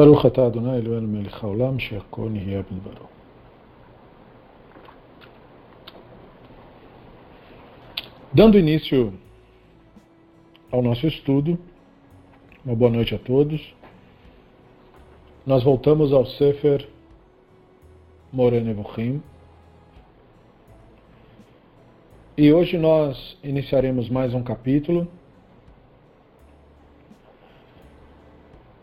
ברוך 0.00 0.26
אתה 0.26 0.46
אדוני 0.46 0.76
אלוהינו 0.76 1.08
מלך 1.08 1.44
העולם 1.44 1.78
שהכל 1.78 2.28
נהיה 2.30 2.62
בדברו. 2.62 3.06
Dando 8.34 8.58
início 8.58 9.14
ao 10.70 10.82
nosso 10.82 11.06
estudo, 11.06 11.58
uma 12.66 12.76
boa 12.76 12.90
noite 12.90 13.14
a 13.14 13.18
todos. 13.18 13.62
Nós 15.46 15.62
voltamos 15.62 16.12
ao 16.12 16.26
Sefer 16.26 16.86
Moreh 18.30 18.60
Nevuchim. 18.60 19.22
E 22.36 22.52
hoje 22.52 22.76
nós 22.76 23.38
iniciaremos 23.42 24.10
mais 24.10 24.34
um 24.34 24.42
capítulo 24.42 25.08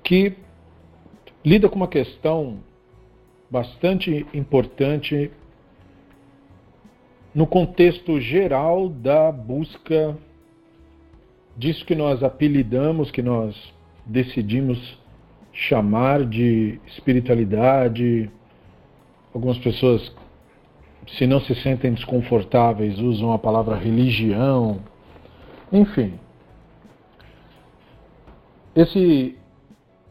que 0.04 0.36
lida 1.49 1.67
com 1.67 1.77
uma 1.77 1.89
questão 1.89 2.59
bastante 3.51 4.27
importante 4.35 5.31
no 7.35 7.47
contexto 7.47 8.21
geral 8.21 8.91
da 8.91 9.33
busca 9.33 10.15
disso 11.57 11.87
que 11.87 11.95
nós 11.95 12.23
apelidamos, 12.23 13.11
que 13.11 13.23
nós 13.23 13.57
decidimos 14.05 14.79
chamar 15.51 16.27
de 16.27 16.79
espiritualidade. 16.87 18.31
Algumas 19.33 19.57
pessoas, 19.57 20.15
se 21.07 21.27
não 21.27 21.41
se 21.41 21.55
sentem 21.63 21.95
desconfortáveis, 21.95 22.99
usam 22.99 23.33
a 23.33 23.39
palavra 23.39 23.75
religião. 23.75 24.81
Enfim, 25.73 26.13
esse 28.77 29.35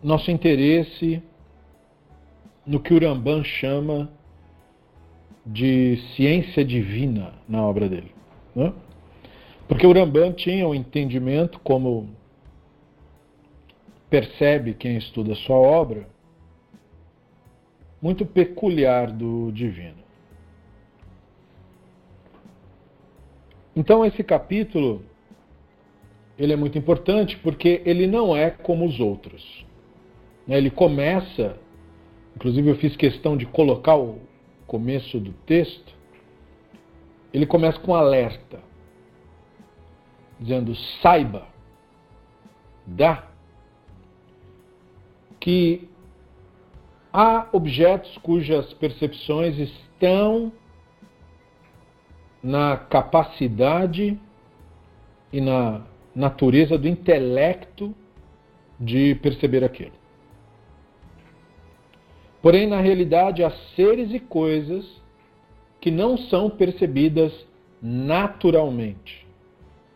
nosso 0.03 0.31
interesse 0.31 1.21
no 2.67 2.79
que 2.79 2.93
o 2.93 2.99
Ramban 2.99 3.43
chama 3.43 4.09
de 5.45 5.97
ciência 6.15 6.65
divina 6.65 7.33
na 7.47 7.65
obra 7.65 7.87
dele. 7.87 8.11
Né? 8.53 8.73
Porque 9.67 9.87
o 9.87 9.93
Ramban 9.93 10.33
tinha 10.33 10.67
um 10.67 10.75
entendimento, 10.75 11.59
como 11.61 12.09
percebe 14.09 14.73
quem 14.73 14.97
estuda 14.97 15.33
sua 15.35 15.55
obra, 15.55 16.07
muito 18.01 18.25
peculiar 18.25 19.11
do 19.11 19.51
divino. 19.51 20.05
Então 23.75 24.05
esse 24.05 24.23
capítulo 24.23 25.03
ele 26.37 26.53
é 26.53 26.55
muito 26.55 26.77
importante 26.77 27.37
porque 27.37 27.81
ele 27.85 28.05
não 28.05 28.35
é 28.35 28.51
como 28.51 28.85
os 28.85 28.99
outros. 28.99 29.65
Né? 30.47 30.57
Ele 30.57 30.69
começa, 30.69 31.57
inclusive 32.37 32.69
eu 32.69 32.75
fiz 32.75 32.95
questão 32.95 33.35
de 33.35 33.47
colocar 33.47 33.97
o 33.97 34.19
começo 34.67 35.19
do 35.19 35.33
texto, 35.47 35.91
ele 37.33 37.47
começa 37.47 37.79
com 37.79 37.93
um 37.93 37.95
alerta, 37.95 38.59
dizendo: 40.39 40.75
saiba, 41.01 41.47
dá, 42.85 43.27
que 45.39 45.89
há 47.11 47.47
objetos 47.51 48.15
cujas 48.19 48.71
percepções 48.75 49.57
estão 49.57 50.51
na 52.43 52.77
capacidade 52.77 54.19
e 55.33 55.41
na 55.41 55.87
natureza 56.13 56.77
do 56.77 56.87
intelecto 56.87 57.95
de 58.79 59.15
perceber 59.15 59.63
aquilo. 59.63 60.06
Porém, 62.47 62.65
na 62.65 62.79
realidade, 62.79 63.43
há 63.43 63.51
seres 63.75 64.13
e 64.13 64.21
coisas 64.21 64.85
que 65.81 65.91
não 65.91 66.17
são 66.17 66.49
percebidas 66.49 67.33
naturalmente, 67.81 69.27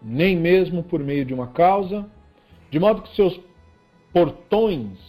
nem 0.04 0.36
mesmo 0.36 0.84
por 0.84 1.00
meio 1.00 1.24
de 1.24 1.34
uma 1.34 1.48
causa, 1.48 2.06
de 2.70 2.78
modo 2.78 3.04
que 3.04 3.16
seus 3.16 3.40
portões 4.12 5.00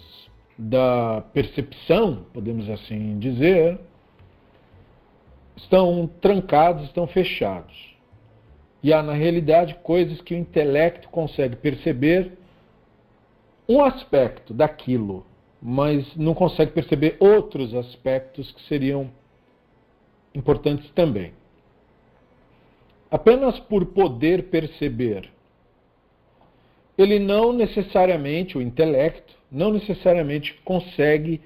da 0.56 1.24
percepção, 1.32 2.26
podemos 2.32 2.70
assim 2.70 3.18
dizer, 3.18 3.80
estão 5.56 6.08
trancados, 6.20 6.84
estão 6.84 7.08
fechados. 7.08 7.96
E 8.84 8.92
há, 8.92 9.02
na 9.02 9.14
realidade, 9.14 9.74
coisas 9.82 10.20
que 10.20 10.32
o 10.32 10.38
intelecto 10.38 11.08
consegue 11.08 11.56
perceber 11.56 12.38
um 13.68 13.82
aspecto 13.82 14.54
daquilo 14.54 15.26
mas 15.62 16.16
não 16.16 16.34
consegue 16.34 16.72
perceber 16.72 17.16
outros 17.20 17.72
aspectos 17.72 18.50
que 18.50 18.62
seriam 18.62 19.08
importantes 20.34 20.90
também. 20.90 21.32
Apenas 23.08 23.60
por 23.60 23.86
poder 23.86 24.44
perceber, 24.44 25.30
ele 26.98 27.18
não 27.18 27.52
necessariamente, 27.52 28.58
o 28.58 28.62
intelecto, 28.62 29.34
não 29.50 29.72
necessariamente 29.72 30.54
consegue 30.64 31.40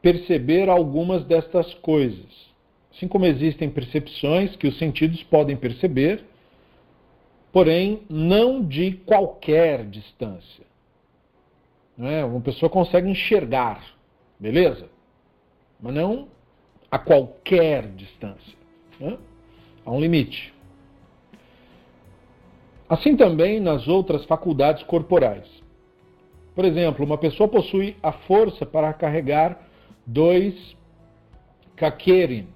perceber 0.00 0.68
algumas 0.70 1.24
destas 1.24 1.74
coisas. 1.74 2.48
Assim 2.94 3.06
como 3.06 3.26
existem 3.26 3.68
percepções 3.68 4.56
que 4.56 4.66
os 4.66 4.78
sentidos 4.78 5.22
podem 5.24 5.56
perceber, 5.56 6.24
porém 7.52 8.02
não 8.08 8.64
de 8.64 8.92
qualquer 9.04 9.84
distância. 9.84 10.67
Né? 11.98 12.24
Uma 12.24 12.40
pessoa 12.40 12.70
consegue 12.70 13.10
enxergar, 13.10 13.82
beleza? 14.38 14.88
Mas 15.80 15.92
não 15.92 16.28
a 16.88 16.98
qualquer 16.98 17.88
distância. 17.88 18.56
Né? 19.00 19.18
Há 19.84 19.90
um 19.90 20.00
limite. 20.00 20.54
Assim 22.88 23.16
também 23.16 23.58
nas 23.58 23.88
outras 23.88 24.24
faculdades 24.24 24.84
corporais. 24.84 25.46
Por 26.54 26.64
exemplo, 26.64 27.04
uma 27.04 27.18
pessoa 27.18 27.48
possui 27.48 27.96
a 28.02 28.12
força 28.12 28.64
para 28.64 28.92
carregar 28.92 29.60
dois 30.06 30.76
kakerin, 31.76 32.48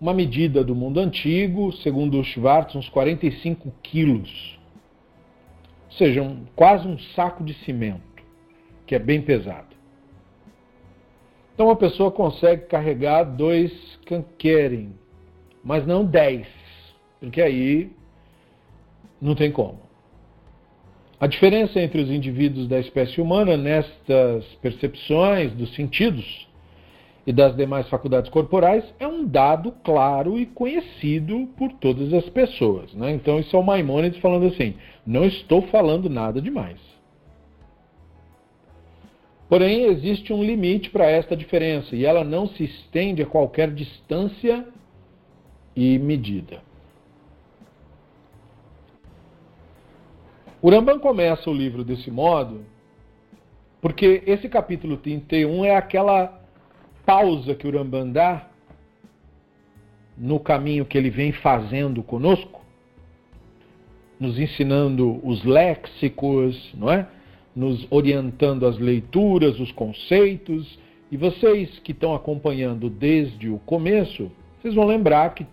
uma 0.00 0.12
medida 0.12 0.62
do 0.62 0.74
mundo 0.74 1.00
antigo, 1.00 1.72
segundo 1.72 2.22
Schwartz, 2.22 2.74
uns 2.74 2.88
45 2.88 3.72
quilos. 3.82 4.58
Ou 5.86 5.92
seja, 5.92 6.22
um, 6.22 6.44
quase 6.54 6.86
um 6.86 6.98
saco 6.98 7.42
de 7.42 7.54
cimento 7.64 8.15
que 8.86 8.94
é 8.94 8.98
bem 8.98 9.20
pesado. 9.20 9.76
Então 11.54 11.66
uma 11.66 11.76
pessoa 11.76 12.10
consegue 12.10 12.66
carregar 12.66 13.24
dois 13.24 13.72
canquerem, 14.06 14.92
mas 15.64 15.86
não 15.86 16.04
dez, 16.04 16.46
porque 17.18 17.40
aí 17.40 17.90
não 19.20 19.34
tem 19.34 19.50
como. 19.50 19.80
A 21.18 21.26
diferença 21.26 21.80
entre 21.80 22.02
os 22.02 22.10
indivíduos 22.10 22.68
da 22.68 22.78
espécie 22.78 23.22
humana 23.22 23.56
nestas 23.56 24.44
percepções 24.60 25.50
dos 25.52 25.74
sentidos 25.74 26.46
e 27.26 27.32
das 27.32 27.56
demais 27.56 27.88
faculdades 27.88 28.30
corporais 28.30 28.84
é 29.00 29.06
um 29.06 29.26
dado 29.26 29.72
claro 29.82 30.38
e 30.38 30.44
conhecido 30.44 31.48
por 31.56 31.72
todas 31.72 32.12
as 32.12 32.28
pessoas. 32.28 32.92
Né? 32.92 33.12
Então, 33.12 33.40
isso 33.40 33.56
é 33.56 33.58
o 33.58 33.62
Maimonides 33.62 34.20
falando 34.20 34.46
assim: 34.46 34.74
não 35.06 35.24
estou 35.24 35.62
falando 35.62 36.10
nada 36.10 36.40
demais. 36.40 36.78
Porém, 39.48 39.84
existe 39.84 40.32
um 40.32 40.42
limite 40.42 40.90
para 40.90 41.08
esta 41.08 41.36
diferença 41.36 41.94
e 41.94 42.04
ela 42.04 42.24
não 42.24 42.48
se 42.48 42.64
estende 42.64 43.22
a 43.22 43.26
qualquer 43.26 43.72
distância 43.72 44.66
e 45.74 45.98
medida. 45.98 46.62
O 50.60 50.70
Rambam 50.70 50.98
começa 50.98 51.48
o 51.48 51.54
livro 51.54 51.84
desse 51.84 52.10
modo, 52.10 52.64
porque 53.80 54.22
esse 54.26 54.48
capítulo 54.48 54.96
31 54.96 55.64
é 55.64 55.76
aquela 55.76 56.42
pausa 57.04 57.54
que 57.54 57.68
o 57.68 57.70
Rambam 57.70 58.10
dá 58.10 58.48
no 60.16 60.40
caminho 60.40 60.84
que 60.84 60.98
ele 60.98 61.10
vem 61.10 61.30
fazendo 61.30 62.02
conosco, 62.02 62.64
nos 64.18 64.40
ensinando 64.40 65.20
os 65.24 65.44
léxicos, 65.44 66.72
não 66.74 66.90
é? 66.90 67.06
Nos 67.56 67.86
orientando 67.90 68.66
as 68.66 68.78
leituras, 68.78 69.58
os 69.58 69.72
conceitos. 69.72 70.78
E 71.10 71.16
vocês 71.16 71.78
que 71.78 71.92
estão 71.92 72.14
acompanhando 72.14 72.90
desde 72.90 73.48
o 73.48 73.58
começo, 73.60 74.30
vocês 74.60 74.74
vão 74.74 74.86
lembrar 74.86 75.34
que 75.34 75.46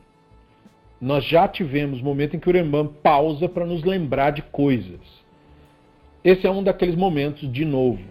nós 1.00 1.24
já 1.26 1.48
tivemos 1.48 2.02
momento 2.02 2.36
em 2.36 2.40
que 2.40 2.50
o 2.50 2.54
Rembrandt 2.54 2.94
pausa 3.02 3.48
para 3.48 3.66
nos 3.66 3.84
lembrar 3.84 4.32
de 4.32 4.42
coisas. 4.42 5.00
Esse 6.24 6.46
é 6.46 6.52
um 6.52 6.64
daqueles 6.64 6.96
momentos 6.96 7.52
de 7.52 7.64
novo. 7.64 8.02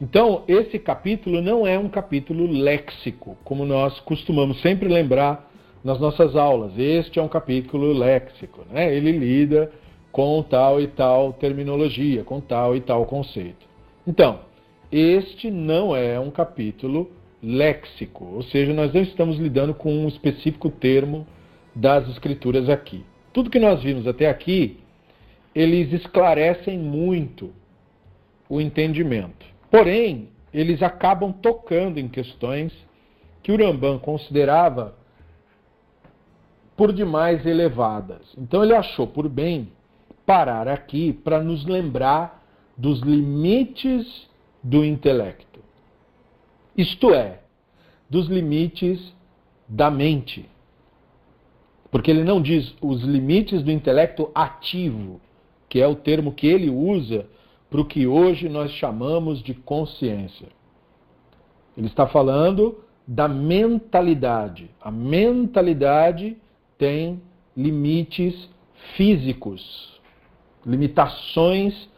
Então, 0.00 0.42
esse 0.48 0.78
capítulo 0.78 1.40
não 1.40 1.66
é 1.66 1.78
um 1.78 1.88
capítulo 1.88 2.50
léxico, 2.50 3.36
como 3.44 3.64
nós 3.64 3.98
costumamos 4.00 4.60
sempre 4.60 4.88
lembrar 4.88 5.50
nas 5.82 6.00
nossas 6.00 6.34
aulas. 6.34 6.72
Este 6.78 7.18
é 7.18 7.22
um 7.22 7.28
capítulo 7.28 7.92
léxico. 7.92 8.62
Né? 8.70 8.94
Ele 8.94 9.12
lida 9.12 9.70
com 10.14 10.44
tal 10.44 10.80
e 10.80 10.86
tal 10.86 11.32
terminologia, 11.32 12.22
com 12.22 12.40
tal 12.40 12.76
e 12.76 12.80
tal 12.80 13.04
conceito. 13.04 13.66
Então, 14.06 14.42
este 14.92 15.50
não 15.50 15.96
é 15.96 16.20
um 16.20 16.30
capítulo 16.30 17.10
léxico, 17.42 18.24
ou 18.24 18.44
seja, 18.44 18.72
nós 18.72 18.94
não 18.94 19.02
estamos 19.02 19.38
lidando 19.38 19.74
com 19.74 19.92
um 19.92 20.06
específico 20.06 20.70
termo 20.70 21.26
das 21.74 22.08
escrituras 22.10 22.68
aqui. 22.68 23.04
Tudo 23.32 23.50
que 23.50 23.58
nós 23.58 23.82
vimos 23.82 24.06
até 24.06 24.28
aqui, 24.28 24.78
eles 25.52 25.92
esclarecem 25.92 26.78
muito 26.78 27.50
o 28.48 28.60
entendimento. 28.60 29.44
Porém, 29.68 30.28
eles 30.52 30.80
acabam 30.80 31.32
tocando 31.32 31.98
em 31.98 32.06
questões 32.06 32.72
que 33.42 33.50
o 33.50 33.56
Rambam 33.56 33.98
considerava 33.98 34.94
por 36.76 36.92
demais 36.92 37.44
elevadas. 37.44 38.32
Então 38.38 38.62
ele 38.62 38.76
achou 38.76 39.08
por 39.08 39.28
bem 39.28 39.72
parar 40.26 40.68
aqui 40.68 41.12
para 41.12 41.42
nos 41.42 41.64
lembrar 41.64 42.42
dos 42.76 43.00
limites 43.00 44.28
do 44.62 44.84
intelecto. 44.84 45.60
Isto 46.76 47.14
é, 47.14 47.40
dos 48.08 48.26
limites 48.26 49.14
da 49.68 49.90
mente. 49.90 50.48
Porque 51.90 52.10
ele 52.10 52.24
não 52.24 52.42
diz 52.42 52.74
os 52.80 53.02
limites 53.02 53.62
do 53.62 53.70
intelecto 53.70 54.30
ativo, 54.34 55.20
que 55.68 55.80
é 55.80 55.86
o 55.86 55.94
termo 55.94 56.32
que 56.32 56.46
ele 56.46 56.68
usa 56.68 57.26
para 57.70 57.80
o 57.80 57.84
que 57.84 58.06
hoje 58.06 58.48
nós 58.48 58.70
chamamos 58.72 59.42
de 59.42 59.54
consciência. 59.54 60.48
Ele 61.76 61.86
está 61.86 62.06
falando 62.06 62.78
da 63.06 63.28
mentalidade. 63.28 64.70
A 64.80 64.90
mentalidade 64.90 66.36
tem 66.78 67.20
limites 67.56 68.48
físicos, 68.96 69.93
limitações 70.66 71.88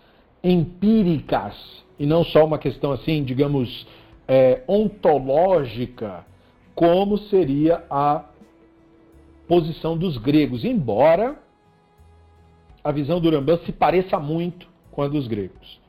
empíricas, 0.42 1.54
e 1.98 2.06
não 2.06 2.24
só 2.24 2.44
uma 2.44 2.58
questão 2.58 2.92
assim, 2.92 3.24
digamos, 3.24 3.86
é, 4.28 4.62
ontológica, 4.68 6.24
como 6.74 7.16
seria 7.16 7.84
a 7.90 8.24
posição 9.48 9.96
dos 9.96 10.18
gregos, 10.18 10.64
embora 10.64 11.36
a 12.84 12.92
visão 12.92 13.20
do 13.20 13.30
Rambam 13.30 13.58
se 13.64 13.72
pareça 13.72 14.18
muito 14.18 14.69
com 14.90 15.02
a 15.02 15.08
dos 15.08 15.26
gregos, 15.26 15.80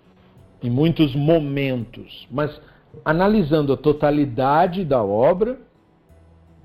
em 0.63 0.69
muitos 0.69 1.15
momentos. 1.15 2.27
Mas 2.31 2.59
analisando 3.03 3.73
a 3.73 3.77
totalidade 3.77 4.83
da 4.83 5.03
obra, 5.03 5.59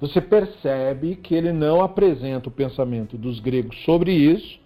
você 0.01 0.21
percebe 0.21 1.17
que 1.17 1.35
ele 1.35 1.53
não 1.53 1.83
apresenta 1.83 2.49
o 2.49 2.53
pensamento 2.53 3.19
dos 3.19 3.41
gregos 3.41 3.77
sobre 3.85 4.13
isso 4.13 4.62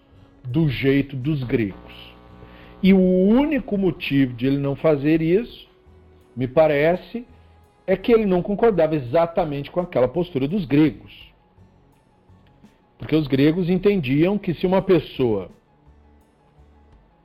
do 0.46 0.69
jeito 0.69 1.16
dos 1.16 1.43
gregos. 1.43 2.14
E 2.82 2.93
o 2.93 3.00
único 3.00 3.76
motivo 3.76 4.34
de 4.34 4.46
ele 4.46 4.58
não 4.58 4.76
fazer 4.76 5.20
isso, 5.22 5.69
me 6.37 6.46
parece, 6.46 7.26
é 7.87 7.96
que 7.96 8.12
ele 8.12 8.26
não 8.26 8.43
concordava 8.43 8.94
exatamente 8.94 9.70
com 9.70 9.81
aquela 9.81 10.08
postura 10.08 10.46
dos 10.46 10.64
gregos. 10.64 11.32
Porque 12.98 13.14
os 13.14 13.26
gregos 13.26 13.69
entendiam 13.69 14.38
que 14.38 14.54
se 14.54 14.66
uma 14.66 14.82
pessoa 14.82 15.50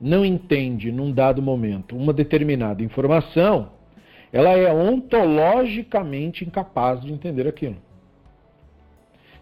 não 0.00 0.24
entende 0.24 0.90
num 0.90 1.12
dado 1.12 1.40
momento 1.40 1.96
uma 1.96 2.12
determinada 2.12 2.82
informação, 2.82 3.70
ela 4.32 4.50
é 4.50 4.72
ontologicamente 4.72 6.44
incapaz 6.44 7.00
de 7.00 7.12
entender 7.12 7.46
aquilo. 7.46 7.76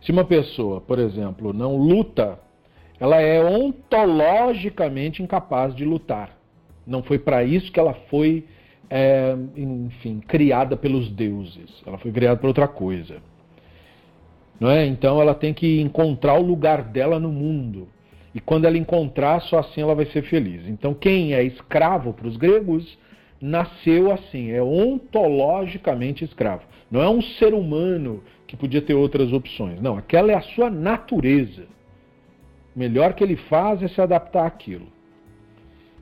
Se 0.03 0.11
uma 0.11 0.25
pessoa, 0.25 0.81
por 0.81 0.99
exemplo, 0.99 1.53
não 1.53 1.77
luta, 1.77 2.39
ela 3.01 3.21
é 3.21 3.43
ontologicamente 3.43 5.23
incapaz 5.23 5.75
de 5.75 5.87
lutar. 5.87 6.37
Não 6.87 7.03
foi 7.03 7.19
para 7.19 7.43
isso 7.43 7.73
que 7.73 7.81
ela 7.81 7.95
foi, 8.11 8.45
é, 8.91 9.35
enfim, 9.57 10.21
criada 10.21 10.77
pelos 10.77 11.11
deuses. 11.11 11.83
Ela 11.87 11.97
foi 11.97 12.13
criada 12.13 12.37
para 12.37 12.49
outra 12.49 12.69
coisa. 12.69 13.17
Não 14.61 14.71
é? 14.71 14.85
Então 14.87 15.19
ela 15.19 15.35
tem 15.35 15.55
que 15.55 15.81
encontrar 15.81 16.35
o 16.35 16.43
lugar 16.43 16.83
dela 16.83 17.19
no 17.19 17.33
mundo. 17.33 17.89
E 18.35 18.41
quando 18.41 18.67
ela 18.67 18.77
encontrar, 18.77 19.41
só 19.41 19.61
assim 19.61 19.81
ela 19.81 19.95
vai 19.95 20.05
ser 20.07 20.23
feliz. 20.23 20.69
Então, 20.69 20.93
quem 20.93 21.33
é 21.35 21.43
escravo 21.43 22.13
para 22.13 22.29
os 22.29 22.37
gregos 22.37 22.99
nasceu 23.41 24.13
assim, 24.13 24.51
é 24.51 24.63
ontologicamente 24.63 26.23
escravo. 26.23 26.63
Não 26.91 27.03
é 27.03 27.09
um 27.09 27.23
ser 27.23 27.55
humano 27.55 28.23
que 28.47 28.57
podia 28.57 28.83
ter 28.83 28.95
outras 28.95 29.33
opções. 29.33 29.81
Não, 29.81 29.97
aquela 29.97 30.31
é 30.31 30.35
a 30.35 30.43
sua 30.43 30.69
natureza. 30.69 31.65
O 32.75 32.79
melhor 32.79 33.15
que 33.15 33.25
ele 33.25 33.37
faz 33.37 33.83
é 33.83 33.89
se 33.89 34.01
adaptar 34.01 34.47
àquilo. 34.47 34.87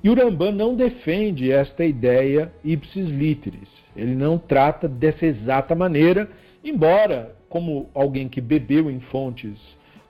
E 0.02 0.10
o 0.10 0.14
Rambam 0.14 0.52
não 0.52 0.74
defende 0.74 1.50
esta 1.50 1.84
ideia 1.84 2.52
ipsis 2.64 3.08
literis. 3.08 3.68
Ele 3.96 4.14
não 4.14 4.38
trata 4.38 4.86
dessa 4.86 5.26
exata 5.26 5.74
maneira, 5.74 6.30
embora, 6.62 7.34
como 7.48 7.88
alguém 7.94 8.28
que 8.28 8.40
bebeu 8.40 8.90
em 8.90 9.00
fontes 9.00 9.58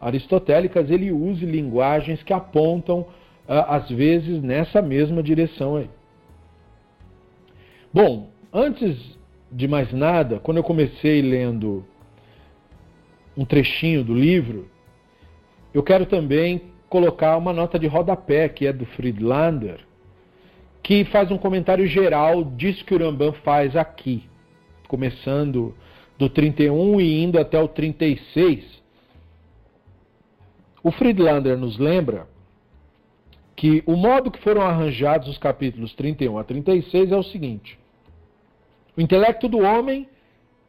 aristotélicas, 0.00 0.90
ele 0.90 1.10
use 1.10 1.44
linguagens 1.44 2.22
que 2.22 2.32
apontam, 2.32 3.06
ah, 3.48 3.76
às 3.76 3.88
vezes, 3.88 4.42
nessa 4.42 4.82
mesma 4.82 5.22
direção 5.22 5.76
aí. 5.76 5.90
Bom, 7.92 8.30
antes 8.52 9.18
de 9.50 9.66
mais 9.66 9.92
nada, 9.92 10.38
quando 10.38 10.58
eu 10.58 10.62
comecei 10.62 11.22
lendo 11.22 11.84
um 13.36 13.44
trechinho 13.44 14.04
do 14.04 14.14
livro, 14.14 14.68
eu 15.78 15.82
quero 15.84 16.06
também 16.06 16.72
colocar 16.88 17.36
uma 17.36 17.52
nota 17.52 17.78
de 17.78 17.86
rodapé, 17.86 18.48
que 18.48 18.66
é 18.66 18.72
do 18.72 18.84
Friedlander, 18.84 19.78
que 20.82 21.04
faz 21.04 21.30
um 21.30 21.38
comentário 21.38 21.86
geral 21.86 22.42
disso 22.42 22.84
que 22.84 22.92
o 22.92 22.98
Rambam 22.98 23.32
faz 23.44 23.76
aqui, 23.76 24.24
começando 24.88 25.72
do 26.18 26.28
31 26.28 27.00
e 27.00 27.22
indo 27.22 27.38
até 27.38 27.60
o 27.62 27.68
36, 27.68 28.82
o 30.82 30.90
Friedlander 30.90 31.56
nos 31.56 31.78
lembra 31.78 32.26
que 33.54 33.80
o 33.86 33.94
modo 33.94 34.32
que 34.32 34.42
foram 34.42 34.62
arranjados 34.62 35.28
os 35.28 35.38
capítulos 35.38 35.94
31 35.94 36.38
a 36.38 36.42
36 36.42 37.12
é 37.12 37.16
o 37.16 37.22
seguinte: 37.22 37.78
o 38.96 39.00
intelecto 39.00 39.48
do 39.48 39.58
homem 39.58 40.08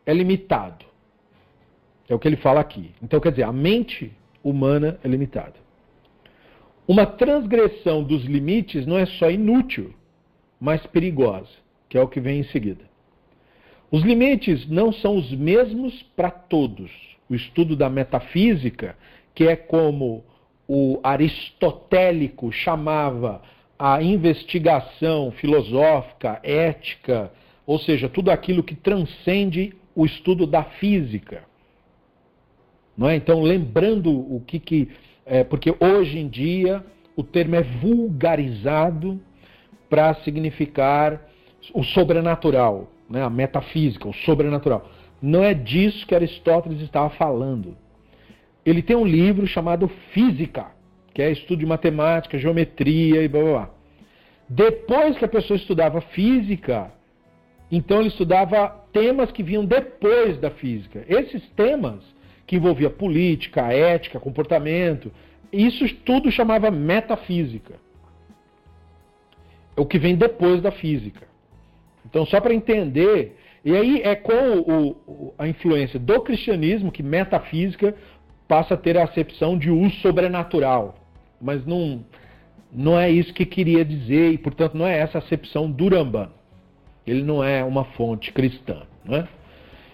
é 0.06 0.14
limitado. 0.14 0.86
É 2.08 2.14
o 2.14 2.20
que 2.20 2.28
ele 2.28 2.38
fala 2.38 2.60
aqui. 2.60 2.92
Então, 3.02 3.20
quer 3.20 3.32
dizer, 3.32 3.44
a 3.44 3.52
mente 3.52 4.16
humana 4.44 5.00
é 5.04 5.08
limitada. 5.08 5.56
Uma 6.88 7.06
transgressão 7.06 8.04
dos 8.04 8.24
limites 8.24 8.86
não 8.86 8.98
é 8.98 9.06
só 9.06 9.30
inútil, 9.30 9.94
mas 10.60 10.86
perigosa, 10.88 11.50
que 11.88 11.98
é 11.98 12.02
o 12.02 12.08
que 12.08 12.20
vem 12.20 12.40
em 12.40 12.44
seguida. 12.46 12.84
Os 13.92 14.04
limites 14.04 14.68
não 14.68 14.92
são 14.92 15.18
os 15.18 15.32
mesmos 15.32 16.04
para 16.16 16.30
todos. 16.30 16.92
O 17.30 17.36
estudo 17.36 17.76
da 17.76 17.90
metafísica 17.90 18.96
que 19.34 19.48
é 19.48 19.56
como 19.56 20.24
o 20.68 21.00
aristotélico 21.02 22.52
chamava 22.52 23.42
a 23.78 24.04
investigação 24.04 25.32
filosófica, 25.32 26.40
ética, 26.44 27.32
ou 27.66 27.80
seja, 27.80 28.10
tudo 28.10 28.30
aquilo 28.30 28.62
que 28.62 28.76
transcende 28.76 29.74
o 29.96 30.06
estudo 30.06 30.46
da 30.46 30.64
física. 30.64 31.44
Não 33.00 33.10
é? 33.10 33.16
Então, 33.16 33.42
lembrando 33.42 34.12
o 34.12 34.44
que. 34.46 34.60
que 34.60 34.90
é, 35.26 35.44
porque 35.44 35.74
hoje 35.80 36.20
em 36.20 36.28
dia 36.28 36.86
o 37.16 37.24
termo 37.24 37.56
é 37.56 37.64
vulgarizado 37.64 39.20
para 39.90 40.14
significar 40.16 41.28
o 41.74 41.84
sobrenatural, 41.84 42.92
né? 43.10 43.24
a 43.24 43.30
metafísica, 43.30 44.08
o 44.08 44.14
sobrenatural. 44.14 44.88
Não 45.20 45.44
é 45.44 45.56
disso 45.56 46.06
que 46.06 46.14
Aristóteles 46.14 46.82
estava 46.82 47.10
falando 47.10 47.76
ele 48.66 48.82
tem 48.82 48.96
um 48.96 49.06
livro 49.06 49.48
chamado 49.48 49.88
Física, 50.12 50.68
que 51.14 51.22
é 51.22 51.32
estudo 51.32 51.60
de 51.60 51.66
matemática, 51.66 52.38
geometria 52.38 53.24
e 53.24 53.28
blá 53.28 53.42
blá 53.42 53.52
blá. 53.52 53.70
Depois 54.48 55.18
que 55.18 55.26
a 55.26 55.30
pessoa 55.30 55.58
estudava 55.58 56.02
física, 56.02 56.92
então 57.72 58.00
ele 58.00 58.10
estudava 58.10 58.70
temas 58.92 59.32
que 59.32 59.44
vinham 59.44 59.66
depois 59.66 60.38
da 60.40 60.50
física. 60.50 61.04
Esses 61.08 61.48
temas, 61.52 62.04
que 62.50 62.56
envolvia 62.56 62.90
política, 62.90 63.72
ética, 63.72 64.20
comportamento, 64.20 65.12
isso 65.54 65.88
tudo 66.04 66.32
chamava 66.32 66.72
metafísica. 66.72 67.76
É 69.78 69.80
o 69.80 69.86
que 69.86 70.00
vem 70.00 70.16
depois 70.16 70.60
da 70.60 70.72
física. 70.72 71.28
Então, 72.04 72.26
só 72.26 72.42
para 72.42 72.52
entender, 72.52 73.38
e 73.64 73.76
aí 73.78 74.02
é 74.02 74.16
com 74.16 74.62
o, 74.62 75.34
a 75.38 75.48
influência 75.48 76.00
do 76.00 76.22
cristianismo 76.22 76.92
que 76.92 77.04
metafísica 77.04 77.94
passa 78.48 78.74
a 78.74 78.78
ter 78.78 78.98
a 78.98 79.04
acepção 79.04 79.56
de 79.56 79.70
uso 79.70 79.98
sobrenatural. 79.98 80.96
Mas 81.40 81.64
não, 81.68 82.04
não 82.74 83.00
é 83.00 83.12
isso 83.12 83.32
que 83.32 83.46
queria 83.46 83.86
dizer, 83.86 84.32
e 84.32 84.40
portanto 84.40 84.74
não 84.74 84.88
é 84.88 84.98
essa 84.98 85.20
acepção 85.20 85.70
do 85.70 85.88
Rambam. 85.88 86.32
Ele 87.06 87.22
não 87.22 87.44
é 87.44 87.64
uma 87.64 87.84
fonte 87.84 88.34
cristã. 88.34 88.88
Não 89.06 89.18
é? 89.18 89.28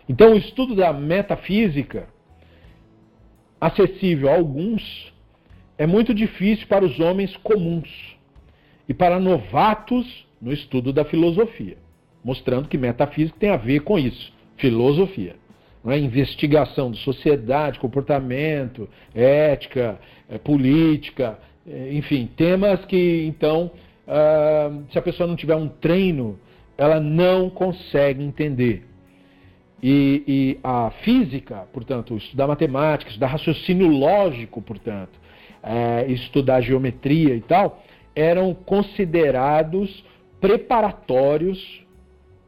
Então 0.07 0.31
o 0.31 0.37
estudo 0.37 0.73
da 0.73 0.93
metafísica, 0.93 2.14
acessível 3.59 4.29
a 4.29 4.35
alguns, 4.35 5.13
é 5.77 5.85
muito 5.85 6.13
difícil 6.13 6.67
para 6.67 6.85
os 6.85 6.99
homens 6.99 7.35
comuns 7.37 7.89
e 8.87 8.93
para 8.93 9.19
novatos 9.19 10.25
no 10.41 10.53
estudo 10.53 10.93
da 10.93 11.03
filosofia. 11.05 11.77
mostrando 12.23 12.67
que 12.67 12.75
metafísica 12.75 13.37
tem 13.39 13.51
a 13.51 13.57
ver 13.57 13.81
com 13.81 13.99
isso, 13.99 14.33
filosofia. 14.57 15.35
Não 15.83 15.91
é? 15.91 15.99
Investigação 15.99 16.89
de 16.89 16.97
sociedade, 17.03 17.77
comportamento, 17.77 18.89
ética, 19.13 19.99
é, 20.27 20.39
política, 20.39 21.37
é, 21.67 21.93
enfim, 21.93 22.27
temas 22.35 22.83
que, 22.85 23.25
então, 23.27 23.71
uh, 24.07 24.83
se 24.91 24.97
a 24.97 25.01
pessoa 25.03 25.27
não 25.27 25.35
tiver 25.35 25.55
um 25.55 25.67
treino, 25.67 26.39
ela 26.75 26.99
não 26.99 27.49
consegue 27.49 28.23
entender. 28.23 28.83
E, 29.87 30.23
e, 30.27 30.59
a 30.63 30.89
física, 31.03 31.67
portanto, 31.71 32.17
estudar 32.17 32.47
matemática, 32.47 33.11
estudar 33.11 33.27
raciocínio 33.27 33.87
lógico, 33.87 34.59
portanto, 34.59 35.11
é, 35.61 36.07
estudar 36.07 36.61
geometria 36.61 37.35
e 37.35 37.41
tal, 37.41 37.83
eram 38.15 38.51
considerados 38.51 40.03
preparatórios, 40.41 41.85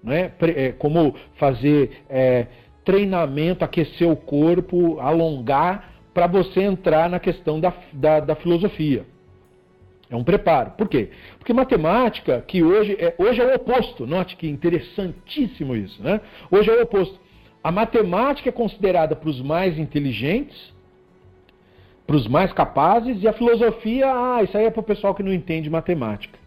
né, 0.03 0.31
como 0.79 1.13
fazer 1.35 2.01
é, 2.09 2.47
treinamento, 2.83 3.63
aquecer 3.63 4.09
o 4.09 4.15
corpo, 4.15 4.99
alongar, 4.99 5.91
para 6.15 6.25
você 6.25 6.61
entrar 6.61 7.07
na 7.07 7.19
questão 7.19 7.59
da, 7.59 7.71
da, 7.93 8.19
da, 8.19 8.35
filosofia. 8.35 9.05
É 10.09 10.15
um 10.15 10.23
preparo. 10.23 10.71
Por 10.71 10.89
quê? 10.89 11.11
Porque 11.37 11.53
matemática, 11.53 12.43
que 12.47 12.63
hoje 12.63 12.97
é, 12.99 13.13
hoje 13.19 13.39
é 13.39 13.45
o 13.45 13.55
oposto, 13.57 14.07
note 14.07 14.35
que 14.35 14.47
interessantíssimo 14.47 15.75
isso. 15.75 16.01
Né? 16.01 16.19
Hoje 16.49 16.71
é 16.71 16.73
o 16.73 16.81
oposto. 16.81 17.26
A 17.67 17.71
matemática 17.71 18.47
é 18.47 18.51
considerada 18.53 19.13
para 19.13 19.27
os 19.27 19.41
mais 19.41 19.77
inteligentes, 19.77 20.73
para 22.07 22.15
os 22.15 22.25
mais 22.25 22.53
capazes, 22.53 23.21
e 23.21 23.27
a 23.27 23.33
filosofia, 23.33 24.05
ah, 24.09 24.41
isso 24.41 24.57
aí 24.57 24.67
é 24.67 24.71
para 24.71 24.79
o 24.79 24.83
pessoal 24.83 25.13
que 25.13 25.21
não 25.21 25.33
entende 25.33 25.69
matemática. 25.69 26.39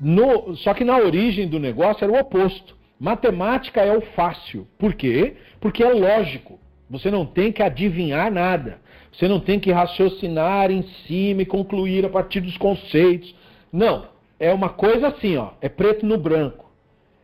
No, 0.00 0.54
só 0.54 0.72
que 0.72 0.84
na 0.84 0.96
origem 0.96 1.48
do 1.48 1.58
negócio 1.58 2.04
era 2.04 2.12
o 2.12 2.20
oposto. 2.20 2.76
Matemática 3.00 3.80
é 3.80 3.96
o 3.96 4.00
fácil. 4.14 4.64
Por 4.78 4.94
quê? 4.94 5.34
Porque 5.60 5.82
é 5.82 5.92
lógico. 5.92 6.60
Você 6.88 7.10
não 7.10 7.26
tem 7.26 7.50
que 7.50 7.60
adivinhar 7.60 8.30
nada. 8.30 8.78
Você 9.10 9.26
não 9.26 9.40
tem 9.40 9.58
que 9.58 9.72
raciocinar 9.72 10.70
em 10.70 10.84
cima 11.04 11.42
e 11.42 11.46
concluir 11.46 12.06
a 12.06 12.08
partir 12.08 12.40
dos 12.40 12.56
conceitos. 12.56 13.34
Não. 13.72 14.06
É 14.38 14.54
uma 14.54 14.68
coisa 14.68 15.08
assim, 15.08 15.36
ó. 15.36 15.50
É 15.60 15.68
preto 15.68 16.06
no 16.06 16.16
branco. 16.16 16.70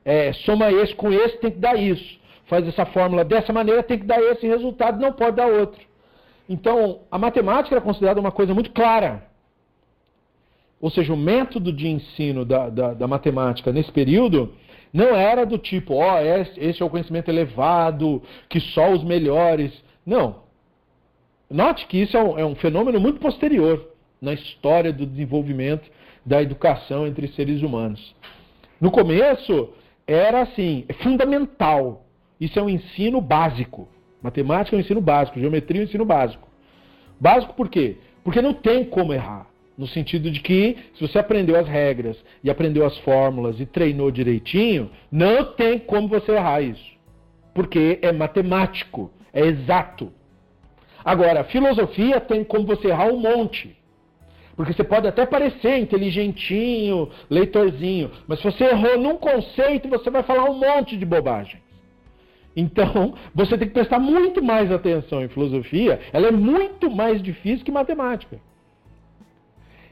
É, 0.04 0.32
soma 0.32 0.72
esse 0.72 0.96
com 0.96 1.12
esse, 1.12 1.38
tem 1.38 1.52
que 1.52 1.58
dar 1.58 1.78
isso. 1.78 2.18
Faz 2.50 2.66
essa 2.66 2.84
fórmula 2.84 3.24
dessa 3.24 3.52
maneira, 3.52 3.80
tem 3.80 3.96
que 3.96 4.04
dar 4.04 4.20
esse 4.20 4.44
resultado, 4.44 5.00
não 5.00 5.12
pode 5.12 5.36
dar 5.36 5.46
outro. 5.46 5.80
Então, 6.48 7.02
a 7.08 7.16
matemática 7.16 7.76
era 7.76 7.80
considerada 7.80 8.18
uma 8.18 8.32
coisa 8.32 8.52
muito 8.52 8.72
clara. 8.72 9.22
Ou 10.80 10.90
seja, 10.90 11.12
o 11.12 11.16
método 11.16 11.72
de 11.72 11.86
ensino 11.86 12.44
da, 12.44 12.68
da, 12.68 12.92
da 12.94 13.06
matemática 13.06 13.70
nesse 13.70 13.92
período 13.92 14.52
não 14.92 15.14
era 15.14 15.46
do 15.46 15.58
tipo, 15.58 15.94
ó, 15.94 16.16
oh, 16.16 16.18
esse 16.18 16.82
é 16.82 16.84
o 16.84 16.90
conhecimento 16.90 17.28
elevado, 17.28 18.20
que 18.48 18.58
só 18.58 18.90
os 18.90 19.04
melhores. 19.04 19.72
Não. 20.04 20.42
Note 21.48 21.86
que 21.86 21.98
isso 21.98 22.16
é 22.16 22.22
um, 22.22 22.38
é 22.40 22.44
um 22.44 22.56
fenômeno 22.56 22.98
muito 22.98 23.20
posterior 23.20 23.92
na 24.20 24.32
história 24.32 24.92
do 24.92 25.06
desenvolvimento 25.06 25.88
da 26.26 26.42
educação 26.42 27.06
entre 27.06 27.28
seres 27.28 27.62
humanos. 27.62 28.12
No 28.80 28.90
começo, 28.90 29.68
era 30.04 30.40
assim, 30.40 30.84
é 30.88 30.94
fundamental. 30.94 32.06
Isso 32.40 32.58
é 32.58 32.62
um 32.62 32.70
ensino 32.70 33.20
básico. 33.20 33.88
Matemática 34.22 34.74
é 34.74 34.78
um 34.78 34.80
ensino 34.80 35.00
básico, 35.00 35.38
geometria 35.38 35.80
é 35.80 35.84
um 35.84 35.86
ensino 35.86 36.04
básico. 36.04 36.48
Básico 37.20 37.54
por 37.54 37.68
quê? 37.68 37.98
Porque 38.24 38.40
não 38.40 38.54
tem 38.54 38.84
como 38.84 39.12
errar. 39.12 39.46
No 39.76 39.86
sentido 39.86 40.30
de 40.30 40.40
que, 40.40 40.76
se 40.94 41.06
você 41.06 41.18
aprendeu 41.18 41.58
as 41.58 41.66
regras 41.66 42.16
e 42.44 42.50
aprendeu 42.50 42.84
as 42.84 42.98
fórmulas 42.98 43.58
e 43.60 43.64
treinou 43.64 44.10
direitinho, 44.10 44.90
não 45.10 45.54
tem 45.54 45.78
como 45.78 46.06
você 46.06 46.32
errar 46.32 46.60
isso. 46.60 46.84
Porque 47.54 47.98
é 48.02 48.12
matemático, 48.12 49.10
é 49.32 49.40
exato. 49.40 50.12
Agora, 51.02 51.44
filosofia 51.44 52.20
tem 52.20 52.44
como 52.44 52.66
você 52.66 52.88
errar 52.88 53.06
um 53.06 53.18
monte. 53.18 53.74
Porque 54.54 54.74
você 54.74 54.84
pode 54.84 55.08
até 55.08 55.24
parecer 55.24 55.78
inteligentinho, 55.78 57.08
leitorzinho, 57.30 58.10
mas 58.26 58.40
se 58.40 58.44
você 58.44 58.64
errou 58.64 58.98
num 58.98 59.16
conceito, 59.16 59.88
você 59.88 60.10
vai 60.10 60.22
falar 60.22 60.50
um 60.50 60.58
monte 60.58 60.98
de 60.98 61.06
bobagem. 61.06 61.58
Então, 62.56 63.14
você 63.34 63.56
tem 63.56 63.68
que 63.68 63.74
prestar 63.74 63.98
muito 63.98 64.42
mais 64.42 64.70
atenção 64.72 65.22
em 65.22 65.28
filosofia, 65.28 66.00
ela 66.12 66.28
é 66.28 66.32
muito 66.32 66.90
mais 66.90 67.22
difícil 67.22 67.64
que 67.64 67.70
matemática. 67.70 68.38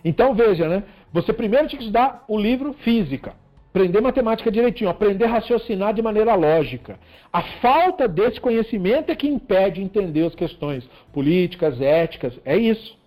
Então, 0.05 0.35
veja, 0.35 0.69
né? 0.69 0.83
Você 1.13 1.33
primeiro 1.33 1.69
tinha 1.69 1.79
que 1.79 1.85
estudar 1.85 2.25
o 2.29 2.39
livro 2.39 2.73
Física, 2.85 3.35
aprender 3.71 4.01
matemática 4.01 4.51
direitinho, 4.51 4.91
aprender 4.91 5.25
a 5.25 5.29
raciocinar 5.29 5.95
de 5.95 6.03
maneira 6.03 6.35
lógica. 6.35 6.99
A 7.33 7.43
falta 7.43 8.09
desse 8.09 8.41
conhecimento 8.41 9.11
é 9.11 9.17
que 9.17 9.29
impede 9.29 9.81
entender 9.81 10.27
as 10.27 10.35
questões 10.35 10.89
políticas, 11.13 11.81
éticas, 11.81 12.39
é 12.45 12.57
isso. 12.57 12.99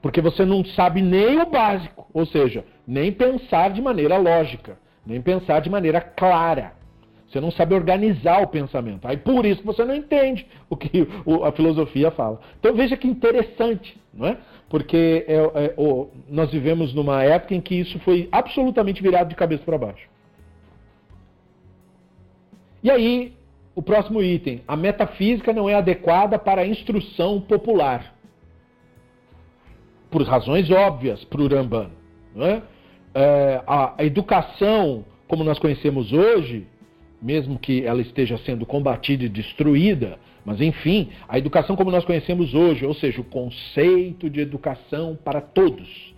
Porque 0.00 0.20
você 0.20 0.44
não 0.44 0.64
sabe 0.64 1.02
nem 1.02 1.40
o 1.40 1.46
básico, 1.46 2.06
ou 2.12 2.24
seja, 2.26 2.64
nem 2.86 3.10
pensar 3.10 3.70
de 3.70 3.82
maneira 3.82 4.16
lógica, 4.16 4.78
nem 5.04 5.20
pensar 5.20 5.60
de 5.60 5.70
maneira 5.70 6.00
clara. 6.00 6.77
Você 7.28 7.40
não 7.40 7.50
sabe 7.50 7.74
organizar 7.74 8.42
o 8.42 8.46
pensamento. 8.46 9.06
Aí 9.06 9.16
por 9.16 9.44
isso 9.44 9.62
você 9.62 9.84
não 9.84 9.94
entende 9.94 10.46
o 10.70 10.76
que 10.76 11.06
a 11.44 11.52
filosofia 11.52 12.10
fala. 12.10 12.40
Então 12.58 12.74
veja 12.74 12.96
que 12.96 13.06
interessante, 13.06 14.00
não 14.14 14.28
é? 14.28 14.38
Porque 14.68 15.26
é, 15.28 15.34
é, 15.34 15.74
nós 16.28 16.50
vivemos 16.50 16.94
numa 16.94 17.22
época 17.22 17.54
em 17.54 17.60
que 17.60 17.74
isso 17.74 17.98
foi 18.00 18.28
absolutamente 18.32 19.02
virado 19.02 19.28
de 19.28 19.34
cabeça 19.34 19.62
para 19.62 19.76
baixo. 19.76 20.08
E 22.82 22.90
aí, 22.90 23.34
o 23.74 23.82
próximo 23.82 24.22
item: 24.22 24.62
a 24.66 24.76
metafísica 24.76 25.52
não 25.52 25.68
é 25.68 25.74
adequada 25.74 26.38
para 26.38 26.62
a 26.62 26.66
instrução 26.66 27.40
popular. 27.40 28.14
Por 30.10 30.22
razões 30.22 30.70
óbvias 30.70 31.22
para 31.24 31.42
o 31.42 31.46
Ramban. 31.46 31.90
Não 32.34 32.46
é? 32.46 32.62
É, 33.14 33.62
a 33.66 33.94
educação, 33.98 35.04
como 35.26 35.44
nós 35.44 35.58
conhecemos 35.58 36.12
hoje, 36.12 36.66
mesmo 37.20 37.58
que 37.58 37.84
ela 37.84 38.00
esteja 38.00 38.38
sendo 38.38 38.64
combatida 38.64 39.24
e 39.24 39.28
destruída, 39.28 40.18
mas 40.44 40.60
enfim, 40.60 41.10
a 41.28 41.38
educação 41.38 41.76
como 41.76 41.90
nós 41.90 42.04
conhecemos 42.04 42.54
hoje, 42.54 42.86
ou 42.86 42.94
seja, 42.94 43.20
o 43.20 43.24
conceito 43.24 44.30
de 44.30 44.40
educação 44.40 45.18
para 45.22 45.40
todos, 45.40 46.14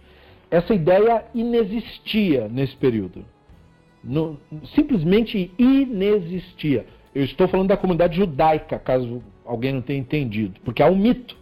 essa 0.50 0.74
ideia 0.74 1.24
inexistia 1.34 2.48
nesse 2.48 2.76
período. 2.76 3.24
No, 4.02 4.38
simplesmente 4.74 5.50
inexistia. 5.58 6.86
Eu 7.14 7.24
estou 7.24 7.48
falando 7.48 7.68
da 7.68 7.76
comunidade 7.76 8.16
judaica, 8.16 8.78
caso 8.78 9.22
alguém 9.44 9.72
não 9.72 9.82
tenha 9.82 9.98
entendido, 9.98 10.60
porque 10.64 10.82
há 10.82 10.86
um 10.86 10.96
mito 10.96 11.36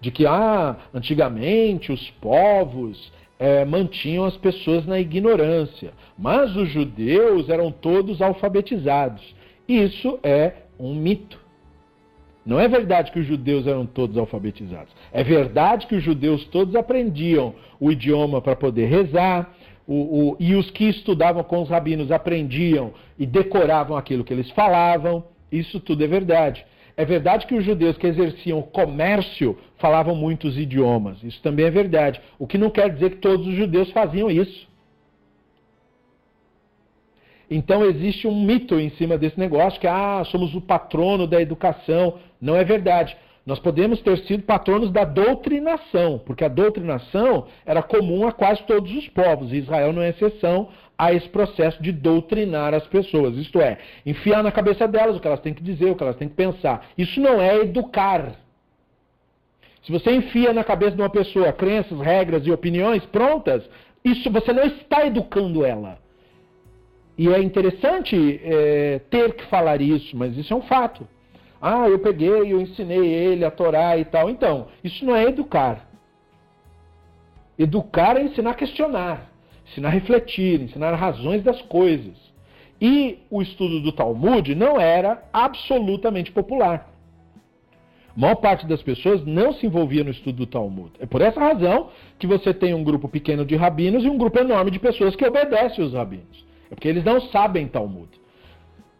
de 0.00 0.10
que 0.10 0.26
ah, 0.26 0.76
antigamente 0.94 1.92
os 1.92 2.10
povos 2.12 3.12
é, 3.40 3.64
mantinham 3.64 4.26
as 4.26 4.36
pessoas 4.36 4.84
na 4.84 5.00
ignorância, 5.00 5.92
mas 6.18 6.54
os 6.54 6.68
judeus 6.68 7.48
eram 7.48 7.72
todos 7.72 8.20
alfabetizados. 8.20 9.34
Isso 9.66 10.18
é 10.22 10.52
um 10.78 10.94
mito. 10.94 11.40
Não 12.44 12.60
é 12.60 12.68
verdade 12.68 13.10
que 13.10 13.18
os 13.18 13.26
judeus 13.26 13.66
eram 13.66 13.86
todos 13.86 14.18
alfabetizados. 14.18 14.92
É 15.10 15.24
verdade 15.24 15.86
que 15.86 15.94
os 15.94 16.02
judeus 16.02 16.44
todos 16.46 16.76
aprendiam 16.76 17.54
o 17.80 17.90
idioma 17.90 18.42
para 18.42 18.54
poder 18.54 18.86
rezar, 18.86 19.54
o, 19.86 19.94
o, 19.94 20.36
e 20.38 20.54
os 20.54 20.70
que 20.70 20.84
estudavam 20.84 21.42
com 21.42 21.62
os 21.62 21.68
rabinos 21.70 22.12
aprendiam 22.12 22.92
e 23.18 23.24
decoravam 23.24 23.96
aquilo 23.96 24.22
que 24.22 24.34
eles 24.34 24.50
falavam. 24.50 25.24
Isso 25.50 25.80
tudo 25.80 26.04
é 26.04 26.06
verdade. 26.06 26.64
É 27.00 27.04
verdade 27.06 27.46
que 27.46 27.54
os 27.54 27.64
judeus 27.64 27.96
que 27.96 28.06
exerciam 28.06 28.60
comércio 28.60 29.56
falavam 29.78 30.14
muitos 30.14 30.58
idiomas. 30.58 31.16
Isso 31.24 31.40
também 31.40 31.64
é 31.64 31.70
verdade. 31.70 32.20
O 32.38 32.46
que 32.46 32.58
não 32.58 32.68
quer 32.68 32.92
dizer 32.92 33.12
que 33.12 33.16
todos 33.16 33.46
os 33.46 33.54
judeus 33.54 33.90
faziam 33.90 34.30
isso. 34.30 34.68
Então 37.50 37.82
existe 37.86 38.28
um 38.28 38.44
mito 38.44 38.78
em 38.78 38.90
cima 38.90 39.16
desse 39.16 39.40
negócio 39.40 39.80
que 39.80 39.86
ah, 39.86 40.22
somos 40.26 40.54
o 40.54 40.60
patrono 40.60 41.26
da 41.26 41.40
educação. 41.40 42.18
Não 42.38 42.54
é 42.54 42.64
verdade. 42.64 43.16
Nós 43.46 43.58
podemos 43.58 44.02
ter 44.02 44.18
sido 44.26 44.42
patronos 44.42 44.92
da 44.92 45.02
doutrinação, 45.02 46.20
porque 46.26 46.44
a 46.44 46.48
doutrinação 46.48 47.46
era 47.64 47.82
comum 47.82 48.28
a 48.28 48.32
quase 48.32 48.62
todos 48.64 48.94
os 48.94 49.08
povos, 49.08 49.50
e 49.50 49.56
Israel 49.56 49.94
não 49.94 50.02
é 50.02 50.10
exceção 50.10 50.68
a 51.00 51.14
esse 51.14 51.26
processo 51.30 51.82
de 51.82 51.92
doutrinar 51.92 52.74
as 52.74 52.86
pessoas, 52.86 53.34
isto 53.38 53.58
é, 53.58 53.78
enfiar 54.04 54.42
na 54.42 54.52
cabeça 54.52 54.86
delas 54.86 55.16
o 55.16 55.20
que 55.20 55.26
elas 55.26 55.40
têm 55.40 55.54
que 55.54 55.62
dizer, 55.62 55.90
o 55.90 55.96
que 55.96 56.02
elas 56.02 56.16
têm 56.16 56.28
que 56.28 56.34
pensar. 56.34 56.88
Isso 56.98 57.18
não 57.18 57.40
é 57.40 57.56
educar. 57.56 58.34
Se 59.82 59.90
você 59.90 60.12
enfia 60.12 60.52
na 60.52 60.62
cabeça 60.62 60.94
de 60.94 61.00
uma 61.00 61.08
pessoa 61.08 61.54
crenças, 61.54 61.98
regras 61.98 62.46
e 62.46 62.52
opiniões 62.52 63.02
prontas, 63.06 63.66
isso 64.04 64.30
você 64.30 64.52
não 64.52 64.64
está 64.64 65.06
educando 65.06 65.64
ela. 65.64 65.98
E 67.16 67.30
é 67.30 67.40
interessante 67.40 68.38
é, 68.44 69.00
ter 69.08 69.32
que 69.32 69.46
falar 69.46 69.80
isso, 69.80 70.14
mas 70.14 70.36
isso 70.36 70.52
é 70.52 70.56
um 70.56 70.62
fato. 70.62 71.08
Ah, 71.62 71.88
eu 71.88 71.98
peguei, 71.98 72.52
eu 72.52 72.60
ensinei 72.60 73.06
ele 73.06 73.42
a 73.42 73.50
Torá 73.50 73.96
e 73.96 74.04
tal. 74.04 74.28
Então, 74.28 74.68
isso 74.84 75.02
não 75.06 75.16
é 75.16 75.24
educar. 75.24 75.88
Educar 77.58 78.18
é 78.18 78.22
ensinar 78.22 78.50
a 78.50 78.54
questionar, 78.54 79.29
ensinar 79.70 79.88
a 79.88 79.92
refletir, 79.92 80.60
ensinar 80.60 80.94
razões 80.94 81.42
das 81.42 81.60
coisas. 81.62 82.14
E 82.80 83.18
o 83.30 83.42
estudo 83.42 83.80
do 83.80 83.92
Talmud 83.92 84.54
não 84.54 84.80
era 84.80 85.22
absolutamente 85.32 86.32
popular. 86.32 86.90
A 88.16 88.20
maior 88.20 88.36
parte 88.36 88.66
das 88.66 88.82
pessoas 88.82 89.24
não 89.24 89.52
se 89.52 89.66
envolvia 89.66 90.02
no 90.02 90.10
estudo 90.10 90.38
do 90.38 90.46
Talmud. 90.46 90.90
É 90.98 91.06
por 91.06 91.20
essa 91.20 91.38
razão 91.38 91.90
que 92.18 92.26
você 92.26 92.52
tem 92.52 92.74
um 92.74 92.82
grupo 92.82 93.08
pequeno 93.08 93.44
de 93.44 93.54
rabinos 93.54 94.04
e 94.04 94.08
um 94.08 94.18
grupo 94.18 94.38
enorme 94.38 94.70
de 94.70 94.78
pessoas 94.78 95.14
que 95.14 95.24
obedecem 95.24 95.84
os 95.84 95.92
rabinos. 95.92 96.44
É 96.70 96.74
porque 96.74 96.88
eles 96.88 97.04
não 97.04 97.20
sabem 97.20 97.68
Talmud. 97.68 98.08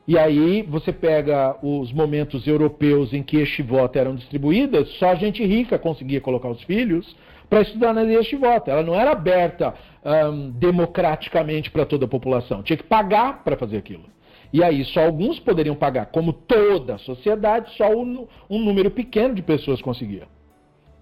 E 0.07 0.19
aí 0.19 0.63
você 0.63 0.93
pega 0.93 1.57
os 1.63 1.93
momentos 1.93 2.47
europeus 2.47 3.13
em 3.13 3.23
que 3.23 3.39
estivota 3.39 3.99
eram 3.99 4.15
distribuídas, 4.15 4.89
só 4.99 5.15
gente 5.15 5.45
rica 5.45 5.79
conseguia 5.79 6.21
colocar 6.21 6.49
os 6.49 6.63
filhos 6.63 7.17
para 7.49 7.63
estudar 7.63 7.93
na 7.93 8.05
estivota. 8.05 8.71
Ela 8.71 8.83
não 8.83 8.95
era 8.95 9.11
aberta 9.11 9.75
um, 10.05 10.51
democraticamente 10.51 11.71
para 11.71 11.87
toda 11.87 12.05
a 12.05 12.09
população. 12.09 12.63
Tinha 12.63 12.77
que 12.77 12.85
pagar 12.85 13.45
para 13.45 13.57
fazer 13.57 13.77
aquilo. 13.77 14.05
E 14.53 14.65
aí 14.65 14.85
só 14.85 15.05
alguns 15.05 15.39
poderiam 15.39 15.77
pagar, 15.77 16.07
como 16.07 16.33
toda 16.33 16.95
a 16.95 16.99
sociedade, 16.99 17.75
só 17.77 17.91
um, 17.91 18.27
um 18.49 18.59
número 18.59 18.91
pequeno 18.91 19.35
de 19.35 19.43
pessoas 19.43 19.81
conseguia. 19.81 20.27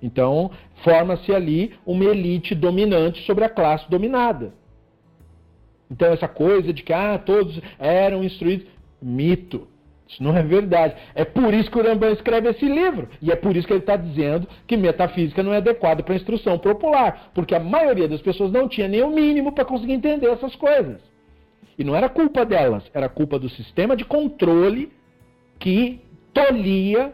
Então, 0.02 0.50
forma-se 0.84 1.34
ali 1.34 1.74
uma 1.84 2.04
elite 2.04 2.54
dominante 2.54 3.24
sobre 3.24 3.44
a 3.44 3.48
classe 3.48 3.88
dominada. 3.90 4.52
Então, 5.90 6.12
essa 6.12 6.28
coisa 6.28 6.72
de 6.72 6.82
que 6.82 6.92
ah, 6.92 7.18
todos 7.18 7.58
eram 7.78 8.22
instruídos, 8.22 8.66
mito. 9.00 9.66
Isso 10.08 10.22
não 10.22 10.34
é 10.34 10.42
verdade. 10.42 10.96
É 11.14 11.24
por 11.24 11.52
isso 11.52 11.70
que 11.70 11.78
o 11.78 11.82
Rambam 11.82 12.10
escreve 12.10 12.48
esse 12.48 12.64
livro. 12.64 13.08
E 13.20 13.30
é 13.30 13.36
por 13.36 13.54
isso 13.54 13.66
que 13.66 13.74
ele 13.74 13.80
está 13.80 13.94
dizendo 13.94 14.48
que 14.66 14.76
metafísica 14.76 15.42
não 15.42 15.52
é 15.52 15.58
adequada 15.58 16.02
para 16.02 16.14
a 16.14 16.16
instrução 16.16 16.58
popular. 16.58 17.30
Porque 17.34 17.54
a 17.54 17.60
maioria 17.60 18.08
das 18.08 18.22
pessoas 18.22 18.50
não 18.50 18.66
tinha 18.68 18.88
nem 18.88 19.02
o 19.02 19.10
mínimo 19.10 19.52
para 19.52 19.66
conseguir 19.66 19.92
entender 19.92 20.28
essas 20.28 20.56
coisas. 20.56 21.00
E 21.78 21.84
não 21.84 21.94
era 21.94 22.08
culpa 22.08 22.44
delas, 22.44 22.82
era 22.94 23.08
culpa 23.08 23.38
do 23.38 23.48
sistema 23.50 23.94
de 23.94 24.04
controle 24.04 24.90
que 25.60 26.00
tolhia 26.32 27.12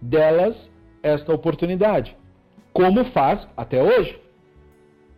delas 0.00 0.56
esta 1.02 1.34
oportunidade. 1.34 2.16
Como 2.72 3.04
faz 3.06 3.46
até 3.56 3.82
hoje. 3.82 4.18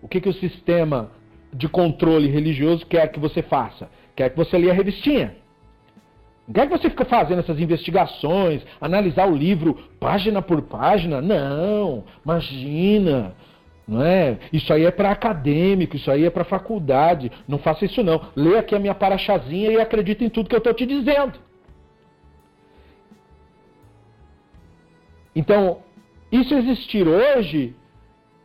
O 0.00 0.08
que, 0.08 0.20
que 0.20 0.28
o 0.28 0.35
sistema 0.35 1.11
de 1.52 1.68
controle 1.68 2.28
religioso 2.28 2.87
quer 2.87 3.08
que 3.08 3.20
você 3.20 3.42
faça? 3.42 3.90
Quer 4.16 4.30
que 4.30 4.37
você 4.37 4.56
leia 4.56 4.73
a 4.73 4.75
revistinha. 4.75 5.37
Não 6.49 6.55
quer 6.55 6.67
que 6.67 6.78
você 6.78 6.88
fique 6.88 7.05
fazendo 7.05 7.40
essas 7.40 7.61
investigações, 7.61 8.62
analisar 8.81 9.28
o 9.28 9.37
livro 9.37 9.75
página 10.00 10.40
por 10.40 10.62
página. 10.62 11.21
Não, 11.21 12.05
imagina. 12.25 13.35
Não 13.87 14.02
é? 14.02 14.38
Isso 14.50 14.73
aí 14.73 14.87
é 14.87 14.90
para 14.90 15.11
acadêmico, 15.11 15.97
isso 15.97 16.11
aí 16.11 16.25
é 16.25 16.31
para 16.31 16.45
faculdade. 16.45 17.31
Não 17.47 17.59
faça 17.59 17.85
isso 17.85 18.02
não. 18.02 18.23
Lê 18.35 18.57
aqui 18.57 18.75
a 18.75 18.78
minha 18.78 18.95
parachazinha 18.95 19.73
e 19.73 19.78
acredita 19.78 20.25
em 20.25 20.31
tudo 20.31 20.49
que 20.49 20.55
eu 20.55 20.59
estou 20.59 20.73
te 20.73 20.87
dizendo. 20.87 21.35
Então, 25.37 25.81
isso 26.33 26.55
existir 26.55 27.07
hoje 27.07 27.76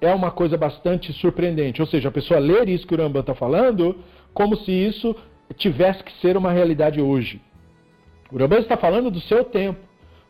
é 0.02 0.14
uma 0.14 0.30
coisa 0.30 0.58
bastante 0.58 1.14
surpreendente. 1.14 1.80
Ou 1.80 1.88
seja, 1.88 2.10
a 2.10 2.12
pessoa 2.12 2.38
ler 2.38 2.68
isso 2.68 2.86
que 2.86 2.96
o 2.96 2.98
Rambam 2.98 3.22
está 3.22 3.34
falando 3.34 3.98
como 4.34 4.58
se 4.58 4.72
isso 4.74 5.16
tivesse 5.56 6.04
que 6.04 6.12
ser 6.20 6.36
uma 6.36 6.52
realidade 6.52 7.02
hoje. 7.02 7.42
O 8.34 8.38
Rambam 8.40 8.58
está 8.58 8.76
falando 8.76 9.12
do 9.12 9.22
seu 9.22 9.46
tempo, 9.46 9.80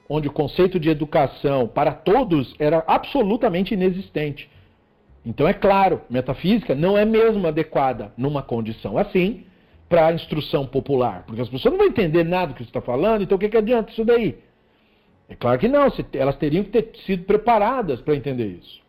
onde 0.09 0.27
o 0.27 0.31
conceito 0.31 0.77
de 0.77 0.89
educação 0.89 1.69
para 1.69 1.93
todos 1.93 2.53
era 2.59 2.83
absolutamente 2.85 3.73
inexistente. 3.73 4.51
Então, 5.25 5.47
é 5.47 5.53
claro, 5.53 6.01
metafísica 6.09 6.75
não 6.75 6.97
é 6.97 7.05
mesmo 7.05 7.47
adequada 7.47 8.11
numa 8.17 8.43
condição 8.43 8.97
assim 8.97 9.45
para 9.87 10.07
a 10.07 10.13
instrução 10.13 10.65
popular, 10.65 11.23
porque 11.25 11.41
as 11.41 11.47
pessoas 11.47 11.71
não 11.71 11.77
vão 11.77 11.87
entender 11.87 12.25
nada 12.25 12.47
do 12.47 12.55
que 12.55 12.63
você 12.63 12.69
está 12.69 12.81
falando, 12.81 13.21
então 13.21 13.37
o 13.37 13.39
que, 13.39 13.47
que 13.47 13.55
adianta 13.55 13.93
isso 13.93 14.03
daí? 14.03 14.37
É 15.29 15.35
claro 15.35 15.57
que 15.57 15.69
não, 15.69 15.87
elas 16.11 16.35
teriam 16.35 16.65
que 16.65 16.71
ter 16.71 16.91
sido 17.05 17.23
preparadas 17.23 18.01
para 18.01 18.15
entender 18.15 18.47
isso. 18.47 18.81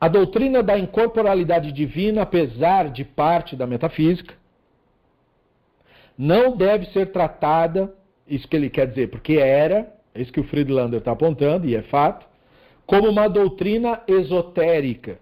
A 0.00 0.06
doutrina 0.06 0.62
da 0.62 0.78
incorporalidade 0.78 1.72
divina, 1.72 2.22
apesar 2.22 2.90
de 2.90 3.04
parte 3.04 3.56
da 3.56 3.66
metafísica, 3.66 4.34
não 6.16 6.56
deve 6.56 6.86
ser 6.86 7.12
tratada, 7.12 7.92
isso 8.26 8.48
que 8.48 8.56
ele 8.56 8.70
quer 8.70 8.86
dizer, 8.86 9.08
porque 9.08 9.34
era, 9.34 9.92
é 10.14 10.22
isso 10.22 10.32
que 10.32 10.40
o 10.40 10.44
Friedlander 10.44 10.98
está 10.98 11.12
apontando, 11.12 11.66
e 11.66 11.74
é 11.74 11.82
fato, 11.82 12.26
como 12.86 13.08
uma 13.08 13.28
doutrina 13.28 14.00
esotérica. 14.06 15.18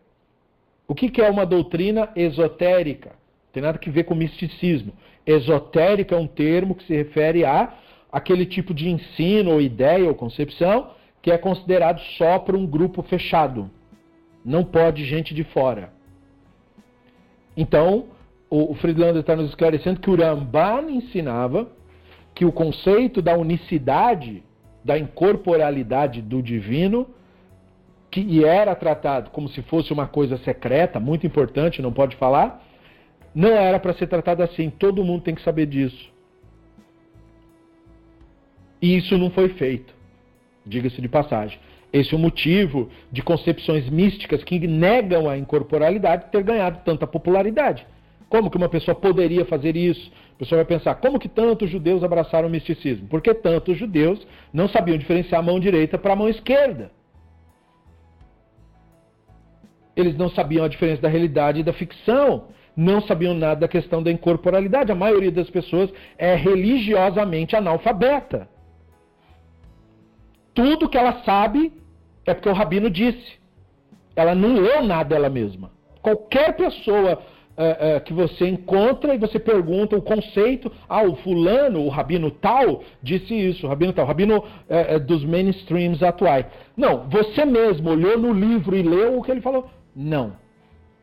O 0.86 0.94
que, 0.94 1.08
que 1.08 1.22
é 1.22 1.30
uma 1.30 1.46
doutrina 1.46 2.10
esotérica? 2.14 3.10
Não 3.10 3.52
tem 3.52 3.62
nada 3.62 3.80
a 3.84 3.90
ver 3.90 4.04
com 4.04 4.14
misticismo. 4.14 4.92
Esotérica 5.26 6.14
é 6.14 6.18
um 6.18 6.26
termo 6.26 6.74
que 6.74 6.84
se 6.84 6.94
refere 6.94 7.44
a 7.44 7.74
aquele 8.10 8.44
tipo 8.44 8.74
de 8.74 8.90
ensino, 8.90 9.52
ou 9.52 9.60
ideia, 9.60 10.06
ou 10.06 10.14
concepção 10.14 10.90
que 11.22 11.30
é 11.30 11.38
considerado 11.38 12.00
só 12.18 12.40
para 12.40 12.56
um 12.56 12.66
grupo 12.66 13.00
fechado. 13.02 13.70
Não 14.44 14.64
pode 14.64 15.04
gente 15.04 15.32
de 15.32 15.44
fora. 15.44 15.92
Então, 17.56 18.06
o 18.54 18.74
Friedlander 18.74 19.20
está 19.20 19.34
nos 19.34 19.48
esclarecendo 19.48 19.98
que 19.98 20.10
o 20.10 20.14
Ramban 20.14 20.90
ensinava 20.90 21.72
que 22.34 22.44
o 22.44 22.52
conceito 22.52 23.22
da 23.22 23.34
unicidade, 23.34 24.42
da 24.84 24.98
incorporalidade 24.98 26.20
do 26.20 26.42
divino, 26.42 27.06
que 28.10 28.44
era 28.44 28.74
tratado 28.74 29.30
como 29.30 29.48
se 29.48 29.62
fosse 29.62 29.90
uma 29.90 30.06
coisa 30.06 30.36
secreta, 30.36 31.00
muito 31.00 31.26
importante, 31.26 31.80
não 31.80 31.90
pode 31.90 32.14
falar, 32.16 32.62
não 33.34 33.48
era 33.48 33.80
para 33.80 33.94
ser 33.94 34.06
tratado 34.06 34.42
assim. 34.42 34.68
Todo 34.68 35.02
mundo 35.02 35.22
tem 35.22 35.34
que 35.34 35.42
saber 35.42 35.64
disso. 35.64 36.12
E 38.82 38.98
isso 38.98 39.16
não 39.16 39.30
foi 39.30 39.48
feito, 39.48 39.94
diga-se 40.66 41.00
de 41.00 41.08
passagem. 41.08 41.58
Esse 41.90 42.12
é 42.12 42.16
o 42.18 42.20
motivo 42.20 42.90
de 43.10 43.22
concepções 43.22 43.88
místicas 43.88 44.44
que 44.44 44.58
negam 44.66 45.26
a 45.26 45.38
incorporalidade 45.38 46.30
ter 46.30 46.42
ganhado 46.42 46.80
tanta 46.84 47.06
popularidade. 47.06 47.86
Como 48.32 48.50
que 48.50 48.56
uma 48.56 48.68
pessoa 48.68 48.94
poderia 48.94 49.44
fazer 49.44 49.76
isso? 49.76 50.10
A 50.36 50.38
pessoa 50.38 50.64
vai 50.64 50.64
pensar, 50.64 50.94
como 50.94 51.18
que 51.18 51.28
tantos 51.28 51.68
judeus 51.68 52.02
abraçaram 52.02 52.48
o 52.48 52.50
misticismo? 52.50 53.06
Porque 53.08 53.34
tantos 53.34 53.76
judeus 53.76 54.26
não 54.50 54.68
sabiam 54.68 54.96
diferenciar 54.96 55.40
a 55.40 55.44
mão 55.44 55.60
direita 55.60 55.98
para 55.98 56.14
a 56.14 56.16
mão 56.16 56.30
esquerda 56.30 56.90
eles 59.94 60.16
não 60.16 60.30
sabiam 60.30 60.64
a 60.64 60.68
diferença 60.68 61.02
da 61.02 61.08
realidade 61.08 61.60
e 61.60 61.62
da 61.62 61.72
ficção, 61.72 62.48
não 62.74 63.02
sabiam 63.02 63.34
nada 63.34 63.60
da 63.60 63.68
questão 63.68 64.02
da 64.02 64.10
incorporalidade. 64.10 64.90
A 64.90 64.94
maioria 64.94 65.30
das 65.30 65.50
pessoas 65.50 65.92
é 66.16 66.34
religiosamente 66.34 67.54
analfabeta. 67.54 68.48
Tudo 70.54 70.88
que 70.88 70.96
ela 70.96 71.22
sabe 71.24 71.72
é 72.26 72.32
porque 72.32 72.48
o 72.48 72.54
rabino 72.54 72.88
disse. 72.88 73.40
Ela 74.16 74.34
não 74.34 74.54
leu 74.54 74.82
nada 74.82 75.14
ela 75.14 75.28
mesma. 75.28 75.70
Qualquer 76.00 76.56
pessoa 76.56 77.22
é, 77.56 77.96
é, 77.96 78.00
que 78.00 78.12
você 78.12 78.48
encontra 78.48 79.14
e 79.14 79.18
você 79.18 79.38
pergunta 79.38 79.96
o 79.96 80.02
conceito, 80.02 80.72
ah, 80.88 81.02
o 81.02 81.16
fulano, 81.16 81.84
o 81.84 81.88
rabino 81.88 82.30
tal, 82.30 82.82
disse 83.02 83.34
isso, 83.34 83.66
o 83.66 83.68
rabino 83.68 83.92
tal, 83.92 84.04
o 84.04 84.08
rabino 84.08 84.42
é, 84.68 84.98
dos 84.98 85.24
mainstreams 85.24 86.02
atuais. 86.02 86.46
Não, 86.76 87.08
você 87.08 87.44
mesmo 87.44 87.90
olhou 87.90 88.18
no 88.18 88.32
livro 88.32 88.76
e 88.76 88.82
leu 88.82 89.18
o 89.18 89.22
que 89.22 89.30
ele 89.30 89.40
falou. 89.40 89.68
Não. 89.94 90.40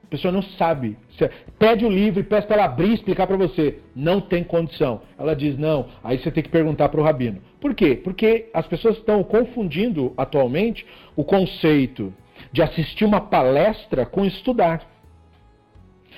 A 0.04 0.10
pessoa 0.10 0.32
não 0.32 0.42
sabe. 0.42 0.98
Você 1.12 1.30
pede 1.60 1.86
o 1.86 1.90
livro 1.90 2.20
e 2.20 2.24
peça 2.24 2.48
para 2.48 2.56
ela 2.56 2.66
abrir 2.66 2.90
e 2.90 2.94
explicar 2.96 3.28
para 3.28 3.38
você. 3.38 3.78
Não 3.96 4.20
tem 4.20 4.44
condição. 4.44 5.02
Ela 5.20 5.36
diz 5.36 5.56
não. 5.56 5.86
Aí 6.04 6.18
você 6.18 6.32
tem 6.32 6.42
que 6.42 6.50
perguntar 6.50 6.90
para 6.90 7.00
o 7.00 7.04
rabino. 7.04 7.40
Por 7.62 7.76
quê? 7.76 7.96
Porque 8.04 8.50
as 8.52 8.66
pessoas 8.66 8.98
estão 8.98 9.24
confundindo 9.24 10.12
atualmente 10.18 10.84
o 11.16 11.24
conceito 11.24 12.12
de 12.52 12.64
assistir 12.64 13.06
uma 13.06 13.22
palestra 13.22 14.04
com 14.04 14.26
estudar. 14.26 14.82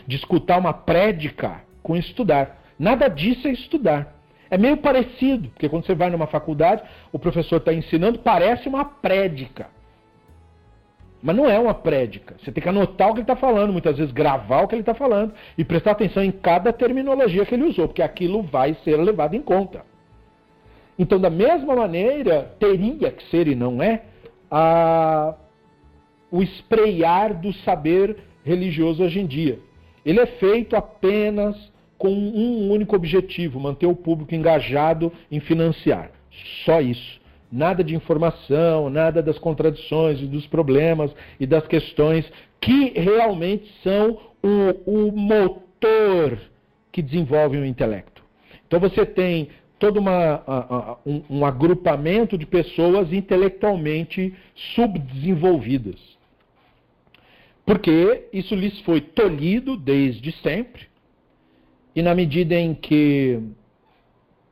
De 0.08 0.16
escutar 0.16 0.60
uma 0.60 0.74
prédica 0.74 1.62
com 1.84 1.96
estudar. 1.96 2.62
Nada 2.78 3.08
disso 3.08 3.48
é 3.48 3.52
estudar. 3.52 4.16
É 4.50 4.58
meio 4.58 4.78
parecido, 4.78 5.50
porque 5.50 5.70
quando 5.70 5.86
você 5.86 5.96
vai 5.96 6.10
numa 6.10 6.28
faculdade, 6.28 6.84
o 7.12 7.18
professor 7.18 7.58
está 7.58 7.74
ensinando, 7.74 8.20
parece 8.20 8.68
uma 8.68 8.84
prédica. 8.84 9.68
Mas 11.22 11.36
não 11.36 11.50
é 11.50 11.58
uma 11.60 11.74
prédica. 11.74 12.36
Você 12.40 12.52
tem 12.52 12.62
que 12.62 12.68
anotar 12.68 13.10
o 13.10 13.14
que 13.14 13.20
ele 13.20 13.24
está 13.24 13.36
falando, 13.36 13.72
muitas 13.72 13.98
vezes 13.98 14.12
gravar 14.12 14.64
o 14.64 14.68
que 14.68 14.76
ele 14.76 14.82
está 14.82 14.94
falando 14.94 15.34
e 15.58 15.64
prestar 15.64 15.92
atenção 15.92 16.24
em 16.24 16.32
cada 16.32 16.74
terminologia 16.74 17.46
que 17.46 17.54
ele 17.54 17.64
usou, 17.64 17.88
porque 17.88 18.02
aquilo 18.02 18.42
vai 18.42 18.74
ser 18.84 18.98
levado 18.98 19.36
em 19.36 19.42
conta. 19.42 19.86
Então, 20.98 21.20
da 21.20 21.30
mesma 21.30 21.76
maneira, 21.76 22.54
teria 22.60 23.12
que 23.12 23.24
ser 23.30 23.48
e 23.48 23.56
não 23.56 23.82
é 23.82 24.04
a... 24.50 25.36
o 26.30 26.42
espreiar 26.42 27.40
do 27.40 27.54
saber 27.54 28.18
religioso 28.44 29.04
hoje 29.04 29.20
em 29.20 29.26
dia. 29.26 29.60
Ele 30.06 30.20
é 30.20 30.26
feito 30.26 30.76
apenas 30.76 31.56
com 31.98 32.10
um 32.10 32.72
único 32.72 32.96
objetivo: 32.96 33.60
manter 33.60 33.86
o 33.86 33.96
público 33.96 34.34
engajado 34.34 35.12
em 35.32 35.40
financiar. 35.40 36.12
Só 36.66 36.82
isso. 36.82 37.22
Nada 37.52 37.84
de 37.84 37.94
informação, 37.94 38.90
nada 38.90 39.22
das 39.22 39.38
contradições 39.38 40.22
e 40.22 40.26
dos 40.26 40.48
problemas 40.48 41.14
e 41.40 41.46
das 41.46 41.68
questões 41.68 42.26
que 42.62 42.94
realmente 42.96 43.70
são 43.84 44.18
o, 44.42 45.08
o 45.08 45.12
motor 45.12 46.40
que 46.92 47.02
desenvolvem 47.02 47.62
o 47.62 47.66
intelecto. 47.66 48.24
Então 48.66 48.80
você 48.80 49.06
tem 49.06 49.50
todo 49.78 50.00
uma, 50.00 51.00
um, 51.06 51.24
um 51.30 51.46
agrupamento 51.46 52.38
de 52.38 52.46
pessoas 52.46 53.12
intelectualmente 53.12 54.34
subdesenvolvidas. 54.76 56.00
Porque 57.66 58.28
isso 58.34 58.56
lhes 58.56 58.80
foi 58.82 59.02
tolhido 59.02 59.78
desde 59.78 60.32
sempre, 60.42 60.88
e 61.96 62.02
na 62.02 62.16
medida 62.16 62.56
em 62.56 62.74
que 62.74 63.40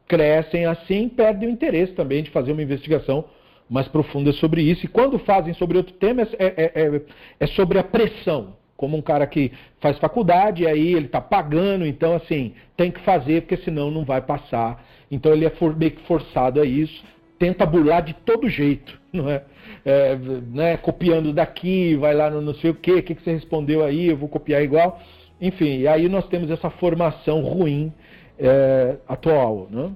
crescem 0.08 0.66
assim, 0.66 1.08
perdem 1.08 1.48
o 1.48 1.52
interesse 1.52 1.94
também 1.94 2.24
de 2.24 2.32
fazer 2.32 2.52
uma 2.52 2.64
investigação 2.64 3.26
mais 3.70 3.88
profunda 3.88 4.32
sobre 4.34 4.64
isso. 4.64 4.86
E 4.86 4.90
quando 4.90 5.20
fazem 5.20 5.54
sobre 5.54 5.78
outro 5.78 5.94
tema, 5.94 6.24
é, 6.24 6.28
é, 6.40 6.72
é, 6.76 7.02
é 7.40 7.48
sobre 7.48 7.78
a 7.78 7.84
pressão. 7.84 8.58
Como 8.76 8.98
um 8.98 9.02
cara 9.02 9.28
que 9.28 9.52
faz 9.80 9.98
faculdade, 10.00 10.64
e 10.64 10.68
aí 10.68 10.94
ele 10.94 11.06
está 11.06 11.22
pagando, 11.22 11.86
então 11.86 12.16
assim, 12.16 12.54
tem 12.78 12.90
que 12.90 13.02
fazer, 13.02 13.42
porque 13.42 13.58
senão 13.58 13.92
não 13.92 14.04
vai 14.04 14.22
passar. 14.22 14.84
Então 15.12 15.32
ele 15.34 15.46
é 15.46 15.52
meio 15.78 15.92
que 15.92 16.02
forçado 16.08 16.60
a 16.62 16.66
isso, 16.66 17.04
tenta 17.40 17.66
burlar 17.66 18.04
de 18.04 18.14
todo 18.14 18.50
jeito, 18.50 19.00
não 19.12 19.30
é? 19.30 19.44
é 19.86 20.16
né? 20.52 20.78
Copiando 20.78 21.34
daqui, 21.34 21.96
vai 21.96 22.14
lá 22.14 22.30
no 22.30 22.42
não 22.42 22.54
sei 22.56 22.70
o 22.72 22.76
quê, 22.76 22.92
o 22.94 23.04
que, 23.04 23.16
você 23.16 23.32
respondeu 23.32 23.84
aí, 23.84 24.08
eu 24.08 24.18
vou 24.18 24.30
copiar 24.30 24.62
igual. 24.62 25.02
Enfim, 25.42 25.88
aí 25.88 26.10
nós 26.10 26.28
temos 26.28 26.52
essa 26.52 26.70
formação 26.70 27.42
ruim 27.42 27.94
é, 28.38 28.98
atual, 29.08 29.68
né? 29.72 29.92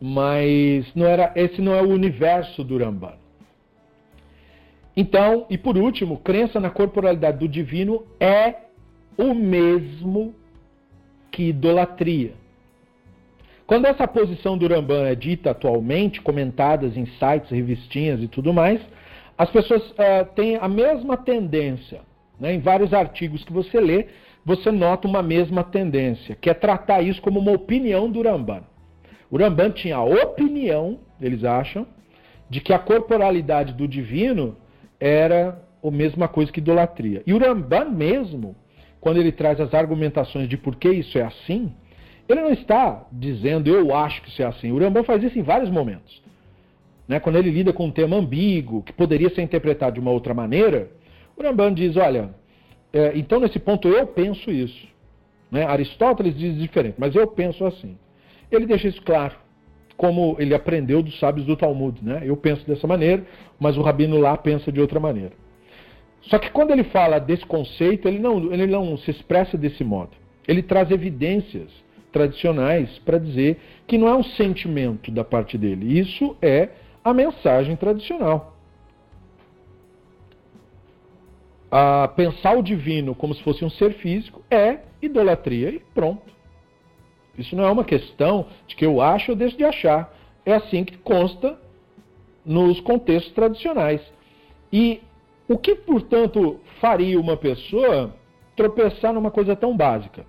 Mas 0.00 0.86
não 0.94 1.06
era, 1.06 1.32
esse 1.34 1.60
não 1.60 1.74
é 1.74 1.82
o 1.82 1.90
universo 1.90 2.64
do 2.64 2.78
Rambam. 2.78 3.14
Então, 4.96 5.46
e 5.48 5.56
por 5.56 5.76
último, 5.76 6.18
crença 6.18 6.60
na 6.60 6.70
corporalidade 6.70 7.38
do 7.38 7.48
divino 7.48 8.04
é 8.20 8.54
o 9.16 9.34
mesmo 9.34 10.34
que 11.30 11.44
idolatria. 11.44 12.34
Quando 13.72 13.86
essa 13.86 14.06
posição 14.06 14.58
do 14.58 14.68
Rambam 14.68 15.06
é 15.06 15.14
dita 15.14 15.52
atualmente, 15.52 16.20
comentadas 16.20 16.94
em 16.94 17.06
sites, 17.06 17.48
revistinhas 17.48 18.22
e 18.22 18.28
tudo 18.28 18.52
mais, 18.52 18.78
as 19.38 19.48
pessoas 19.48 19.82
uh, 19.92 20.26
têm 20.34 20.56
a 20.56 20.68
mesma 20.68 21.16
tendência. 21.16 22.02
Né? 22.38 22.52
Em 22.52 22.58
vários 22.58 22.92
artigos 22.92 23.42
que 23.44 23.50
você 23.50 23.80
lê, 23.80 24.08
você 24.44 24.70
nota 24.70 25.08
uma 25.08 25.22
mesma 25.22 25.64
tendência, 25.64 26.36
que 26.38 26.50
é 26.50 26.52
tratar 26.52 27.00
isso 27.00 27.22
como 27.22 27.40
uma 27.40 27.52
opinião 27.52 28.10
do 28.10 28.20
Rambam. 28.20 28.62
O 29.30 29.38
Rambam 29.38 29.70
tinha 29.70 29.96
a 29.96 30.04
opinião, 30.04 30.98
eles 31.18 31.42
acham, 31.42 31.86
de 32.50 32.60
que 32.60 32.74
a 32.74 32.78
corporalidade 32.78 33.72
do 33.72 33.88
divino 33.88 34.54
era 35.00 35.58
a 35.82 35.90
mesma 35.90 36.28
coisa 36.28 36.52
que 36.52 36.60
idolatria. 36.60 37.22
E 37.26 37.32
o 37.32 37.38
Rambam 37.38 37.90
mesmo, 37.90 38.54
quando 39.00 39.16
ele 39.16 39.32
traz 39.32 39.58
as 39.62 39.72
argumentações 39.72 40.46
de 40.46 40.58
por 40.58 40.76
que 40.76 40.90
isso 40.90 41.16
é 41.16 41.22
assim, 41.22 41.72
ele 42.28 42.40
não 42.40 42.52
está 42.52 43.06
dizendo 43.10 43.68
eu 43.68 43.94
acho 43.94 44.22
que 44.22 44.28
isso 44.28 44.42
é 44.42 44.46
assim. 44.46 44.70
O 44.70 44.78
Rambam 44.78 45.04
faz 45.04 45.22
isso 45.22 45.38
em 45.38 45.42
vários 45.42 45.70
momentos. 45.70 46.22
Né? 47.06 47.20
Quando 47.20 47.36
ele 47.36 47.50
lida 47.50 47.72
com 47.72 47.86
um 47.86 47.90
tema 47.90 48.16
ambíguo, 48.16 48.82
que 48.82 48.92
poderia 48.92 49.30
ser 49.30 49.42
interpretado 49.42 49.94
de 49.94 50.00
uma 50.00 50.10
outra 50.10 50.32
maneira, 50.32 50.88
o 51.36 51.42
Rambam 51.42 51.72
diz, 51.72 51.96
olha, 51.96 52.30
é, 52.92 53.12
então 53.16 53.40
nesse 53.40 53.58
ponto 53.58 53.88
eu 53.88 54.06
penso 54.06 54.50
isso. 54.50 54.86
Né? 55.50 55.64
Aristóteles 55.64 56.36
diz 56.36 56.56
diferente, 56.56 56.94
mas 56.98 57.14
eu 57.14 57.26
penso 57.26 57.64
assim. 57.66 57.96
Ele 58.50 58.66
deixa 58.66 58.88
isso 58.88 59.02
claro 59.02 59.34
como 59.96 60.36
ele 60.38 60.54
aprendeu 60.54 61.02
dos 61.02 61.18
sábios 61.18 61.46
do 61.46 61.56
Talmud. 61.56 62.02
Né? 62.02 62.22
Eu 62.24 62.36
penso 62.36 62.66
dessa 62.66 62.86
maneira, 62.86 63.24
mas 63.58 63.76
o 63.76 63.82
rabino 63.82 64.18
lá 64.18 64.36
pensa 64.36 64.72
de 64.72 64.80
outra 64.80 64.98
maneira. 64.98 65.32
Só 66.22 66.38
que 66.38 66.50
quando 66.50 66.70
ele 66.70 66.84
fala 66.84 67.18
desse 67.18 67.44
conceito, 67.44 68.08
ele 68.08 68.18
não, 68.18 68.52
ele 68.52 68.66
não 68.66 68.96
se 68.96 69.10
expressa 69.10 69.56
desse 69.56 69.84
modo. 69.84 70.10
Ele 70.46 70.62
traz 70.62 70.90
evidências 70.90 71.70
tradicionais 72.12 72.98
para 73.00 73.18
dizer 73.18 73.58
que 73.86 73.98
não 73.98 74.06
é 74.06 74.14
um 74.14 74.22
sentimento 74.22 75.10
da 75.10 75.24
parte 75.24 75.56
dele. 75.56 75.98
Isso 75.98 76.36
é 76.40 76.68
a 77.02 77.12
mensagem 77.12 77.74
tradicional. 77.74 78.56
A 81.70 82.06
pensar 82.08 82.56
o 82.56 82.62
divino 82.62 83.14
como 83.14 83.34
se 83.34 83.42
fosse 83.42 83.64
um 83.64 83.70
ser 83.70 83.94
físico 83.94 84.42
é 84.50 84.80
idolatria 85.00 85.70
e 85.70 85.80
pronto. 85.94 86.30
Isso 87.36 87.56
não 87.56 87.64
é 87.64 87.70
uma 87.70 87.84
questão 87.84 88.46
de 88.66 88.76
que 88.76 88.84
eu 88.84 89.00
acho 89.00 89.32
ou 89.32 89.36
deixo 89.36 89.56
de 89.56 89.64
achar. 89.64 90.14
É 90.44 90.54
assim 90.54 90.84
que 90.84 90.98
consta 90.98 91.58
nos 92.44 92.78
contextos 92.80 93.32
tradicionais. 93.32 94.02
E 94.70 95.00
o 95.48 95.56
que, 95.56 95.74
portanto, 95.74 96.60
faria 96.80 97.18
uma 97.18 97.36
pessoa 97.36 98.14
tropeçar 98.54 99.12
numa 99.14 99.30
coisa 99.30 99.56
tão 99.56 99.74
básica? 99.74 100.26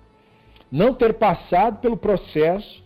Não 0.74 0.92
ter 0.92 1.14
passado 1.14 1.78
pelo 1.78 1.96
processo 1.96 2.82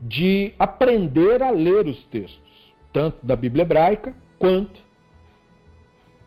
de 0.00 0.52
aprender 0.58 1.40
a 1.40 1.50
ler 1.50 1.86
os 1.86 2.02
textos, 2.06 2.74
tanto 2.92 3.24
da 3.24 3.36
Bíblia 3.36 3.62
hebraica 3.62 4.12
quanto 4.40 4.80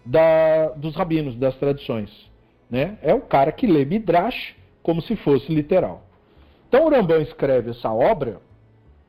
da, 0.05 0.69
dos 0.69 0.95
rabinos, 0.95 1.35
das 1.35 1.53
tradições. 1.57 2.09
Né? 2.69 2.97
É 3.01 3.13
o 3.13 3.19
cara 3.19 3.51
que 3.51 3.67
lê 3.67 3.83
Midrash 3.83 4.55
como 4.81 5.01
se 5.01 5.17
fosse 5.17 5.53
literal. 5.53 6.01
Então 6.69 6.85
o 6.85 6.89
Rambam 6.89 7.21
escreve 7.21 7.71
essa 7.71 7.91
obra 7.91 8.39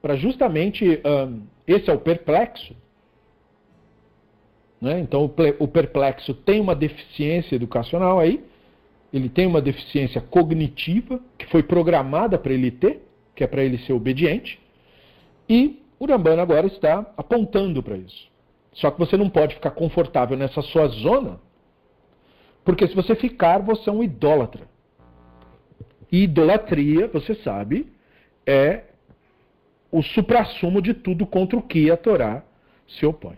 para 0.03 0.17
justamente. 0.17 1.01
Um, 1.07 1.43
esse 1.69 1.89
é 1.89 1.93
o 1.93 2.01
perplexo. 2.01 2.75
Né? 4.81 4.99
Então 4.99 5.33
o 5.61 5.69
perplexo 5.69 6.35
tem 6.35 6.61
uma 6.61 6.75
deficiência 6.75 7.55
educacional 7.55 8.19
aí, 8.19 8.45
ele 9.13 9.29
tem 9.29 9.47
uma 9.47 9.61
deficiência 9.61 10.21
cognitiva, 10.21 11.21
que 11.37 11.47
foi 11.47 11.63
programada 11.63 12.39
para 12.39 12.53
ele 12.53 12.71
ter, 12.71 13.07
que 13.35 13.45
é 13.45 13.47
para 13.47 13.63
ele 13.63 13.79
ser 13.79 13.93
obediente, 13.93 14.61
e 15.49 15.83
o 15.99 16.07
Rambam 16.07 16.41
agora 16.41 16.67
está 16.67 17.13
apontando 17.17 17.83
para 17.83 17.97
isso. 17.97 18.31
Só 18.73 18.91
que 18.91 18.99
você 18.99 19.17
não 19.17 19.29
pode 19.29 19.55
ficar 19.55 19.73
confortável 19.73 20.37
nessa 20.37 20.63
sua 20.63 20.89
zona, 20.89 21.39
porque 22.65 22.87
se 22.87 22.95
você 22.95 23.15
ficar, 23.15 23.59
você 23.59 23.91
é 23.91 23.93
um 23.93 24.03
idólatra. 24.03 24.67
E 26.11 26.25
idolatria, 26.25 27.09
você 27.09 27.35
sabe, 27.37 27.93
é 28.47 28.85
o 29.91 30.03
suprassumo 30.03 30.81
de 30.81 30.95
tudo 30.95 31.27
contra 31.27 31.59
o 31.59 31.63
que 31.63 31.91
a 31.91 31.97
Torá 31.97 32.43
se 32.87 33.05
opõe. 33.05 33.37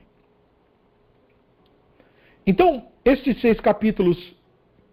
Então, 2.47 2.87
estes 3.05 3.41
seis 3.41 3.59
capítulos 3.61 4.35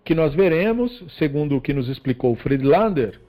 que 0.03 0.15
nós 0.15 0.33
veremos, 0.33 1.03
segundo 1.17 1.55
o 1.55 1.61
que 1.61 1.73
nos 1.73 1.87
explicou 1.87 2.35
Friedlander, 2.35 3.19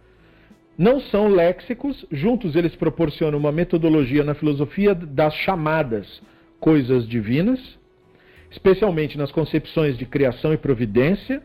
não 0.77 1.01
são 1.01 1.29
léxicos, 1.29 2.05
juntos 2.11 2.57
eles 2.57 2.75
proporcionam 2.75 3.39
uma 3.39 3.53
metodologia 3.53 4.25
na 4.25 4.35
filosofia 4.35 4.95
das 4.95 5.35
chamadas 5.35 6.23
coisas 6.59 7.07
divinas, 7.07 7.61
especialmente 8.51 9.19
nas 9.19 9.31
concepções 9.31 9.99
de 9.99 10.07
criação 10.07 10.53
e 10.53 10.57
providência, 10.57 11.43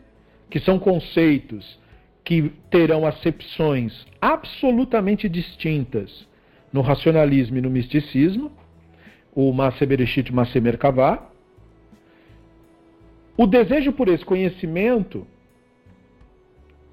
que 0.48 0.60
são 0.60 0.78
conceitos 0.78 1.78
que 2.24 2.52
terão 2.70 3.06
acepções 3.06 4.06
absolutamente 4.20 5.28
distintas 5.28 6.26
no 6.72 6.80
racionalismo 6.80 7.56
e 7.56 7.60
no 7.60 7.70
misticismo, 7.70 8.52
o 9.34 9.52
Masse 9.52 9.84
Bereshit 9.86 10.32
Masse 10.32 10.60
Merkavah. 10.60 11.22
O 13.40 13.46
desejo 13.46 13.92
por 13.92 14.08
esse 14.08 14.24
conhecimento 14.24 15.24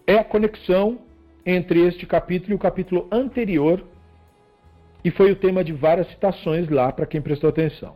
é 0.06 0.20
a 0.20 0.24
conexão 0.24 1.00
entre 1.44 1.80
este 1.88 2.06
capítulo 2.06 2.52
e 2.52 2.56
o 2.56 2.60
capítulo 2.60 3.08
anterior, 3.12 3.84
e 5.04 5.10
foi 5.10 5.32
o 5.32 5.36
tema 5.36 5.64
de 5.64 5.74
várias 5.74 6.08
citações 6.10 6.70
lá 6.70 6.92
para 6.92 7.08
quem 7.08 7.20
prestou 7.20 7.50
atenção. 7.50 7.96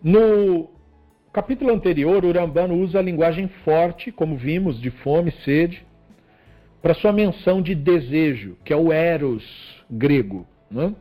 No 0.00 0.70
capítulo 1.32 1.72
anterior, 1.72 2.24
o 2.24 2.30
Rambano 2.30 2.76
usa 2.76 3.00
a 3.00 3.02
linguagem 3.02 3.48
forte, 3.64 4.12
como 4.12 4.36
vimos, 4.36 4.80
de 4.80 4.92
fome, 4.92 5.32
sede, 5.44 5.84
para 6.80 6.94
sua 6.94 7.12
menção 7.12 7.60
de 7.60 7.74
desejo, 7.74 8.56
que 8.64 8.72
é 8.72 8.76
o 8.76 8.92
eros 8.92 9.44
grego, 9.90 10.46
né? 10.70 10.94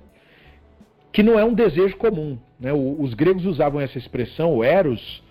que 1.13 1.21
não 1.21 1.37
é 1.37 1.45
um 1.45 1.53
desejo 1.53 1.95
comum. 1.97 2.39
Né? 2.59 2.73
Os 2.73 3.13
gregos 3.13 3.45
usavam 3.45 3.79
essa 3.79 3.97
expressão, 3.97 4.55
o 4.55 4.63
eros, 4.63 5.23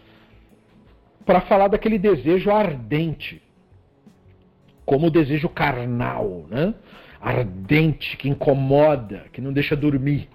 para 1.26 1.42
falar 1.42 1.68
daquele 1.68 1.98
desejo 1.98 2.50
ardente, 2.50 3.42
como 4.86 5.08
o 5.08 5.10
desejo 5.10 5.48
carnal, 5.48 6.46
né? 6.48 6.74
ardente, 7.20 8.16
que 8.16 8.28
incomoda, 8.28 9.26
que 9.32 9.40
não 9.40 9.52
deixa 9.52 9.76
dormir. 9.76 10.28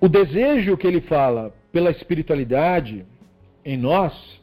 O 0.00 0.08
desejo 0.08 0.76
que 0.76 0.86
ele 0.86 1.00
fala 1.00 1.54
pela 1.72 1.90
espiritualidade 1.90 3.06
em 3.64 3.76
nós 3.76 4.40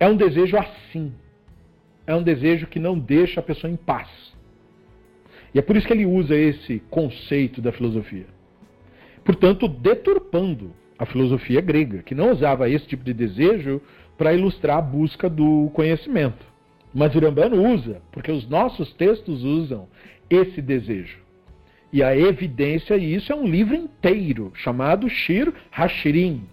é 0.00 0.08
um 0.08 0.16
desejo 0.16 0.56
assim. 0.56 1.12
É 2.06 2.14
um 2.14 2.22
desejo 2.22 2.66
que 2.66 2.78
não 2.78 2.98
deixa 2.98 3.40
a 3.40 3.42
pessoa 3.42 3.70
em 3.70 3.76
paz. 3.76 4.08
E 5.52 5.58
é 5.58 5.62
por 5.62 5.76
isso 5.76 5.86
que 5.86 5.92
ele 5.92 6.06
usa 6.06 6.34
esse 6.34 6.80
conceito 6.90 7.60
da 7.60 7.72
filosofia. 7.72 8.26
Portanto, 9.28 9.68
deturpando 9.68 10.70
a 10.98 11.04
filosofia 11.04 11.60
grega, 11.60 12.02
que 12.02 12.14
não 12.14 12.32
usava 12.32 12.70
esse 12.70 12.86
tipo 12.86 13.04
de 13.04 13.12
desejo 13.12 13.78
para 14.16 14.32
ilustrar 14.32 14.78
a 14.78 14.80
busca 14.80 15.28
do 15.28 15.70
conhecimento. 15.74 16.46
Mas 16.94 17.14
o 17.14 17.18
Rambano 17.18 17.62
usa, 17.74 18.00
porque 18.10 18.32
os 18.32 18.48
nossos 18.48 18.90
textos 18.94 19.44
usam 19.44 19.86
esse 20.30 20.62
desejo. 20.62 21.18
E 21.92 22.02
a 22.02 22.16
evidência, 22.16 22.96
e 22.96 23.14
isso 23.14 23.30
é 23.30 23.36
um 23.36 23.46
livro 23.46 23.74
inteiro, 23.74 24.50
chamado 24.54 25.10
Shir 25.10 25.52
Hashirim. 25.70 26.44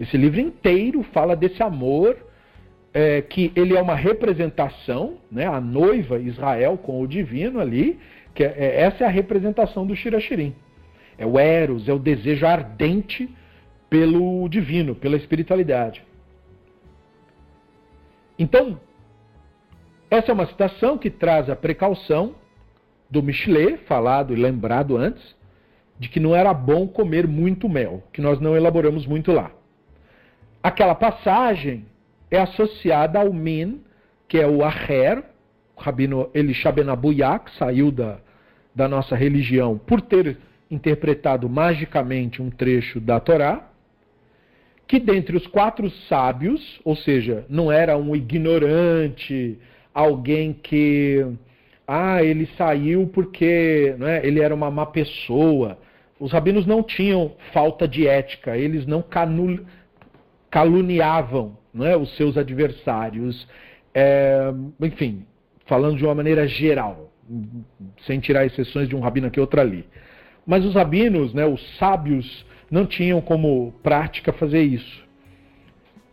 Esse 0.00 0.16
livro 0.16 0.40
inteiro 0.40 1.04
fala 1.04 1.36
desse 1.36 1.62
amor, 1.62 2.16
é, 2.92 3.22
que 3.22 3.52
ele 3.54 3.76
é 3.76 3.80
uma 3.80 3.94
representação, 3.94 5.18
né, 5.30 5.46
a 5.46 5.60
noiva 5.60 6.18
Israel 6.18 6.76
com 6.76 7.00
o 7.00 7.06
divino 7.06 7.60
ali, 7.60 8.00
que 8.34 8.42
é, 8.42 8.52
é 8.58 8.80
essa 8.80 9.04
é 9.04 9.06
a 9.06 9.10
representação 9.10 9.86
do 9.86 9.94
Shir 9.94 10.12
Hashirim. 10.12 10.52
É 11.18 11.26
o 11.26 11.38
Eros, 11.38 11.88
é 11.88 11.92
o 11.92 11.98
desejo 11.98 12.46
ardente 12.46 13.28
pelo 13.90 14.48
divino, 14.48 14.94
pela 14.94 15.16
espiritualidade. 15.16 16.04
Então, 18.38 18.80
essa 20.10 20.30
é 20.30 20.34
uma 20.34 20.46
citação 20.46 20.96
que 20.96 21.10
traz 21.10 21.50
a 21.50 21.56
precaução 21.56 22.34
do 23.10 23.22
Michelet, 23.22 23.78
falado 23.86 24.32
e 24.32 24.40
lembrado 24.40 24.96
antes, 24.96 25.36
de 25.98 26.08
que 26.08 26.20
não 26.20 26.34
era 26.36 26.54
bom 26.54 26.86
comer 26.86 27.26
muito 27.26 27.68
mel, 27.68 28.04
que 28.12 28.20
nós 28.20 28.38
não 28.40 28.56
elaboramos 28.56 29.06
muito 29.06 29.32
lá. 29.32 29.50
Aquela 30.62 30.94
passagem 30.94 31.86
é 32.30 32.38
associada 32.38 33.18
ao 33.18 33.32
Min, 33.32 33.82
que 34.28 34.38
é 34.38 34.46
o 34.46 34.62
Aher, 34.62 35.24
o 35.76 35.80
rabino 35.80 36.30
Elisha 36.32 36.70
Ben 36.70 36.88
Abuyak, 36.88 37.50
saiu 37.56 37.90
da, 37.90 38.18
da 38.74 38.88
nossa 38.88 39.16
religião 39.16 39.78
por 39.78 40.00
ter 40.00 40.38
interpretado 40.70 41.48
magicamente 41.48 42.42
um 42.42 42.50
trecho 42.50 43.00
da 43.00 43.18
Torá, 43.18 43.70
que 44.86 44.98
dentre 44.98 45.36
os 45.36 45.46
quatro 45.46 45.90
sábios, 46.08 46.80
ou 46.84 46.96
seja, 46.96 47.44
não 47.48 47.70
era 47.70 47.96
um 47.96 48.16
ignorante, 48.16 49.58
alguém 49.92 50.52
que 50.52 51.26
ah, 51.86 52.22
ele 52.22 52.46
saiu 52.56 53.06
porque 53.06 53.94
né, 53.98 54.20
ele 54.24 54.40
era 54.40 54.54
uma 54.54 54.70
má 54.70 54.86
pessoa. 54.86 55.78
Os 56.18 56.32
rabinos 56.32 56.66
não 56.66 56.82
tinham 56.82 57.32
falta 57.52 57.86
de 57.86 58.06
ética, 58.06 58.56
eles 58.56 58.86
não 58.86 59.04
caluniavam 60.50 61.56
né, 61.72 61.96
os 61.96 62.14
seus 62.16 62.36
adversários. 62.36 63.46
É, 63.94 64.52
enfim, 64.80 65.24
falando 65.66 65.96
de 65.96 66.04
uma 66.04 66.14
maneira 66.14 66.46
geral, 66.46 67.12
sem 68.06 68.20
tirar 68.20 68.46
exceções 68.46 68.88
de 68.88 68.96
um 68.96 69.00
rabino 69.00 69.26
aqui 69.26 69.38
e 69.38 69.40
outro 69.40 69.60
ali. 69.60 69.86
Mas 70.48 70.64
os 70.64 70.74
rabinos, 70.74 71.34
né, 71.34 71.44
os 71.44 71.60
sábios, 71.76 72.42
não 72.70 72.86
tinham 72.86 73.20
como 73.20 73.70
prática 73.82 74.32
fazer 74.32 74.62
isso. 74.62 75.06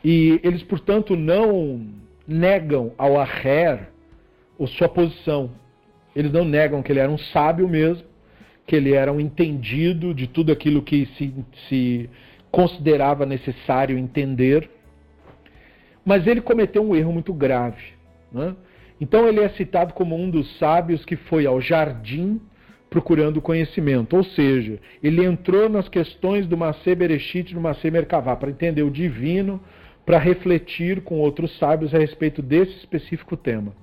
E 0.03 0.41
eles, 0.43 0.61
portanto, 0.61 1.15
não 1.15 1.87
negam 2.27 2.91
ao 2.97 3.17
Aher 3.17 3.87
a 4.59 4.67
sua 4.67 4.89
posição. 4.89 5.51
Eles 6.13 6.33
não 6.33 6.43
negam 6.43 6.83
que 6.83 6.91
ele 6.91 6.99
era 6.99 7.09
um 7.09 7.17
sábio 7.17 7.65
mesmo, 7.65 8.05
que 8.67 8.75
ele 8.75 8.91
era 8.91 9.09
um 9.09 9.21
entendido 9.21 10.13
de 10.13 10.27
tudo 10.27 10.51
aquilo 10.51 10.81
que 10.81 11.05
se, 11.17 11.33
se 11.69 12.09
considerava 12.51 13.25
necessário 13.25 13.97
entender. 13.97 14.69
Mas 16.03 16.27
ele 16.27 16.41
cometeu 16.41 16.83
um 16.83 16.93
erro 16.93 17.13
muito 17.13 17.33
grave. 17.33 17.93
Né? 18.33 18.53
Então 18.99 19.29
ele 19.29 19.39
é 19.39 19.47
citado 19.47 19.93
como 19.93 20.13
um 20.13 20.29
dos 20.29 20.57
sábios 20.57 21.05
que 21.05 21.15
foi 21.15 21.45
ao 21.45 21.61
jardim 21.61 22.41
procurando 22.95 23.41
conhecimento. 23.41 24.15
Ou 24.15 24.23
seja, 24.23 24.79
ele 25.03 25.25
entrou 25.25 25.67
nas 25.67 25.89
questões 25.89 26.47
do 26.47 26.55
Masé 26.55 26.95
Bereshit 26.95 27.51
e 27.51 27.53
do 27.53 27.59
Masé 27.59 27.91
Merkavá 27.91 28.37
para 28.37 28.49
entender 28.49 28.83
o 28.83 28.89
divino, 28.89 29.61
para 30.05 30.17
refletir 30.17 31.01
com 31.01 31.19
outros 31.19 31.57
sábios 31.57 31.93
a 31.93 31.97
respeito 31.97 32.41
desse 32.41 32.71
específico 32.77 33.35
tema. 33.35 33.73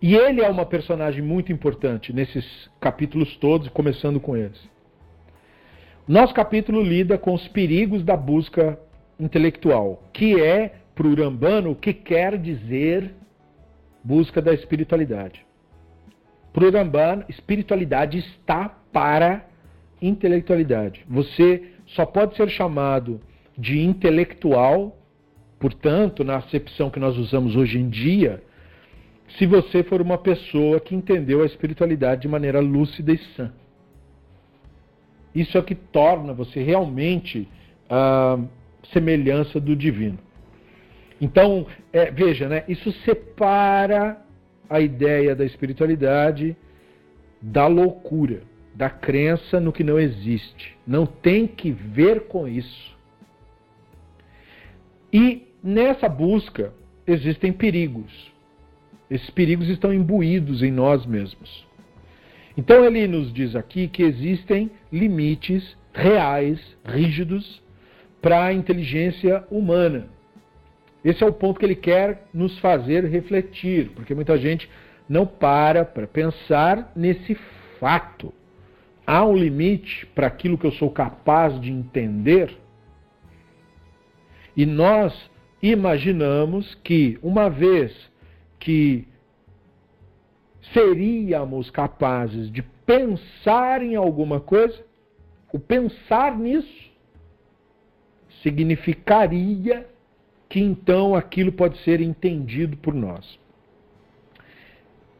E 0.00 0.14
ele 0.14 0.40
é 0.40 0.48
uma 0.48 0.64
personagem 0.64 1.22
muito 1.22 1.52
importante 1.52 2.14
nesses 2.14 2.70
capítulos 2.80 3.36
todos, 3.36 3.68
começando 3.68 4.18
com 4.18 4.34
eles. 4.34 4.58
Nosso 6.08 6.32
capítulo 6.32 6.82
lida 6.82 7.18
com 7.18 7.34
os 7.34 7.46
perigos 7.48 8.02
da 8.02 8.16
busca 8.16 8.80
intelectual, 9.20 10.02
que 10.14 10.40
é, 10.40 10.76
para 10.94 11.06
o 11.06 11.10
Urambano, 11.10 11.72
o 11.72 11.76
que 11.76 11.92
quer 11.92 12.38
dizer 12.38 13.12
busca 14.02 14.40
da 14.40 14.54
espiritualidade. 14.54 15.45
Para 16.56 16.64
o 16.64 16.68
Urambano, 16.68 17.22
espiritualidade 17.28 18.16
está 18.16 18.70
para 18.90 19.46
intelectualidade. 20.00 21.04
Você 21.06 21.72
só 21.88 22.06
pode 22.06 22.34
ser 22.34 22.48
chamado 22.48 23.20
de 23.58 23.78
intelectual, 23.78 24.96
portanto, 25.60 26.24
na 26.24 26.36
acepção 26.36 26.88
que 26.88 26.98
nós 26.98 27.18
usamos 27.18 27.56
hoje 27.56 27.78
em 27.78 27.90
dia, 27.90 28.42
se 29.36 29.44
você 29.44 29.82
for 29.82 30.00
uma 30.00 30.16
pessoa 30.16 30.80
que 30.80 30.94
entendeu 30.94 31.42
a 31.42 31.44
espiritualidade 31.44 32.22
de 32.22 32.28
maneira 32.28 32.58
lúcida 32.58 33.12
e 33.12 33.18
sã. 33.36 33.52
Isso 35.34 35.58
é 35.58 35.60
o 35.60 35.64
que 35.64 35.74
torna 35.74 36.32
você 36.32 36.62
realmente 36.62 37.46
a 37.86 38.38
semelhança 38.94 39.60
do 39.60 39.76
divino. 39.76 40.18
Então, 41.20 41.66
é, 41.92 42.10
veja, 42.10 42.48
né, 42.48 42.64
isso 42.66 42.90
separa 43.04 44.24
a 44.68 44.80
ideia 44.80 45.34
da 45.34 45.44
espiritualidade 45.44 46.56
da 47.40 47.66
loucura, 47.66 48.42
da 48.74 48.90
crença 48.90 49.60
no 49.60 49.72
que 49.72 49.84
não 49.84 49.98
existe. 49.98 50.76
Não 50.86 51.06
tem 51.06 51.46
que 51.46 51.70
ver 51.70 52.26
com 52.28 52.48
isso. 52.48 52.96
E 55.12 55.46
nessa 55.62 56.08
busca 56.08 56.72
existem 57.06 57.52
perigos. 57.52 58.32
Esses 59.10 59.30
perigos 59.30 59.68
estão 59.68 59.94
imbuídos 59.94 60.62
em 60.62 60.72
nós 60.72 61.06
mesmos. 61.06 61.66
Então 62.56 62.84
ele 62.84 63.06
nos 63.06 63.32
diz 63.32 63.54
aqui 63.54 63.86
que 63.86 64.02
existem 64.02 64.70
limites 64.90 65.76
reais, 65.92 66.58
rígidos, 66.84 67.62
para 68.20 68.44
a 68.44 68.52
inteligência 68.52 69.44
humana. 69.50 70.08
Esse 71.04 71.22
é 71.22 71.26
o 71.26 71.32
ponto 71.32 71.60
que 71.60 71.66
ele 71.66 71.76
quer 71.76 72.26
nos 72.32 72.58
fazer 72.58 73.04
refletir, 73.04 73.90
porque 73.94 74.14
muita 74.14 74.36
gente 74.36 74.68
não 75.08 75.26
para 75.26 75.84
para 75.84 76.06
pensar 76.06 76.92
nesse 76.96 77.36
fato. 77.78 78.32
Há 79.06 79.24
um 79.24 79.36
limite 79.36 80.04
para 80.06 80.26
aquilo 80.26 80.58
que 80.58 80.66
eu 80.66 80.72
sou 80.72 80.90
capaz 80.90 81.60
de 81.60 81.70
entender. 81.70 82.56
E 84.56 84.66
nós 84.66 85.14
imaginamos 85.62 86.74
que, 86.82 87.18
uma 87.22 87.48
vez 87.48 87.94
que 88.58 89.06
seríamos 90.72 91.70
capazes 91.70 92.50
de 92.50 92.62
pensar 92.84 93.82
em 93.82 93.94
alguma 93.94 94.40
coisa, 94.40 94.84
o 95.52 95.58
pensar 95.58 96.36
nisso 96.36 96.90
significaria 98.42 99.86
que 100.56 100.62
então 100.62 101.14
aquilo 101.14 101.52
pode 101.52 101.76
ser 101.82 102.00
entendido 102.00 102.78
por 102.78 102.94
nós. 102.94 103.38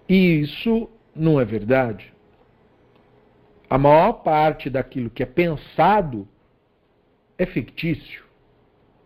E 0.09 0.41
isso 0.41 0.89
não 1.15 1.39
é 1.39 1.45
verdade. 1.45 2.11
A 3.69 3.77
maior 3.77 4.15
parte 4.15 4.71
daquilo 4.71 5.11
que 5.11 5.23
é 5.23 5.27
pensado 5.27 6.27
é 7.37 7.45
fictício, 7.45 8.25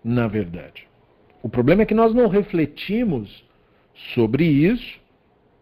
na 0.04 0.28
verdade. 0.28 0.86
O 1.42 1.48
problema 1.48 1.82
é 1.82 1.84
que 1.84 1.94
nós 1.94 2.14
não 2.14 2.28
refletimos 2.28 3.44
sobre 4.14 4.44
isso 4.44 5.00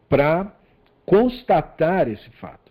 para 0.06 0.54
constatar 1.06 2.08
esse 2.08 2.28
fato. 2.32 2.70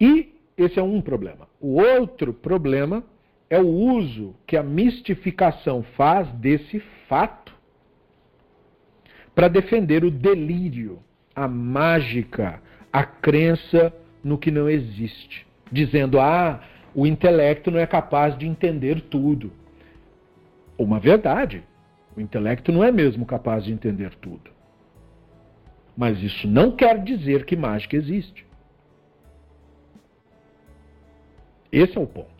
E 0.00 0.34
esse 0.58 0.80
é 0.80 0.82
um 0.82 1.00
problema. 1.00 1.48
O 1.60 1.80
outro 1.80 2.34
problema 2.34 3.04
é 3.48 3.58
o 3.58 3.68
uso 3.68 4.34
que 4.46 4.56
a 4.56 4.62
mistificação 4.62 5.82
faz 5.96 6.28
desse 6.32 6.80
fato 7.08 7.54
para 9.34 9.48
defender 9.48 10.04
o 10.04 10.10
delírio, 10.10 11.00
a 11.34 11.48
mágica, 11.48 12.60
a 12.92 13.04
crença 13.04 13.92
no 14.22 14.38
que 14.38 14.50
não 14.50 14.68
existe, 14.68 15.46
dizendo: 15.70 16.20
ah, 16.20 16.62
o 16.94 17.06
intelecto 17.06 17.70
não 17.70 17.78
é 17.78 17.86
capaz 17.86 18.38
de 18.38 18.46
entender 18.46 19.00
tudo. 19.02 19.52
Uma 20.78 20.98
verdade. 20.98 21.62
O 22.16 22.20
intelecto 22.20 22.70
não 22.70 22.84
é 22.84 22.92
mesmo 22.92 23.26
capaz 23.26 23.64
de 23.64 23.72
entender 23.72 24.14
tudo. 24.16 24.50
Mas 25.96 26.22
isso 26.22 26.46
não 26.46 26.70
quer 26.70 27.02
dizer 27.02 27.44
que 27.44 27.56
mágica 27.56 27.96
existe. 27.96 28.46
Esse 31.72 31.98
é 31.98 32.00
o 32.00 32.06
ponto. 32.06 32.33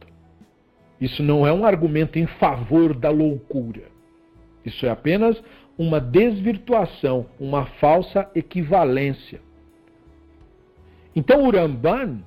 Isso 1.04 1.22
não 1.22 1.46
é 1.46 1.52
um 1.52 1.66
argumento 1.66 2.18
em 2.18 2.26
favor 2.26 2.94
da 2.94 3.10
loucura. 3.10 3.82
Isso 4.64 4.86
é 4.86 4.88
apenas 4.88 5.38
uma 5.76 6.00
desvirtuação, 6.00 7.26
uma 7.38 7.66
falsa 7.66 8.30
equivalência. 8.34 9.38
Então 11.14 11.44
o 11.44 11.50
Ramban 11.50 12.22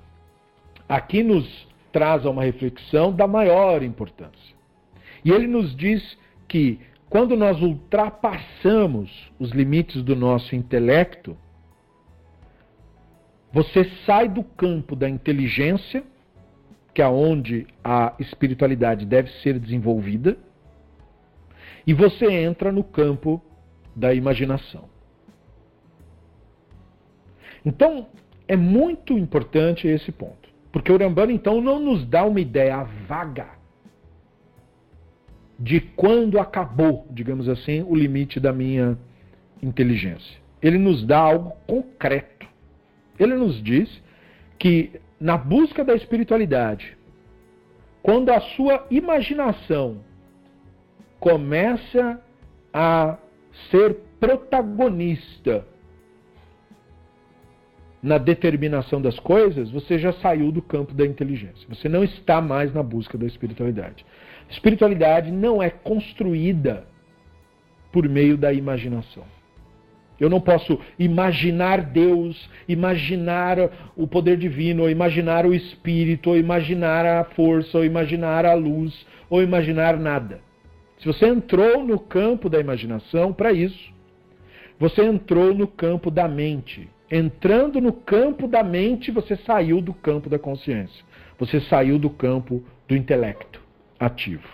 aqui 0.88 1.24
nos 1.24 1.68
traz 1.92 2.24
a 2.24 2.30
uma 2.30 2.44
reflexão 2.44 3.12
da 3.12 3.26
maior 3.26 3.82
importância. 3.82 4.56
E 5.26 5.32
ele 5.32 5.48
nos 5.48 5.76
diz 5.76 6.16
que 6.48 6.80
quando 7.10 7.36
nós 7.36 7.60
ultrapassamos 7.60 9.10
os 9.40 9.50
limites 9.50 10.04
do 10.04 10.16
nosso 10.16 10.56
intelecto, 10.56 11.36
você 13.52 13.86
sai 14.06 14.30
do 14.30 14.44
campo 14.44 14.96
da 14.96 15.10
inteligência, 15.10 16.04
que 16.98 17.02
é 17.04 17.08
onde 17.08 17.68
a 17.84 18.16
espiritualidade 18.18 19.06
deve 19.06 19.30
ser 19.44 19.60
desenvolvida, 19.60 20.36
e 21.86 21.94
você 21.94 22.26
entra 22.26 22.72
no 22.72 22.84
campo 22.84 23.40
da 23.96 24.16
imaginação. 24.16 24.86
Então, 27.64 28.08
é 28.48 28.56
muito 28.56 29.16
importante 29.16 29.88
esse 29.88 30.12
ponto. 30.12 30.50
Porque 30.72 30.92
o 30.92 30.98
Rambana, 30.98 31.32
então, 31.32 31.62
não 31.62 31.80
nos 31.80 32.04
dá 32.04 32.26
uma 32.26 32.40
ideia 32.40 32.84
vaga 33.08 33.50
de 35.60 35.80
quando 35.80 36.40
acabou, 36.40 37.06
digamos 37.12 37.48
assim, 37.48 37.84
o 37.84 37.94
limite 37.94 38.40
da 38.40 38.52
minha 38.52 38.98
inteligência. 39.62 40.40
Ele 40.64 40.80
nos 40.80 41.06
dá 41.06 41.20
algo 41.20 41.52
concreto. 41.68 42.48
Ele 43.20 43.36
nos 43.36 43.62
diz 43.62 44.02
que 44.58 45.00
na 45.20 45.38
busca 45.38 45.84
da 45.84 45.96
espiritualidade, 45.96 46.98
quando 48.04 48.30
a 48.30 48.40
sua 48.40 48.86
imaginação 48.90 50.00
começa 51.20 52.22
a 52.74 53.18
ser 53.72 53.96
protagonista 54.20 55.66
na 58.02 58.18
determinação 58.18 59.02
das 59.02 59.20
coisas, 59.20 59.72
você 59.72 59.98
já 59.98 60.14
saiu 60.14 60.52
do 60.52 60.62
campo 60.62 60.94
da 60.94 61.06
inteligência. 61.06 61.68
Você 61.68 61.90
não 61.90 62.04
está 62.04 62.40
mais 62.40 62.74
na 62.74 62.84
busca 62.84 63.18
da 63.18 63.26
espiritualidade. 63.26 64.06
Espiritualidade 64.50 65.32
não 65.32 65.62
é 65.62 65.70
construída 65.70 66.86
por 67.92 68.08
meio 68.08 68.38
da 68.38 68.54
imaginação. 68.54 69.26
Eu 70.20 70.30
não 70.30 70.42
posso 70.42 70.80
imaginar 70.98 71.82
Deus, 71.82 72.50
imaginar 72.68 73.58
o 73.96 74.08
poder 74.08 74.38
divino, 74.38 74.84
ou 74.84 74.90
imaginar 74.90 75.46
o 75.46 75.54
Espírito, 75.54 76.32
ou 76.32 76.38
imaginar 76.38 77.06
a 77.06 77.24
força, 77.24 77.78
ou 77.78 77.86
imaginar 77.86 78.46
a 78.46 78.54
luz, 78.54 79.06
ou 79.30 79.44
imaginar 79.44 79.98
nada. 79.98 80.42
Se 81.00 81.06
você 81.06 81.28
entrou 81.28 81.84
no 81.84 82.00
campo 82.00 82.50
da 82.50 82.60
imaginação 82.60 83.32
para 83.32 83.52
isso, 83.52 83.94
você 84.80 85.04
entrou 85.04 85.54
no 85.54 85.68
campo 85.68 86.10
da 86.10 86.28
mente. 86.28 86.90
Entrando 87.10 87.80
no 87.80 87.94
campo 87.94 88.48
da 88.48 88.64
mente, 88.64 89.12
você 89.12 89.36
saiu 89.38 89.82
do 89.82 89.94
campo 89.94 90.30
da 90.30 90.40
consciência. 90.40 91.06
Você 91.38 91.62
saiu 91.62 92.00
do 92.00 92.10
campo 92.10 92.64
do 92.88 92.96
intelecto 92.96 93.62
ativo. 94.00 94.48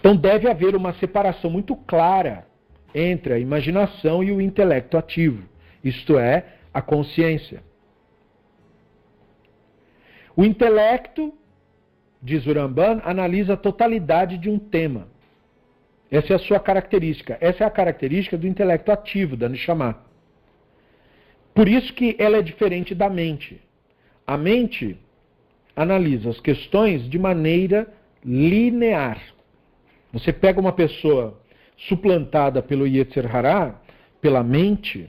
Então 0.00 0.16
deve 0.16 0.48
haver 0.48 0.74
uma 0.74 0.92
separação 0.94 1.50
muito 1.50 1.74
clara 1.74 2.47
entre 2.94 3.34
a 3.34 3.38
imaginação 3.38 4.22
e 4.22 4.32
o 4.32 4.40
intelecto 4.40 4.96
ativo, 4.96 5.42
isto 5.82 6.18
é, 6.18 6.44
a 6.72 6.80
consciência. 6.80 7.62
O 10.36 10.44
intelecto, 10.44 11.34
diz 12.22 12.46
Uramban, 12.46 13.00
analisa 13.04 13.54
a 13.54 13.56
totalidade 13.56 14.38
de 14.38 14.48
um 14.48 14.58
tema. 14.58 15.08
Essa 16.10 16.32
é 16.32 16.36
a 16.36 16.38
sua 16.38 16.60
característica. 16.60 17.36
Essa 17.40 17.64
é 17.64 17.66
a 17.66 17.70
característica 17.70 18.38
do 18.38 18.46
intelecto 18.46 18.90
ativo, 18.90 19.36
da 19.36 19.48
Neshama. 19.48 20.00
Por 21.54 21.68
isso 21.68 21.92
que 21.92 22.14
ela 22.18 22.36
é 22.36 22.42
diferente 22.42 22.94
da 22.94 23.10
mente. 23.10 23.60
A 24.26 24.36
mente 24.36 24.96
analisa 25.74 26.30
as 26.30 26.40
questões 26.40 27.08
de 27.08 27.18
maneira 27.18 27.92
linear. 28.24 29.20
Você 30.12 30.32
pega 30.32 30.60
uma 30.60 30.72
pessoa 30.72 31.40
suplantada 31.86 32.60
pelo 32.60 32.86
Yetzer 32.86 33.34
Hará, 33.34 33.80
pela 34.20 34.42
mente, 34.42 35.08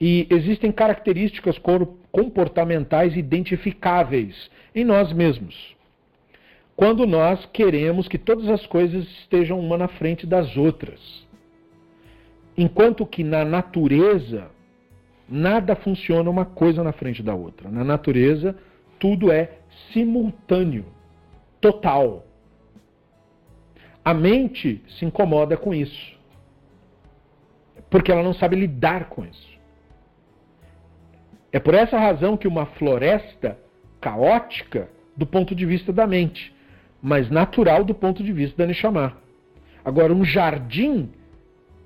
e 0.00 0.26
existem 0.30 0.70
características 0.70 1.56
comportamentais 2.10 3.16
identificáveis 3.16 4.50
em 4.74 4.84
nós 4.84 5.12
mesmos. 5.12 5.76
Quando 6.74 7.06
nós 7.06 7.46
queremos 7.52 8.08
que 8.08 8.18
todas 8.18 8.48
as 8.48 8.66
coisas 8.66 9.04
estejam 9.20 9.60
uma 9.60 9.78
na 9.78 9.88
frente 9.88 10.26
das 10.26 10.56
outras. 10.56 11.26
Enquanto 12.56 13.06
que 13.06 13.22
na 13.22 13.44
natureza, 13.44 14.50
nada 15.28 15.76
funciona 15.76 16.28
uma 16.28 16.44
coisa 16.44 16.82
na 16.82 16.92
frente 16.92 17.22
da 17.22 17.34
outra. 17.34 17.70
Na 17.70 17.84
natureza, 17.84 18.56
tudo 18.98 19.30
é 19.30 19.52
simultâneo, 19.92 20.84
total. 21.60 22.26
A 24.04 24.12
mente 24.12 24.82
se 24.98 25.04
incomoda 25.04 25.56
com 25.56 25.72
isso. 25.72 26.18
Porque 27.88 28.10
ela 28.10 28.22
não 28.22 28.34
sabe 28.34 28.56
lidar 28.56 29.08
com 29.08 29.24
isso. 29.24 29.52
É 31.52 31.60
por 31.60 31.74
essa 31.74 31.98
razão 31.98 32.36
que 32.36 32.48
uma 32.48 32.66
floresta 32.66 33.58
caótica, 34.00 34.88
do 35.16 35.26
ponto 35.26 35.54
de 35.54 35.66
vista 35.66 35.92
da 35.92 36.06
mente, 36.06 36.54
mas 37.00 37.30
natural 37.30 37.84
do 37.84 37.94
ponto 37.94 38.22
de 38.22 38.32
vista 38.32 38.56
da 38.56 38.66
Neshama. 38.66 39.16
Agora, 39.84 40.12
um 40.12 40.24
jardim 40.24 41.10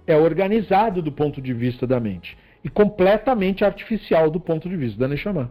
é 0.07 0.16
organizado 0.16 1.02
do 1.02 1.11
ponto 1.11 1.42
de 1.42 1.52
vista 1.52 1.87
da 1.87 1.98
mente 1.98 2.38
e 2.62 2.68
completamente 2.68 3.64
artificial 3.64 4.31
do 4.31 4.38
ponto 4.38 4.68
de 4.68 4.76
vista 4.76 4.98
da 4.98 5.09
Neshama. 5.09 5.50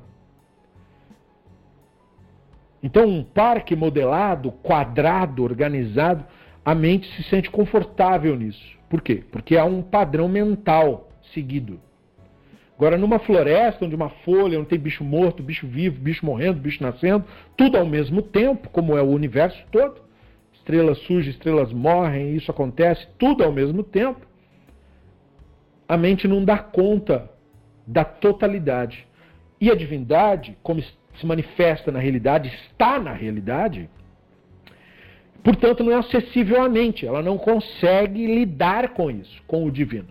Então, 2.82 3.08
um 3.08 3.24
parque 3.24 3.76
modelado, 3.76 4.52
quadrado, 4.52 5.44
organizado, 5.44 6.24
a 6.66 6.74
mente 6.74 7.08
se 7.16 7.24
sente 7.30 7.50
confortável 7.52 8.36
nisso. 8.36 8.76
Por 8.90 9.02
quê? 9.02 9.24
Porque 9.32 9.56
há 9.56 9.64
um 9.64 9.84
padrão 9.84 10.28
mental 10.28 11.10
seguido. 11.32 11.80
Agora, 12.76 12.98
numa 12.98 13.20
floresta, 13.20 13.86
onde 13.86 13.96
uma 13.96 14.10
folha, 14.10 14.60
onde 14.60 14.68
tem 14.68 14.80
bicho 14.80 15.04
morto, 15.04 15.42
bicho 15.42 15.66
vivo, 15.68 16.02
bicho 16.02 16.26
morrendo, 16.26 16.60
bicho 16.60 16.84
nascendo, 16.84 17.24
tudo 17.56 17.78
ao 17.78 17.86
mesmo 17.86 18.22
tempo, 18.22 18.68
como 18.70 18.98
é 18.98 19.02
o 19.02 19.08
universo 19.08 19.64
todo, 19.72 20.02
estrelas 20.54 20.98
surgem, 21.00 21.32
estrelas 21.32 21.72
morrem, 21.72 22.36
isso 22.36 22.52
acontece, 22.52 23.08
tudo 23.18 23.44
ao 23.44 23.52
mesmo 23.52 23.82
tempo, 23.82 24.20
a 25.88 25.96
mente 25.96 26.28
não 26.28 26.44
dá 26.44 26.58
conta 26.58 27.30
da 27.88 28.04
totalidade. 28.04 29.08
E 29.62 29.72
a 29.72 29.76
divindade, 29.76 30.58
como 30.62 30.82
se 30.82 31.26
manifesta 31.26 31.92
na 31.92 32.00
realidade, 32.00 32.50
está 32.50 33.00
na 33.00 33.14
realidade, 33.14 33.90
Portanto, 35.46 35.84
não 35.84 35.92
é 35.92 35.96
acessível 35.98 36.60
à 36.60 36.68
mente, 36.68 37.06
ela 37.06 37.22
não 37.22 37.38
consegue 37.38 38.26
lidar 38.26 38.96
com 38.96 39.12
isso, 39.12 39.44
com 39.46 39.64
o 39.64 39.70
divino. 39.70 40.08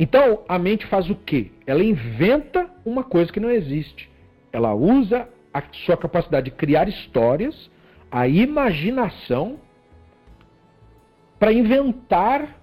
Então, 0.00 0.42
a 0.48 0.58
mente 0.58 0.86
faz 0.86 1.10
o 1.10 1.14
quê? 1.14 1.50
Ela 1.66 1.84
inventa 1.84 2.66
uma 2.82 3.04
coisa 3.04 3.30
que 3.30 3.38
não 3.38 3.50
existe. 3.50 4.08
Ela 4.50 4.72
usa 4.72 5.28
a 5.52 5.62
sua 5.84 5.98
capacidade 5.98 6.46
de 6.46 6.56
criar 6.56 6.88
histórias, 6.88 7.70
a 8.10 8.26
imaginação, 8.26 9.58
para 11.38 11.52
inventar, 11.52 12.58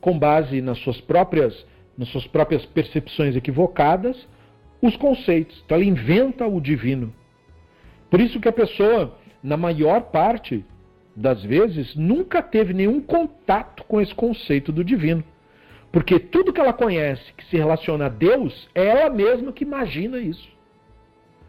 com 0.00 0.16
base 0.16 0.62
nas 0.62 0.78
suas 0.78 1.00
próprias, 1.00 1.66
nas 1.98 2.08
suas 2.10 2.26
próprias 2.28 2.64
percepções 2.66 3.34
equivocadas, 3.34 4.28
os 4.80 4.96
conceitos. 4.96 5.60
Então, 5.66 5.76
ela 5.76 5.84
inventa 5.84 6.46
o 6.46 6.60
divino. 6.60 7.12
Por 8.10 8.20
isso 8.20 8.40
que 8.40 8.48
a 8.48 8.52
pessoa, 8.52 9.16
na 9.42 9.56
maior 9.56 10.02
parte 10.02 10.64
das 11.14 11.42
vezes, 11.42 11.94
nunca 11.94 12.42
teve 12.42 12.74
nenhum 12.74 13.00
contato 13.00 13.84
com 13.84 14.00
esse 14.00 14.14
conceito 14.14 14.72
do 14.72 14.84
divino. 14.84 15.22
Porque 15.92 16.18
tudo 16.18 16.52
que 16.52 16.60
ela 16.60 16.72
conhece 16.72 17.32
que 17.34 17.44
se 17.46 17.56
relaciona 17.56 18.06
a 18.06 18.08
Deus, 18.08 18.68
é 18.74 18.84
ela 18.86 19.10
mesma 19.10 19.52
que 19.52 19.64
imagina 19.64 20.18
isso. 20.18 20.48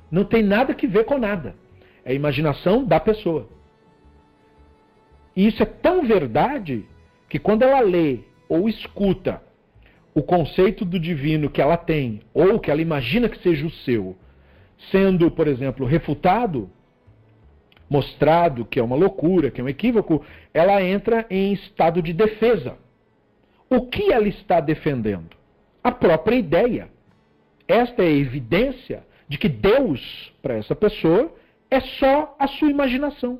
Não 0.09 0.23
tem 0.23 0.43
nada 0.43 0.73
que 0.73 0.87
ver 0.87 1.05
com 1.05 1.17
nada. 1.17 1.55
É 2.03 2.11
a 2.11 2.15
imaginação 2.15 2.83
da 2.83 2.99
pessoa. 2.99 3.47
E 5.35 5.47
isso 5.47 5.63
é 5.63 5.65
tão 5.65 6.03
verdade 6.03 6.85
que 7.29 7.39
quando 7.39 7.63
ela 7.63 7.79
lê 7.79 8.19
ou 8.49 8.67
escuta 8.67 9.41
o 10.13 10.21
conceito 10.21 10.83
do 10.83 10.99
divino 10.99 11.49
que 11.49 11.61
ela 11.61 11.77
tem, 11.77 12.21
ou 12.33 12.59
que 12.59 12.69
ela 12.69 12.81
imagina 12.81 13.29
que 13.29 13.41
seja 13.41 13.65
o 13.65 13.71
seu, 13.71 14.17
sendo, 14.89 15.29
por 15.29 15.47
exemplo, 15.47 15.85
refutado, 15.85 16.69
mostrado 17.89 18.65
que 18.65 18.79
é 18.79 18.83
uma 18.83 18.95
loucura, 18.95 19.51
que 19.51 19.59
é 19.59 19.63
um 19.63 19.69
equívoco, 19.69 20.25
ela 20.53 20.81
entra 20.81 21.25
em 21.29 21.51
estado 21.51 22.01
de 22.01 22.13
defesa. 22.13 22.77
O 23.69 23.87
que 23.87 24.11
ela 24.11 24.27
está 24.27 24.59
defendendo? 24.59 25.35
A 25.83 25.91
própria 25.91 26.35
ideia. 26.35 26.89
Esta 27.67 28.03
é 28.03 28.07
a 28.07 28.11
evidência 28.11 29.03
de 29.27 29.37
que 29.37 29.47
Deus, 29.47 30.33
para 30.41 30.55
essa 30.55 30.75
pessoa, 30.75 31.33
é 31.69 31.79
só 31.79 32.35
a 32.37 32.47
sua 32.47 32.69
imaginação. 32.69 33.39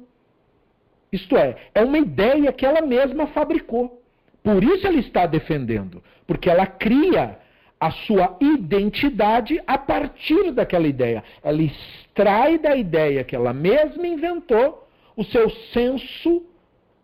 Isto 1.11 1.35
é, 1.35 1.57
é 1.75 1.83
uma 1.83 1.97
ideia 1.97 2.53
que 2.53 2.65
ela 2.65 2.81
mesma 2.81 3.27
fabricou. 3.27 4.01
Por 4.41 4.63
isso 4.63 4.87
ela 4.87 4.97
está 4.97 5.25
defendendo, 5.25 6.01
porque 6.25 6.49
ela 6.49 6.65
cria 6.65 7.37
a 7.81 7.89
sua 7.89 8.37
identidade 8.39 9.59
a 9.65 9.75
partir 9.75 10.51
daquela 10.51 10.87
ideia. 10.87 11.23
Ela 11.43 11.63
extrai 11.63 12.59
da 12.59 12.75
ideia 12.75 13.23
que 13.23 13.35
ela 13.35 13.51
mesma 13.51 14.05
inventou 14.05 14.87
o 15.17 15.23
seu 15.23 15.49
senso 15.73 16.45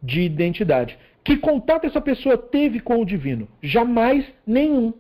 de 0.04 0.22
identidade. 0.22 0.96
Que 1.24 1.36
contato 1.36 1.88
essa 1.88 2.00
pessoa 2.00 2.38
teve 2.38 2.80
com 2.80 3.02
o 3.02 3.06
divino? 3.06 3.48
Jamais 3.60 4.24
nenhum. 4.46 4.94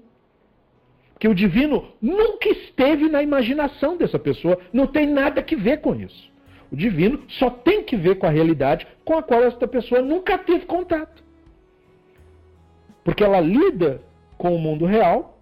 Que 1.19 1.27
o 1.27 1.35
divino 1.35 1.93
nunca 2.01 2.49
esteve 2.49 3.07
na 3.07 3.21
imaginação 3.21 3.95
dessa 3.97 4.17
pessoa, 4.17 4.59
não 4.73 4.87
tem 4.87 5.05
nada 5.05 5.43
que 5.43 5.55
ver 5.55 5.81
com 5.81 5.93
isso. 5.93 6.31
O 6.71 6.75
divino 6.75 7.21
só 7.29 7.51
tem 7.51 7.83
que 7.83 7.95
ver 7.95 8.15
com 8.15 8.25
a 8.25 8.31
realidade 8.31 8.87
com 9.05 9.15
a 9.15 9.21
qual 9.21 9.43
essa 9.43 9.67
pessoa 9.67 10.01
nunca 10.01 10.39
teve 10.39 10.65
contato. 10.65 11.23
Porque 13.03 13.23
ela 13.23 13.39
lida 13.39 14.01
com 14.39 14.55
o 14.55 14.59
mundo 14.59 14.83
real 14.83 15.36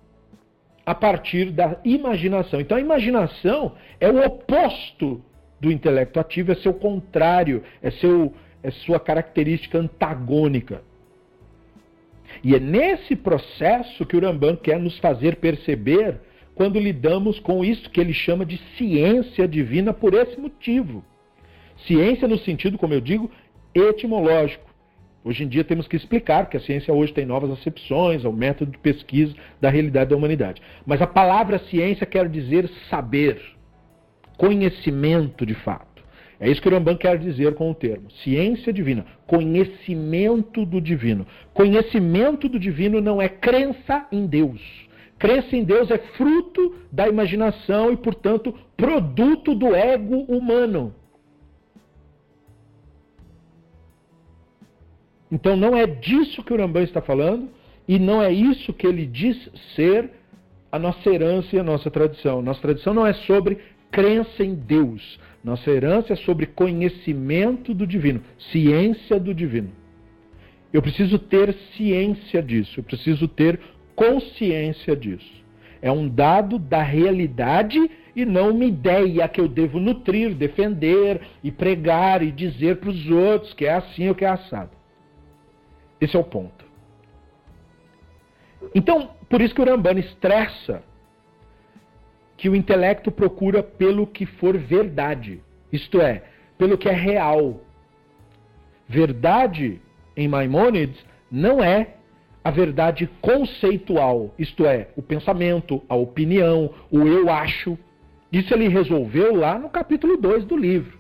a 0.85 0.93
partir 0.93 1.51
da 1.51 1.77
imaginação. 1.83 2.61
Então 2.61 2.77
a 2.77 2.81
imaginação 2.81 3.73
é 3.99 4.09
o 4.09 4.23
oposto 4.23 5.21
do 5.59 5.71
intelecto 5.71 6.19
ativo, 6.19 6.51
é 6.51 6.55
seu 6.55 6.73
contrário, 6.73 7.63
é, 7.81 7.89
seu, 7.89 8.33
é 8.61 8.69
sua 8.69 8.99
característica 8.99 9.77
antagônica. 9.77 10.81
E 12.43 12.53
é 12.53 12.59
nesse 12.59 13.15
processo 13.15 14.05
que 14.05 14.15
o 14.15 14.19
Rambam 14.19 14.55
quer 14.55 14.79
nos 14.79 14.97
fazer 14.99 15.37
perceber 15.37 16.19
quando 16.53 16.79
lidamos 16.79 17.39
com 17.39 17.65
isso 17.65 17.89
que 17.89 17.99
ele 17.99 18.13
chama 18.13 18.45
de 18.45 18.57
ciência 18.77 19.47
divina 19.47 19.93
por 19.93 20.13
esse 20.13 20.39
motivo. 20.39 21.03
Ciência 21.85 22.27
no 22.27 22.37
sentido, 22.37 22.77
como 22.77 22.93
eu 22.93 23.01
digo, 23.01 23.29
etimológico. 23.73 24.64
Hoje 25.25 25.43
em 25.43 25.47
dia 25.47 25.63
temos 25.63 25.87
que 25.87 25.95
explicar 25.95 26.47
que 26.47 26.55
a 26.55 26.59
ciência 26.59 26.93
hoje 26.93 27.11
tem 27.11 27.25
novas 27.25 27.49
acepções 27.49 28.23
ao 28.23 28.31
método 28.31 28.73
de 28.73 28.77
pesquisa 28.77 29.33
da 29.59 29.71
realidade 29.71 30.11
da 30.11 30.15
humanidade. 30.15 30.61
Mas 30.85 31.01
a 31.01 31.07
palavra 31.07 31.57
ciência 31.57 32.05
quer 32.05 32.29
dizer 32.29 32.69
saber, 32.91 33.41
conhecimento 34.37 35.43
de 35.43 35.55
fato. 35.55 36.03
É 36.39 36.47
isso 36.47 36.61
que 36.61 36.67
o 36.67 36.71
Rambam 36.71 36.95
quer 36.95 37.17
dizer 37.17 37.55
com 37.55 37.71
o 37.71 37.73
termo. 37.73 38.11
Ciência 38.23 38.71
divina, 38.71 39.03
conhecimento 39.25 40.63
do 40.63 40.79
divino. 40.79 41.25
Conhecimento 41.55 42.47
do 42.47 42.59
divino 42.59 43.01
não 43.01 43.19
é 43.19 43.27
crença 43.27 44.05
em 44.11 44.27
Deus. 44.27 44.61
Crença 45.17 45.55
em 45.55 45.63
Deus 45.63 45.89
é 45.89 45.97
fruto 45.97 46.75
da 46.91 47.07
imaginação 47.07 47.91
e, 47.91 47.97
portanto, 47.97 48.53
produto 48.77 49.55
do 49.55 49.73
ego 49.73 50.17
humano. 50.25 50.93
Então 55.31 55.55
não 55.55 55.75
é 55.75 55.85
disso 55.85 56.43
que 56.43 56.53
o 56.53 56.57
Rambam 56.57 56.83
está 56.83 57.01
falando 57.01 57.49
e 57.87 57.99
não 57.99 58.21
é 58.21 58.31
isso 58.31 58.73
que 58.73 58.85
ele 58.85 59.05
diz 59.05 59.49
ser 59.75 60.09
a 60.71 60.79
nossa 60.79 61.09
herança 61.09 61.55
e 61.55 61.59
a 61.59 61.63
nossa 61.63 61.89
tradição. 61.89 62.41
Nossa 62.41 62.61
tradição 62.61 62.93
não 62.93 63.07
é 63.07 63.13
sobre 63.13 63.57
crença 63.91 64.43
em 64.43 64.53
Deus. 64.53 65.19
Nossa 65.43 65.69
herança 65.71 66.13
é 66.13 66.15
sobre 66.15 66.47
conhecimento 66.47 67.73
do 67.73 67.87
divino, 67.87 68.21
ciência 68.51 69.19
do 69.19 69.33
divino. 69.33 69.69
Eu 70.73 70.81
preciso 70.81 71.17
ter 71.17 71.53
ciência 71.77 72.41
disso, 72.41 72.79
eu 72.79 72.83
preciso 72.83 73.27
ter 73.27 73.59
consciência 73.95 74.95
disso. 74.95 75.45
É 75.81 75.89
um 75.89 76.09
dado 76.09 76.59
da 76.59 76.81
realidade 76.81 77.79
e 78.15 78.25
não 78.25 78.49
uma 78.49 78.65
ideia 78.65 79.27
que 79.27 79.39
eu 79.39 79.47
devo 79.47 79.79
nutrir, 79.79 80.33
defender 80.33 81.21
e 81.43 81.51
pregar 81.51 82.21
e 82.21 82.31
dizer 82.31 82.77
para 82.77 82.89
os 82.89 83.09
outros 83.09 83.53
que 83.53 83.65
é 83.65 83.73
assim 83.73 84.09
ou 84.09 84.15
que 84.15 84.25
é 84.25 84.29
assado. 84.29 84.74
Esse 85.99 86.15
é 86.15 86.19
o 86.19 86.23
ponto. 86.23 86.65
Então, 88.73 89.11
por 89.29 89.41
isso 89.41 89.53
que 89.53 89.61
o 89.61 89.65
Rambana 89.65 89.99
estressa 89.99 90.83
que 92.37 92.49
o 92.49 92.55
intelecto 92.55 93.11
procura 93.11 93.63
pelo 93.63 94.05
que 94.05 94.25
for 94.25 94.57
verdade, 94.57 95.41
isto 95.71 96.01
é, 96.01 96.23
pelo 96.57 96.77
que 96.77 96.89
é 96.89 96.93
real. 96.93 97.61
Verdade, 98.87 99.81
em 100.15 100.27
Maimônides, 100.27 101.03
não 101.31 101.63
é 101.63 101.95
a 102.43 102.51
verdade 102.51 103.09
conceitual, 103.21 104.33
isto 104.37 104.65
é, 104.65 104.89
o 104.95 105.01
pensamento, 105.01 105.81
a 105.89 105.95
opinião, 105.95 106.71
o 106.91 107.07
eu 107.07 107.29
acho. 107.29 107.77
Isso 108.31 108.53
ele 108.53 108.67
resolveu 108.67 109.35
lá 109.35 109.57
no 109.57 109.69
capítulo 109.69 110.17
2 110.17 110.45
do 110.45 110.55
livro. 110.55 110.99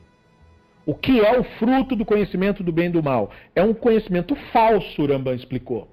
O 0.85 0.93
que 0.93 1.19
é 1.19 1.39
o 1.39 1.43
fruto 1.43 1.95
do 1.95 2.05
conhecimento 2.05 2.63
do 2.63 2.71
bem 2.71 2.87
e 2.87 2.91
do 2.91 3.01
mal? 3.01 3.31
É 3.55 3.63
um 3.63 3.73
conhecimento 3.73 4.35
falso, 4.53 5.05
Rambam 5.05 5.33
explicou. 5.33 5.87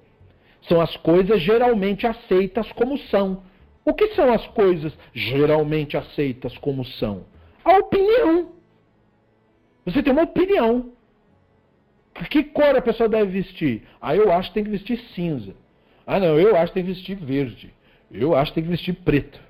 São 0.67 0.79
as 0.79 0.95
coisas 0.97 1.41
geralmente 1.41 2.05
aceitas 2.05 2.71
como 2.73 2.97
são. 2.97 3.43
O 3.83 3.93
que 3.93 4.09
são 4.09 4.31
as 4.31 4.45
coisas 4.47 4.93
geralmente 5.13 5.97
aceitas 5.97 6.57
como 6.59 6.85
são? 6.85 7.25
A 7.65 7.77
opinião. 7.77 8.51
Você 9.85 10.01
tem 10.01 10.13
uma 10.13 10.23
opinião. 10.23 10.91
Que 12.29 12.43
cor 12.43 12.75
a 12.77 12.81
pessoa 12.81 13.09
deve 13.09 13.31
vestir? 13.31 13.83
Ah, 13.99 14.15
eu 14.15 14.31
acho 14.31 14.49
que 14.49 14.53
tem 14.53 14.63
que 14.63 14.69
vestir 14.69 14.99
cinza. 15.15 15.55
Ah, 16.05 16.19
não, 16.19 16.39
eu 16.39 16.55
acho 16.55 16.67
que 16.67 16.75
tem 16.75 16.85
que 16.85 16.93
vestir 16.93 17.15
verde. 17.15 17.73
Eu 18.11 18.35
acho 18.35 18.51
que 18.51 18.55
tem 18.55 18.63
que 18.63 18.69
vestir 18.69 18.93
preto. 18.93 19.41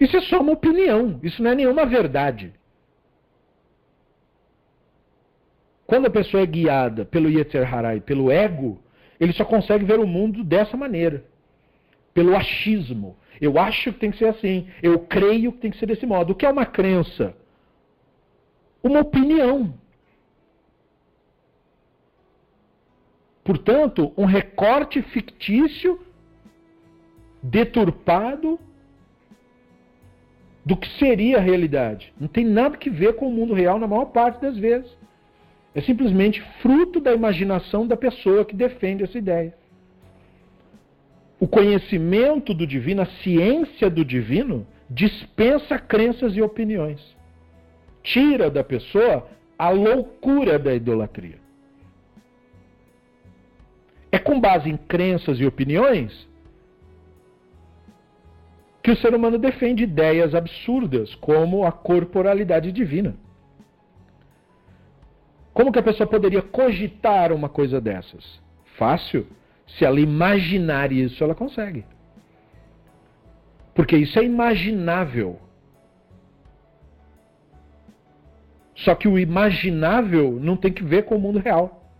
Isso 0.00 0.16
é 0.16 0.20
só 0.22 0.40
uma 0.40 0.52
opinião. 0.52 1.20
Isso 1.22 1.42
não 1.42 1.50
é 1.50 1.54
nenhuma 1.54 1.84
verdade. 1.84 2.52
Quando 5.86 6.06
a 6.06 6.10
pessoa 6.10 6.42
é 6.42 6.46
guiada 6.46 7.04
pelo 7.04 7.30
Yetzer 7.30 7.72
Harai, 7.72 8.00
pelo 8.00 8.30
ego, 8.30 8.80
ele 9.20 9.32
só 9.32 9.44
consegue 9.44 9.84
ver 9.84 10.00
o 10.00 10.06
mundo 10.06 10.42
dessa 10.42 10.76
maneira. 10.76 11.24
Pelo 12.12 12.34
achismo. 12.34 13.16
Eu 13.40 13.58
acho 13.58 13.92
que 13.92 14.00
tem 14.00 14.10
que 14.10 14.18
ser 14.18 14.26
assim. 14.26 14.68
Eu 14.82 14.98
creio 15.00 15.52
que 15.52 15.58
tem 15.58 15.70
que 15.70 15.78
ser 15.78 15.86
desse 15.86 16.06
modo. 16.06 16.32
O 16.32 16.34
que 16.34 16.44
é 16.44 16.50
uma 16.50 16.66
crença? 16.66 17.34
Uma 18.82 19.00
opinião. 19.00 19.74
Portanto, 23.44 24.12
um 24.16 24.24
recorte 24.24 25.00
fictício, 25.02 26.00
deturpado 27.40 28.58
do 30.64 30.76
que 30.76 30.88
seria 30.98 31.36
a 31.36 31.40
realidade. 31.40 32.12
Não 32.18 32.26
tem 32.26 32.44
nada 32.44 32.76
que 32.76 32.90
ver 32.90 33.14
com 33.14 33.28
o 33.28 33.32
mundo 33.32 33.54
real 33.54 33.78
na 33.78 33.86
maior 33.86 34.06
parte 34.06 34.40
das 34.40 34.58
vezes. 34.58 34.90
É 35.76 35.82
simplesmente 35.82 36.40
fruto 36.62 36.98
da 37.00 37.12
imaginação 37.12 37.86
da 37.86 37.98
pessoa 37.98 38.46
que 38.46 38.56
defende 38.56 39.04
essa 39.04 39.18
ideia. 39.18 39.54
O 41.38 41.46
conhecimento 41.46 42.54
do 42.54 42.66
divino, 42.66 43.02
a 43.02 43.06
ciência 43.22 43.90
do 43.90 44.02
divino, 44.02 44.66
dispensa 44.88 45.78
crenças 45.78 46.34
e 46.34 46.40
opiniões. 46.40 47.14
Tira 48.02 48.50
da 48.50 48.64
pessoa 48.64 49.28
a 49.58 49.68
loucura 49.68 50.58
da 50.58 50.74
idolatria. 50.74 51.38
É 54.10 54.18
com 54.18 54.40
base 54.40 54.70
em 54.70 54.78
crenças 54.78 55.38
e 55.38 55.44
opiniões 55.44 56.26
que 58.82 58.92
o 58.92 58.96
ser 58.96 59.14
humano 59.14 59.36
defende 59.36 59.84
ideias 59.84 60.34
absurdas, 60.34 61.14
como 61.16 61.66
a 61.66 61.72
corporalidade 61.72 62.72
divina. 62.72 63.25
Como 65.56 65.72
que 65.72 65.78
a 65.78 65.82
pessoa 65.82 66.06
poderia 66.06 66.42
cogitar 66.42 67.32
uma 67.32 67.48
coisa 67.48 67.80
dessas? 67.80 68.42
Fácil. 68.76 69.26
Se 69.66 69.86
ela 69.86 69.98
imaginar 69.98 70.92
isso, 70.92 71.24
ela 71.24 71.34
consegue. 71.34 71.82
Porque 73.74 73.96
isso 73.96 74.18
é 74.18 74.22
imaginável. 74.22 75.40
Só 78.74 78.94
que 78.94 79.08
o 79.08 79.18
imaginável 79.18 80.38
não 80.38 80.58
tem 80.58 80.70
que 80.70 80.84
ver 80.84 81.06
com 81.06 81.16
o 81.16 81.18
mundo 81.18 81.38
real. 81.38 81.90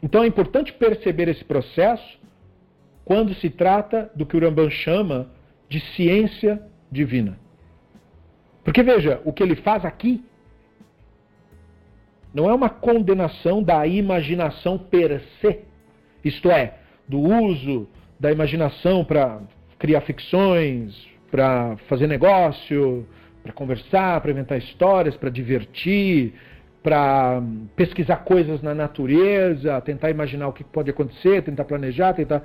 Então 0.00 0.22
é 0.22 0.28
importante 0.28 0.72
perceber 0.72 1.26
esse 1.26 1.44
processo 1.44 2.16
quando 3.04 3.34
se 3.34 3.50
trata 3.50 4.08
do 4.14 4.24
que 4.24 4.36
o 4.36 4.40
Rambam 4.40 4.70
chama 4.70 5.28
de 5.68 5.80
ciência 5.96 6.62
divina. 6.92 7.36
Porque 8.62 8.84
veja, 8.84 9.20
o 9.24 9.32
que 9.32 9.42
ele 9.42 9.56
faz 9.56 9.84
aqui 9.84 10.24
não 12.34 12.50
é 12.50 12.54
uma 12.54 12.68
condenação 12.68 13.62
da 13.62 13.86
imaginação 13.86 14.76
per 14.76 15.22
se, 15.40 15.60
isto 16.24 16.50
é, 16.50 16.74
do 17.08 17.20
uso 17.20 17.88
da 18.18 18.32
imaginação 18.32 19.04
para 19.04 19.40
criar 19.78 20.00
ficções, 20.00 21.08
para 21.30 21.76
fazer 21.88 22.08
negócio, 22.08 23.06
para 23.42 23.52
conversar, 23.52 24.20
para 24.20 24.32
inventar 24.32 24.58
histórias, 24.58 25.16
para 25.16 25.30
divertir, 25.30 26.34
para 26.82 27.42
pesquisar 27.76 28.16
coisas 28.18 28.62
na 28.62 28.74
natureza, 28.74 29.80
tentar 29.82 30.10
imaginar 30.10 30.48
o 30.48 30.52
que 30.52 30.64
pode 30.64 30.90
acontecer, 30.90 31.42
tentar 31.42 31.64
planejar, 31.64 32.14
tentar. 32.14 32.42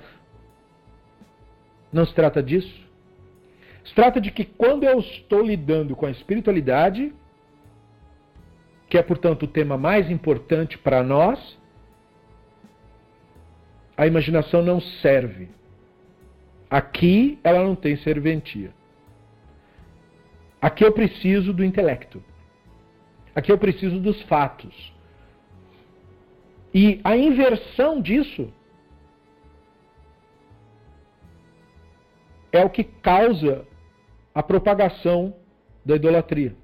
Não 1.92 2.06
se 2.06 2.14
trata 2.14 2.44
disso. 2.44 2.88
Se 3.84 3.96
trata 3.96 4.22
de 4.22 4.30
que 4.30 4.46
quando 4.46 4.84
eu 4.84 5.00
estou 5.00 5.42
lidando 5.42 5.96
com 5.96 6.06
a 6.06 6.12
espiritualidade, 6.12 7.12
que 8.90 8.98
é, 8.98 9.04
portanto, 9.04 9.44
o 9.44 9.48
tema 9.48 9.78
mais 9.78 10.10
importante 10.10 10.78
para 10.78 11.04
nós, 11.04 11.58
a 13.96 14.08
imaginação 14.08 14.64
não 14.64 14.82
serve. 14.82 15.50
Aqui 16.70 17.40
ela 17.44 17.64
não 17.64 17.76
tem 17.76 17.96
serventia. 17.98 18.74
Aqui 20.62 20.84
eu 20.84 20.92
preciso 20.92 21.54
do 21.54 21.64
intelecto. 21.64 22.24
Aqui 23.36 23.52
eu 23.52 23.58
preciso 23.58 24.00
dos 24.00 24.22
fatos. 24.24 24.94
E 26.74 27.00
a 27.04 27.16
inversão 27.16 28.02
disso 28.02 28.52
é 32.52 32.64
o 32.66 32.70
que 32.70 32.84
causa 32.84 33.68
a 34.34 34.42
propagação 34.42 35.36
da 35.86 35.96
idolatria. 35.96 36.56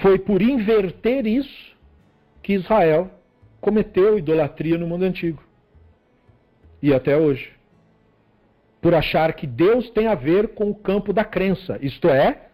Foi 0.00 0.18
por 0.18 0.40
inverter 0.42 1.26
isso 1.26 1.76
que 2.42 2.54
Israel 2.54 3.10
cometeu 3.60 4.18
idolatria 4.18 4.78
no 4.78 4.86
mundo 4.86 5.04
antigo. 5.04 5.42
E 6.82 6.94
até 6.94 7.16
hoje. 7.16 7.52
Por 8.80 8.94
achar 8.94 9.32
que 9.32 9.46
Deus 9.46 9.90
tem 9.90 10.06
a 10.06 10.14
ver 10.14 10.54
com 10.54 10.70
o 10.70 10.74
campo 10.74 11.12
da 11.12 11.24
crença, 11.24 11.78
isto 11.82 12.08
é, 12.08 12.48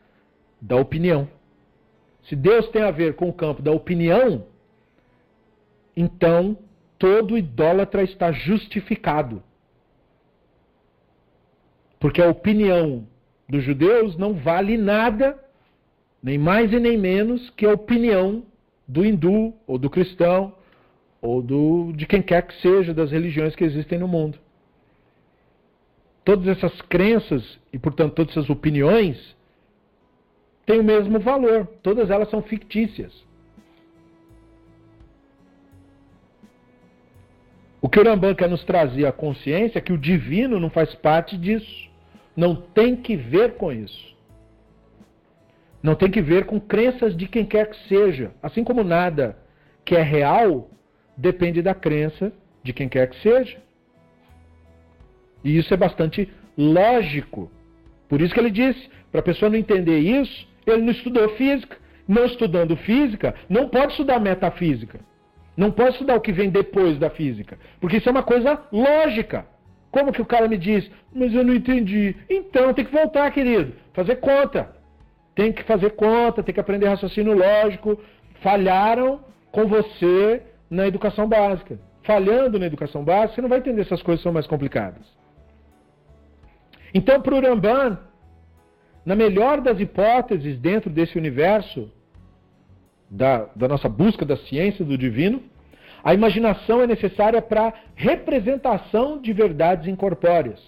da 0.61 0.77
opinião. 0.77 1.29
Se 2.23 2.35
Deus 2.35 2.67
tem 2.69 2.83
a 2.83 2.91
ver 2.91 3.15
com 3.15 3.29
o 3.29 3.33
campo 3.33 3.61
da 3.61 3.71
opinião, 3.71 4.47
então 5.95 6.57
todo 6.99 7.37
idólatra 7.37 8.03
está 8.03 8.33
justificado. 8.33 9.43
Porque 12.01 12.23
a 12.23 12.31
opinião 12.31 13.07
dos 13.47 13.63
judeus 13.63 14.17
não 14.17 14.33
vale 14.33 14.79
nada, 14.79 15.39
nem 16.25 16.39
mais 16.39 16.73
e 16.73 16.81
nem 16.81 16.97
menos, 16.97 17.51
que 17.51 17.67
a 17.67 17.73
opinião 17.75 18.43
do 18.89 19.05
hindu, 19.05 19.53
ou 19.67 19.77
do 19.77 19.91
cristão, 19.91 20.55
ou 21.21 21.43
do, 21.43 21.93
de 21.93 22.07
quem 22.07 22.23
quer 22.23 22.47
que 22.47 22.59
seja 22.63 22.95
das 22.95 23.11
religiões 23.13 23.55
que 23.55 23.63
existem 23.63 23.99
no 23.99 24.09
mundo. 24.09 24.39
Todas 26.25 26.49
essas 26.49 26.81
crenças 26.81 27.61
e, 27.71 27.79
portanto, 27.79 28.15
todas 28.15 28.35
essas 28.35 28.49
opiniões 28.49 29.37
têm 30.65 30.81
o 30.81 30.85
mesmo 30.85 31.21
valor. 31.21 31.67
Todas 31.83 32.09
elas 32.09 32.31
são 32.31 32.41
fictícias. 32.41 33.13
O 37.83 37.89
que 37.91 38.01
o 38.01 38.03
Rambam 38.03 38.35
quer 38.35 38.49
nos 38.49 38.65
trazer 38.65 39.05
à 39.05 39.13
consciência 39.13 39.79
é 39.79 39.83
que 39.83 39.93
o 39.93 39.99
divino 39.99 40.59
não 40.59 40.71
faz 40.71 40.95
parte 40.95 41.37
disso. 41.37 41.91
Não 42.35 42.57
tem 42.57 42.97
que 42.97 43.15
ver 43.15 43.57
com 43.57 43.71
isso. 43.71 44.14
Não 45.85 45.95
tem 45.95 46.11
que 46.11 46.23
ver 46.23 46.47
com 46.47 46.59
crenças 46.59 47.15
de 47.15 47.29
quem 47.29 47.45
quer 47.45 47.69
que 47.69 47.77
seja. 47.89 48.31
Assim 48.43 48.65
como 48.65 48.83
nada 48.83 49.37
que 49.85 49.95
é 49.95 50.01
real 50.01 50.71
depende 51.15 51.61
da 51.61 51.75
crença 51.75 52.33
de 52.63 52.73
quem 52.73 52.89
quer 52.89 53.07
que 53.11 53.21
seja. 53.21 53.59
E 55.45 55.59
isso 55.59 55.75
é 55.75 55.77
bastante 55.77 56.27
lógico. 56.57 57.53
Por 58.09 58.23
isso 58.23 58.33
que 58.33 58.41
ele 58.41 58.51
disse, 58.51 58.89
para 59.13 59.21
a 59.21 59.25
pessoa 59.25 59.51
não 59.51 59.59
entender 59.59 59.99
isso, 59.99 60.49
ele 60.67 60.81
não 60.81 60.91
estudou 60.91 61.29
física. 61.37 61.77
Não 62.09 62.25
estudando 62.25 62.75
física, 62.79 63.35
não 63.47 63.69
pode 63.69 63.93
estudar 63.93 64.19
metafísica. 64.19 65.01
Não 65.55 65.71
pode 65.71 65.91
estudar 65.91 66.17
o 66.17 66.21
que 66.23 66.33
vem 66.33 66.49
depois 66.49 66.99
da 66.99 67.11
física. 67.11 67.59
Porque 67.79 67.99
isso 67.99 68.09
é 68.09 68.13
uma 68.13 68.23
coisa 68.23 68.59
lógica. 68.73 69.47
Como 69.91 70.13
que 70.13 70.23
o 70.23 70.27
cara 70.27 70.49
me 70.49 70.57
diz, 70.57 70.91
mas 71.15 71.35
eu 71.35 71.45
não 71.45 71.55
entendi? 71.55 72.17
Então 72.29 72.73
tem 72.73 72.87
que 72.87 72.91
voltar, 72.91 73.31
querido, 73.33 73.75
fazer 73.93 74.17
conta. 74.17 74.83
Tem 75.35 75.53
que 75.53 75.63
fazer 75.65 75.91
conta, 75.91 76.43
tem 76.43 76.55
que 76.55 76.61
aprender 76.61 76.89
raciocínio 76.89 77.37
lógico. 77.37 77.99
Falharam 78.41 79.21
com 79.51 79.67
você 79.67 80.43
na 80.71 80.87
educação 80.87 81.29
básica. 81.29 81.79
Falhando 82.03 82.59
na 82.59 82.67
educação 82.67 83.03
básica, 83.03 83.35
você 83.35 83.41
não 83.43 83.49
vai 83.49 83.59
entender 83.59 83.83
essas 83.83 84.03
coisas 84.03 84.23
são 84.23 84.33
mais 84.33 84.47
complicadas. 84.47 85.03
Então, 86.93 87.21
para 87.21 87.35
o 87.35 87.41
Ramban, 87.41 87.99
na 89.05 89.17
melhor 89.17 89.61
das 89.61 89.81
hipóteses, 89.81 90.59
dentro 90.59 90.91
desse 90.91 91.19
universo 91.19 91.91
da, 93.11 93.47
da 93.57 93.69
nossa 93.69 93.89
busca 93.89 94.25
da 94.25 94.37
ciência 94.37 94.85
do 94.85 94.97
divino, 94.97 95.43
a 96.03 96.13
imaginação 96.15 96.83
é 96.83 96.87
necessária 96.87 97.41
para 97.41 97.73
representação 97.95 99.21
de 99.21 99.33
verdades 99.33 99.89
incorpóreas. 99.89 100.61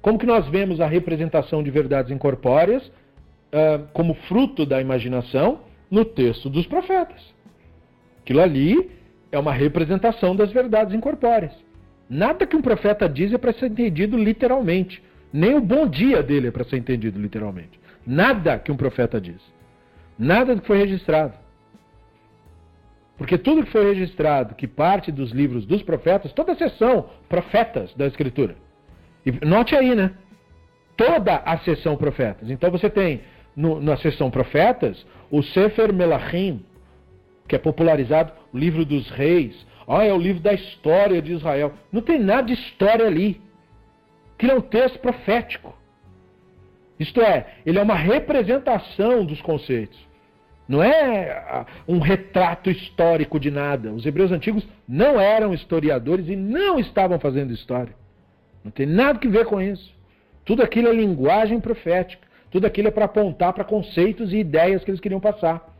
Como 0.00 0.18
que 0.18 0.26
nós 0.26 0.48
vemos 0.48 0.80
a 0.80 0.86
representação 0.86 1.62
de 1.62 1.70
verdades 1.70 2.10
incorpóreas 2.12 2.86
uh, 2.86 3.86
como 3.92 4.14
fruto 4.14 4.64
da 4.64 4.80
imaginação 4.80 5.60
no 5.90 6.04
texto 6.04 6.48
dos 6.48 6.66
profetas? 6.66 7.34
Aquilo 8.22 8.40
ali 8.40 8.90
é 9.32 9.38
uma 9.38 9.52
representação 9.52 10.36
das 10.36 10.52
verdades 10.52 10.94
incorpóreas. 10.94 11.52
Nada 12.08 12.46
que 12.46 12.56
um 12.56 12.62
profeta 12.62 13.08
diz 13.08 13.32
é 13.32 13.38
para 13.38 13.52
ser 13.52 13.70
entendido 13.70 14.16
literalmente. 14.16 15.02
Nem 15.32 15.54
o 15.54 15.60
bom 15.60 15.86
dia 15.86 16.22
dele 16.22 16.48
é 16.48 16.50
para 16.50 16.64
ser 16.64 16.78
entendido 16.78 17.20
literalmente. 17.20 17.78
Nada 18.06 18.58
que 18.58 18.72
um 18.72 18.76
profeta 18.76 19.20
diz. 19.20 19.40
Nada 20.18 20.56
que 20.56 20.66
foi 20.66 20.78
registrado. 20.78 21.34
Porque 23.18 23.36
tudo 23.36 23.64
que 23.64 23.72
foi 23.72 23.92
registrado, 23.92 24.54
que 24.54 24.66
parte 24.66 25.10
dos 25.10 25.32
livros 25.32 25.66
dos 25.66 25.82
profetas, 25.82 26.32
toda 26.32 26.52
a 26.52 26.56
seção 26.56 27.10
profetas 27.28 27.92
da 27.94 28.06
Escritura. 28.06 28.56
E 29.28 29.44
note 29.44 29.76
aí, 29.76 29.94
né? 29.94 30.12
Toda 30.96 31.36
a 31.36 31.58
seção 31.58 31.96
profetas. 31.96 32.50
Então 32.50 32.70
você 32.70 32.88
tem 32.88 33.20
no, 33.54 33.80
na 33.80 33.96
seção 33.96 34.30
profetas 34.30 35.06
o 35.30 35.42
Sefer 35.42 35.92
Melachim, 35.92 36.64
que 37.46 37.54
é 37.54 37.58
popularizado, 37.58 38.32
o 38.52 38.58
livro 38.58 38.84
dos 38.84 39.10
reis. 39.10 39.66
Ah, 39.86 40.04
é 40.04 40.12
o 40.12 40.18
livro 40.18 40.42
da 40.42 40.52
história 40.52 41.20
de 41.20 41.32
Israel. 41.32 41.72
Não 41.92 42.00
tem 42.00 42.18
nada 42.18 42.42
de 42.42 42.54
história 42.54 43.06
ali 43.06 43.40
que 44.38 44.46
é 44.46 44.54
um 44.54 44.60
texto 44.60 44.98
profético. 45.00 45.76
Isto 46.98 47.20
é, 47.20 47.54
ele 47.66 47.78
é 47.78 47.82
uma 47.82 47.94
representação 47.94 49.24
dos 49.24 49.40
conceitos. 49.40 49.98
Não 50.68 50.82
é 50.82 51.64
um 51.86 51.98
retrato 51.98 52.70
histórico 52.70 53.40
de 53.40 53.50
nada. 53.50 53.90
Os 53.92 54.04
hebreus 54.04 54.30
antigos 54.30 54.66
não 54.86 55.20
eram 55.20 55.54
historiadores 55.54 56.28
e 56.28 56.36
não 56.36 56.78
estavam 56.78 57.18
fazendo 57.18 57.52
história. 57.52 57.94
Não 58.68 58.72
tem 58.72 58.86
nada 58.86 59.18
que 59.18 59.28
ver 59.28 59.46
com 59.46 59.60
isso. 59.60 59.90
Tudo 60.44 60.62
aquilo 60.62 60.88
é 60.88 60.92
linguagem 60.92 61.58
profética. 61.58 62.28
Tudo 62.50 62.66
aquilo 62.66 62.88
é 62.88 62.90
para 62.90 63.06
apontar 63.06 63.54
para 63.54 63.64
conceitos 63.64 64.32
e 64.32 64.36
ideias 64.36 64.84
que 64.84 64.90
eles 64.90 65.00
queriam 65.00 65.20
passar. 65.20 65.74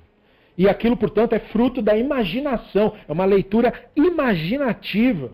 E 0.56 0.66
aquilo, 0.66 0.96
portanto, 0.96 1.34
é 1.34 1.38
fruto 1.38 1.82
da 1.82 1.96
imaginação. 1.96 2.94
É 3.06 3.12
uma 3.12 3.26
leitura 3.26 3.72
imaginativa. 3.94 5.32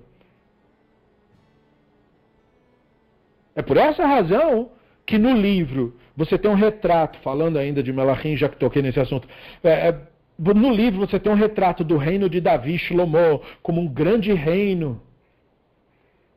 É 3.54 3.62
por 3.62 3.76
essa 3.76 4.04
razão 4.04 4.70
que 5.06 5.16
no 5.16 5.32
livro 5.32 5.96
você 6.16 6.36
tem 6.36 6.50
um 6.50 6.56
retrato, 6.56 7.20
falando 7.20 7.56
ainda 7.56 7.84
de 7.84 7.92
Melachim, 7.92 8.36
já 8.36 8.48
que 8.48 8.56
toquei 8.56 8.82
nesse 8.82 8.98
assunto. 8.98 9.28
É, 9.62 9.88
é, 9.88 10.00
no 10.38 10.72
livro 10.72 10.98
você 10.98 11.20
tem 11.20 11.30
um 11.30 11.36
retrato 11.36 11.84
do 11.84 11.96
reino 11.96 12.28
de 12.28 12.40
Davi 12.40 12.76
Shlomo 12.78 13.42
como 13.62 13.80
um 13.80 13.86
grande 13.86 14.32
reino. 14.32 15.00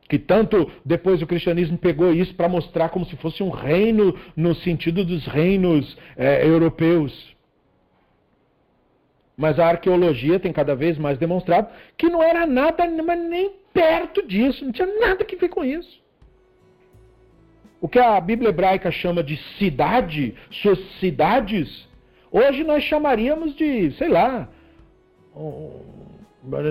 Que 0.08 0.18
tanto 0.18 0.72
depois 0.86 1.22
o 1.22 1.28
cristianismo 1.28 1.78
pegou 1.78 2.14
isso 2.14 2.34
para 2.34 2.48
mostrar 2.48 2.90
como 2.90 3.06
se 3.06 3.16
fosse 3.18 3.44
um 3.44 3.50
reino 3.50 4.18
no 4.36 4.56
sentido 4.56 5.04
dos 5.04 5.26
reinos 5.26 5.98
é, 6.16 6.46
europeus. 6.46 7.36
Mas 9.36 9.60
a 9.60 9.68
arqueologia 9.68 10.40
tem 10.40 10.52
cada 10.52 10.76
vez 10.76 10.98
mais 10.98 11.18
demonstrado 11.18 11.68
que 11.98 12.10
não 12.10 12.24
era 12.24 12.46
nada, 12.48 12.88
mas 13.04 13.20
nem 13.20 13.52
perto 13.74 14.26
disso, 14.26 14.66
não 14.66 14.72
tinha 14.72 14.88
nada 15.00 15.24
que 15.24 15.36
ver 15.36 15.50
com 15.50 15.64
isso. 15.64 16.02
O 17.80 17.88
que 17.88 18.00
a 18.00 18.20
Bíblia 18.20 18.50
hebraica 18.50 18.90
chama 18.90 19.22
de 19.22 19.38
cidade, 19.60 20.34
suas 20.50 20.80
cidades, 21.00 21.88
hoje 22.32 22.64
nós 22.64 22.84
chamaríamos 22.84 23.56
de, 23.56 23.92
sei 23.92 24.10
lá, 24.10 24.50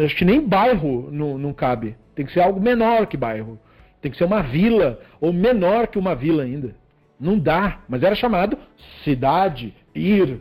acho 0.05 0.16
que 0.16 0.24
nem 0.24 0.41
bairro 0.41 1.09
não, 1.12 1.39
não 1.39 1.53
cabe. 1.53 1.97
Tem 2.17 2.27
que 2.27 2.33
ser 2.33 2.41
algo 2.41 2.59
menor 2.59 3.07
que 3.07 3.17
bairro. 3.17 3.61
Tem 4.01 4.11
que 4.11 4.17
ser 4.17 4.25
uma 4.25 4.43
vila, 4.43 4.99
ou 5.21 5.33
menor 5.33 5.87
que 5.87 5.99
uma 5.99 6.14
vila 6.14 6.43
ainda. 6.43 6.75
Não 7.21 7.39
dá, 7.39 7.81
mas 7.89 8.03
era 8.03 8.14
chamado 8.14 8.59
cidade, 9.05 9.75
ir. 9.95 10.41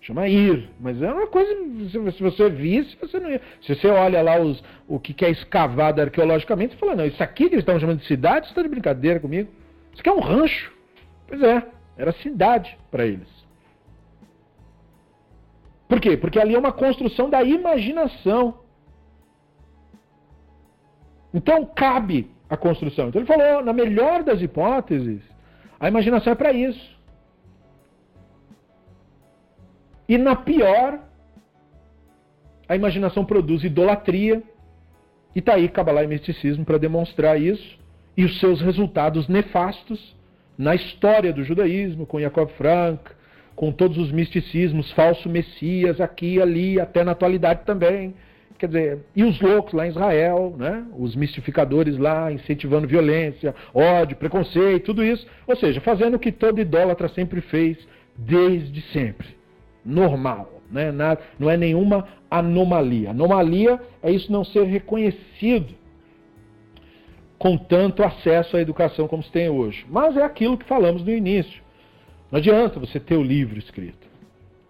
Chama 0.00 0.28
ir, 0.28 0.70
mas 0.78 1.02
é 1.02 1.12
uma 1.12 1.26
coisa, 1.26 1.52
se 1.90 2.22
você 2.22 2.48
visse, 2.48 2.96
você 3.00 3.18
não 3.18 3.28
ia. 3.28 3.40
Se 3.60 3.74
você 3.74 3.88
olha 3.88 4.22
lá 4.22 4.38
os, 4.38 4.62
o 4.86 5.00
que 5.00 5.24
é 5.24 5.30
escavado 5.30 6.00
arqueologicamente, 6.00 6.74
você 6.74 6.78
fala, 6.78 6.94
não, 6.94 7.06
isso 7.06 7.20
aqui 7.20 7.48
que 7.48 7.54
eles 7.56 7.62
estão 7.62 7.80
chamando 7.80 7.98
de 7.98 8.06
cidade, 8.06 8.46
você 8.46 8.52
está 8.52 8.62
de 8.62 8.68
brincadeira 8.68 9.18
comigo. 9.18 9.50
Isso 9.92 10.00
aqui 10.00 10.08
é 10.08 10.12
um 10.12 10.20
rancho. 10.20 10.72
Pois 11.26 11.42
é, 11.42 11.60
era 11.96 12.12
cidade 12.12 12.78
para 12.88 13.04
eles. 13.04 13.28
Por 15.88 16.00
quê? 16.00 16.16
Porque 16.16 16.38
ali 16.38 16.54
é 16.54 16.58
uma 16.58 16.72
construção 16.72 17.28
da 17.28 17.42
imaginação. 17.42 18.60
Então 21.36 21.66
cabe 21.66 22.30
a 22.48 22.56
construção. 22.56 23.08
Então 23.08 23.20
ele 23.20 23.28
falou, 23.28 23.62
na 23.62 23.74
melhor 23.74 24.22
das 24.22 24.40
hipóteses, 24.40 25.20
a 25.78 25.86
imaginação 25.86 26.32
é 26.32 26.36
para 26.36 26.50
isso. 26.50 26.96
E 30.08 30.16
na 30.16 30.34
pior, 30.34 30.98
a 32.66 32.74
imaginação 32.74 33.22
produz 33.22 33.62
idolatria, 33.64 34.42
E 35.34 35.40
está 35.40 35.56
aí 35.56 35.68
Kabbalah 35.68 36.04
e 36.04 36.06
misticismo 36.06 36.64
para 36.64 36.78
demonstrar 36.78 37.38
isso 37.38 37.78
e 38.16 38.24
os 38.24 38.40
seus 38.40 38.62
resultados 38.62 39.28
nefastos 39.28 40.16
na 40.56 40.74
história 40.74 41.34
do 41.34 41.44
judaísmo, 41.44 42.06
com 42.06 42.18
Jacob 42.18 42.48
Frank, 42.52 43.10
com 43.54 43.70
todos 43.70 43.98
os 43.98 44.10
misticismos, 44.10 44.90
falso 44.92 45.28
messias 45.28 46.00
aqui 46.00 46.40
ali, 46.40 46.80
até 46.80 47.04
na 47.04 47.12
atualidade 47.12 47.66
também. 47.66 48.14
Quer 48.58 48.66
dizer, 48.68 48.98
e 49.14 49.22
os 49.22 49.40
loucos 49.40 49.74
lá 49.74 49.86
em 49.86 49.90
Israel, 49.90 50.54
né? 50.58 50.84
os 50.96 51.14
mistificadores 51.14 51.98
lá 51.98 52.32
incentivando 52.32 52.88
violência, 52.88 53.54
ódio, 53.74 54.16
preconceito, 54.16 54.86
tudo 54.86 55.04
isso. 55.04 55.26
Ou 55.46 55.56
seja, 55.56 55.80
fazendo 55.80 56.14
o 56.14 56.18
que 56.18 56.32
todo 56.32 56.60
idólatra 56.60 57.08
sempre 57.08 57.40
fez 57.42 57.76
desde 58.16 58.80
sempre. 58.92 59.28
Normal, 59.84 60.62
né? 60.70 60.90
Não 61.38 61.50
é 61.50 61.56
nenhuma 61.56 62.08
anomalia. 62.30 63.10
Anomalia 63.10 63.80
é 64.02 64.10
isso 64.10 64.32
não 64.32 64.44
ser 64.44 64.64
reconhecido 64.64 65.74
com 67.38 67.56
tanto 67.56 68.02
acesso 68.02 68.56
à 68.56 68.60
educação 68.60 69.06
como 69.06 69.22
se 69.22 69.30
tem 69.30 69.48
hoje. 69.48 69.84
Mas 69.88 70.16
é 70.16 70.22
aquilo 70.22 70.56
que 70.56 70.64
falamos 70.64 71.04
no 71.04 71.10
início. 71.10 71.62
Não 72.30 72.38
adianta 72.38 72.80
você 72.80 72.98
ter 72.98 73.16
o 73.16 73.22
livro 73.22 73.58
escrito. 73.58 74.06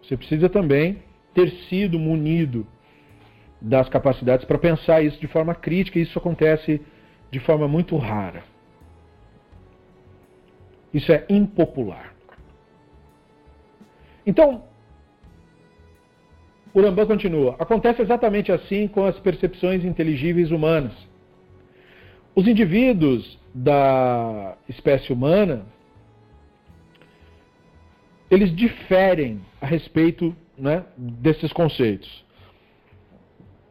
Você 0.03 0.17
precisa 0.17 0.49
também 0.49 0.99
ter 1.33 1.51
sido 1.69 1.99
munido 1.99 2.67
das 3.61 3.89
capacidades 3.89 4.45
para 4.45 4.59
pensar 4.59 5.03
isso 5.03 5.21
de 5.21 5.27
forma 5.27 5.55
crítica, 5.55 5.99
e 5.99 6.03
isso 6.03 6.19
acontece 6.19 6.81
de 7.31 7.41
forma 7.41 7.67
muito 7.67 7.97
rara. 7.97 8.45
Isso 10.93 11.13
é 11.13 11.25
impopular. 11.29 12.15
Então, 14.27 14.65
o 16.77 16.81
Rambam 16.81 17.07
continua. 17.07 17.57
Acontece 17.59 18.03
exatamente 18.03 18.53
assim 18.53 18.87
com 18.87 19.05
as 19.05 19.19
percepções 19.21 19.85
inteligíveis 19.85 20.51
humanas. 20.51 20.93
Os 22.35 22.47
indivíduos 22.47 23.39
da 23.55 24.59
espécie 24.69 25.11
humana, 25.11 25.65
eles 28.31 28.55
diferem 28.55 29.41
a 29.59 29.65
respeito 29.67 30.37
né, 30.59 30.85
desses 30.97 31.51
conceitos. 31.53 32.26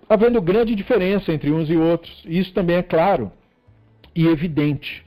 Havendo 0.07 0.41
grande 0.41 0.75
diferença 0.75 1.33
entre 1.33 1.51
uns 1.51 1.69
e 1.69 1.75
outros. 1.75 2.23
Isso 2.25 2.53
também 2.53 2.77
é 2.77 2.83
claro 2.83 3.31
e 4.15 4.27
evidente 4.27 5.03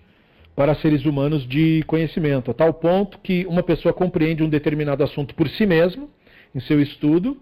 para 0.54 0.74
seres 0.74 1.04
humanos 1.04 1.46
de 1.46 1.84
conhecimento, 1.86 2.50
a 2.50 2.54
tal 2.54 2.74
ponto 2.74 3.18
que 3.20 3.46
uma 3.46 3.62
pessoa 3.62 3.92
compreende 3.94 4.42
um 4.42 4.48
determinado 4.48 5.04
assunto 5.04 5.32
por 5.36 5.48
si 5.48 5.64
mesmo, 5.64 6.10
em 6.52 6.58
seu 6.58 6.82
estudo, 6.82 7.36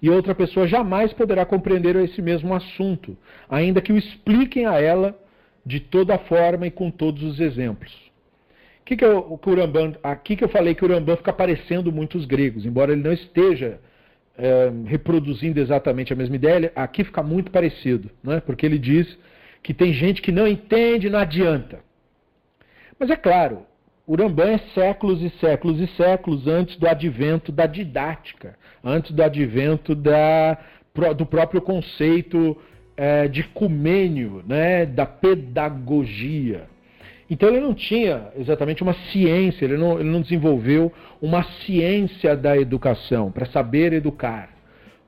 e 0.00 0.08
outra 0.08 0.34
pessoa 0.34 0.66
jamais 0.66 1.12
poderá 1.12 1.44
compreender 1.44 1.94
esse 1.96 2.22
mesmo 2.22 2.54
assunto, 2.54 3.14
ainda 3.48 3.82
que 3.82 3.92
o 3.92 3.98
expliquem 3.98 4.64
a 4.64 4.80
ela 4.80 5.14
de 5.64 5.80
toda 5.80 6.16
forma 6.16 6.66
e 6.66 6.70
com 6.70 6.90
todos 6.90 7.22
os 7.22 7.40
exemplos. 7.40 7.92
Que 8.86 8.96
que 8.96 9.04
eu, 9.04 9.38
aqui 10.02 10.34
que 10.34 10.42
eu 10.42 10.48
falei 10.48 10.74
que 10.74 10.84
o 10.84 10.88
Rambam 10.88 11.16
fica 11.16 11.32
parecendo 11.32 11.92
muito 11.92 12.16
os 12.16 12.24
gregos, 12.24 12.64
embora 12.64 12.92
ele 12.92 13.02
não 13.02 13.12
esteja 13.12 13.78
é, 14.36 14.70
reproduzindo 14.86 15.60
exatamente 15.60 16.12
a 16.12 16.16
mesma 16.16 16.36
ideia, 16.36 16.72
aqui 16.74 17.04
fica 17.04 17.22
muito 17.22 17.50
parecido, 17.50 18.10
né? 18.22 18.40
porque 18.40 18.64
ele 18.64 18.78
diz 18.78 19.18
que 19.62 19.72
tem 19.72 19.92
gente 19.92 20.20
que 20.22 20.32
não 20.32 20.46
entende, 20.46 21.10
não 21.10 21.18
adianta. 21.18 21.80
Mas 22.98 23.10
é 23.10 23.16
claro, 23.16 23.66
o 24.06 24.16
Rambam 24.16 24.48
é 24.48 24.58
séculos 24.74 25.22
e 25.22 25.30
séculos 25.38 25.80
e 25.80 25.86
séculos 25.96 26.46
antes 26.46 26.76
do 26.76 26.88
advento 26.88 27.52
da 27.52 27.66
didática, 27.66 28.56
antes 28.82 29.12
do 29.12 29.22
advento 29.22 29.94
da, 29.94 30.58
do 31.16 31.24
próprio 31.24 31.60
conceito 31.60 32.56
é, 32.96 33.28
de 33.28 33.44
cumênio, 33.44 34.42
né, 34.46 34.86
da 34.86 35.06
pedagogia. 35.06 36.71
Então 37.32 37.48
ele 37.48 37.60
não 37.60 37.72
tinha 37.72 38.28
exatamente 38.36 38.82
uma 38.82 38.92
ciência, 39.10 39.64
ele 39.64 39.78
não, 39.78 39.98
ele 39.98 40.10
não 40.10 40.20
desenvolveu 40.20 40.92
uma 41.18 41.42
ciência 41.64 42.36
da 42.36 42.58
educação 42.58 43.32
para 43.32 43.46
saber 43.46 43.94
educar. 43.94 44.50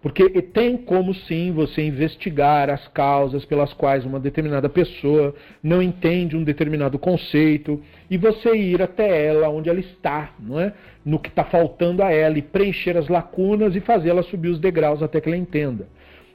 Porque 0.01 0.41
tem 0.41 0.75
como 0.75 1.13
sim 1.13 1.53
você 1.53 1.83
investigar 1.83 2.71
as 2.71 2.89
causas 2.89 3.45
pelas 3.45 3.75
quais 3.75 4.07
uma 4.07 4.19
determinada 4.19 4.71
pessoa 4.71 5.35
não 5.63 5.83
entende 5.83 6.35
um 6.35 6.43
determinado 6.43 6.99
conceito 6.99 7.83
e 8.09 8.17
você 8.17 8.57
ir 8.57 8.81
até 8.81 9.27
ela 9.27 9.51
onde 9.51 9.69
ela 9.69 9.81
está, 9.81 10.33
não 10.41 10.59
é? 10.59 10.73
no 11.05 11.19
que 11.19 11.29
está 11.29 11.45
faltando 11.45 12.03
a 12.03 12.11
ela 12.11 12.39
e 12.39 12.43
preencher 12.43 12.97
as 12.97 13.07
lacunas 13.07 13.77
e 13.77 13.81
fazê-la 13.81 14.23
subir 14.23 14.49
os 14.49 14.59
degraus 14.59 15.03
até 15.03 15.21
que 15.21 15.29
ela 15.29 15.37
entenda. 15.37 15.87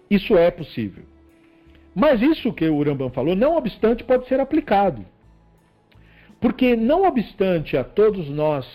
Isso 0.08 0.38
é 0.38 0.52
possível. 0.52 1.04
Mas 1.96 2.22
isso 2.22 2.54
que 2.54 2.70
o 2.70 2.76
Urambam 2.76 3.10
falou, 3.10 3.36
não 3.36 3.58
obstante, 3.58 4.04
pode 4.04 4.28
ser 4.28 4.40
aplicado. 4.40 5.04
Porque, 6.40 6.76
não 6.76 7.06
obstante 7.06 7.76
a 7.76 7.84
todos 7.84 8.30
nós, 8.30 8.66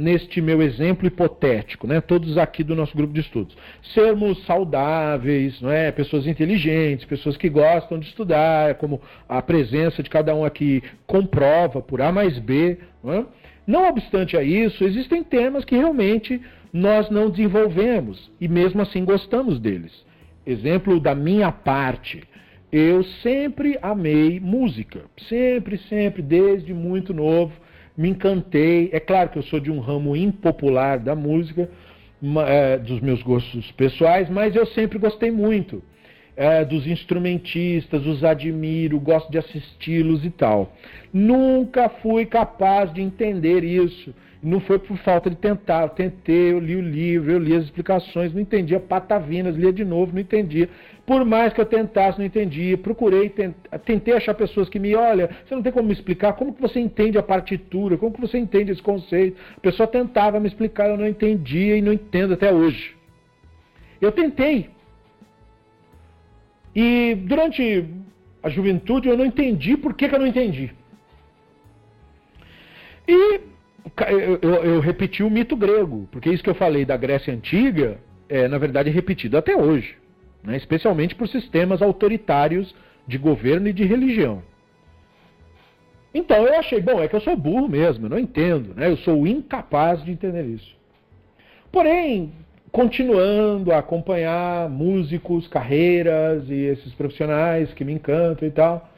neste 0.00 0.40
meu 0.40 0.60
exemplo 0.60 1.06
hipotético, 1.06 1.86
né, 1.86 2.00
todos 2.00 2.36
aqui 2.36 2.64
do 2.64 2.74
nosso 2.74 2.96
grupo 2.96 3.12
de 3.12 3.20
estudos, 3.20 3.56
sermos 3.94 4.44
saudáveis, 4.44 5.60
não 5.60 5.70
é, 5.70 5.92
pessoas 5.92 6.26
inteligentes, 6.26 7.06
pessoas 7.06 7.36
que 7.36 7.48
gostam 7.48 7.98
de 7.98 8.06
estudar, 8.06 8.74
como 8.74 9.00
a 9.28 9.40
presença 9.40 10.02
de 10.02 10.10
cada 10.10 10.34
um 10.34 10.44
aqui 10.44 10.82
comprova 11.06 11.80
por 11.80 12.02
A 12.02 12.10
mais 12.10 12.38
B. 12.38 12.78
Não, 13.02 13.12
é? 13.12 13.24
não 13.66 13.88
obstante 13.88 14.36
a 14.36 14.42
isso, 14.42 14.82
existem 14.82 15.22
temas 15.22 15.64
que 15.64 15.76
realmente 15.76 16.40
nós 16.72 17.08
não 17.08 17.30
desenvolvemos 17.30 18.30
e 18.40 18.48
mesmo 18.48 18.82
assim 18.82 19.04
gostamos 19.04 19.60
deles. 19.60 20.04
Exemplo 20.44 20.98
da 20.98 21.14
minha 21.14 21.52
parte. 21.52 22.24
Eu 22.76 23.04
sempre 23.04 23.78
amei 23.80 24.40
música. 24.40 25.02
Sempre, 25.28 25.78
sempre, 25.88 26.20
desde 26.20 26.74
muito 26.74 27.14
novo, 27.14 27.52
me 27.96 28.08
encantei. 28.08 28.90
É 28.92 28.98
claro 28.98 29.28
que 29.28 29.38
eu 29.38 29.44
sou 29.44 29.60
de 29.60 29.70
um 29.70 29.78
ramo 29.78 30.16
impopular 30.16 30.98
da 30.98 31.14
música, 31.14 31.70
é, 32.48 32.76
dos 32.78 33.00
meus 33.00 33.22
gostos 33.22 33.70
pessoais, 33.70 34.28
mas 34.28 34.56
eu 34.56 34.66
sempre 34.66 34.98
gostei 34.98 35.30
muito 35.30 35.84
é, 36.36 36.64
dos 36.64 36.84
instrumentistas, 36.84 38.04
os 38.04 38.24
admiro, 38.24 38.98
gosto 38.98 39.30
de 39.30 39.38
assisti-los 39.38 40.24
e 40.24 40.30
tal. 40.30 40.74
Nunca 41.12 41.88
fui 41.88 42.26
capaz 42.26 42.92
de 42.92 43.00
entender 43.00 43.62
isso. 43.62 44.12
Não 44.44 44.60
foi 44.60 44.78
por 44.78 44.98
falta 44.98 45.30
de 45.30 45.36
tentar. 45.36 45.84
Eu 45.84 45.88
tentei, 45.88 46.52
eu 46.52 46.58
li 46.58 46.76
o 46.76 46.82
livro, 46.82 47.32
eu 47.32 47.38
li 47.38 47.56
as 47.56 47.64
explicações, 47.64 48.34
não 48.34 48.42
entendia 48.42 48.78
patavinas, 48.78 49.56
lia 49.56 49.72
de 49.72 49.86
novo, 49.86 50.12
não 50.12 50.20
entendia. 50.20 50.68
Por 51.06 51.24
mais 51.24 51.54
que 51.54 51.62
eu 51.62 51.64
tentasse, 51.64 52.18
não 52.18 52.26
entendia. 52.26 52.76
Procurei, 52.76 53.32
tentei 53.86 54.12
achar 54.12 54.34
pessoas 54.34 54.68
que 54.68 54.78
me, 54.78 54.94
olha, 54.94 55.30
você 55.46 55.54
não 55.54 55.62
tem 55.62 55.72
como 55.72 55.86
me 55.88 55.94
explicar 55.94 56.34
como 56.34 56.52
que 56.52 56.60
você 56.60 56.78
entende 56.78 57.16
a 57.16 57.22
partitura, 57.22 57.96
como 57.96 58.12
que 58.12 58.20
você 58.20 58.36
entende 58.36 58.70
esse 58.70 58.82
conceito. 58.82 59.40
A 59.56 59.60
pessoa 59.60 59.86
tentava 59.86 60.38
me 60.38 60.46
explicar, 60.46 60.90
eu 60.90 60.98
não 60.98 61.08
entendia 61.08 61.78
e 61.78 61.80
não 61.80 61.94
entendo 61.94 62.34
até 62.34 62.52
hoje. 62.52 62.94
Eu 63.98 64.12
tentei. 64.12 64.68
E 66.76 67.14
durante 67.14 67.88
a 68.42 68.50
juventude 68.50 69.08
eu 69.08 69.16
não 69.16 69.24
entendi 69.24 69.74
por 69.74 69.94
que, 69.94 70.06
que 70.06 70.14
eu 70.14 70.18
não 70.18 70.26
entendi. 70.26 70.70
E 73.08 73.53
eu, 74.08 74.38
eu, 74.40 74.64
eu, 74.64 74.80
repeti 74.80 75.22
o 75.22 75.30
mito 75.30 75.56
grego, 75.56 76.08
porque 76.10 76.30
isso 76.30 76.42
que 76.42 76.50
eu 76.50 76.54
falei 76.54 76.84
da 76.84 76.96
Grécia 76.96 77.32
Antiga 77.32 77.98
é, 78.28 78.48
na 78.48 78.58
verdade, 78.58 78.90
repetido 78.90 79.36
até 79.36 79.56
hoje, 79.56 79.96
né? 80.42 80.56
especialmente 80.56 81.14
por 81.14 81.28
sistemas 81.28 81.82
autoritários 81.82 82.74
de 83.06 83.18
governo 83.18 83.68
e 83.68 83.72
de 83.72 83.84
religião. 83.84 84.42
Então 86.12 86.46
eu 86.46 86.58
achei, 86.58 86.80
bom, 86.80 87.02
é 87.02 87.08
que 87.08 87.16
eu 87.16 87.20
sou 87.20 87.36
burro 87.36 87.68
mesmo, 87.68 88.06
eu 88.06 88.10
não 88.10 88.18
entendo, 88.18 88.74
né? 88.74 88.88
eu 88.88 88.96
sou 88.98 89.26
incapaz 89.26 90.02
de 90.04 90.12
entender 90.12 90.44
isso. 90.44 90.74
Porém, 91.70 92.32
continuando 92.70 93.72
a 93.72 93.78
acompanhar 93.78 94.68
músicos, 94.70 95.48
carreiras 95.48 96.48
e 96.48 96.54
esses 96.54 96.94
profissionais 96.94 97.72
que 97.74 97.84
me 97.84 97.92
encantam 97.92 98.46
e 98.46 98.50
tal, 98.50 98.88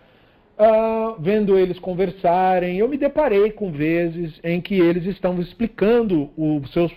Uh, 0.59 1.21
vendo 1.21 1.59
eles 1.59 1.79
conversarem, 1.79 2.79
eu 2.79 2.89
me 2.89 2.97
deparei 2.97 3.51
com 3.51 3.71
vezes 3.71 4.41
em 4.43 4.59
que 4.59 4.75
eles 4.75 5.05
estão 5.05 5.39
explicando 5.39 6.31
os 6.35 6.73
seus, 6.73 6.93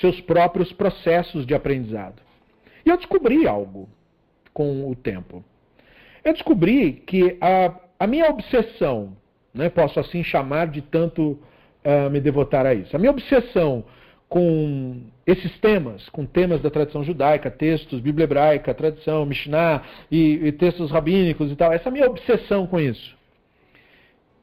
seus 0.00 0.20
próprios 0.22 0.72
processos 0.72 1.46
de 1.46 1.54
aprendizado. 1.54 2.20
E 2.84 2.90
eu 2.90 2.96
descobri 2.96 3.46
algo 3.46 3.88
com 4.52 4.90
o 4.90 4.96
tempo. 4.96 5.44
Eu 6.24 6.32
descobri 6.32 6.94
que 7.06 7.36
a, 7.40 7.74
a 8.00 8.06
minha 8.08 8.28
obsessão, 8.28 9.16
né, 9.54 9.68
posso 9.68 10.00
assim 10.00 10.24
chamar 10.24 10.66
de 10.66 10.82
tanto 10.82 11.38
uh, 11.84 12.10
me 12.10 12.20
devotar 12.20 12.66
a 12.66 12.74
isso, 12.74 12.96
a 12.96 12.98
minha 12.98 13.12
obsessão 13.12 13.84
com 14.28 15.02
esses 15.26 15.56
temas, 15.58 16.08
com 16.08 16.26
temas 16.26 16.60
da 16.60 16.70
tradição 16.70 17.04
judaica, 17.04 17.50
textos, 17.50 18.00
Bíblia 18.00 18.24
hebraica, 18.24 18.74
tradição, 18.74 19.24
Mishnah 19.24 19.82
e, 20.10 20.46
e 20.46 20.52
textos 20.52 20.90
rabínicos 20.90 21.50
e 21.50 21.56
tal, 21.56 21.72
essa 21.72 21.90
minha 21.90 22.06
obsessão 22.06 22.66
com 22.66 22.80
isso, 22.80 23.16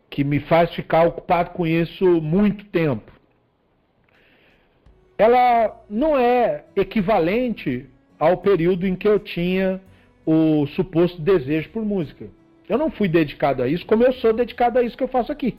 que 0.10 0.24
me 0.24 0.40
faz 0.40 0.74
ficar 0.74 1.06
ocupado 1.06 1.52
com 1.52 1.68
isso 1.68 2.06
muito 2.22 2.66
tempo, 2.66 3.12
ela 5.18 5.82
não 5.90 6.18
é 6.18 6.64
equivalente 6.76 7.90
ao 8.20 8.38
período 8.38 8.88
em 8.88 8.96
que 8.96 9.08
eu 9.08 9.20
tinha 9.20 9.82
o 10.26 10.66
suposto 10.68 11.22
desejo 11.22 11.70
por 11.70 11.86
música. 11.86 12.28
Eu 12.68 12.78
não 12.78 12.90
fui 12.90 13.08
dedicado 13.08 13.62
a 13.62 13.68
isso 13.68 13.86
como 13.86 14.04
eu 14.04 14.14
sou 14.14 14.34
dedicado 14.34 14.80
a 14.80 14.84
isso 14.84 14.98
que 14.98 15.04
eu 15.04 15.08
faço 15.08 15.32
aqui. 15.32 15.58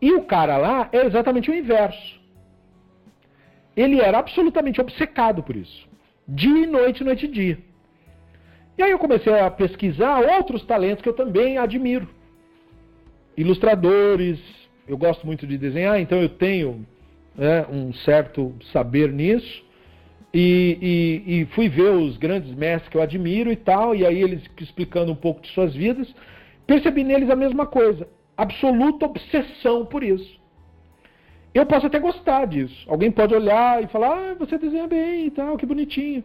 E 0.00 0.12
o 0.14 0.24
cara 0.24 0.56
lá 0.56 0.88
é 0.90 1.04
exatamente 1.04 1.50
o 1.50 1.54
inverso. 1.54 2.21
Ele 3.76 4.00
era 4.00 4.18
absolutamente 4.18 4.80
obcecado 4.80 5.42
por 5.42 5.56
isso. 5.56 5.88
Dia 6.26 6.64
e 6.64 6.66
noite, 6.66 7.04
noite 7.04 7.26
e 7.26 7.28
dia. 7.28 7.58
E 8.76 8.82
aí 8.82 8.90
eu 8.90 8.98
comecei 8.98 9.32
a 9.38 9.50
pesquisar 9.50 10.20
outros 10.20 10.64
talentos 10.64 11.02
que 11.02 11.08
eu 11.08 11.14
também 11.14 11.58
admiro. 11.58 12.08
Ilustradores, 13.36 14.38
eu 14.86 14.96
gosto 14.96 15.26
muito 15.26 15.46
de 15.46 15.56
desenhar, 15.58 16.00
então 16.00 16.20
eu 16.20 16.28
tenho 16.28 16.86
né, 17.34 17.66
um 17.70 17.92
certo 17.92 18.54
saber 18.72 19.12
nisso. 19.12 19.64
E, 20.34 21.22
e, 21.26 21.40
e, 21.40 21.44
fui 21.54 21.68
ver 21.68 21.90
os 21.90 22.16
grandes 22.16 22.54
mestres 22.54 22.88
que 22.88 22.96
eu 22.96 23.02
admiro 23.02 23.52
e 23.52 23.56
tal, 23.56 23.94
e 23.94 24.06
aí 24.06 24.22
eles 24.22 24.42
explicando 24.58 25.12
um 25.12 25.16
pouco 25.16 25.42
de 25.42 25.48
suas 25.48 25.74
vidas, 25.74 26.12
percebi 26.66 27.04
neles 27.04 27.28
a 27.28 27.36
mesma 27.36 27.66
coisa, 27.66 28.08
absoluta 28.34 29.04
obsessão 29.04 29.84
por 29.84 30.02
isso. 30.02 30.40
Eu 31.54 31.66
posso 31.66 31.86
até 31.86 31.98
gostar 31.98 32.46
disso. 32.46 32.84
Alguém 32.88 33.10
pode 33.10 33.34
olhar 33.34 33.82
e 33.82 33.86
falar, 33.88 34.16
ah, 34.16 34.34
você 34.34 34.56
desenha 34.56 34.86
bem 34.86 35.26
e 35.26 35.30
tal, 35.30 35.56
que 35.56 35.66
bonitinho. 35.66 36.24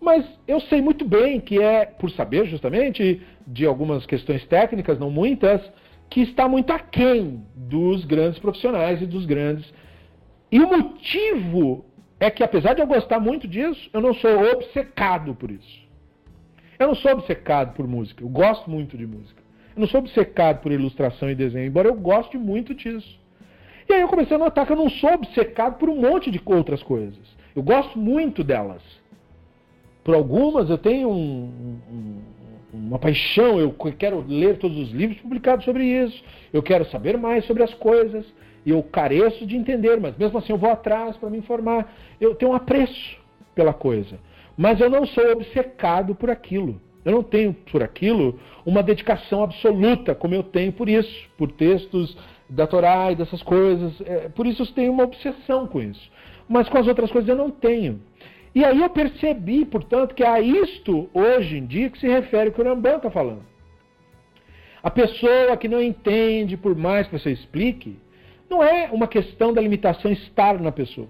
Mas 0.00 0.26
eu 0.48 0.60
sei 0.60 0.80
muito 0.80 1.04
bem 1.04 1.38
que 1.40 1.62
é, 1.62 1.84
por 1.84 2.10
saber 2.10 2.46
justamente 2.46 3.22
de 3.46 3.66
algumas 3.66 4.04
questões 4.06 4.44
técnicas, 4.46 4.98
não 4.98 5.10
muitas, 5.10 5.60
que 6.10 6.22
está 6.22 6.48
muito 6.48 6.72
aquém 6.72 7.44
dos 7.54 8.04
grandes 8.04 8.38
profissionais 8.38 9.00
e 9.00 9.06
dos 9.06 9.26
grandes. 9.26 9.72
E 10.50 10.60
o 10.60 10.68
motivo 10.68 11.84
é 12.18 12.30
que, 12.30 12.42
apesar 12.42 12.74
de 12.74 12.80
eu 12.80 12.86
gostar 12.86 13.20
muito 13.20 13.46
disso, 13.46 13.90
eu 13.92 14.00
não 14.00 14.14
sou 14.14 14.52
obcecado 14.52 15.34
por 15.34 15.50
isso. 15.50 15.82
Eu 16.78 16.88
não 16.88 16.94
sou 16.94 17.12
obcecado 17.12 17.74
por 17.74 17.86
música. 17.86 18.24
Eu 18.24 18.28
gosto 18.28 18.68
muito 18.68 18.96
de 18.96 19.06
música. 19.06 19.40
Eu 19.76 19.80
não 19.80 19.86
sou 19.86 20.00
obcecado 20.00 20.60
por 20.60 20.72
ilustração 20.72 21.30
e 21.30 21.34
desenho, 21.34 21.66
embora 21.66 21.88
eu 21.88 21.94
goste 21.94 22.36
muito 22.36 22.74
disso. 22.74 23.21
E 23.92 23.94
aí 23.94 24.00
eu 24.00 24.08
comecei 24.08 24.34
a 24.34 24.38
notar 24.38 24.64
que 24.64 24.72
eu 24.72 24.76
não 24.76 24.88
sou 24.88 25.12
obcecado 25.12 25.76
por 25.76 25.90
um 25.90 25.96
monte 25.96 26.30
de 26.30 26.40
outras 26.46 26.82
coisas. 26.82 27.20
Eu 27.54 27.62
gosto 27.62 27.98
muito 27.98 28.42
delas. 28.42 28.82
Por 30.02 30.14
algumas 30.14 30.70
eu 30.70 30.78
tenho 30.78 31.10
um, 31.10 31.76
um, 31.92 32.18
uma 32.72 32.98
paixão, 32.98 33.60
eu 33.60 33.70
quero 33.98 34.24
ler 34.26 34.56
todos 34.56 34.78
os 34.78 34.92
livros 34.92 35.20
publicados 35.20 35.66
sobre 35.66 35.84
isso, 35.84 36.24
eu 36.54 36.62
quero 36.62 36.86
saber 36.86 37.18
mais 37.18 37.44
sobre 37.44 37.62
as 37.62 37.74
coisas, 37.74 38.24
eu 38.64 38.82
careço 38.82 39.44
de 39.44 39.58
entender, 39.58 40.00
mas 40.00 40.16
mesmo 40.16 40.38
assim 40.38 40.54
eu 40.54 40.58
vou 40.58 40.70
atrás 40.70 41.14
para 41.18 41.28
me 41.28 41.36
informar. 41.36 41.94
Eu 42.18 42.34
tenho 42.34 42.52
um 42.52 42.54
apreço 42.54 43.18
pela 43.54 43.74
coisa, 43.74 44.18
mas 44.56 44.80
eu 44.80 44.88
não 44.88 45.04
sou 45.04 45.32
obcecado 45.32 46.14
por 46.14 46.30
aquilo. 46.30 46.80
Eu 47.04 47.12
não 47.12 47.22
tenho 47.22 47.52
por 47.52 47.82
aquilo 47.82 48.40
uma 48.64 48.82
dedicação 48.82 49.42
absoluta, 49.42 50.14
como 50.14 50.34
eu 50.34 50.42
tenho 50.42 50.72
por 50.72 50.88
isso, 50.88 51.28
por 51.36 51.50
textos 51.52 52.16
da 52.52 52.66
Torá 52.66 53.10
e 53.10 53.16
dessas 53.16 53.42
coisas. 53.42 54.00
É, 54.02 54.28
por 54.28 54.46
isso 54.46 54.62
eu 54.62 54.66
tenho 54.66 54.92
uma 54.92 55.04
obsessão 55.04 55.66
com 55.66 55.80
isso. 55.80 56.10
Mas 56.48 56.68
com 56.68 56.78
as 56.78 56.86
outras 56.86 57.10
coisas 57.10 57.28
eu 57.28 57.36
não 57.36 57.50
tenho. 57.50 58.00
E 58.54 58.64
aí 58.64 58.80
eu 58.80 58.90
percebi, 58.90 59.64
portanto, 59.64 60.14
que 60.14 60.22
a 60.22 60.40
isto, 60.40 61.08
hoje 61.14 61.56
em 61.56 61.66
dia, 61.66 61.88
que 61.88 61.98
se 61.98 62.06
refere 62.06 62.50
o 62.50 62.52
que 62.52 62.60
o 62.60 62.64
Rambam 62.64 62.96
está 62.96 63.10
falando. 63.10 63.42
A 64.82 64.90
pessoa 64.90 65.56
que 65.56 65.68
não 65.68 65.80
entende, 65.80 66.56
por 66.56 66.76
mais 66.76 67.06
que 67.06 67.18
você 67.18 67.30
explique, 67.30 67.96
não 68.50 68.62
é 68.62 68.90
uma 68.92 69.06
questão 69.06 69.52
da 69.52 69.60
limitação 69.60 70.12
estar 70.12 70.60
na 70.60 70.70
pessoa, 70.70 71.08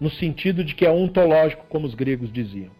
no 0.00 0.10
sentido 0.10 0.64
de 0.64 0.74
que 0.74 0.84
é 0.84 0.90
ontológico, 0.90 1.66
como 1.68 1.86
os 1.86 1.94
gregos 1.94 2.32
diziam. 2.32 2.72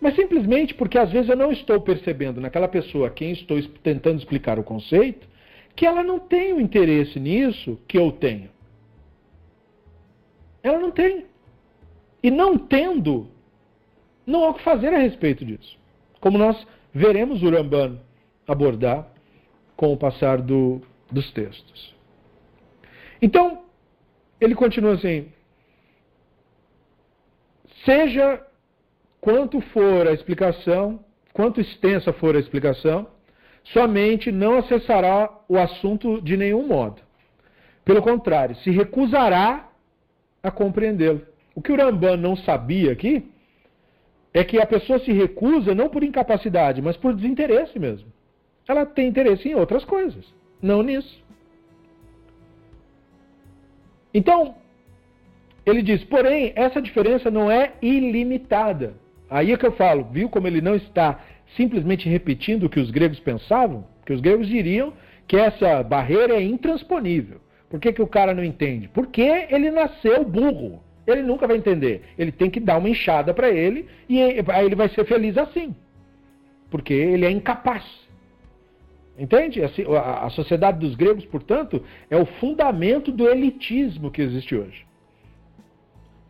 Mas 0.00 0.16
simplesmente 0.16 0.74
porque 0.74 0.98
às 0.98 1.10
vezes 1.10 1.30
eu 1.30 1.36
não 1.36 1.52
estou 1.52 1.80
percebendo 1.80 2.40
naquela 2.40 2.68
pessoa 2.68 3.06
a 3.06 3.10
quem 3.10 3.32
estou 3.32 3.62
tentando 3.82 4.18
explicar 4.18 4.58
o 4.58 4.64
conceito, 4.64 5.29
que 5.74 5.86
ela 5.86 6.02
não 6.02 6.18
tem 6.18 6.52
o 6.52 6.60
interesse 6.60 7.18
nisso 7.18 7.78
que 7.88 7.98
eu 7.98 8.12
tenho. 8.12 8.50
Ela 10.62 10.78
não 10.78 10.90
tem. 10.90 11.26
E 12.22 12.30
não 12.30 12.58
tendo, 12.58 13.28
não 14.26 14.44
há 14.44 14.50
o 14.50 14.54
que 14.54 14.62
fazer 14.62 14.92
a 14.92 14.98
respeito 14.98 15.44
disso. 15.44 15.78
Como 16.20 16.36
nós 16.36 16.66
veremos 16.92 17.42
o 17.42 17.50
Ramban 17.50 17.98
abordar 18.46 19.10
com 19.76 19.92
o 19.92 19.96
passar 19.96 20.42
do, 20.42 20.82
dos 21.10 21.32
textos. 21.32 21.94
Então, 23.22 23.64
ele 24.40 24.54
continua 24.54 24.94
assim: 24.94 25.32
seja 27.84 28.44
quanto 29.20 29.60
for 29.60 30.06
a 30.06 30.12
explicação, 30.12 31.04
quanto 31.32 31.60
extensa 31.60 32.12
for 32.12 32.36
a 32.36 32.40
explicação, 32.40 33.06
somente 33.64 34.32
não 34.32 34.58
acessará 34.58 35.30
o 35.48 35.58
assunto 35.58 36.20
de 36.20 36.36
nenhum 36.36 36.66
modo. 36.66 37.00
Pelo 37.84 38.02
contrário, 38.02 38.56
se 38.56 38.70
recusará 38.70 39.68
a 40.42 40.50
compreendê-lo. 40.50 41.22
O 41.54 41.62
que 41.62 41.72
o 41.72 41.76
Ramban 41.76 42.16
não 42.16 42.36
sabia 42.36 42.92
aqui 42.92 43.30
é 44.32 44.44
que 44.44 44.58
a 44.58 44.66
pessoa 44.66 44.98
se 45.00 45.12
recusa 45.12 45.74
não 45.74 45.88
por 45.88 46.02
incapacidade, 46.02 46.80
mas 46.80 46.96
por 46.96 47.14
desinteresse 47.14 47.78
mesmo. 47.78 48.10
Ela 48.66 48.86
tem 48.86 49.08
interesse 49.08 49.48
em 49.48 49.54
outras 49.54 49.84
coisas, 49.84 50.24
não 50.62 50.82
nisso. 50.82 51.22
Então, 54.14 54.54
ele 55.66 55.82
diz, 55.82 56.02
porém, 56.04 56.52
essa 56.54 56.80
diferença 56.80 57.30
não 57.30 57.50
é 57.50 57.72
ilimitada. 57.82 58.94
Aí 59.28 59.52
é 59.52 59.56
que 59.56 59.66
eu 59.66 59.72
falo, 59.72 60.04
viu 60.04 60.28
como 60.28 60.46
ele 60.46 60.60
não 60.60 60.74
está 60.74 61.20
simplesmente 61.56 62.08
repetindo 62.08 62.64
o 62.64 62.68
que 62.68 62.80
os 62.80 62.90
gregos 62.90 63.20
pensavam? 63.20 63.84
Que 64.04 64.12
os 64.12 64.20
gregos 64.20 64.46
diriam 64.48 64.92
que 65.26 65.36
essa 65.36 65.82
barreira 65.82 66.34
é 66.34 66.42
intransponível. 66.42 67.40
Por 67.68 67.78
que, 67.78 67.92
que 67.92 68.02
o 68.02 68.06
cara 68.06 68.34
não 68.34 68.42
entende? 68.42 68.88
Porque 68.88 69.22
ele 69.22 69.70
nasceu 69.70 70.24
burro. 70.24 70.82
Ele 71.06 71.22
nunca 71.22 71.46
vai 71.46 71.56
entender. 71.56 72.02
Ele 72.18 72.32
tem 72.32 72.50
que 72.50 72.60
dar 72.60 72.78
uma 72.78 72.88
enxada 72.88 73.32
para 73.32 73.48
ele 73.48 73.86
e 74.08 74.20
aí 74.20 74.66
ele 74.66 74.74
vai 74.74 74.88
ser 74.88 75.04
feliz 75.04 75.38
assim. 75.38 75.74
Porque 76.68 76.92
ele 76.92 77.24
é 77.24 77.30
incapaz. 77.30 77.84
Entende? 79.18 79.60
A 79.62 80.30
sociedade 80.30 80.78
dos 80.78 80.94
gregos, 80.94 81.24
portanto, 81.26 81.84
é 82.08 82.16
o 82.16 82.24
fundamento 82.24 83.12
do 83.12 83.28
elitismo 83.28 84.10
que 84.10 84.22
existe 84.22 84.56
hoje. 84.56 84.86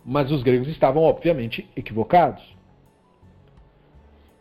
Mas 0.04 0.30
os 0.30 0.42
gregos 0.42 0.66
estavam, 0.68 1.02
obviamente, 1.02 1.68
equivocados. 1.76 2.42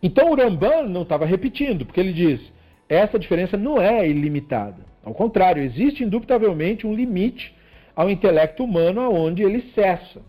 Então 0.02 0.32
o 0.32 0.36
Ramban 0.36 0.84
não 0.84 1.02
estava 1.02 1.26
repetindo, 1.26 1.86
porque 1.86 2.00
ele 2.00 2.14
diz: 2.14 2.41
essa 2.88 3.20
diferença 3.20 3.58
não 3.58 3.82
é 3.82 4.08
ilimitada. 4.08 4.78
Ao 5.04 5.14
contrário, 5.14 5.64
existe 5.64 6.04
indubitavelmente 6.04 6.86
um 6.86 6.93
limite 6.93 7.56
ao 7.95 8.10
intelecto 8.10 8.64
humano 8.64 9.02
aonde 9.02 9.43
ele 9.43 9.62
cessa. 9.74 10.22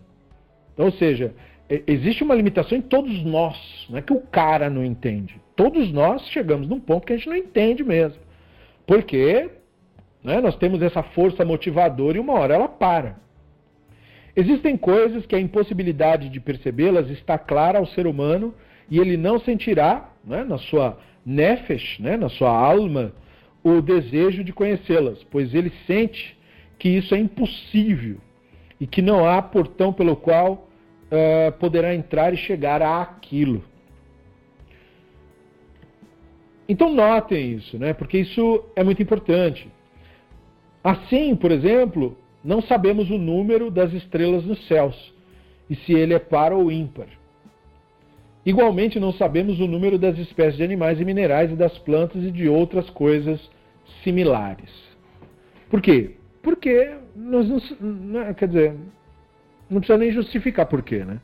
Então, 0.73 0.85
ou 0.85 0.91
seja, 0.91 1.33
existe 1.87 2.23
uma 2.23 2.35
limitação 2.35 2.77
em 2.77 2.81
todos 2.81 3.23
nós, 3.23 3.87
não 3.89 3.97
é 3.97 4.01
que 4.01 4.13
o 4.13 4.21
cara 4.21 4.69
não 4.69 4.83
entende. 4.83 5.39
Todos 5.55 5.91
nós 5.91 6.27
chegamos 6.29 6.67
num 6.67 6.79
ponto 6.79 7.05
que 7.05 7.13
a 7.13 7.17
gente 7.17 7.29
não 7.29 7.35
entende 7.35 7.83
mesmo. 7.83 8.19
Porque 8.85 9.49
né, 10.23 10.41
nós 10.41 10.55
temos 10.55 10.81
essa 10.81 11.03
força 11.03 11.45
motivadora 11.45 12.17
e 12.17 12.19
uma 12.19 12.33
hora 12.33 12.55
ela 12.55 12.67
para. 12.67 13.17
Existem 14.35 14.77
coisas 14.77 15.25
que 15.25 15.35
a 15.35 15.39
impossibilidade 15.39 16.29
de 16.29 16.39
percebê-las 16.39 17.09
está 17.09 17.37
clara 17.37 17.79
ao 17.79 17.85
ser 17.85 18.07
humano 18.07 18.53
e 18.91 18.99
ele 18.99 19.15
não 19.15 19.39
sentirá, 19.39 20.11
né, 20.23 20.43
na 20.43 20.57
sua 20.57 20.99
nefesh, 21.25 21.97
né, 21.99 22.17
na 22.17 22.27
sua 22.27 22.49
alma, 22.49 23.13
o 23.63 23.81
desejo 23.81 24.43
de 24.43 24.51
conhecê-las, 24.51 25.23
pois 25.31 25.55
ele 25.55 25.71
sente 25.87 26.37
que 26.77 26.89
isso 26.89 27.15
é 27.15 27.19
impossível 27.19 28.17
e 28.79 28.85
que 28.85 29.01
não 29.01 29.25
há 29.25 29.41
portão 29.41 29.93
pelo 29.93 30.15
qual 30.17 30.67
uh, 31.07 31.51
poderá 31.53 31.95
entrar 31.95 32.33
e 32.33 32.37
chegar 32.37 32.81
a 32.81 33.01
aquilo. 33.01 33.63
Então 36.67 36.93
notem 36.93 37.53
isso, 37.53 37.77
né? 37.77 37.93
porque 37.93 38.17
isso 38.17 38.65
é 38.75 38.83
muito 38.83 39.01
importante. 39.01 39.69
Assim, 40.83 41.35
por 41.35 41.51
exemplo, 41.51 42.17
não 42.43 42.61
sabemos 42.61 43.09
o 43.09 43.17
número 43.17 43.69
das 43.69 43.93
estrelas 43.93 44.43
nos 44.43 44.67
céus 44.67 45.13
e 45.69 45.75
se 45.75 45.93
ele 45.93 46.13
é 46.13 46.19
par 46.19 46.51
ou 46.51 46.71
ímpar. 46.71 47.20
Igualmente, 48.45 48.99
não 48.99 49.13
sabemos 49.13 49.59
o 49.59 49.67
número 49.67 49.99
das 49.99 50.17
espécies 50.17 50.57
de 50.57 50.63
animais 50.63 50.99
e 50.99 51.05
minerais 51.05 51.51
e 51.51 51.55
das 51.55 51.77
plantas 51.79 52.23
e 52.23 52.31
de 52.31 52.49
outras 52.49 52.89
coisas 52.89 53.39
similares. 54.03 54.69
Por 55.69 55.81
quê? 55.81 56.11
Porque 56.41 56.91
nós 57.15 57.47
não, 57.79 58.33
quer 58.33 58.47
dizer, 58.47 58.75
não 59.69 59.79
precisa 59.79 59.97
nem 59.97 60.11
justificar 60.11 60.65
por 60.65 60.81
quê, 60.81 61.05
né? 61.05 61.19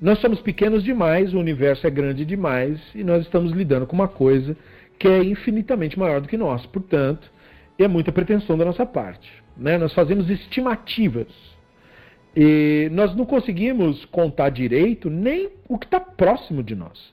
Nós 0.00 0.18
somos 0.18 0.40
pequenos 0.40 0.82
demais, 0.82 1.34
o 1.34 1.38
universo 1.38 1.86
é 1.86 1.90
grande 1.90 2.24
demais 2.24 2.80
e 2.94 3.04
nós 3.04 3.22
estamos 3.22 3.52
lidando 3.52 3.86
com 3.86 3.94
uma 3.94 4.08
coisa 4.08 4.56
que 4.98 5.06
é 5.06 5.22
infinitamente 5.22 5.98
maior 5.98 6.20
do 6.20 6.28
que 6.28 6.36
nós. 6.36 6.64
Portanto, 6.66 7.30
é 7.78 7.86
muita 7.86 8.10
pretensão 8.10 8.56
da 8.56 8.64
nossa 8.64 8.84
parte. 8.84 9.30
Né? 9.56 9.78
Nós 9.78 9.92
fazemos 9.92 10.28
estimativas. 10.30 11.28
E 12.36 12.88
nós 12.92 13.14
não 13.16 13.26
conseguimos 13.26 14.04
contar 14.06 14.50
direito 14.50 15.10
nem 15.10 15.50
o 15.68 15.78
que 15.78 15.86
está 15.86 15.98
próximo 15.98 16.62
de 16.62 16.74
nós. 16.74 17.12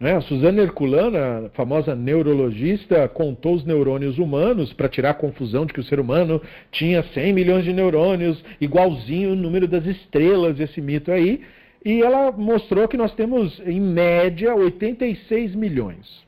Né? 0.00 0.14
A 0.14 0.20
Suzana 0.20 0.62
Herculana, 0.62 1.46
a 1.46 1.50
famosa 1.50 1.94
neurologista, 1.94 3.08
contou 3.08 3.54
os 3.54 3.64
neurônios 3.64 4.16
humanos 4.18 4.72
para 4.72 4.88
tirar 4.88 5.10
a 5.10 5.14
confusão 5.14 5.66
de 5.66 5.72
que 5.72 5.80
o 5.80 5.84
ser 5.84 5.98
humano 5.98 6.40
tinha 6.70 7.02
100 7.02 7.32
milhões 7.32 7.64
de 7.64 7.72
neurônios, 7.72 8.42
igualzinho 8.60 9.32
o 9.32 9.36
número 9.36 9.66
das 9.66 9.84
estrelas, 9.84 10.60
esse 10.60 10.80
mito 10.80 11.10
aí. 11.10 11.42
E 11.84 12.00
ela 12.00 12.30
mostrou 12.32 12.86
que 12.86 12.96
nós 12.96 13.12
temos, 13.14 13.60
em 13.66 13.80
média, 13.80 14.54
86 14.54 15.54
milhões. 15.54 16.26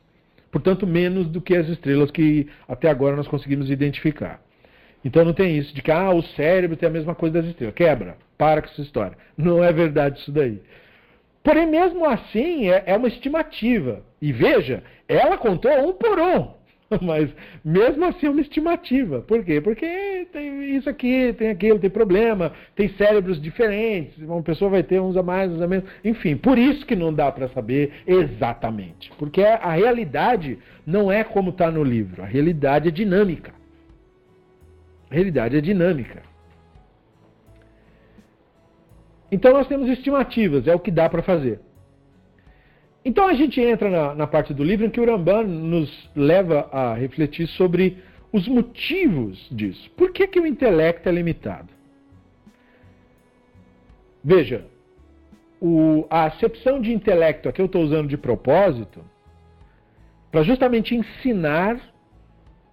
Portanto, 0.51 0.85
menos 0.85 1.27
do 1.27 1.39
que 1.39 1.55
as 1.55 1.67
estrelas 1.69 2.11
que 2.11 2.47
até 2.67 2.89
agora 2.89 3.15
nós 3.15 3.27
conseguimos 3.27 3.69
identificar. 3.69 4.41
Então 5.03 5.25
não 5.25 5.33
tem 5.33 5.57
isso 5.57 5.73
de 5.73 5.81
que 5.81 5.91
ah, 5.91 6.11
o 6.11 6.21
cérebro 6.21 6.77
tem 6.77 6.87
a 6.87 6.91
mesma 6.91 7.15
coisa 7.15 7.41
das 7.41 7.49
estrelas. 7.49 7.75
Quebra, 7.75 8.17
para 8.37 8.61
com 8.61 8.69
essa 8.69 8.81
história. 8.81 9.17
Não 9.37 9.63
é 9.63 9.71
verdade 9.71 10.19
isso 10.19 10.31
daí. 10.31 10.61
Porém, 11.43 11.65
mesmo 11.65 12.05
assim, 12.07 12.69
é, 12.69 12.83
é 12.85 12.95
uma 12.95 13.07
estimativa. 13.07 14.03
E 14.21 14.31
veja, 14.31 14.83
ela 15.07 15.37
contou 15.37 15.71
um 15.89 15.93
por 15.93 16.19
um. 16.19 16.61
Mas 17.01 17.29
mesmo 17.63 18.05
assim 18.05 18.27
é 18.27 18.29
uma 18.29 18.41
estimativa. 18.41 19.21
Por 19.21 19.43
quê? 19.43 19.61
Porque 19.61 20.27
tem 20.31 20.75
isso 20.75 20.89
aqui, 20.89 21.33
tem 21.37 21.49
aquilo, 21.49 21.79
tem 21.79 21.89
problema, 21.89 22.51
tem 22.75 22.89
cérebros 22.89 23.41
diferentes, 23.41 24.17
uma 24.19 24.41
pessoa 24.41 24.69
vai 24.69 24.83
ter 24.83 24.99
uns 24.99 25.15
a 25.15 25.23
mais, 25.23 25.51
uns 25.51 25.61
a 25.61 25.67
menos. 25.67 25.89
Enfim, 26.03 26.35
por 26.35 26.57
isso 26.57 26.85
que 26.85 26.95
não 26.95 27.13
dá 27.13 27.31
para 27.31 27.47
saber 27.49 27.91
exatamente. 28.05 29.11
Porque 29.17 29.41
a 29.41 29.71
realidade 29.71 30.59
não 30.85 31.11
é 31.11 31.23
como 31.23 31.51
está 31.51 31.71
no 31.71 31.83
livro, 31.83 32.21
a 32.21 32.25
realidade 32.25 32.89
é 32.89 32.91
dinâmica. 32.91 33.60
Realidade 35.11 35.57
é 35.57 35.61
dinâmica. 35.61 36.23
Então 39.29 39.51
nós 39.51 39.67
temos 39.67 39.89
estimativas, 39.89 40.67
é 40.67 40.73
o 40.73 40.79
que 40.79 40.89
dá 40.89 41.09
para 41.09 41.21
fazer. 41.21 41.59
Então 43.03 43.27
a 43.27 43.33
gente 43.33 43.59
entra 43.59 43.89
na, 43.89 44.15
na, 44.15 44.27
parte 44.27 44.53
do 44.53 44.63
livro 44.63 44.85
em 44.85 44.89
que 44.89 45.01
o 45.01 45.05
Ramban 45.05 45.43
nos 45.43 46.09
leva 46.15 46.69
a 46.71 46.93
refletir 46.93 47.47
sobre 47.47 48.01
os 48.31 48.47
motivos 48.47 49.47
disso. 49.51 49.89
Por 49.91 50.11
que, 50.11 50.27
que 50.27 50.39
o 50.39 50.47
intelecto 50.47 51.09
é 51.09 51.11
limitado? 51.11 51.69
Veja, 54.23 54.65
o, 55.59 56.05
a 56.09 56.25
acepção 56.25 56.79
de 56.79 56.93
intelecto 56.93 57.49
aqui 57.49 57.61
eu 57.61 57.65
estou 57.65 57.83
usando 57.83 58.07
de 58.07 58.17
propósito 58.17 59.03
para 60.31 60.43
justamente 60.43 60.95
ensinar 60.95 61.81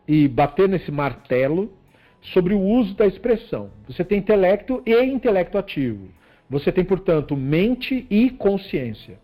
e 0.07 0.29
bater 0.29 0.69
nesse 0.69 0.93
martelo 0.93 1.78
sobre 2.21 2.55
o 2.55 2.61
uso 2.61 2.95
da 2.95 3.07
expressão. 3.07 3.71
Você 3.87 4.05
tem 4.05 4.19
intelecto 4.19 4.83
e 4.85 4.95
intelecto 5.03 5.59
ativo. 5.59 6.09
Você 6.51 6.73
tem, 6.73 6.85
portanto, 6.85 7.37
mente 7.37 8.07
e 8.11 8.31
consciência. 8.31 9.19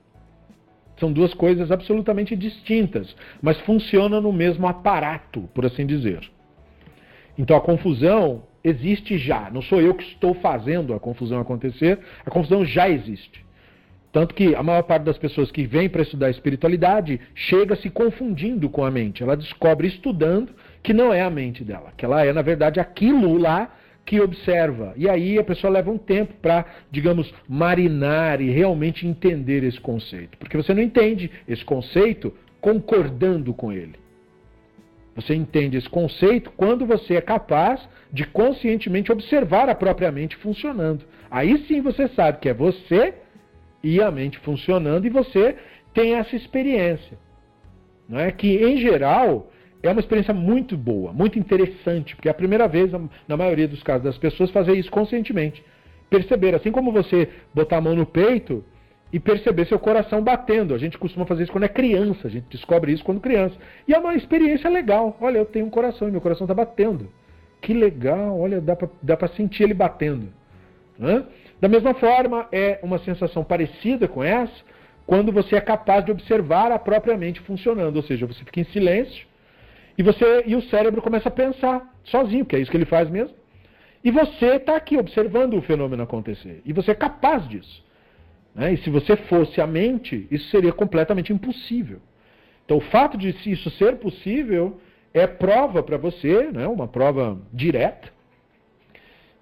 São 0.99 1.13
duas 1.13 1.35
coisas 1.35 1.71
absolutamente 1.71 2.37
distintas, 2.37 3.17
mas 3.43 3.59
funcionam 3.61 4.21
no 4.21 4.33
mesmo 4.33 4.67
aparato, 4.67 5.49
por 5.55 5.67
assim 5.67 5.87
dizer. 5.87 6.31
Então 7.37 7.57
a 7.57 7.61
confusão 7.61 8.45
existe 8.63 9.19
já. 9.19 9.51
Não 9.51 9.61
sou 9.61 9.81
eu 9.81 9.95
que 9.95 10.05
estou 10.05 10.35
fazendo 10.35 10.95
a 10.95 11.01
confusão 11.01 11.41
acontecer, 11.41 11.99
a 12.25 12.31
confusão 12.31 12.65
já 12.65 12.89
existe. 12.89 13.45
Tanto 14.13 14.33
que 14.33 14.55
a 14.55 14.63
maior 14.63 14.85
parte 14.85 15.03
das 15.03 15.19
pessoas 15.19 15.51
que 15.51 15.67
vêm 15.67 15.89
para 15.89 16.03
estudar 16.03 16.31
espiritualidade 16.31 17.21
chega 17.35 17.75
se 17.75 17.91
confundindo 17.91 18.71
com 18.71 18.85
a 18.85 18.91
mente. 18.91 19.25
Ela 19.25 19.37
descobre 19.37 19.89
estudando 19.89 20.53
que 20.85 20.93
não 20.93 21.13
é 21.15 21.23
a 21.23 21.31
mente 21.31 21.65
dela, 21.65 21.95
que 21.97 22.05
ela 22.05 22.25
é, 22.25 22.31
na 22.31 22.43
verdade, 22.43 22.79
aquilo 22.79 23.39
lá 23.39 23.75
que 24.05 24.21
observa. 24.21 24.93
E 24.97 25.09
aí 25.09 25.39
a 25.39 25.43
pessoa 25.43 25.73
leva 25.73 25.91
um 25.91 25.97
tempo 25.97 26.35
para, 26.43 26.67
digamos, 26.91 27.33
marinar 27.49 28.39
e 28.43 28.51
realmente 28.51 29.07
entender 29.07 29.65
esse 29.65 29.81
conceito. 29.81 30.37
Porque 30.37 30.59
você 30.59 30.75
não 30.75 30.83
entende 30.83 31.31
esse 31.49 31.65
conceito 31.65 32.35
concordando 32.61 33.55
com 33.55 33.73
ele. 33.73 33.95
Você 35.17 35.35
entende 35.35 35.79
esse 35.79 35.89
conceito 35.89 36.53
quando 36.55 36.85
você 36.85 37.15
é 37.15 37.21
capaz 37.23 37.89
de 38.13 38.27
conscientemente 38.27 39.11
observar 39.11 39.71
a 39.71 39.75
própria 39.75 40.13
mente 40.13 40.37
funcionando. 40.37 41.07
Aí 41.31 41.65
sim 41.67 41.81
você 41.81 42.09
sabe 42.09 42.41
que 42.41 42.49
é 42.51 42.53
você 42.53 43.15
e 43.83 44.03
a 44.03 44.11
mente 44.11 44.39
funcionando 44.41 45.07
e 45.07 45.11
você 45.11 45.57
tem 45.95 46.15
essa 46.15 46.37
experiência. 46.37 47.17
Não 48.07 48.19
é 48.19 48.31
que 48.31 48.55
em 48.63 48.77
geral 48.77 49.51
é 49.89 49.93
uma 49.93 50.01
experiência 50.01 50.33
muito 50.33 50.77
boa, 50.77 51.13
muito 51.13 51.39
interessante, 51.39 52.17
porque 52.17 52.29
é 52.29 52.31
a 52.31 52.35
primeira 52.35 52.67
vez, 52.67 52.91
na 53.29 53.37
maioria 53.37 53.69
dos 53.69 53.83
casos 53.83 54.05
das 54.05 54.19
pessoas, 54.19 54.51
fazer 54.51 54.73
isso 54.75 54.91
conscientemente. 54.91 55.63
Perceber, 56.09 56.55
assim 56.55 56.73
como 56.73 56.91
você 56.91 57.29
botar 57.53 57.79
a 57.79 57.81
mão 57.81 57.95
no 57.95 58.07
peito 58.07 58.65
e 59.13 59.21
perceber 59.21 59.67
seu 59.67 59.79
coração 59.79 60.23
batendo. 60.23 60.75
A 60.75 60.79
gente 60.79 60.97
costuma 60.97 61.27
fazer 61.27 61.45
isso 61.45 61.53
quando 61.53 61.65
é 61.65 61.69
criança, 61.69 62.27
a 62.27 62.31
gente 62.31 62.47
descobre 62.51 62.93
isso 62.93 63.05
quando 63.05 63.21
criança. 63.21 63.55
E 63.87 63.95
é 63.95 63.99
uma 63.99 64.15
experiência 64.15 64.71
legal. 64.71 65.17
Olha, 65.21 65.39
eu 65.39 65.45
tenho 65.45 65.67
um 65.67 65.71
coração 65.71 66.09
e 66.09 66.11
meu 66.11 66.21
coração 66.21 66.47
está 66.47 66.55
batendo. 66.55 67.09
Que 67.61 67.75
legal, 67.75 68.39
olha, 68.41 68.61
dá 68.61 69.17
para 69.17 69.29
sentir 69.29 69.65
ele 69.65 69.75
batendo. 69.75 70.29
Né? 70.99 71.25
Da 71.61 71.69
mesma 71.69 71.95
forma, 71.95 72.47
é 72.51 72.79
uma 72.83 72.99
sensação 72.99 73.45
parecida 73.45 74.09
com 74.09 74.23
essa 74.23 74.53
quando 75.07 75.31
você 75.31 75.57
é 75.57 75.61
capaz 75.61 76.05
de 76.05 76.11
observar 76.11 76.73
a 76.73 76.79
própria 76.79 77.17
mente 77.17 77.41
funcionando, 77.41 77.97
ou 77.97 78.03
seja, 78.03 78.27
você 78.27 78.43
fica 78.45 78.61
em 78.61 78.65
silêncio 78.65 79.27
e 79.97 80.03
você 80.03 80.45
e 80.47 80.57
o 80.57 80.63
cérebro 80.63 81.01
começa 81.01 81.29
a 81.29 81.33
pensar 81.33 81.95
sozinho, 82.05 82.45
que 82.45 82.57
é 82.57 82.59
isso 82.59 82.71
que 82.71 82.77
ele 82.77 82.85
faz 82.85 83.09
mesmo. 83.09 83.35
E 84.03 84.11
você 84.11 84.57
está 84.57 84.77
aqui 84.77 84.99
observando 84.99 85.55
o 85.55 85.63
fenômeno 85.63 86.03
acontecer. 86.03 86.61
E 86.65 86.73
você 86.73 86.91
é 86.91 86.95
capaz 86.95 87.49
disso. 87.49 87.83
Né? 88.55 88.75
E 88.75 88.77
se 88.79 88.91
você 88.91 89.17
fosse 89.17 89.61
a 89.61 89.67
mente, 89.67 90.27
isso 90.31 90.51
seria 90.51 90.73
completamente 90.73 91.33
impossível. 91.33 92.01
Então, 92.65 92.77
o 92.77 92.83
fato 92.83 93.17
de 93.17 93.35
isso 93.51 93.71
ser 93.71 93.97
possível 93.97 94.81
é 95.13 95.27
prova 95.27 95.83
para 95.83 95.97
você, 95.97 96.51
né? 96.53 96.67
uma 96.67 96.89
prova 96.89 97.41
direta, 97.53 98.13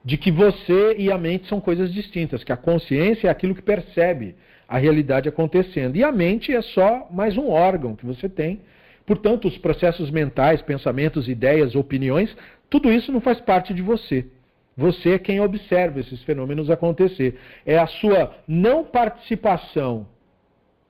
de 0.04 0.16
que 0.16 0.30
você 0.30 0.96
e 0.98 1.10
a 1.10 1.18
mente 1.18 1.48
são 1.48 1.60
coisas 1.60 1.92
distintas, 1.92 2.44
que 2.44 2.52
a 2.52 2.56
consciência 2.56 3.28
é 3.28 3.30
aquilo 3.30 3.54
que 3.54 3.62
percebe 3.62 4.34
a 4.68 4.78
realidade 4.78 5.28
acontecendo. 5.28 5.96
E 5.96 6.04
a 6.04 6.10
mente 6.10 6.54
é 6.54 6.62
só 6.62 7.08
mais 7.10 7.36
um 7.36 7.48
órgão 7.48 7.94
que 7.94 8.04
você 8.04 8.28
tem 8.28 8.60
Portanto, 9.06 9.48
os 9.48 9.58
processos 9.58 10.10
mentais, 10.10 10.62
pensamentos, 10.62 11.28
ideias, 11.28 11.74
opiniões, 11.74 12.36
tudo 12.70 12.92
isso 12.92 13.12
não 13.12 13.20
faz 13.20 13.40
parte 13.40 13.74
de 13.74 13.82
você. 13.82 14.26
Você 14.76 15.10
é 15.10 15.18
quem 15.18 15.40
observa 15.40 16.00
esses 16.00 16.22
fenômenos 16.22 16.70
acontecer. 16.70 17.38
É 17.66 17.78
a 17.78 17.86
sua 17.86 18.34
não 18.48 18.84
participação 18.84 20.06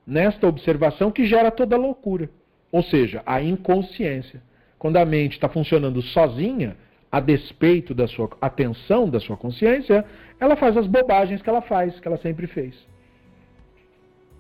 nesta 0.07 0.47
observação 0.47 1.11
que 1.11 1.27
gera 1.27 1.51
toda 1.51 1.75
a 1.75 1.79
loucura. 1.79 2.31
Ou 2.71 2.83
seja, 2.83 3.23
a 3.27 3.43
inconsciência. 3.43 4.43
Quando 4.79 4.97
a 4.97 5.05
mente 5.05 5.33
está 5.33 5.49
funcionando 5.49 6.01
sozinha, 6.03 6.77
a 7.11 7.21
despeito 7.21 7.95
da 7.95 8.09
sua 8.09 8.31
atenção, 8.41 9.09
da 9.09 9.21
sua 9.21 9.37
consciência, 9.37 10.05
ela 10.41 10.57
faz 10.57 10.77
as 10.77 10.87
bobagens 10.87 11.43
que 11.43 11.49
ela 11.49 11.61
faz, 11.61 12.01
que 12.01 12.09
ela 12.09 12.17
sempre 12.17 12.47
fez. 12.47 12.75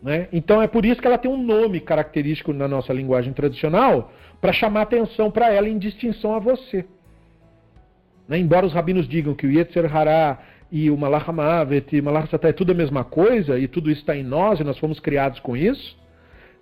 Né? 0.03 0.29
Então 0.33 0.61
é 0.61 0.67
por 0.67 0.85
isso 0.85 1.01
que 1.01 1.07
ela 1.07 1.19
tem 1.19 1.31
um 1.31 1.41
nome 1.41 1.79
característico 1.79 2.53
na 2.53 2.67
nossa 2.67 2.93
linguagem 2.93 3.33
tradicional 3.33 4.13
para 4.41 4.53
chamar 4.53 4.83
atenção 4.83 5.31
para 5.31 5.53
ela 5.53 5.69
em 5.69 5.79
distinção 5.79 6.35
a 6.35 6.41
você. 6.41 6.85
Né? 8.27 8.39
Embora 8.39 8.67
os 8.67 8.73
rabinos 8.73 9.09
digam 9.09 9.35
que 9.35 9.47
o 9.47 9.51
Yetzer 9.51 9.95
Hará 9.95 10.41
e 10.73 10.91
o 10.91 10.97
Malach 10.97 11.29
Hamavet 11.29 11.95
e 11.95 12.01
o 12.01 12.05
Malach 12.05 12.29
Satá 12.29 12.49
é 12.49 12.53
tudo 12.53 12.73
a 12.73 12.75
mesma 12.75 13.05
coisa 13.05 13.59
e 13.59 13.69
tudo 13.69 13.91
isso 13.91 14.01
está 14.01 14.17
em 14.17 14.25
nós 14.25 14.59
e 14.59 14.65
nós 14.65 14.79
fomos 14.79 14.99
criados 14.99 15.39
com 15.39 15.57
isso, 15.57 15.97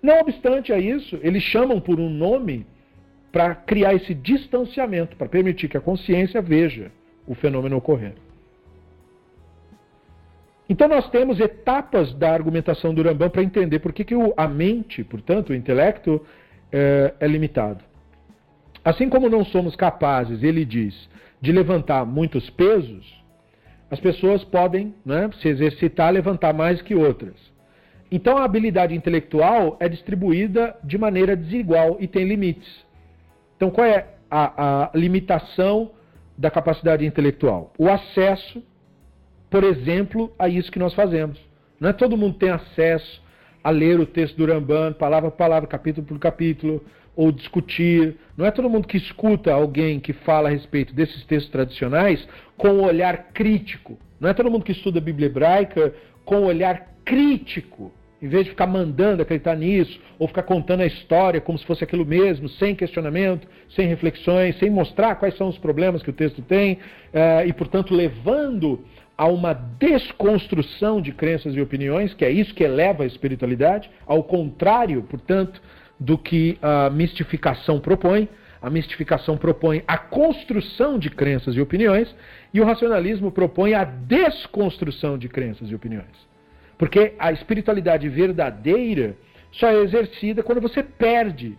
não 0.03 0.19
obstante 0.19 0.73
a 0.73 0.77
isso, 0.77 1.17
eles 1.23 1.41
chamam 1.41 1.79
por 1.79 1.99
um 1.99 2.09
nome 2.09 2.65
para 3.31 3.55
criar 3.55 3.93
esse 3.93 4.13
distanciamento, 4.13 5.15
para 5.15 5.29
permitir 5.29 5.69
que 5.69 5.77
a 5.77 5.81
consciência 5.81 6.41
veja 6.41 6.91
o 7.25 7.33
fenômeno 7.33 7.77
ocorrer. 7.77 8.13
Então 10.69 10.87
nós 10.87 11.09
temos 11.09 11.39
etapas 11.39 12.13
da 12.13 12.31
argumentação 12.31 12.93
do 12.93 13.01
Rambam 13.03 13.29
para 13.29 13.43
entender 13.43 13.79
por 13.79 13.91
que, 13.91 14.05
que 14.05 14.15
a 14.37 14.47
mente, 14.47 15.03
portanto, 15.03 15.49
o 15.49 15.55
intelecto, 15.55 16.25
é, 16.71 17.13
é 17.19 17.27
limitado. 17.27 17.83
Assim 18.83 19.09
como 19.09 19.29
não 19.29 19.43
somos 19.45 19.75
capazes, 19.75 20.41
ele 20.41 20.65
diz, 20.65 21.09
de 21.39 21.51
levantar 21.51 22.05
muitos 22.05 22.49
pesos, 22.49 23.21
as 23.89 23.99
pessoas 23.99 24.43
podem 24.43 24.95
né, 25.05 25.29
se 25.41 25.49
exercitar 25.49 26.13
levantar 26.13 26.53
mais 26.53 26.81
que 26.81 26.95
outras. 26.95 27.35
Então 28.11 28.37
a 28.37 28.43
habilidade 28.43 28.95
intelectual 28.95 29.77
é 29.79 29.87
distribuída 29.87 30.75
de 30.83 30.97
maneira 30.97 31.35
desigual 31.35 31.97
e 31.99 32.07
tem 32.07 32.25
limites. 32.25 32.85
Então 33.57 33.69
qual 33.69 33.85
é 33.85 34.07
a, 34.29 34.85
a 34.85 34.97
limitação 34.97 35.91
da 36.37 36.49
capacidade 36.49 37.05
intelectual? 37.05 37.73
O 37.77 37.89
acesso 37.89 38.63
por 39.51 39.65
exemplo, 39.65 40.33
a 40.39 40.47
isso 40.47 40.71
que 40.71 40.79
nós 40.79 40.93
fazemos. 40.93 41.37
Não 41.77 41.89
é 41.89 41.93
todo 41.93 42.17
mundo 42.17 42.37
tem 42.37 42.49
acesso 42.49 43.21
a 43.61 43.69
ler 43.69 43.99
o 43.99 44.05
texto 44.05 44.37
do 44.37 44.45
Ramban, 44.45 44.93
palavra 44.93 45.29
por 45.29 45.37
palavra, 45.37 45.67
capítulo 45.67 46.07
por 46.07 46.17
capítulo, 46.17 46.81
ou 47.15 47.33
discutir. 47.33 48.15
Não 48.37 48.45
é 48.45 48.51
todo 48.51 48.69
mundo 48.69 48.87
que 48.87 48.95
escuta 48.95 49.53
alguém 49.53 49.99
que 49.99 50.13
fala 50.13 50.47
a 50.47 50.51
respeito 50.51 50.95
desses 50.95 51.25
textos 51.25 51.51
tradicionais 51.51 52.25
com 52.57 52.69
um 52.69 52.85
olhar 52.85 53.31
crítico. 53.33 53.99
Não 54.21 54.29
é 54.29 54.33
todo 54.33 54.49
mundo 54.49 54.63
que 54.63 54.71
estuda 54.71 54.99
a 54.99 55.01
Bíblia 55.01 55.27
hebraica 55.27 55.93
com 56.23 56.37
um 56.37 56.45
olhar 56.45 56.95
crítico 57.03 57.91
em 58.21 58.27
vez 58.27 58.43
de 58.43 58.51
ficar 58.51 58.67
mandando 58.67 59.23
acreditar 59.23 59.55
nisso, 59.55 59.99
ou 60.19 60.27
ficar 60.27 60.43
contando 60.43 60.81
a 60.81 60.85
história 60.85 61.41
como 61.41 61.57
se 61.57 61.65
fosse 61.65 61.83
aquilo 61.83 62.05
mesmo, 62.05 62.47
sem 62.47 62.75
questionamento, 62.75 63.47
sem 63.75 63.87
reflexões, 63.87 64.57
sem 64.59 64.69
mostrar 64.69 65.15
quais 65.15 65.35
são 65.35 65.47
os 65.47 65.57
problemas 65.57 66.03
que 66.03 66.11
o 66.11 66.13
texto 66.13 66.41
tem, 66.43 66.73
uh, 66.73 67.47
e, 67.47 67.51
portanto, 67.51 67.95
levando 67.95 68.85
a 69.17 69.27
uma 69.27 69.53
desconstrução 69.53 71.01
de 71.01 71.11
crenças 71.11 71.55
e 71.55 71.61
opiniões, 71.61 72.13
que 72.13 72.25
é 72.25 72.31
isso 72.31 72.53
que 72.53 72.63
eleva 72.63 73.03
a 73.03 73.05
espiritualidade, 73.05 73.89
ao 74.05 74.23
contrário, 74.23 75.03
portanto, 75.03 75.61
do 75.99 76.17
que 76.17 76.57
a 76.61 76.89
mistificação 76.89 77.79
propõe. 77.79 78.27
A 78.61 78.69
mistificação 78.69 79.37
propõe 79.37 79.83
a 79.87 79.97
construção 79.97 80.99
de 80.99 81.09
crenças 81.09 81.55
e 81.55 81.61
opiniões, 81.61 82.15
e 82.53 82.61
o 82.61 82.65
racionalismo 82.65 83.31
propõe 83.31 83.73
a 83.73 83.83
desconstrução 83.83 85.17
de 85.17 85.27
crenças 85.27 85.69
e 85.69 85.75
opiniões. 85.75 86.29
Porque 86.77 87.13
a 87.17 87.31
espiritualidade 87.31 88.07
verdadeira 88.07 89.15
só 89.51 89.67
é 89.67 89.81
exercida 89.81 90.43
quando 90.43 90.61
você 90.61 90.81
perde 90.81 91.57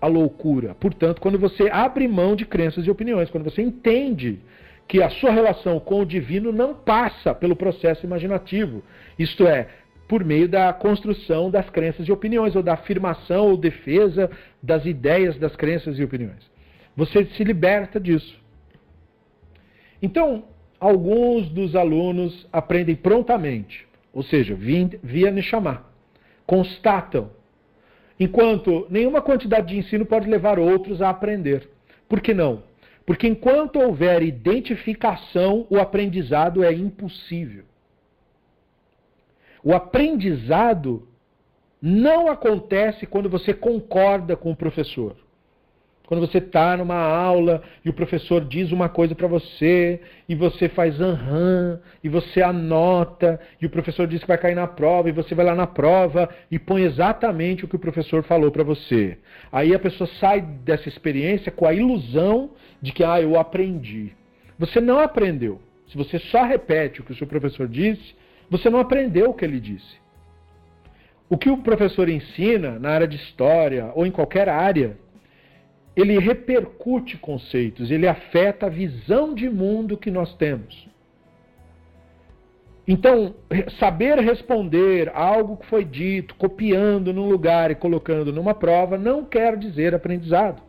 a 0.00 0.06
loucura. 0.06 0.74
Portanto, 0.74 1.20
quando 1.20 1.38
você 1.38 1.68
abre 1.70 2.06
mão 2.06 2.36
de 2.36 2.44
crenças 2.44 2.86
e 2.86 2.90
opiniões, 2.90 3.30
quando 3.30 3.44
você 3.44 3.62
entende 3.62 4.40
que 4.86 5.02
a 5.02 5.10
sua 5.10 5.30
relação 5.30 5.80
com 5.80 6.00
o 6.00 6.06
divino 6.06 6.52
não 6.52 6.74
passa 6.74 7.34
pelo 7.34 7.56
processo 7.56 8.04
imaginativo, 8.04 8.82
isto 9.18 9.46
é, 9.46 9.68
por 10.06 10.24
meio 10.24 10.48
da 10.48 10.72
construção 10.72 11.50
das 11.50 11.68
crenças 11.70 12.06
e 12.06 12.12
opiniões, 12.12 12.54
ou 12.54 12.62
da 12.62 12.74
afirmação 12.74 13.48
ou 13.48 13.56
defesa 13.56 14.30
das 14.62 14.84
ideias 14.84 15.38
das 15.38 15.56
crenças 15.56 15.98
e 15.98 16.04
opiniões. 16.04 16.50
Você 16.96 17.24
se 17.24 17.42
liberta 17.42 17.98
disso. 17.98 18.38
Então, 20.02 20.44
alguns 20.78 21.48
dos 21.48 21.74
alunos 21.74 22.46
aprendem 22.52 22.94
prontamente 22.94 23.86
ou 24.14 24.22
seja, 24.22 24.54
via 24.54 25.30
Neshama, 25.32 25.84
constatam, 26.46 27.30
enquanto 28.18 28.86
nenhuma 28.88 29.20
quantidade 29.20 29.68
de 29.68 29.76
ensino 29.76 30.06
pode 30.06 30.30
levar 30.30 30.56
outros 30.58 31.02
a 31.02 31.10
aprender. 31.10 31.68
Por 32.08 32.20
que 32.20 32.32
não? 32.32 32.62
Porque 33.06 33.28
enquanto 33.28 33.80
houver 33.80 34.22
identificação, 34.22 35.66
o 35.68 35.78
aprendizado 35.78 36.64
é 36.64 36.72
impossível. 36.72 37.64
O 39.62 39.74
aprendizado 39.74 41.06
não 41.80 42.28
acontece 42.28 43.06
quando 43.06 43.28
você 43.28 43.52
concorda 43.52 44.36
com 44.36 44.50
o 44.50 44.56
professor. 44.56 45.16
Quando 46.06 46.20
você 46.20 46.36
está 46.36 46.76
numa 46.76 46.98
aula 46.98 47.62
e 47.82 47.88
o 47.88 47.92
professor 47.92 48.44
diz 48.44 48.70
uma 48.72 48.90
coisa 48.90 49.14
para 49.14 49.26
você 49.26 50.02
e 50.28 50.34
você 50.34 50.68
faz 50.68 51.00
aham 51.00 51.80
e 52.02 52.10
você 52.10 52.42
anota 52.42 53.40
e 53.60 53.64
o 53.64 53.70
professor 53.70 54.06
diz 54.06 54.20
que 54.20 54.28
vai 54.28 54.36
cair 54.36 54.54
na 54.54 54.66
prova 54.66 55.08
e 55.08 55.12
você 55.12 55.34
vai 55.34 55.46
lá 55.46 55.54
na 55.54 55.66
prova 55.66 56.28
e 56.50 56.58
põe 56.58 56.82
exatamente 56.82 57.64
o 57.64 57.68
que 57.68 57.76
o 57.76 57.78
professor 57.78 58.22
falou 58.22 58.50
para 58.50 58.62
você. 58.62 59.16
Aí 59.50 59.74
a 59.74 59.78
pessoa 59.78 60.06
sai 60.20 60.42
dessa 60.42 60.90
experiência 60.90 61.50
com 61.50 61.66
a 61.66 61.72
ilusão 61.72 62.50
de 62.82 62.92
que 62.92 63.02
ah, 63.02 63.22
eu 63.22 63.38
aprendi. 63.38 64.12
Você 64.58 64.82
não 64.82 65.00
aprendeu. 65.00 65.58
Se 65.88 65.96
você 65.96 66.18
só 66.18 66.44
repete 66.44 67.00
o 67.00 67.04
que 67.04 67.12
o 67.12 67.16
seu 67.16 67.26
professor 67.26 67.66
disse, 67.66 68.14
você 68.50 68.68
não 68.68 68.78
aprendeu 68.78 69.30
o 69.30 69.34
que 69.34 69.44
ele 69.44 69.58
disse. 69.58 69.96
O 71.30 71.38
que 71.38 71.48
o 71.48 71.56
professor 71.56 72.10
ensina 72.10 72.78
na 72.78 72.90
área 72.90 73.08
de 73.08 73.16
história 73.16 73.90
ou 73.94 74.04
em 74.04 74.10
qualquer 74.10 74.50
área 74.50 75.02
ele 75.96 76.18
repercute 76.18 77.16
conceitos, 77.16 77.90
ele 77.90 78.08
afeta 78.08 78.66
a 78.66 78.70
visão 78.70 79.34
de 79.34 79.48
mundo 79.48 79.96
que 79.96 80.10
nós 80.10 80.34
temos. 80.34 80.88
Então, 82.86 83.34
saber 83.78 84.18
responder 84.18 85.10
algo 85.14 85.56
que 85.56 85.66
foi 85.66 85.84
dito, 85.84 86.34
copiando 86.34 87.12
num 87.12 87.28
lugar 87.28 87.70
e 87.70 87.74
colocando 87.74 88.32
numa 88.32 88.54
prova, 88.54 88.98
não 88.98 89.24
quer 89.24 89.56
dizer 89.56 89.94
aprendizado. 89.94 90.62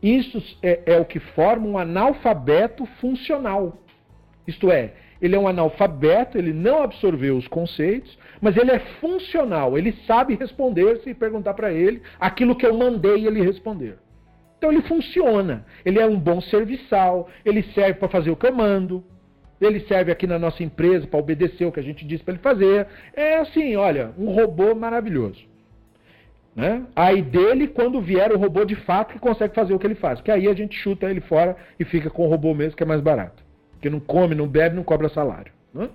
Isso 0.00 0.42
é, 0.62 0.80
é 0.86 1.00
o 1.00 1.04
que 1.04 1.18
forma 1.18 1.66
um 1.66 1.78
analfabeto 1.78 2.86
funcional. 3.00 3.78
Isto 4.46 4.70
é, 4.70 4.92
ele 5.20 5.36
é 5.36 5.38
um 5.38 5.48
analfabeto, 5.48 6.36
ele 6.36 6.52
não 6.52 6.82
absorveu 6.82 7.36
os 7.36 7.46
conceitos, 7.48 8.18
mas 8.40 8.56
ele 8.56 8.72
é 8.72 8.80
funcional, 9.00 9.78
ele 9.78 9.92
sabe 10.06 10.34
responder 10.34 10.98
se 10.98 11.14
perguntar 11.14 11.54
para 11.54 11.72
ele 11.72 12.02
aquilo 12.18 12.56
que 12.56 12.66
eu 12.66 12.76
mandei 12.76 13.26
ele 13.26 13.40
responder. 13.40 13.98
Então 14.62 14.70
ele 14.70 14.82
funciona. 14.82 15.66
Ele 15.84 15.98
é 15.98 16.06
um 16.06 16.16
bom 16.16 16.40
serviçal, 16.40 17.28
ele 17.44 17.64
serve 17.74 17.94
para 17.94 18.08
fazer 18.08 18.30
o 18.30 18.36
que 18.36 18.46
eu 18.46 18.54
mando, 18.54 19.02
ele 19.60 19.80
serve 19.80 20.12
aqui 20.12 20.24
na 20.24 20.38
nossa 20.38 20.62
empresa 20.62 21.04
para 21.04 21.18
obedecer 21.18 21.64
o 21.64 21.72
que 21.72 21.80
a 21.80 21.82
gente 21.82 22.06
disse 22.06 22.22
para 22.22 22.34
ele 22.34 22.42
fazer. 22.44 22.86
É 23.12 23.38
assim, 23.38 23.74
olha, 23.74 24.12
um 24.16 24.30
robô 24.30 24.72
maravilhoso. 24.72 25.40
Né? 26.54 26.86
Aí 26.94 27.22
dele, 27.22 27.66
quando 27.66 28.00
vier 28.00 28.30
o 28.30 28.38
robô 28.38 28.64
de 28.64 28.76
fato 28.76 29.14
que 29.14 29.18
consegue 29.18 29.52
fazer 29.52 29.74
o 29.74 29.80
que 29.80 29.86
ele 29.86 29.96
faz. 29.96 30.20
Que 30.20 30.30
aí 30.30 30.46
a 30.46 30.54
gente 30.54 30.76
chuta 30.76 31.10
ele 31.10 31.22
fora 31.22 31.56
e 31.76 31.84
fica 31.84 32.08
com 32.08 32.24
o 32.24 32.28
robô 32.28 32.54
mesmo, 32.54 32.76
que 32.76 32.84
é 32.84 32.86
mais 32.86 33.00
barato. 33.00 33.42
Porque 33.72 33.90
não 33.90 33.98
come, 33.98 34.36
não 34.36 34.46
bebe, 34.46 34.76
não 34.76 34.84
cobra 34.84 35.08
salário. 35.08 35.52
Né? 35.74 35.88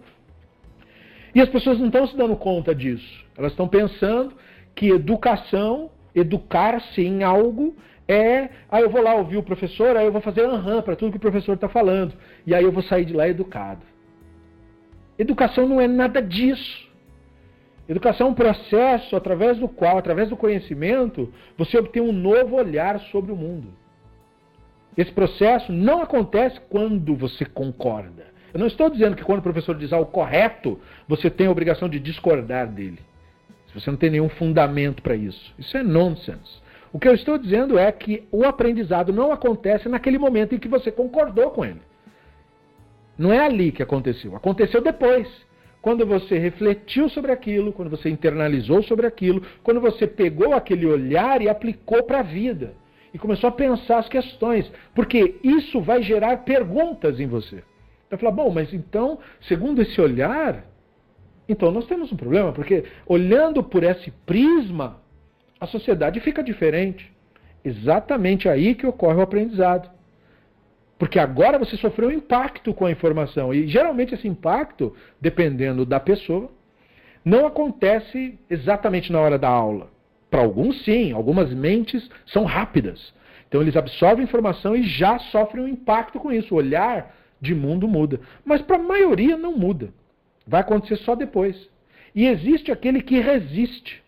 E 1.34 1.40
as 1.40 1.48
pessoas 1.48 1.80
não 1.80 1.88
estão 1.88 2.06
se 2.06 2.18
dando 2.18 2.36
conta 2.36 2.76
disso. 2.76 3.26
Elas 3.38 3.54
estão 3.54 3.66
pensando 3.66 4.34
que 4.76 4.90
educação, 4.90 5.90
educar-se 6.14 7.02
em 7.02 7.24
algo, 7.24 7.74
é, 8.08 8.50
aí 8.70 8.84
eu 8.84 8.90
vou 8.90 9.02
lá 9.02 9.14
ouvir 9.16 9.38
o 9.38 9.44
professor, 9.44 9.98
aí 9.98 10.06
eu 10.06 10.12
vou 10.12 10.22
fazer 10.22 10.46
aham 10.46 10.82
para 10.82 10.96
tudo 10.96 11.12
que 11.12 11.18
o 11.18 11.22
professor 11.22 11.54
está 11.54 11.68
falando. 11.68 12.14
E 12.46 12.56
aí 12.56 12.64
eu 12.64 12.72
vou 12.72 12.82
sair 12.84 13.04
de 13.04 13.14
lá 13.14 13.28
educado. 13.28 13.82
Educação 15.20 15.68
não 15.68 15.82
é 15.82 15.88
nada 15.88 16.22
disso. 16.22 16.88
Educação 17.90 18.28
é 18.28 18.30
um 18.30 18.34
processo 18.34 19.16
através 19.16 19.58
do 19.58 19.68
qual, 19.68 19.98
através 19.98 20.30
do 20.30 20.38
conhecimento, 20.38 21.34
você 21.58 21.78
obtém 21.78 22.02
um 22.02 22.12
novo 22.12 22.56
olhar 22.56 23.00
sobre 23.12 23.32
o 23.32 23.36
mundo. 23.36 23.74
Esse 24.96 25.12
processo 25.12 25.72
não 25.72 26.02
acontece 26.02 26.60
quando 26.70 27.16
você 27.16 27.46
concorda. 27.46 28.26
Eu 28.54 28.60
não 28.60 28.68
estou 28.68 28.90
dizendo 28.90 29.16
que 29.16 29.24
quando 29.24 29.40
o 29.40 29.44
professor 29.44 29.76
diz 29.76 29.94
algo 29.94 30.12
correto, 30.12 30.80
você 31.08 31.30
tem 31.30 31.48
a 31.48 31.52
obrigação 31.52 31.88
de 31.88 32.00
discordar 32.00 32.68
dele. 32.68 33.00
Se 33.68 33.80
você 33.80 33.92
não 33.92 33.98
tem 33.98 34.10
nenhum 34.10 34.30
fundamento 34.30 35.02
para 35.02 35.16
isso. 35.16 35.54
Isso 35.60 35.78
é 35.78 35.84
nonsense. 35.84 36.67
O 36.92 37.00
que 37.00 37.08
eu 37.08 37.14
estou 37.14 37.38
dizendo 37.38 37.78
é 37.78 37.92
que 37.92 38.28
o 38.32 38.46
aprendizado 38.46 39.12
não 39.12 39.32
acontece 39.32 39.90
naquele 39.90 40.18
momento 40.18 40.56
em 40.56 40.60
que 40.60 40.68
você 40.68 40.92
concordou 40.92 41.52
com 41.52 41.66
ele. 41.66 41.82
Não 43.18 43.34
é 43.34 43.40
ali 43.40 43.72
que 43.72 43.84
aconteceu. 43.84 44.36
Aconteceu 44.36 44.82
depois. 44.82 45.28
Quando 45.82 46.06
você 46.06 46.38
refletiu 46.38 47.10
sobre 47.10 47.32
aquilo, 47.32 47.74
quando 47.74 47.90
você 47.90 48.10
internalizou 48.10 48.84
sobre 48.84 49.06
aquilo, 49.06 49.42
quando 49.64 49.80
você 49.80 50.06
pegou 50.06 50.54
aquele 50.54 50.86
olhar 50.86 51.42
e 51.42 51.50
aplicou 51.50 52.04
para 52.04 52.20
a 52.20 52.24
vida. 52.24 52.74
E 53.14 53.18
começou 53.18 53.48
a 53.48 53.54
pensar 53.54 54.00
as 54.00 54.10
questões. 54.10 54.72
Porque 54.94 55.36
isso 55.44 55.82
vai 55.82 56.04
gerar 56.04 56.44
perguntas 56.44 57.20
em 57.20 57.28
você. 57.28 57.64
Vai 58.10 58.20
falar, 58.20 58.32
bom, 58.32 58.50
mas 58.50 58.74
então, 58.74 59.20
segundo 59.42 59.82
esse 59.82 60.00
olhar, 60.00 60.66
então 61.48 61.72
nós 61.72 61.86
temos 61.88 62.12
um 62.12 62.18
problema, 62.18 62.52
porque 62.52 62.86
olhando 63.06 63.64
por 63.64 63.84
esse 63.84 64.12
prisma, 64.26 65.02
a 65.60 65.68
sociedade 65.68 66.20
fica 66.20 66.44
diferente. 66.44 67.12
Exatamente 67.64 68.48
aí 68.48 68.76
que 68.76 68.86
ocorre 68.86 69.18
o 69.18 69.22
aprendizado. 69.22 69.90
Porque 70.98 71.20
agora 71.20 71.60
você 71.60 71.78
sofreu 71.78 72.10
um 72.10 72.14
impacto 72.14 72.74
com 72.74 72.86
a 72.86 72.92
informação. 72.92 73.54
E 73.54 73.68
geralmente 73.68 74.16
esse 74.16 74.28
impacto, 74.28 74.96
dependendo 75.22 75.86
da 75.86 76.00
pessoa, 76.00 76.50
não 77.24 77.46
acontece 77.46 78.40
exatamente 78.50 79.12
na 79.12 79.20
hora 79.20 79.38
da 79.38 79.50
aula. 79.50 79.92
Para 80.30 80.42
alguns, 80.42 80.84
sim. 80.84 81.12
Algumas 81.12 81.54
mentes 81.54 82.10
são 82.26 82.46
rápidas. 82.46 83.14
Então 83.48 83.62
eles 83.62 83.76
absorvem 83.76 84.24
informação 84.24 84.76
e 84.76 84.84
já 84.84 85.20
sofrem 85.20 85.64
um 85.64 85.68
impacto 85.68 86.20
com 86.20 86.32
isso. 86.32 86.54
O 86.54 86.58
olhar 86.58 87.16
de 87.40 87.54
mundo 87.54 87.88
muda. 87.88 88.20
Mas 88.44 88.62
para 88.62 88.78
a 88.78 88.84
maioria 88.84 89.38
não 89.38 89.56
muda. 89.56 89.90
Vai 90.46 90.62
acontecer 90.62 90.98
só 90.98 91.16
depois. 91.16 91.70
E 92.16 92.26
existe 92.26 92.72
aquele 92.72 93.02
que 93.02 93.20
resiste. 93.20 94.04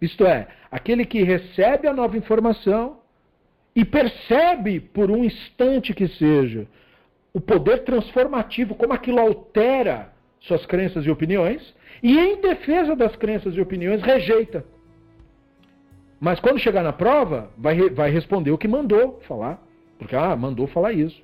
Isto 0.00 0.24
é, 0.24 0.48
aquele 0.70 1.04
que 1.04 1.22
recebe 1.22 1.88
a 1.88 1.92
nova 1.92 2.16
informação 2.16 2.98
e 3.74 3.84
percebe 3.84 4.80
por 4.80 5.10
um 5.10 5.24
instante 5.24 5.94
que 5.94 6.08
seja 6.08 6.66
o 7.32 7.40
poder 7.40 7.84
transformativo, 7.84 8.74
como 8.74 8.92
aquilo 8.92 9.20
altera 9.20 10.12
suas 10.40 10.66
crenças 10.66 11.04
e 11.04 11.10
opiniões, 11.10 11.74
e 12.02 12.18
em 12.18 12.40
defesa 12.40 12.96
das 12.96 13.14
crenças 13.16 13.54
e 13.54 13.60
opiniões 13.60 14.02
rejeita. 14.02 14.64
Mas 16.18 16.40
quando 16.40 16.58
chegar 16.58 16.82
na 16.82 16.92
prova, 16.92 17.50
vai, 17.56 17.88
vai 17.90 18.10
responder 18.10 18.50
o 18.50 18.58
que 18.58 18.68
mandou 18.68 19.20
falar. 19.26 19.62
Porque, 19.98 20.16
ah, 20.16 20.34
mandou 20.34 20.66
falar 20.66 20.92
isso. 20.92 21.22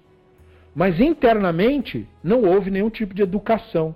Mas 0.75 1.01
internamente 1.01 2.07
não 2.23 2.43
houve 2.43 2.71
nenhum 2.71 2.91
tipo 2.91 3.15
de 3.15 3.23
educação 3.23 3.95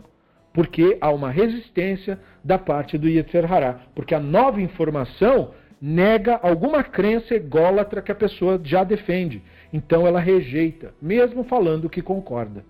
porque 0.52 0.98
há 1.00 1.10
uma 1.10 1.30
resistência 1.30 2.18
da 2.42 2.58
parte 2.58 2.98
do 2.98 3.08
Yetzer 3.08 3.50
Hará, 3.50 3.80
porque 3.94 4.14
a 4.14 4.20
nova 4.20 4.60
informação 4.60 5.52
nega 5.80 6.38
alguma 6.42 6.82
crença 6.82 7.34
ególatra 7.34 8.02
que 8.02 8.12
a 8.12 8.14
pessoa 8.14 8.60
já 8.62 8.84
defende. 8.84 9.42
Então 9.72 10.06
ela 10.06 10.20
rejeita, 10.20 10.92
mesmo 11.00 11.44
falando 11.44 11.88
que 11.88 12.02
concorda. 12.02 12.64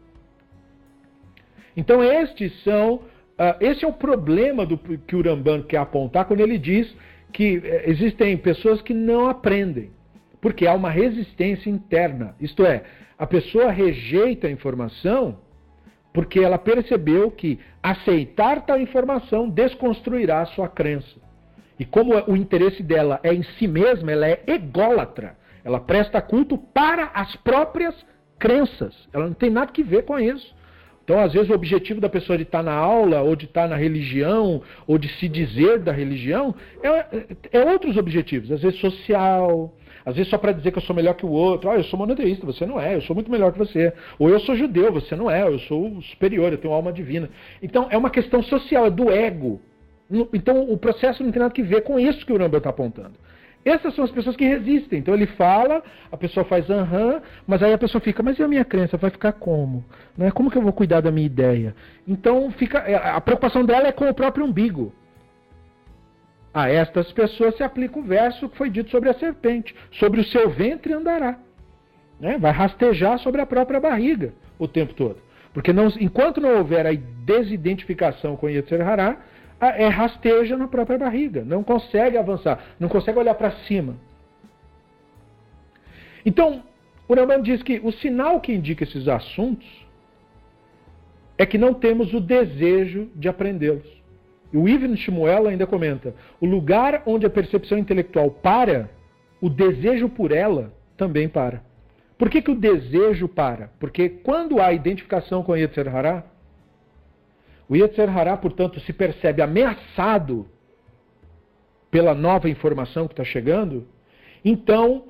Então 1.77 2.05
estes 2.05 2.63
são 2.63 2.95
uh, 2.95 3.57
esse 3.61 3.85
é 3.85 3.89
o 3.89 3.93
problema 3.93 4.67
do 4.67 4.77
que 4.77 5.17
o 5.17 5.23
Ramban 5.23 5.63
quer 5.63 5.79
apontar 5.79 6.27
quando 6.27 6.41
ele 6.41 6.59
diz 6.59 6.95
que 7.33 7.63
eh, 7.65 7.85
existem 7.87 8.37
pessoas 8.37 8.83
que 8.83 8.93
não 8.93 9.29
aprendem, 9.29 9.91
porque 10.41 10.67
há 10.67 10.75
uma 10.75 10.91
resistência 10.91 11.71
interna. 11.71 12.35
Isto 12.41 12.67
é, 12.67 12.83
a 13.17 13.27
pessoa 13.27 13.71
rejeita 13.71 14.49
a 14.49 14.51
informação 14.51 15.39
porque 16.13 16.41
ela 16.41 16.59
percebeu 16.59 17.31
que 17.31 17.59
aceitar 17.83 18.65
tal 18.67 18.81
informação 18.81 19.49
desconstruirá 19.49 20.41
a 20.41 20.47
sua 20.47 20.69
crença. 20.69 21.21
E 21.79 21.85
como 21.85 22.13
o 22.27 22.37
interesse 22.37 22.83
dela 22.83 23.21
é 23.23 23.33
em 23.33 23.43
si 23.43 23.67
mesma, 23.67 24.13
ela 24.13 24.27
é 24.27 24.43
ególatra. 24.47 25.37
Ela 25.65 25.81
presta 25.81 26.21
culto 26.21 26.59
para 26.59 27.11
as 27.15 27.35
próprias 27.37 27.95
crenças. 28.39 28.95
Ela 29.13 29.27
não 29.27 29.35
tem 29.35 29.51
nada 29.51 29.73
que 29.73 29.83
ver 29.83 30.05
com 30.05 30.19
isso. 30.19 30.55
Então, 31.05 31.19
às 31.19 31.33
vezes, 31.33 31.51
o 31.51 31.55
objetivo 31.55 32.01
da 32.01 32.09
pessoa 32.09 32.37
de 32.37 32.45
estar 32.45 32.63
na 32.63 32.75
aula, 32.75 33.21
ou 33.23 33.35
de 33.35 33.47
estar 33.47 33.69
na 33.69 33.77
religião, 33.77 34.63
ou 34.87 34.97
de 34.99 35.09
se 35.17 35.29
dizer 35.29 35.81
da 35.81 35.91
religião, 35.91 36.55
é, 36.83 37.59
é 37.59 37.65
outros 37.65 37.97
objetivos. 37.97 38.53
Às 38.53 38.63
vezes, 38.63 38.79
social, 38.79 39.75
às 40.11 40.17
vezes 40.17 40.31
só 40.31 40.39
para 40.39 40.53
dizer 40.53 40.71
que 40.71 40.79
eu 40.79 40.83
sou 40.83 40.95
melhor 40.95 41.15
que 41.15 41.25
o 41.25 41.31
outro. 41.31 41.71
Ah, 41.71 41.77
eu 41.77 41.85
sou 41.85 41.99
monoteísta, 41.99 42.45
você 42.45 42.67
não 42.67 42.81
é, 42.81 42.97
eu 42.97 43.03
sou 43.03 43.15
muito 43.15 43.31
melhor 43.31 43.53
que 43.53 43.59
você. 43.59 43.93
Ou 44.19 44.29
eu 44.29 44.41
sou 44.41 44.55
judeu, 44.55 44.93
você 44.93 45.17
não 45.17 45.31
é, 45.31 45.43
eu 45.43 45.59
sou 45.61 46.01
superior, 46.03 46.53
eu 46.53 46.59
tenho 46.59 46.75
alma 46.75 46.93
divina. 46.93 47.29
Então, 47.63 47.87
é 47.91 47.97
uma 47.97 48.11
questão 48.11 48.43
social, 48.43 48.87
é 48.87 48.91
do 48.91 49.11
ego. 49.11 49.61
Então, 50.33 50.71
o 50.71 50.77
processo 50.77 51.23
não 51.23 51.31
tem 51.31 51.41
nada 51.41 51.55
que 51.55 51.63
ver 51.63 51.83
com 51.83 51.99
isso 51.99 52.27
que 52.27 52.33
o 52.33 52.37
Rambam 52.37 52.59
está 52.59 52.71
apontando. 52.71 53.15
Essas 53.65 53.95
são 53.95 54.05
as 54.05 54.11
pessoas 54.11 54.37
que 54.37 54.45
resistem. 54.45 55.01
Então 55.01 55.13
ele 55.13 55.27
fala, 55.27 55.83
a 56.11 56.17
pessoa 56.17 56.45
faz 56.45 56.69
aham, 56.71 57.21
mas 57.47 57.63
aí 57.63 57.73
a 57.73 57.79
pessoa 57.79 58.01
fica, 58.01 58.23
mas 58.23 58.39
e 58.39 58.43
a 58.43 58.49
minha 58.49 58.65
crença? 58.65 58.97
Vai 58.97 59.11
ficar 59.11 59.33
como? 59.33 59.85
Não 60.17 60.27
é 60.27 60.31
como 60.31 60.51
que 60.51 60.57
eu 60.57 60.63
vou 60.63 60.73
cuidar 60.73 61.01
da 61.01 61.11
minha 61.11 61.27
ideia? 61.27 61.75
Então 62.09 62.51
fica, 62.53 62.79
é, 62.79 62.95
a 62.95 63.21
preocupação 63.21 63.65
dela 63.65 63.87
é 63.87 63.93
com 63.93 64.09
o 64.09 64.15
próprio 64.15 64.47
umbigo. 64.47 64.93
A 66.53 66.69
estas 66.69 67.13
pessoas 67.13 67.57
se 67.57 67.63
aplica 67.63 67.99
o 67.99 68.03
verso 68.03 68.49
que 68.49 68.57
foi 68.57 68.71
dito 68.71 68.91
sobre 68.91 69.09
a 69.09 69.15
serpente: 69.15 69.75
sobre 69.93 70.21
o 70.21 70.25
seu 70.25 70.51
ventre 70.51 70.93
andará. 70.93 71.39
Né? 72.19 72.39
Vai 72.39 72.53
rastejar 72.53 73.19
sobre 73.19 73.41
a 73.41 73.47
própria 73.47 73.81
barriga 73.81 74.33
o 74.59 74.69
tempo 74.69 74.95
todo. 74.95 75.17
Porque 75.55 75.73
não, 75.73 75.89
enquanto 76.01 76.41
não 76.41 76.59
houver 76.59 76.87
a 76.87 76.93
desidentificação 76.93 78.37
com 78.37 78.49
Yetzer 78.49 78.87
Hará, 78.87 79.19
é 79.61 79.89
rasteja 79.89 80.57
na 80.57 80.69
própria 80.69 80.97
barriga, 80.97 81.45
não 81.45 81.63
consegue 81.63 82.17
avançar, 82.17 82.63
não 82.79 82.89
consegue 82.89 83.19
olhar 83.19 83.35
para 83.35 83.51
cima. 83.67 83.97
Então, 86.25 86.63
o 87.09 87.15
Rambam 87.15 87.43
diz 87.43 87.63
que 87.63 87.81
o 87.83 87.93
sinal 87.93 88.41
que 88.41 88.53
indica 88.53 88.85
esses 88.85 89.09
assuntos 89.09 89.67
é 91.37 91.45
que 91.45 91.59
não 91.59 91.75
temos 91.75 92.15
o 92.15 92.21
desejo 92.21 93.11
de 93.15 93.29
aprendê-los. 93.29 94.00
E 94.53 94.57
o 94.57 94.69
Ibn 94.69 94.95
Shmuel 94.97 95.49
ainda 95.49 95.67
comenta: 95.67 96.15
o 96.41 96.47
lugar 96.47 97.03
onde 97.07 97.27
a 97.27 97.31
percepção 97.31 97.79
intelectual 97.79 98.31
para, 98.31 98.91
o 99.41 99.49
desejo 99.49 100.09
por 100.09 100.33
ela 100.33 100.73
também 100.97 101.29
para. 101.29 101.63
Por 102.19 102.29
que, 102.29 102.43
que 102.43 102.51
o 102.51 102.55
desejo 102.55 103.27
para? 103.27 103.71
Porque 103.81 104.09
quando 104.09 104.61
há 104.61 104.73
identificação 104.73 105.43
com 105.43 105.57
Yetzer 105.57 105.95
Hará, 105.95 106.25
o 107.69 107.77
Yetzer 107.77 108.15
Hará, 108.15 108.37
portanto, 108.37 108.79
se 108.81 108.93
percebe 108.93 109.41
ameaçado 109.41 110.47
pela 111.91 112.15
nova 112.15 112.51
informação 112.51 113.07
que 113.07 113.15
está 113.15 113.25
chegando. 113.25 113.87
Então, 114.45 115.05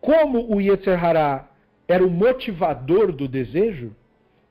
como 0.00 0.54
o 0.54 0.60
Yetzer 0.60 1.02
Hará 1.04 1.48
era 1.86 2.04
o 2.04 2.10
motivador 2.10 3.12
do 3.12 3.28
desejo, 3.28 3.94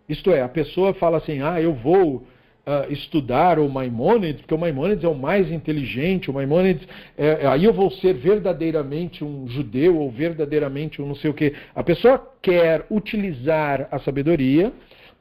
isto 0.07 0.31
é, 0.31 0.41
a 0.41 0.49
pessoa 0.49 0.93
fala 0.93 1.17
assim, 1.17 1.41
ah, 1.41 1.59
eu 1.59 1.73
vou 1.73 2.27
uh, 2.66 2.91
estudar 2.91 3.59
o 3.59 3.70
Maimônides, 3.70 4.41
porque 4.41 4.53
o 4.53 4.57
Maimônides 4.57 5.03
é 5.03 5.07
o 5.07 5.16
mais 5.16 5.51
inteligente, 5.51 6.30
o 6.30 6.34
Maimônides, 6.34 6.88
é, 7.18 7.45
aí 7.47 7.66
eu 7.66 7.74
vou 7.74 7.91
ser 7.91 8.14
verdadeiramente 8.14 9.24
um 9.24 9.47
judeu 9.47 9.97
ou 9.97 10.09
verdadeiramente 10.09 11.01
um 11.01 11.07
não 11.07 11.16
sei 11.16 11.30
o 11.30 11.34
quê. 11.34 11.53
A 11.76 11.84
pessoa 11.84 12.34
quer 12.41 12.86
utilizar 12.89 13.88
a 13.91 13.99
sabedoria 13.99 14.72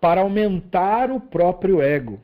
para 0.01 0.21
aumentar 0.21 1.11
o 1.11 1.21
próprio 1.21 1.81
ego. 1.81 2.21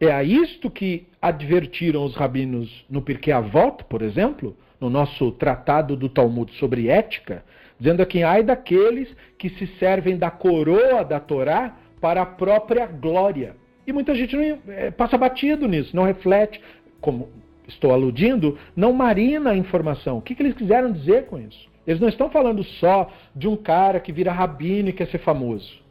É 0.00 0.12
a 0.12 0.22
isto 0.22 0.70
que 0.70 1.06
advertiram 1.22 2.04
os 2.04 2.16
rabinos 2.16 2.84
no 2.90 3.00
Pirkei 3.00 3.32
Avot, 3.32 3.84
por 3.84 4.02
exemplo, 4.02 4.56
no 4.80 4.90
nosso 4.90 5.30
tratado 5.32 5.96
do 5.96 6.08
Talmud 6.08 6.52
sobre 6.54 6.88
ética, 6.88 7.44
dizendo 7.78 8.04
que 8.04 8.22
ai 8.22 8.42
daqueles 8.42 9.08
que 9.38 9.48
se 9.50 9.66
servem 9.78 10.18
da 10.18 10.30
coroa 10.30 11.04
da 11.04 11.20
Torá 11.20 11.76
para 12.04 12.20
a 12.20 12.26
própria 12.26 12.86
glória. 12.86 13.56
E 13.86 13.92
muita 13.92 14.14
gente 14.14 14.36
não, 14.36 14.58
é, 14.68 14.90
passa 14.90 15.16
batido 15.16 15.66
nisso, 15.66 15.96
não 15.96 16.02
reflete, 16.02 16.60
como 17.00 17.30
estou 17.66 17.94
aludindo, 17.94 18.58
não 18.76 18.92
marina 18.92 19.52
a 19.52 19.56
informação. 19.56 20.18
O 20.18 20.20
que, 20.20 20.34
que 20.34 20.42
eles 20.42 20.52
quiseram 20.52 20.92
dizer 20.92 21.24
com 21.24 21.38
isso? 21.38 21.66
Eles 21.86 22.02
não 22.02 22.10
estão 22.10 22.28
falando 22.28 22.62
só 22.62 23.10
de 23.34 23.48
um 23.48 23.56
cara 23.56 24.00
que 24.00 24.12
vira 24.12 24.30
rabino 24.30 24.90
e 24.90 24.92
quer 24.92 25.06
ser 25.06 25.16
famoso. 25.16 25.82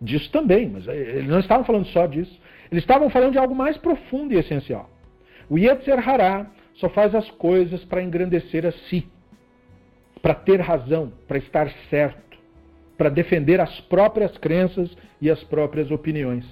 Disso 0.00 0.30
também, 0.30 0.68
mas 0.68 0.86
é, 0.86 0.96
eles 0.96 1.28
não 1.28 1.40
estavam 1.40 1.64
falando 1.64 1.86
só 1.86 2.06
disso. 2.06 2.40
Eles 2.70 2.84
estavam 2.84 3.10
falando 3.10 3.32
de 3.32 3.38
algo 3.38 3.52
mais 3.52 3.76
profundo 3.76 4.32
e 4.32 4.38
essencial. 4.38 4.88
O 5.48 5.58
Yetzer 5.58 6.08
Hará 6.08 6.46
só 6.74 6.88
faz 6.88 7.16
as 7.16 7.28
coisas 7.32 7.84
para 7.84 8.00
engrandecer 8.00 8.64
a 8.64 8.70
si, 8.70 9.08
para 10.22 10.34
ter 10.34 10.60
razão, 10.60 11.12
para 11.26 11.38
estar 11.38 11.68
certo, 11.90 12.29
para 13.00 13.08
defender 13.08 13.58
as 13.62 13.80
próprias 13.80 14.36
crenças 14.36 14.94
e 15.22 15.30
as 15.30 15.42
próprias 15.44 15.90
opiniões. 15.90 16.44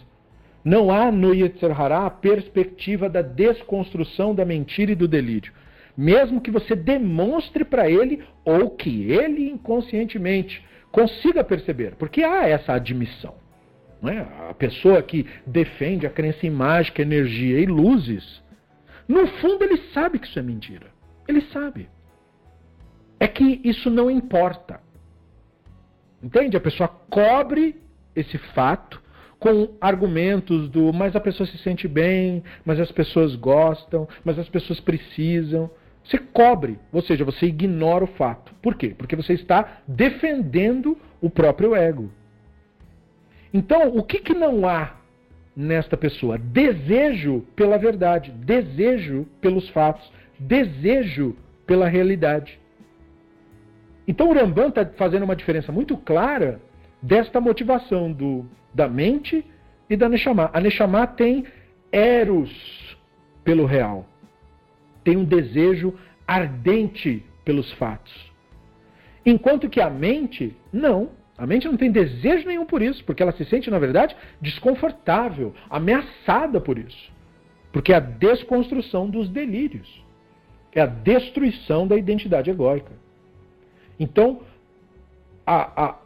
Não 0.64 0.90
há 0.90 1.12
no 1.12 1.34
Yetzer 1.34 1.78
Hará 1.78 2.06
a 2.06 2.10
perspectiva 2.10 3.06
da 3.06 3.20
desconstrução 3.20 4.34
da 4.34 4.46
mentira 4.46 4.92
e 4.92 4.94
do 4.94 5.06
delírio. 5.06 5.52
Mesmo 5.94 6.40
que 6.40 6.50
você 6.50 6.74
demonstre 6.74 7.66
para 7.66 7.90
ele 7.90 8.24
ou 8.46 8.70
que 8.70 9.12
ele 9.12 9.50
inconscientemente 9.50 10.64
consiga 10.90 11.44
perceber, 11.44 11.96
porque 11.96 12.24
há 12.24 12.48
essa 12.48 12.72
admissão. 12.72 13.34
É? 14.02 14.48
A 14.48 14.54
pessoa 14.54 15.02
que 15.02 15.26
defende 15.46 16.06
a 16.06 16.10
crença 16.10 16.46
em 16.46 16.50
mágica, 16.50 17.02
energia 17.02 17.60
e 17.60 17.66
luzes, 17.66 18.42
no 19.06 19.26
fundo 19.26 19.64
ele 19.64 19.76
sabe 19.92 20.18
que 20.18 20.26
isso 20.26 20.38
é 20.38 20.42
mentira. 20.42 20.86
Ele 21.28 21.42
sabe. 21.52 21.90
É 23.20 23.28
que 23.28 23.60
isso 23.62 23.90
não 23.90 24.10
importa. 24.10 24.87
Entende? 26.22 26.56
A 26.56 26.60
pessoa 26.60 26.88
cobre 26.88 27.76
esse 28.14 28.38
fato 28.38 29.00
com 29.38 29.76
argumentos 29.80 30.68
do 30.68 30.92
mas 30.92 31.14
a 31.14 31.20
pessoa 31.20 31.46
se 31.46 31.56
sente 31.58 31.86
bem, 31.86 32.42
mas 32.64 32.80
as 32.80 32.90
pessoas 32.90 33.36
gostam, 33.36 34.08
mas 34.24 34.38
as 34.38 34.48
pessoas 34.48 34.80
precisam. 34.80 35.70
Você 36.04 36.18
cobre, 36.18 36.78
ou 36.92 37.02
seja, 37.02 37.24
você 37.24 37.46
ignora 37.46 38.04
o 38.04 38.08
fato. 38.08 38.54
Por 38.62 38.74
quê? 38.74 38.94
Porque 38.96 39.14
você 39.14 39.34
está 39.34 39.80
defendendo 39.86 40.96
o 41.20 41.28
próprio 41.28 41.74
ego. 41.74 42.10
Então, 43.52 43.88
o 43.88 44.02
que, 44.02 44.18
que 44.18 44.34
não 44.34 44.66
há 44.66 44.96
nesta 45.54 45.96
pessoa? 45.96 46.38
Desejo 46.38 47.44
pela 47.54 47.76
verdade, 47.76 48.30
desejo 48.30 49.26
pelos 49.40 49.68
fatos, 49.70 50.10
desejo 50.38 51.36
pela 51.66 51.88
realidade. 51.88 52.58
Então, 54.08 54.30
o 54.30 54.32
Rambam 54.32 54.68
está 54.68 54.86
fazendo 54.86 55.24
uma 55.24 55.36
diferença 55.36 55.70
muito 55.70 55.94
clara 55.94 56.62
desta 57.02 57.42
motivação 57.42 58.10
do, 58.10 58.46
da 58.72 58.88
mente 58.88 59.44
e 59.88 59.96
da 59.98 60.08
Neshama. 60.08 60.50
A 60.54 60.60
Neshama 60.62 61.06
tem 61.06 61.44
eros 61.92 62.96
pelo 63.44 63.66
real, 63.66 64.06
tem 65.04 65.14
um 65.18 65.24
desejo 65.24 65.94
ardente 66.26 67.22
pelos 67.44 67.70
fatos. 67.74 68.32
Enquanto 69.26 69.68
que 69.68 69.80
a 69.80 69.90
mente, 69.90 70.56
não. 70.72 71.10
A 71.36 71.46
mente 71.46 71.68
não 71.68 71.76
tem 71.76 71.92
desejo 71.92 72.48
nenhum 72.48 72.64
por 72.64 72.80
isso, 72.80 73.04
porque 73.04 73.22
ela 73.22 73.32
se 73.32 73.44
sente, 73.44 73.70
na 73.70 73.78
verdade, 73.78 74.16
desconfortável, 74.40 75.54
ameaçada 75.68 76.60
por 76.60 76.78
isso. 76.78 77.12
Porque 77.70 77.92
é 77.92 77.96
a 77.96 78.00
desconstrução 78.00 79.08
dos 79.08 79.28
delírios. 79.28 80.02
É 80.72 80.80
a 80.80 80.86
destruição 80.86 81.86
da 81.86 81.96
identidade 81.96 82.50
egóica. 82.50 82.97
Então, 83.98 84.40
a, 85.46 85.84
a, 85.84 85.98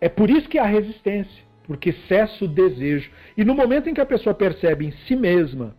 é 0.00 0.08
por 0.08 0.28
isso 0.30 0.48
que 0.48 0.58
há 0.58 0.64
resistência, 0.64 1.42
porque 1.64 1.92
cessa 2.08 2.44
o 2.44 2.48
desejo. 2.48 3.10
E 3.36 3.44
no 3.44 3.54
momento 3.54 3.88
em 3.88 3.94
que 3.94 4.00
a 4.00 4.06
pessoa 4.06 4.34
percebe 4.34 4.86
em 4.86 4.92
si 5.06 5.14
mesma 5.16 5.74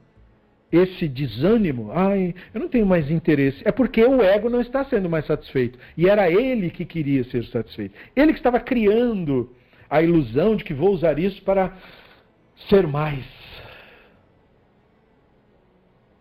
esse 0.72 1.08
desânimo, 1.08 1.92
ai, 1.92 2.36
eu 2.54 2.62
não 2.62 2.70
tenho 2.70 2.86
mais 2.86 3.10
interesse, 3.10 3.62
é 3.66 3.72
porque 3.72 4.04
o 4.04 4.22
ego 4.22 4.50
não 4.50 4.62
está 4.62 4.86
sendo 4.86 5.10
mais 5.10 5.26
satisfeito. 5.26 5.80
E 5.98 6.08
era 6.08 6.30
ele 6.30 6.70
que 6.70 6.86
queria 6.86 7.24
ser 7.26 7.44
satisfeito. 7.46 7.96
Ele 8.16 8.34
que 8.34 8.40
estava 8.40 8.60
criando 8.60 9.50
a 9.90 10.02
ilusão 10.02 10.56
de 10.56 10.64
que 10.64 10.74
vou 10.74 10.92
usar 10.92 11.18
isso 11.18 11.42
para 11.42 11.74
ser 12.70 12.86
mais. 12.86 13.26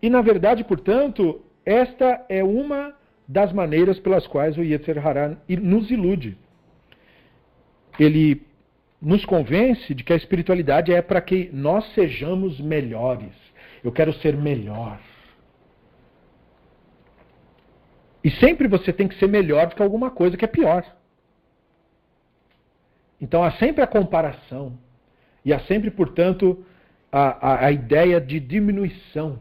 E 0.01 0.09
na 0.09 0.23
verdade, 0.23 0.65
portanto, 0.65 1.43
esta 1.67 2.25
é 2.29 2.43
uma 2.43 2.95
das 3.29 3.53
maneiras 3.53 4.01
pelas 4.01 4.27
quais 4.27 4.57
o 4.57 4.63
Yetzer 4.63 5.07
Hará 5.07 5.37
nos 5.49 5.91
ilude. 5.91 6.39
Ele 8.01 8.43
nos 9.01 9.25
convence 9.27 9.95
de 9.95 10.03
que 10.03 10.13
a 10.13 10.17
espiritualidade 10.17 10.93
é 10.93 11.03
para 11.03 11.21
que 11.21 11.51
nós 11.53 11.85
sejamos 11.93 12.59
melhores. 12.59 13.33
Eu 13.85 13.93
quero 13.93 14.15
ser 14.15 14.35
melhor. 14.35 14.99
E 18.25 18.31
sempre 18.31 18.67
você 18.67 18.93
tem 18.93 19.07
que 19.07 19.19
ser 19.19 19.29
melhor 19.29 19.69
do 19.69 19.77
que 19.77 19.83
alguma 19.83 20.11
coisa 20.11 20.37
que 20.37 20.45
é 20.45 20.49
pior. 20.49 20.85
Então 23.21 23.43
há 23.45 23.53
sempre 23.53 23.83
a 23.83 23.87
comparação. 23.87 24.79
E 25.45 25.53
há 25.53 25.61
sempre, 25.61 25.91
portanto, 25.91 26.65
a, 27.13 27.53
a, 27.53 27.67
a 27.67 27.73
ideia 27.73 28.21
de 28.21 28.41
diminuição. 28.41 29.39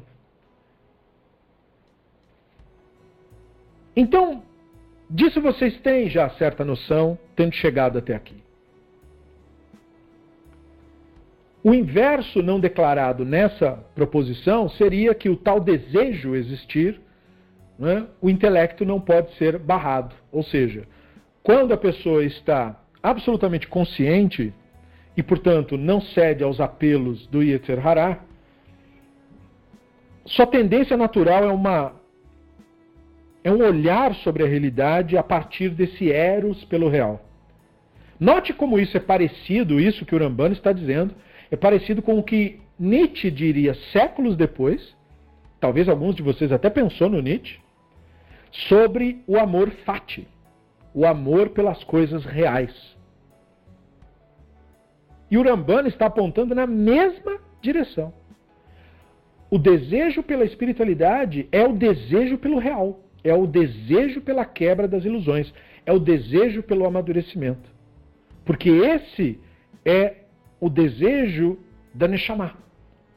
Então, 3.98 4.44
disso 5.10 5.42
vocês 5.42 5.76
têm 5.80 6.08
já 6.08 6.30
certa 6.30 6.64
noção, 6.64 7.18
tendo 7.36 7.56
chegado 7.56 7.98
até 7.98 8.14
aqui. 8.14 8.36
O 11.64 11.74
inverso 11.74 12.44
não 12.44 12.60
declarado 12.60 13.26
nessa 13.26 13.72
proposição 13.96 14.70
seria 14.70 15.16
que 15.16 15.30
o 15.30 15.36
tal 15.36 15.60
desejo 15.60 16.36
existir, 16.36 17.02
né, 17.80 18.06
o 18.22 18.30
intelecto 18.30 18.86
não 18.86 19.02
pode 19.02 19.34
ser 19.34 19.58
barrado. 19.58 20.16
Ou 20.32 20.44
seja, 20.44 20.88
quando 21.42 21.74
a 21.74 21.78
pessoa 21.78 22.24
está 22.24 22.80
absolutamente 23.02 23.68
consciente 23.68 24.54
e, 25.18 25.24
portanto, 25.24 25.76
não 25.76 26.00
cede 26.00 26.44
aos 26.44 26.62
apelos 26.62 27.26
do 27.28 27.42
Yetzer 27.42 27.86
Hará, 27.86 28.20
sua 30.24 30.46
tendência 30.46 30.96
natural 30.96 31.44
é 31.46 31.52
uma 31.52 31.94
é 33.48 33.52
um 33.52 33.66
olhar 33.66 34.14
sobre 34.16 34.44
a 34.44 34.46
realidade 34.46 35.18
a 35.18 35.24
partir 35.24 35.70
desse 35.70 36.12
eros 36.12 36.66
pelo 36.66 36.90
real. 36.90 37.26
Note 38.20 38.52
como 38.52 38.78
isso 38.78 38.98
é 38.98 39.00
parecido, 39.00 39.80
isso 39.80 40.06
que 40.06 40.14
o 40.14 40.20
Rambano 40.20 40.54
está 40.54 40.74
dizendo, 40.74 41.16
é 41.50 41.56
parecido 41.56 42.02
com 42.02 42.20
o 42.20 42.24
que 42.24 42.60
Nietzsche 42.78 43.32
diria 43.32 43.74
séculos 43.94 44.36
depois, 44.36 44.94
talvez 45.62 45.88
alguns 45.88 46.14
de 46.14 46.22
vocês 46.22 46.52
até 46.52 46.70
pensou 46.70 47.10
no 47.10 47.22
Nietzsche, 47.22 47.58
sobre 48.68 49.24
o 49.26 49.38
amor 49.38 49.70
fati, 49.86 50.28
o 50.94 51.06
amor 51.06 51.48
pelas 51.52 51.82
coisas 51.86 52.26
reais. 52.26 52.74
E 55.32 55.38
o 55.38 55.44
Rambana 55.44 55.88
está 55.88 56.08
apontando 56.08 56.54
na 56.54 56.68
mesma 56.68 57.40
direção. 57.62 58.14
O 59.50 59.58
desejo 59.58 60.22
pela 60.22 60.44
espiritualidade 60.44 61.48
é 61.50 61.64
o 61.64 61.72
desejo 61.72 62.38
pelo 62.38 62.60
real, 62.60 63.07
é 63.30 63.34
o 63.34 63.48
desejo 63.48 64.22
pela 64.22 64.46
quebra 64.46 64.88
das 64.88 65.04
ilusões, 65.06 65.54
é 65.86 65.92
o 65.92 66.00
desejo 66.00 66.64
pelo 66.64 66.86
amadurecimento. 66.86 67.70
Porque 68.46 68.70
esse 68.70 69.40
é 69.86 70.24
o 70.60 70.70
desejo 70.70 71.58
da 71.94 72.08
Neshama. 72.08 72.56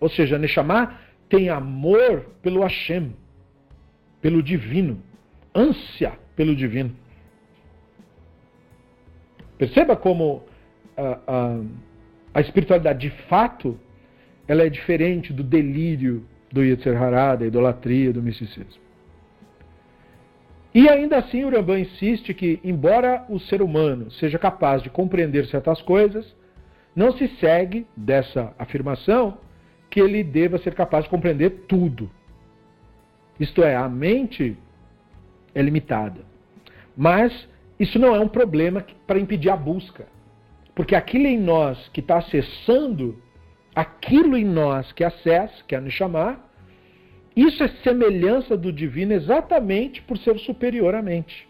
Ou 0.01 0.09
seja, 0.09 0.37
a 0.37 0.39
Neshama 0.39 0.99
tem 1.29 1.49
amor 1.49 2.27
pelo 2.43 2.61
Hashem, 2.63 3.15
pelo 4.21 4.43
divino, 4.43 5.01
ânsia 5.55 6.13
pelo 6.35 6.57
divino. 6.57 6.95
Perceba 9.59 9.95
como 9.95 10.43
a, 10.97 11.19
a, 11.27 11.61
a 12.35 12.41
espiritualidade 12.41 13.09
de 13.09 13.11
fato 13.29 13.79
ela 14.49 14.65
é 14.65 14.69
diferente 14.69 15.33
do 15.33 15.45
delírio 15.45 16.25
do 16.51 16.65
Yetzer 16.65 17.01
Hará, 17.01 17.37
da 17.37 17.47
idolatria, 17.47 18.13
do 18.13 18.23
misticismo. 18.23 18.90
E 20.75 20.89
ainda 20.89 21.19
assim 21.19 21.45
o 21.45 21.51
Rambam 21.51 21.79
insiste 21.79 22.33
que, 22.33 22.61
embora 22.63 23.25
o 23.29 23.41
ser 23.41 23.61
humano 23.61 24.11
seja 24.13 24.39
capaz 24.39 24.83
de 24.83 24.91
compreender 24.91 25.47
certas 25.47 25.83
coisas, 25.83 26.35
não 26.95 27.13
se 27.13 27.29
segue 27.39 27.87
dessa 27.97 28.55
afirmação 28.59 29.39
que 29.89 30.01
ele 30.01 30.23
deva 30.23 30.59
ser 30.59 30.75
capaz 30.75 31.05
de 31.05 31.11
compreender 31.11 31.65
tudo. 31.67 32.11
Isto 33.39 33.63
é, 33.63 33.75
a 33.75 33.89
mente 33.89 34.57
é 35.55 35.63
limitada. 35.63 36.21
Mas 36.97 37.49
isso 37.79 37.99
não 37.99 38.15
é 38.15 38.21
um 38.21 38.29
problema 38.29 38.85
para 39.07 39.19
impedir 39.19 39.51
a 39.51 39.57
busca. 39.57 40.07
Porque 40.75 40.95
aquilo 40.95 41.27
em 41.27 41.39
nós 41.39 41.89
que 41.89 42.01
está 42.01 42.19
acessando, 42.19 43.21
aquilo 43.75 44.37
em 44.37 44.45
nós 44.45 44.93
que 44.93 45.03
acessa, 45.03 45.65
que 45.67 45.75
é 45.75 45.81
nos 45.81 45.93
chamar, 45.95 46.50
isso 47.37 47.63
é 47.63 47.69
semelhança 47.83 48.57
do 48.57 48.73
divino 48.73 49.13
exatamente 49.13 50.03
por 50.03 50.19
ser 50.19 50.39
superior 50.41 50.95
à 50.95 51.03
mente. 51.03 51.49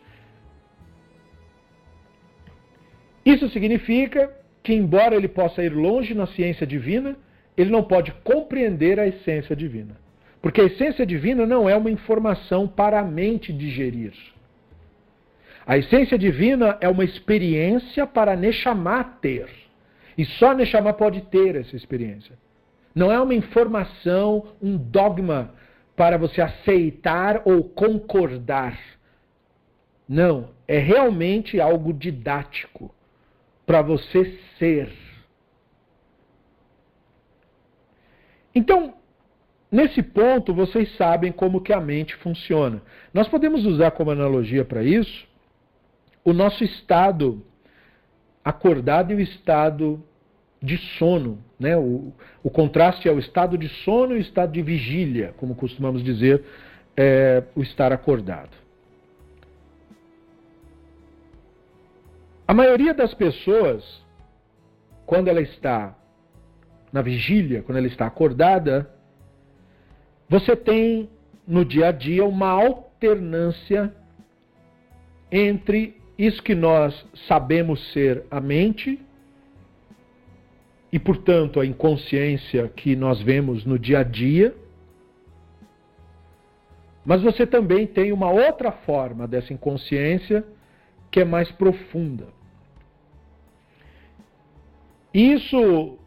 Isso 3.24 3.48
significa 3.50 4.30
que, 4.62 4.74
embora 4.74 5.14
ele 5.14 5.28
possa 5.28 5.62
ir 5.62 5.72
longe 5.72 6.14
na 6.14 6.26
ciência 6.26 6.66
divina, 6.66 7.16
ele 7.56 7.70
não 7.70 7.82
pode 7.82 8.12
compreender 8.24 8.98
a 8.98 9.06
essência 9.06 9.54
divina. 9.54 9.96
Porque 10.42 10.60
a 10.60 10.64
essência 10.64 11.04
divina 11.04 11.46
não 11.46 11.68
é 11.68 11.76
uma 11.76 11.90
informação 11.90 12.66
para 12.66 13.00
a 13.00 13.04
mente 13.04 13.52
digerir. 13.52 14.12
A 15.66 15.76
essência 15.76 16.18
divina 16.18 16.78
é 16.80 16.88
uma 16.88 17.04
experiência 17.04 18.06
para 18.06 18.34
Neshama 18.36 19.04
ter. 19.20 19.48
E 20.16 20.24
só 20.24 20.54
Neshama 20.54 20.92
pode 20.92 21.20
ter 21.22 21.56
essa 21.56 21.76
experiência. 21.76 22.38
Não 22.94 23.12
é 23.12 23.20
uma 23.20 23.34
informação, 23.34 24.48
um 24.60 24.76
dogma 24.76 25.54
para 26.00 26.16
você 26.16 26.40
aceitar 26.40 27.42
ou 27.44 27.62
concordar. 27.62 28.80
Não, 30.08 30.48
é 30.66 30.78
realmente 30.78 31.60
algo 31.60 31.92
didático 31.92 32.90
para 33.66 33.82
você 33.82 34.40
ser. 34.58 34.90
Então, 38.54 38.94
nesse 39.70 40.02
ponto, 40.02 40.54
vocês 40.54 40.90
sabem 40.96 41.30
como 41.30 41.60
que 41.60 41.70
a 41.70 41.80
mente 41.82 42.16
funciona. 42.16 42.80
Nós 43.12 43.28
podemos 43.28 43.66
usar 43.66 43.90
como 43.90 44.10
analogia 44.10 44.64
para 44.64 44.82
isso 44.82 45.28
o 46.24 46.32
nosso 46.32 46.64
estado 46.64 47.44
acordado 48.42 49.12
e 49.12 49.16
o 49.16 49.20
estado 49.20 50.02
de 50.62 50.76
sono. 50.98 51.38
Né? 51.58 51.76
O, 51.76 52.12
o 52.42 52.50
contraste 52.50 53.08
é 53.08 53.12
o 53.12 53.18
estado 53.18 53.56
de 53.56 53.68
sono 53.84 54.14
e 54.14 54.18
o 54.18 54.20
estado 54.20 54.52
de 54.52 54.62
vigília, 54.62 55.34
como 55.36 55.54
costumamos 55.54 56.02
dizer, 56.02 56.44
é, 56.96 57.42
o 57.54 57.62
estar 57.62 57.92
acordado. 57.92 58.50
A 62.46 62.52
maioria 62.52 62.92
das 62.92 63.14
pessoas, 63.14 64.04
quando 65.06 65.28
ela 65.28 65.40
está 65.40 65.96
na 66.92 67.00
vigília, 67.00 67.62
quando 67.62 67.78
ela 67.78 67.86
está 67.86 68.06
acordada, 68.06 68.90
você 70.28 70.56
tem 70.56 71.08
no 71.46 71.64
dia 71.64 71.88
a 71.88 71.92
dia 71.92 72.24
uma 72.24 72.48
alternância 72.48 73.94
entre 75.30 75.96
isso 76.18 76.42
que 76.42 76.54
nós 76.54 77.06
sabemos 77.28 77.92
ser 77.92 78.24
a 78.30 78.40
mente 78.40 79.00
e, 80.92 80.98
portanto, 80.98 81.60
a 81.60 81.66
inconsciência 81.66 82.68
que 82.68 82.96
nós 82.96 83.20
vemos 83.22 83.64
no 83.64 83.78
dia 83.78 84.00
a 84.00 84.02
dia. 84.02 84.54
Mas 87.04 87.22
você 87.22 87.46
também 87.46 87.86
tem 87.86 88.12
uma 88.12 88.30
outra 88.30 88.72
forma 88.72 89.26
dessa 89.26 89.52
inconsciência 89.52 90.44
que 91.10 91.20
é 91.20 91.24
mais 91.24 91.50
profunda. 91.52 92.28
Isso 95.12 95.98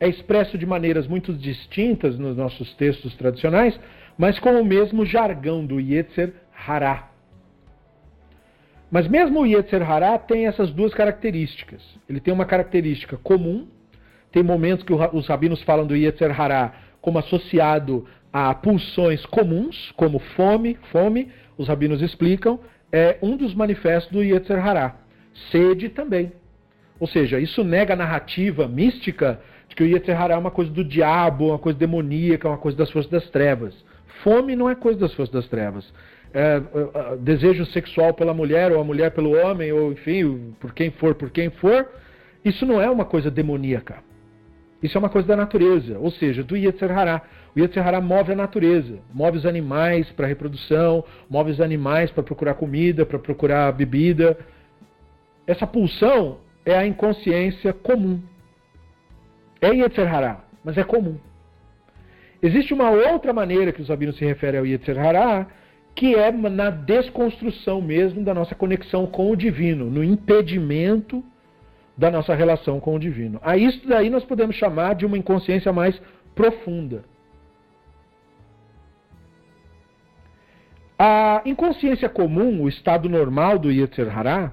é 0.00 0.08
expresso 0.08 0.56
de 0.56 0.66
maneiras 0.66 1.06
muito 1.06 1.32
distintas 1.32 2.18
nos 2.18 2.36
nossos 2.36 2.74
textos 2.74 3.14
tradicionais, 3.16 3.78
mas 4.16 4.38
com 4.38 4.60
o 4.60 4.64
mesmo 4.64 5.04
jargão 5.04 5.64
do 5.64 5.80
Yetzer 5.80 6.34
Hará. 6.66 7.10
Mas 8.90 9.06
mesmo 9.06 9.40
o 9.40 9.46
Yetzer 9.46 9.88
Hará 9.88 10.18
tem 10.18 10.46
essas 10.46 10.70
duas 10.72 10.94
características. 10.94 11.82
Ele 12.08 12.20
tem 12.20 12.32
uma 12.32 12.46
característica 12.46 13.16
comum, 13.16 13.68
tem 14.30 14.42
momentos 14.42 14.84
que 14.84 14.92
os 14.92 15.26
rabinos 15.26 15.62
falam 15.62 15.86
do 15.86 15.96
Yetzer 15.96 16.38
Hará 16.38 16.72
como 17.00 17.18
associado 17.18 18.06
a 18.32 18.54
pulsões 18.54 19.24
comuns, 19.26 19.92
como 19.96 20.18
fome, 20.18 20.78
fome, 20.92 21.28
os 21.56 21.68
rabinos 21.68 22.02
explicam, 22.02 22.60
é 22.92 23.18
um 23.22 23.36
dos 23.36 23.54
manifestos 23.54 24.12
do 24.12 24.22
Yetzer 24.22 24.64
Hará. 24.64 24.96
Sede 25.50 25.88
também. 25.88 26.32
Ou 27.00 27.06
seja, 27.06 27.38
isso 27.38 27.62
nega 27.62 27.94
a 27.94 27.96
narrativa 27.96 28.66
mística 28.66 29.40
de 29.68 29.76
que 29.76 29.82
o 29.82 29.86
Yetzer 29.86 30.20
Hará 30.20 30.34
é 30.34 30.38
uma 30.38 30.50
coisa 30.50 30.70
do 30.70 30.84
diabo, 30.84 31.48
uma 31.48 31.58
coisa 31.58 31.78
demoníaca, 31.78 32.48
uma 32.48 32.58
coisa 32.58 32.76
das 32.76 32.90
forças 32.90 33.10
das 33.10 33.30
trevas. 33.30 33.74
Fome 34.22 34.56
não 34.56 34.68
é 34.68 34.74
coisa 34.74 34.98
das 34.98 35.14
forças 35.14 35.32
das 35.32 35.48
trevas. 35.48 35.92
É, 36.34 36.40
é, 36.40 37.12
é, 37.12 37.16
desejo 37.16 37.64
sexual 37.66 38.12
pela 38.12 38.34
mulher, 38.34 38.72
ou 38.72 38.80
a 38.80 38.84
mulher 38.84 39.12
pelo 39.12 39.34
homem, 39.34 39.72
ou 39.72 39.92
enfim, 39.92 40.54
por 40.60 40.74
quem 40.74 40.90
for, 40.90 41.14
por 41.14 41.30
quem 41.30 41.50
for, 41.50 41.88
isso 42.44 42.66
não 42.66 42.82
é 42.82 42.90
uma 42.90 43.04
coisa 43.04 43.30
demoníaca. 43.30 44.07
Isso 44.82 44.96
é 44.96 45.00
uma 45.00 45.08
coisa 45.08 45.26
da 45.26 45.36
natureza, 45.36 45.98
ou 45.98 46.10
seja, 46.10 46.42
do 46.44 46.56
Yetzer 46.56 46.96
Hará. 46.96 47.22
O 47.54 47.58
Yetzer 47.58 47.84
Hará 47.84 48.00
move 48.00 48.32
a 48.32 48.36
natureza, 48.36 48.98
move 49.12 49.38
os 49.38 49.46
animais 49.46 50.08
para 50.12 50.26
reprodução, 50.26 51.04
move 51.28 51.50
os 51.50 51.60
animais 51.60 52.10
para 52.12 52.22
procurar 52.22 52.54
comida, 52.54 53.04
para 53.04 53.18
procurar 53.18 53.72
bebida. 53.72 54.38
Essa 55.46 55.66
pulsão 55.66 56.38
é 56.64 56.76
a 56.76 56.86
inconsciência 56.86 57.72
comum. 57.72 58.22
É 59.60 59.68
Yetzer 59.70 60.14
Hará, 60.14 60.44
mas 60.64 60.78
é 60.78 60.84
comum. 60.84 61.18
Existe 62.40 62.72
uma 62.72 62.90
outra 62.90 63.32
maneira 63.32 63.72
que 63.72 63.82
os 63.82 63.88
rabinos 63.88 64.16
se 64.16 64.24
referem 64.24 64.60
ao 64.60 64.66
Yetzer 64.66 64.96
Hará, 64.96 65.48
que 65.92 66.14
é 66.14 66.30
na 66.30 66.70
desconstrução 66.70 67.82
mesmo 67.82 68.22
da 68.22 68.32
nossa 68.32 68.54
conexão 68.54 69.04
com 69.06 69.32
o 69.32 69.36
divino, 69.36 69.86
no 69.86 70.04
impedimento 70.04 71.24
da 71.98 72.12
nossa 72.12 72.32
relação 72.32 72.78
com 72.78 72.94
o 72.94 72.98
divino. 72.98 73.40
A 73.42 73.56
isso 73.56 73.86
daí 73.88 74.08
nós 74.08 74.24
podemos 74.24 74.54
chamar 74.54 74.94
de 74.94 75.04
uma 75.04 75.18
inconsciência 75.18 75.72
mais 75.72 76.00
profunda. 76.32 77.02
A 80.96 81.42
inconsciência 81.44 82.08
comum, 82.08 82.62
o 82.62 82.68
estado 82.68 83.08
normal 83.08 83.58
do 83.58 83.70
Yetzer 83.70 84.16
Hará, 84.16 84.52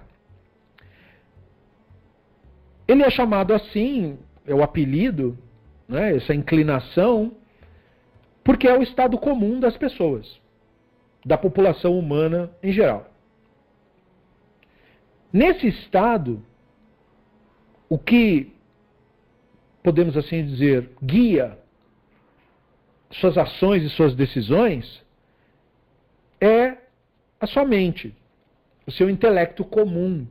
ele 2.88 3.04
é 3.04 3.10
chamado 3.12 3.54
assim, 3.54 4.18
é 4.46 4.54
o 4.54 4.64
apelido, 4.64 5.38
né, 5.88 6.16
essa 6.16 6.34
inclinação, 6.34 7.32
porque 8.44 8.68
é 8.68 8.78
o 8.78 8.82
estado 8.82 9.18
comum 9.20 9.60
das 9.60 9.78
pessoas, 9.78 10.40
da 11.24 11.38
população 11.38 11.98
humana 11.98 12.52
em 12.62 12.72
geral. 12.72 13.08
Nesse 15.32 15.68
estado, 15.68 16.42
o 17.90 17.98
que 17.98 18.54
podemos 19.84 20.18
assim 20.18 20.46
dizer 20.46 20.90
guia 21.04 21.58
suas 23.12 23.38
ações 23.38 23.84
e 23.84 23.90
suas 23.90 24.16
decisões 24.16 25.04
é 26.42 26.78
a 27.40 27.48
sua 27.48 27.64
mente, 27.64 28.16
o 28.86 28.92
seu 28.92 29.10
intelecto 29.10 29.64
comum, 29.64 30.28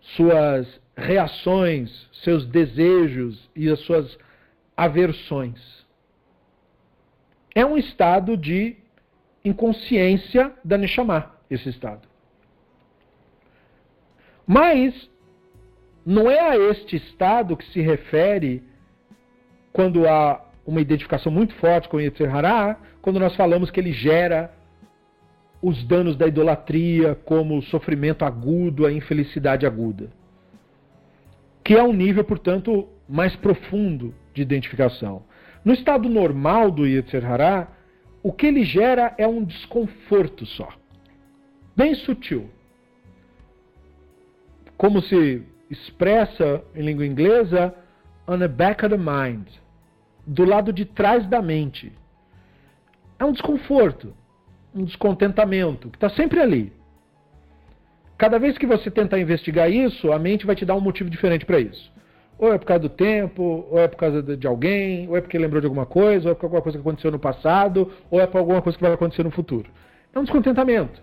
suas 0.00 0.80
reações, 0.96 2.08
seus 2.12 2.46
desejos 2.46 3.50
e 3.56 3.68
as 3.68 3.80
suas 3.80 4.18
aversões. 4.76 5.86
É 7.54 7.64
um 7.64 7.76
estado 7.76 8.36
de 8.36 8.76
inconsciência 9.44 10.52
da 10.64 10.78
Neshama, 10.78 11.34
esse 11.50 11.68
estado. 11.68 12.08
Mas 14.46 15.10
não 16.04 16.30
é 16.30 16.40
a 16.40 16.56
este 16.56 16.96
estado 16.96 17.56
que 17.56 17.64
se 17.72 17.80
refere 17.80 18.62
quando 19.72 20.06
há 20.08 20.44
uma 20.66 20.80
identificação 20.80 21.32
muito 21.32 21.54
forte 21.54 21.88
com 21.88 22.00
Yetzer 22.00 22.34
Hará, 22.34 22.78
quando 23.00 23.18
nós 23.18 23.34
falamos 23.34 23.70
que 23.70 23.80
ele 23.80 23.92
gera 23.92 24.52
os 25.60 25.82
danos 25.84 26.16
da 26.16 26.26
idolatria, 26.26 27.14
como 27.24 27.56
o 27.56 27.62
sofrimento 27.62 28.24
agudo, 28.24 28.84
a 28.84 28.92
infelicidade 28.92 29.64
aguda. 29.64 30.10
Que 31.64 31.74
é 31.74 31.82
um 31.82 31.92
nível, 31.92 32.24
portanto, 32.24 32.88
mais 33.08 33.34
profundo 33.36 34.12
de 34.34 34.42
identificação. 34.42 35.22
No 35.64 35.72
estado 35.72 36.08
normal 36.08 36.70
do 36.70 36.86
Yetzer 36.86 37.24
Hará, 37.24 37.68
o 38.22 38.32
que 38.32 38.46
ele 38.46 38.64
gera 38.64 39.14
é 39.16 39.26
um 39.26 39.44
desconforto 39.44 40.44
só. 40.46 40.68
Bem 41.76 41.94
sutil. 41.94 42.50
Como 44.76 45.00
se 45.00 45.44
expressa 45.72 46.62
em 46.74 46.82
língua 46.82 47.06
inglesa 47.06 47.74
on 48.28 48.38
the 48.38 48.48
back 48.48 48.84
of 48.84 48.94
the 48.94 49.02
mind, 49.02 49.46
do 50.26 50.44
lado 50.44 50.72
de 50.72 50.84
trás 50.84 51.26
da 51.26 51.40
mente. 51.42 51.92
É 53.18 53.24
um 53.24 53.32
desconforto, 53.32 54.14
um 54.74 54.84
descontentamento, 54.84 55.88
que 55.90 55.96
está 55.96 56.10
sempre 56.10 56.40
ali. 56.40 56.72
Cada 58.18 58.38
vez 58.38 58.56
que 58.56 58.66
você 58.66 58.90
tentar 58.90 59.18
investigar 59.18 59.70
isso, 59.70 60.12
a 60.12 60.18
mente 60.18 60.46
vai 60.46 60.54
te 60.54 60.64
dar 60.64 60.76
um 60.76 60.80
motivo 60.80 61.10
diferente 61.10 61.44
para 61.44 61.58
isso. 61.58 61.90
Ou 62.38 62.52
é 62.52 62.58
por 62.58 62.66
causa 62.66 62.82
do 62.82 62.88
tempo, 62.88 63.66
ou 63.70 63.78
é 63.78 63.88
por 63.88 63.96
causa 63.96 64.22
de 64.22 64.46
alguém, 64.46 65.08
ou 65.08 65.16
é 65.16 65.20
porque 65.20 65.38
lembrou 65.38 65.60
de 65.60 65.66
alguma 65.66 65.86
coisa, 65.86 66.28
ou 66.28 66.32
é 66.32 66.34
por 66.34 66.46
alguma 66.46 66.62
coisa 66.62 66.78
que 66.78 66.82
aconteceu 66.82 67.10
no 67.10 67.18
passado, 67.18 67.90
ou 68.10 68.20
é 68.20 68.26
por 68.26 68.38
alguma 68.38 68.62
coisa 68.62 68.76
que 68.76 68.84
vai 68.84 68.92
acontecer 68.92 69.22
no 69.22 69.30
futuro. 69.30 69.70
É 70.14 70.18
um 70.18 70.22
descontentamento, 70.22 71.00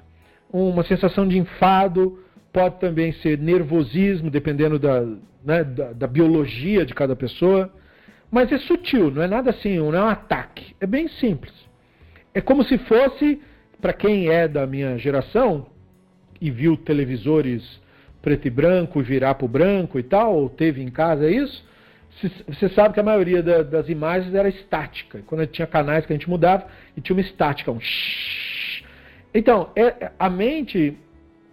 uma 0.52 0.84
sensação 0.84 1.28
de 1.28 1.38
enfado, 1.38 2.20
pode 2.52 2.80
também 2.80 3.12
ser 3.14 3.38
nervosismo, 3.38 4.30
dependendo 4.30 4.80
da, 4.80 5.02
né, 5.44 5.64
da, 5.64 5.94
da, 5.94 6.08
biologia 6.08 6.86
de 6.86 6.94
cada 6.94 7.16
pessoa. 7.16 7.72
Mas 8.32 8.52
é 8.52 8.58
sutil, 8.60 9.10
não 9.12 9.22
é 9.22 9.28
nada 9.28 9.50
assim, 9.50 9.78
não 9.78 9.96
é 9.96 10.04
um 10.04 10.08
ataque. 10.08 10.76
É 10.80 10.86
bem 10.86 11.08
simples. 11.08 11.54
É 12.34 12.42
como 12.42 12.64
se 12.64 12.78
fosse, 12.78 13.42
para 13.82 13.94
quem 13.94 14.30
é 14.30 14.48
da 14.48 14.68
minha 14.68 14.98
geração 14.98 15.68
e 16.40 16.52
viu 16.52 16.78
televisores 16.78 17.80
preto 18.22 18.48
e 18.48 18.50
branco 18.50 19.02
virar 19.02 19.36
para 19.36 19.46
o 19.46 19.50
branco 19.50 19.98
e 19.98 20.04
tal, 20.04 20.36
ou 20.36 20.50
teve 20.50 20.82
em 20.82 20.90
casa 20.90 21.30
isso, 21.30 21.66
você 22.48 22.68
sabe 22.70 22.94
que 22.94 23.00
a 23.00 23.04
maioria 23.04 23.42
da, 23.42 23.64
das 23.64 23.88
imagens 23.88 24.34
era 24.34 24.50
estática. 24.50 25.22
Quando 25.26 25.48
tinha 25.48 25.66
canais 25.66 26.06
que 26.06 26.12
a 26.12 26.16
gente 26.16 26.30
mudava, 26.30 26.66
e 26.98 27.02
tinha 27.02 27.16
uma 27.16 27.22
estática, 27.22 27.72
um 27.72 27.80
shhh. 27.80 28.84
Então, 29.34 29.72
é, 29.76 30.12
a 30.20 30.30
mente 30.30 30.98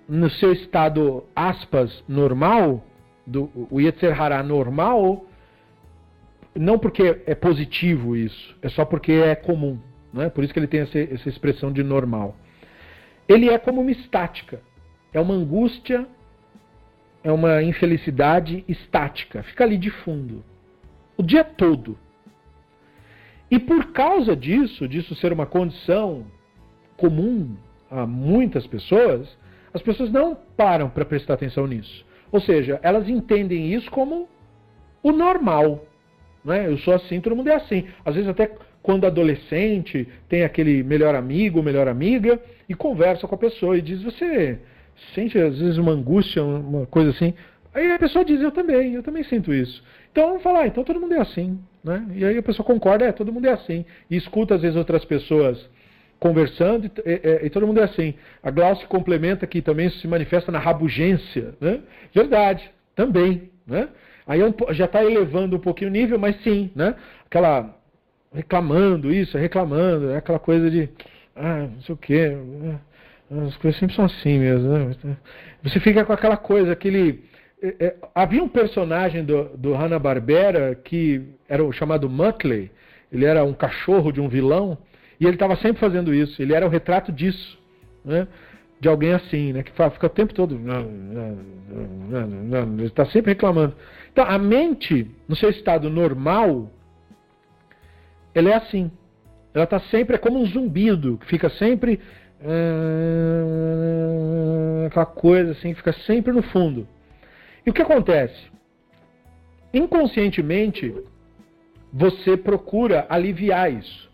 no 0.09 0.31
seu 0.31 0.53
estado, 0.53 1.25
aspas, 1.35 2.05
normal, 2.09 2.85
do, 3.27 3.51
o 3.71 3.81
Yetzer 3.81 4.21
Hará 4.21 4.43
normal, 4.43 5.27
não 6.55 6.79
porque 6.79 7.23
é 7.27 7.35
positivo 7.35 8.17
isso, 8.17 8.57
é 8.63 8.69
só 8.69 8.85
porque 8.85 9.13
é 9.13 9.35
comum. 9.35 9.79
Não 10.13 10.23
é? 10.23 10.31
Por 10.31 10.45
isso 10.45 10.53
que 10.53 10.59
ele 10.59 10.67
tem 10.67 10.81
essa, 10.81 10.99
essa 10.99 11.29
expressão 11.29 11.73
de 11.73 11.83
normal. 11.83 12.37
Ele 13.29 13.51
é 13.51 13.59
como 13.59 13.81
uma 13.81 13.91
estática. 13.91 14.63
É 15.13 15.21
uma 15.21 15.35
angústia, 15.35 16.07
é 17.23 17.31
uma 17.31 17.63
infelicidade 17.63 18.65
estática. 18.67 19.43
Fica 19.43 19.65
ali 19.65 19.77
de 19.77 19.91
fundo. 19.91 20.43
O 21.17 21.23
dia 21.23 21.45
todo. 21.45 21.99
E 23.51 23.59
por 23.59 23.93
causa 23.93 24.35
disso, 24.35 24.89
disso 24.89 25.15
ser 25.17 25.33
uma 25.33 25.47
condição 25.47 26.27
comum 26.97 27.57
a 27.91 28.07
muitas 28.07 28.67
pessoas, 28.67 29.37
as 29.77 29.83
pessoas 29.83 30.11
não 30.11 30.35
param 30.57 30.89
para 30.89 31.05
prestar 31.05 31.35
atenção 31.35 31.67
nisso. 31.67 32.05
Ou 32.33 32.41
seja, 32.41 32.81
elas 32.83 33.09
entendem 33.11 33.75
isso 33.75 33.91
como 33.91 34.27
o 35.03 35.13
normal. 35.13 35.85
Né? 36.43 36.67
Eu 36.67 36.79
sou 36.79 36.95
assim, 36.95 37.21
todo 37.21 37.37
mundo 37.37 37.51
é 37.51 37.55
assim. 37.55 37.87
Às 38.03 38.15
vezes 38.15 38.31
até 38.31 38.51
quando 38.83 39.07
adolescente 39.07 40.09
tem 40.31 40.45
aquele 40.45 40.83
melhor 40.83 41.15
amigo, 41.15 41.63
melhor 41.63 41.89
amiga 41.89 42.41
e 42.67 42.75
conversa 42.75 43.29
com 43.29 43.35
a 43.35 43.39
pessoa 43.39 43.77
e 43.77 43.83
diz: 43.83 44.03
você 44.03 44.59
sente 45.15 45.39
às 45.39 45.59
vezes 45.59 45.77
uma 45.77 45.93
angústia, 45.93 46.43
uma 46.43 46.87
coisa 46.87 47.11
assim. 47.11 47.35
Aí 47.75 47.93
a 47.93 47.99
pessoa 47.99 48.25
diz: 48.25 48.41
eu 48.41 48.51
também, 48.51 48.95
eu 48.95 49.03
também 49.03 49.25
sinto 49.25 49.53
isso. 49.53 49.85
Então 50.11 50.41
falar, 50.41 50.69
então 50.69 50.83
todo 50.85 50.99
mundo 50.99 51.13
é 51.13 51.21
assim, 51.21 51.59
né? 51.85 52.03
E 52.15 52.25
aí 52.25 52.39
a 52.39 52.43
pessoa 52.43 52.65
concorda, 52.65 53.05
é, 53.05 53.13
todo 53.13 53.31
mundo 53.31 53.47
é 53.47 53.53
assim. 53.53 53.85
E 54.11 54.17
escuta 54.17 54.55
às 54.55 54.63
vezes 54.63 54.77
outras 54.77 55.05
pessoas 55.05 55.69
conversando 56.19 56.87
e, 56.87 56.91
e, 57.05 57.47
e, 57.47 57.51
todo 57.51 57.67
mundo 57.67 57.81
é 57.81 57.85
assim. 57.85 58.15
A 58.43 58.51
Glaucia 58.51 58.87
complementa 58.87 59.47
que 59.47 59.61
também 59.61 59.91
se 59.91 60.09
manifesta 60.09 60.51
na 60.51 60.59
rabugência. 60.59 61.55
Né? 61.61 61.81
Verdade, 62.15 62.71
também. 62.95 63.51
Né? 63.67 63.89
Aí 64.27 64.41
é 64.41 64.75
já 64.75 64.87
está 64.87 65.05
elevando 65.05 65.57
um 65.57 65.61
pouquinho 65.61 65.91
o 65.91 65.93
nível, 65.93 66.19
mas 66.19 66.41
sim, 66.43 66.71
né? 66.75 66.95
aquela 67.27 67.75
reclamando 68.35 69.13
isso, 69.13 69.39
reclamando, 69.39 70.11
é 70.11 70.17
aquela 70.17 70.39
coisa 70.39 70.71
de 70.71 70.91
ah, 71.35 71.69
não 71.73 71.81
sei 71.83 71.95
o 71.95 71.99
quê. 71.99 72.37
As 73.47 73.57
coisas 73.57 73.79
sempre 73.79 73.95
são 73.95 74.05
assim 74.05 74.39
mesmo. 74.39 74.69
Né? 74.69 75.17
Você 75.63 75.79
fica 75.81 76.05
com 76.05 76.13
aquela 76.13 76.37
coisa, 76.37 76.73
aquele. 76.73 77.25
É, 77.63 77.87
é, 77.87 77.97
havia 78.15 78.43
um 78.43 78.49
personagem 78.49 79.25
do, 79.25 79.45
do 79.57 79.75
Hanna-Barbera 79.75 80.75
que 80.75 81.23
era 81.49 81.65
o 81.65 81.73
chamado 81.73 82.09
Muttley, 82.09 82.71
ele 83.13 83.25
era 83.25 83.45
um 83.45 83.55
cachorro 83.55 84.13
de 84.13 84.21
um 84.21 84.29
vilão, 84.29 84.79
e 85.19 85.25
ele 85.25 85.35
estava 85.35 85.57
sempre 85.57 85.79
fazendo 85.79 86.15
isso. 86.15 86.41
Ele 86.41 86.53
era 86.53 86.67
o 86.67 86.69
retrato 86.69 87.11
disso, 87.11 87.59
né? 88.05 88.29
De 88.79 88.89
alguém 88.89 89.13
assim, 89.13 89.53
né? 89.53 89.63
Que 89.63 89.73
fica 89.73 90.07
o 90.07 90.11
tempo 90.11 90.35
todo. 90.35 90.61
Ele 92.79 92.85
está 92.85 93.07
sempre 93.07 93.33
reclamando. 93.33 93.75
Então, 94.13 94.25
a 94.27 94.39
mente, 94.39 95.11
no 95.27 95.35
seu 95.35 95.49
estado 95.51 95.89
normal, 95.89 96.71
ela 98.35 98.51
é 98.51 98.55
assim. 98.55 98.91
Ela 99.55 99.65
está 99.65 99.81
sempre, 99.81 100.17
é 100.17 100.19
como 100.19 100.39
um 100.39 100.47
zumbido, 100.47 101.17
que 101.19 101.27
fica 101.27 101.49
sempre. 101.49 102.01
aquela 104.87 105.07
coisa 105.07 105.53
assim, 105.53 105.75
fica 105.75 105.93
sempre 105.93 106.33
no 106.33 106.43
fundo. 106.43 106.87
E 107.65 107.71
o 107.71 107.73
que 107.73 107.83
acontece? 107.83 108.51
Inconscientemente, 109.73 110.95
você 111.93 112.37
procura 112.37 113.07
aliviar 113.09 113.73
isso 113.73 114.06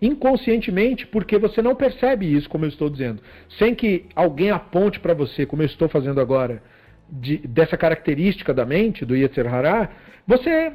inconscientemente, 0.00 1.06
porque 1.06 1.38
você 1.38 1.62
não 1.62 1.74
percebe 1.74 2.30
isso, 2.32 2.48
como 2.48 2.64
eu 2.64 2.68
estou 2.68 2.90
dizendo. 2.90 3.22
Sem 3.58 3.74
que 3.74 4.06
alguém 4.14 4.50
aponte 4.50 5.00
para 5.00 5.14
você, 5.14 5.46
como 5.46 5.62
eu 5.62 5.66
estou 5.66 5.88
fazendo 5.88 6.20
agora, 6.20 6.62
de, 7.08 7.38
dessa 7.38 7.76
característica 7.76 8.52
da 8.52 8.64
mente, 8.64 9.04
do 9.04 9.16
Yetzer 9.16 9.52
Hará, 9.52 9.90
você, 10.26 10.72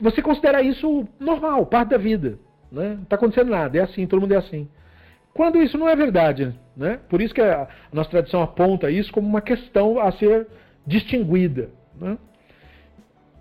você 0.00 0.22
considera 0.22 0.62
isso 0.62 1.06
normal, 1.20 1.66
parte 1.66 1.90
da 1.90 1.98
vida. 1.98 2.38
Né? 2.70 2.94
Não 2.94 3.02
está 3.02 3.16
acontecendo 3.16 3.50
nada, 3.50 3.78
é 3.78 3.82
assim, 3.82 4.06
todo 4.06 4.20
mundo 4.20 4.32
é 4.32 4.38
assim. 4.38 4.68
Quando 5.34 5.62
isso 5.62 5.78
não 5.78 5.88
é 5.88 5.94
verdade. 5.94 6.54
Né? 6.76 6.98
Por 7.08 7.20
isso 7.20 7.34
que 7.34 7.40
a 7.40 7.68
nossa 7.92 8.10
tradição 8.10 8.42
aponta 8.42 8.90
isso 8.90 9.12
como 9.12 9.26
uma 9.26 9.40
questão 9.40 10.00
a 10.00 10.10
ser 10.12 10.48
distinguida. 10.86 11.70
Né? 12.00 12.18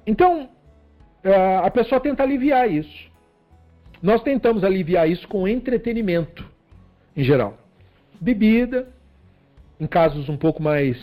Então, 0.06 0.49
é, 1.23 1.57
a 1.57 1.69
pessoa 1.72 1.99
tenta 1.99 2.23
aliviar 2.23 2.69
isso. 2.69 3.06
Nós 4.02 4.22
tentamos 4.22 4.64
aliviar 4.64 5.10
isso 5.10 5.28
com 5.28 5.48
entretenimento, 5.48 6.45
em 7.15 7.24
geral. 7.24 7.57
Bebida, 8.19 8.88
em 9.80 9.88
casos 9.88 10.30
um 10.30 10.38
pouco 10.38 10.61
mais 10.61 10.98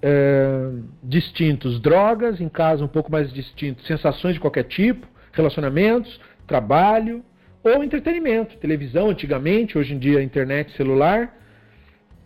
é, 0.00 0.70
distintos, 1.02 1.80
drogas, 1.80 2.40
em 2.40 2.48
casos 2.48 2.82
um 2.82 2.88
pouco 2.88 3.10
mais 3.10 3.32
distintos, 3.32 3.86
sensações 3.86 4.34
de 4.34 4.40
qualquer 4.40 4.64
tipo, 4.64 5.06
relacionamentos, 5.32 6.20
trabalho, 6.46 7.24
ou 7.62 7.84
entretenimento, 7.84 8.56
televisão 8.56 9.10
antigamente, 9.10 9.78
hoje 9.78 9.94
em 9.94 9.98
dia 9.98 10.22
internet, 10.22 10.72
celular. 10.76 11.38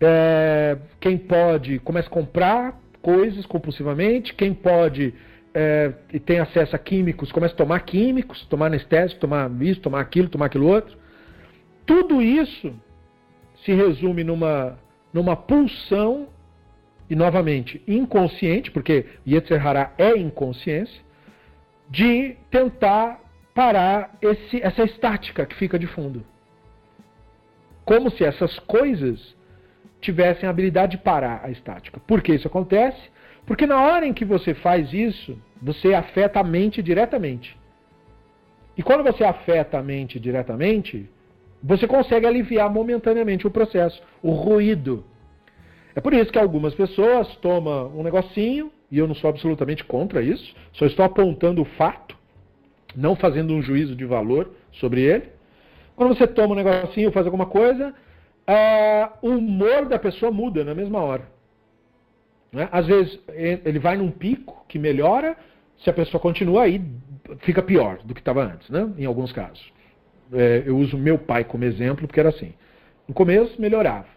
É, 0.00 0.78
quem 1.00 1.16
pode 1.16 1.78
começa 1.80 2.08
a 2.08 2.10
comprar 2.10 2.80
coisas 3.02 3.44
compulsivamente, 3.46 4.34
quem 4.34 4.52
pode 4.52 5.14
é, 5.58 5.90
e 6.12 6.20
tem 6.20 6.38
acesso 6.38 6.76
a 6.76 6.78
químicos, 6.78 7.32
começa 7.32 7.54
a 7.54 7.56
tomar 7.56 7.80
químicos, 7.80 8.44
tomar 8.44 8.66
anestésico, 8.66 9.18
tomar 9.18 9.50
isso, 9.62 9.80
tomar 9.80 10.00
aquilo, 10.00 10.28
tomar 10.28 10.46
aquilo 10.46 10.66
outro. 10.66 10.98
Tudo 11.86 12.20
isso 12.20 12.78
se 13.64 13.72
resume 13.72 14.22
numa, 14.22 14.78
numa 15.14 15.34
pulsão, 15.34 16.28
e 17.08 17.16
novamente, 17.16 17.82
inconsciente, 17.88 18.70
porque 18.70 19.06
Yetzer 19.26 19.66
Hará 19.66 19.94
é 19.96 20.18
inconsciência, 20.18 21.00
de 21.88 22.36
tentar 22.50 23.18
parar 23.54 24.14
esse, 24.20 24.60
essa 24.62 24.84
estática 24.84 25.46
que 25.46 25.54
fica 25.54 25.78
de 25.78 25.86
fundo. 25.86 26.22
Como 27.82 28.10
se 28.10 28.24
essas 28.24 28.58
coisas 28.58 29.34
tivessem 30.02 30.46
a 30.46 30.50
habilidade 30.50 30.98
de 30.98 31.02
parar 31.02 31.40
a 31.42 31.50
estática. 31.50 31.98
Por 32.00 32.20
que 32.20 32.34
isso 32.34 32.46
acontece? 32.46 33.00
Porque 33.46 33.66
na 33.66 33.80
hora 33.80 34.04
em 34.04 34.12
que 34.12 34.24
você 34.24 34.52
faz 34.54 34.92
isso, 34.92 35.38
você 35.62 35.94
afeta 35.94 36.40
a 36.40 36.44
mente 36.44 36.82
diretamente. 36.82 37.56
E 38.76 38.82
quando 38.82 39.04
você 39.04 39.24
afeta 39.24 39.78
a 39.78 39.82
mente 39.82 40.20
diretamente, 40.20 41.08
você 41.62 41.86
consegue 41.86 42.26
aliviar 42.26 42.70
momentaneamente 42.70 43.46
o 43.46 43.50
processo, 43.50 44.02
o 44.22 44.32
ruído. 44.32 45.04
É 45.94 46.00
por 46.00 46.12
isso 46.12 46.30
que 46.30 46.38
algumas 46.38 46.74
pessoas 46.74 47.34
tomam 47.36 47.90
um 47.96 48.02
negocinho, 48.02 48.70
e 48.90 48.98
eu 48.98 49.08
não 49.08 49.14
sou 49.14 49.30
absolutamente 49.30 49.82
contra 49.84 50.20
isso, 50.20 50.54
só 50.72 50.84
estou 50.84 51.04
apontando 51.04 51.62
o 51.62 51.64
fato, 51.64 52.16
não 52.94 53.16
fazendo 53.16 53.54
um 53.54 53.62
juízo 53.62 53.96
de 53.96 54.04
valor 54.04 54.50
sobre 54.72 55.02
ele. 55.02 55.30
Quando 55.94 56.14
você 56.14 56.26
toma 56.26 56.52
um 56.52 56.56
negocinho, 56.56 57.10
faz 57.12 57.24
alguma 57.24 57.46
coisa, 57.46 57.94
uh, 58.46 59.26
o 59.26 59.30
humor 59.30 59.86
da 59.86 59.98
pessoa 59.98 60.30
muda 60.30 60.62
na 60.64 60.74
mesma 60.74 61.00
hora. 61.00 61.35
Né? 62.52 62.68
Às 62.72 62.86
vezes 62.86 63.18
ele 63.28 63.78
vai 63.78 63.96
num 63.96 64.10
pico 64.10 64.64
que 64.68 64.78
melhora, 64.78 65.36
se 65.78 65.90
a 65.90 65.92
pessoa 65.92 66.20
continua 66.20 66.62
aí, 66.62 66.80
fica 67.40 67.62
pior 67.62 67.98
do 68.04 68.14
que 68.14 68.20
estava 68.20 68.42
antes, 68.44 68.68
né? 68.70 68.88
em 68.96 69.04
alguns 69.04 69.32
casos. 69.32 69.72
É, 70.32 70.64
eu 70.66 70.76
uso 70.76 70.96
meu 70.96 71.18
pai 71.18 71.44
como 71.44 71.64
exemplo, 71.64 72.06
porque 72.06 72.20
era 72.20 72.30
assim. 72.30 72.52
No 73.06 73.14
começo 73.14 73.60
melhorava, 73.60 74.08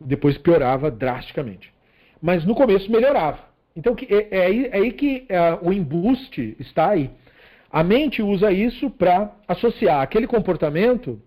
depois 0.00 0.38
piorava 0.38 0.90
drasticamente. 0.90 1.72
Mas 2.20 2.44
no 2.44 2.54
começo 2.54 2.90
melhorava. 2.90 3.38
Então 3.76 3.94
é, 4.08 4.38
é, 4.38 4.46
aí, 4.46 4.66
é 4.66 4.76
aí, 4.76 4.92
que 4.92 5.26
é, 5.28 5.58
o 5.62 5.72
embuste 5.72 6.56
está 6.58 6.90
aí. 6.90 7.10
A 7.70 7.84
mente 7.84 8.22
usa 8.22 8.50
isso 8.50 8.90
para 8.90 9.30
associar 9.46 10.00
aquele 10.00 10.26
comportamento 10.26 11.20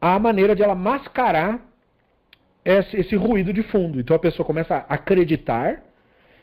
à 0.00 0.18
maneira 0.18 0.56
de 0.56 0.62
ela 0.62 0.74
mascarar 0.74 1.67
esse, 2.76 3.16
ruído 3.16 3.52
de 3.52 3.62
fundo. 3.62 3.98
Então 3.98 4.14
a 4.14 4.18
pessoa 4.18 4.46
começa 4.46 4.76
a 4.76 4.94
acreditar 4.94 5.82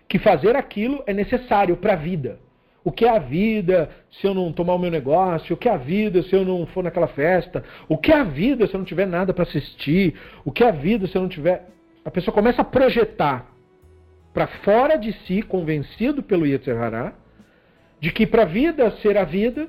que 0.07 0.17
fazer 0.19 0.55
aquilo 0.55 1.03
é 1.05 1.13
necessário 1.13 1.77
para 1.77 1.93
a 1.93 1.95
vida. 1.95 2.39
O 2.83 2.91
que 2.91 3.05
é 3.05 3.09
a 3.09 3.19
vida 3.19 3.89
se 4.11 4.27
eu 4.27 4.33
não 4.33 4.51
tomar 4.51 4.75
o 4.75 4.79
meu 4.79 4.91
negócio? 4.91 5.55
O 5.55 5.57
que 5.57 5.67
é 5.67 5.71
a 5.71 5.77
vida 5.77 6.21
se 6.23 6.35
eu 6.35 6.45
não 6.45 6.65
for 6.67 6.83
naquela 6.83 7.07
festa? 7.07 7.63
O 7.89 7.97
que 7.97 8.11
é 8.11 8.15
a 8.15 8.23
vida 8.23 8.67
se 8.67 8.73
eu 8.75 8.77
não 8.77 8.85
tiver 8.85 9.07
nada 9.07 9.33
para 9.33 9.43
assistir? 9.43 10.15
O 10.43 10.51
que 10.51 10.63
é 10.63 10.67
a 10.67 10.71
vida 10.71 11.07
se 11.07 11.15
eu 11.15 11.21
não 11.21 11.29
tiver. 11.29 11.67
A 12.03 12.11
pessoa 12.11 12.33
começa 12.33 12.61
a 12.61 12.65
projetar 12.65 13.51
para 14.33 14.47
fora 14.47 14.97
de 14.97 15.13
si, 15.25 15.41
convencido 15.41 16.21
pelo 16.21 16.45
Yetzer 16.45 16.79
Hará, 16.79 17.13
de 17.99 18.11
que 18.11 18.27
para 18.27 18.43
a 18.43 18.45
vida 18.45 18.91
ser 19.01 19.17
a 19.17 19.23
vida, 19.23 19.67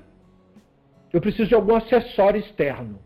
eu 1.12 1.20
preciso 1.20 1.48
de 1.48 1.54
algum 1.54 1.74
acessório 1.74 2.40
externo. 2.40 2.98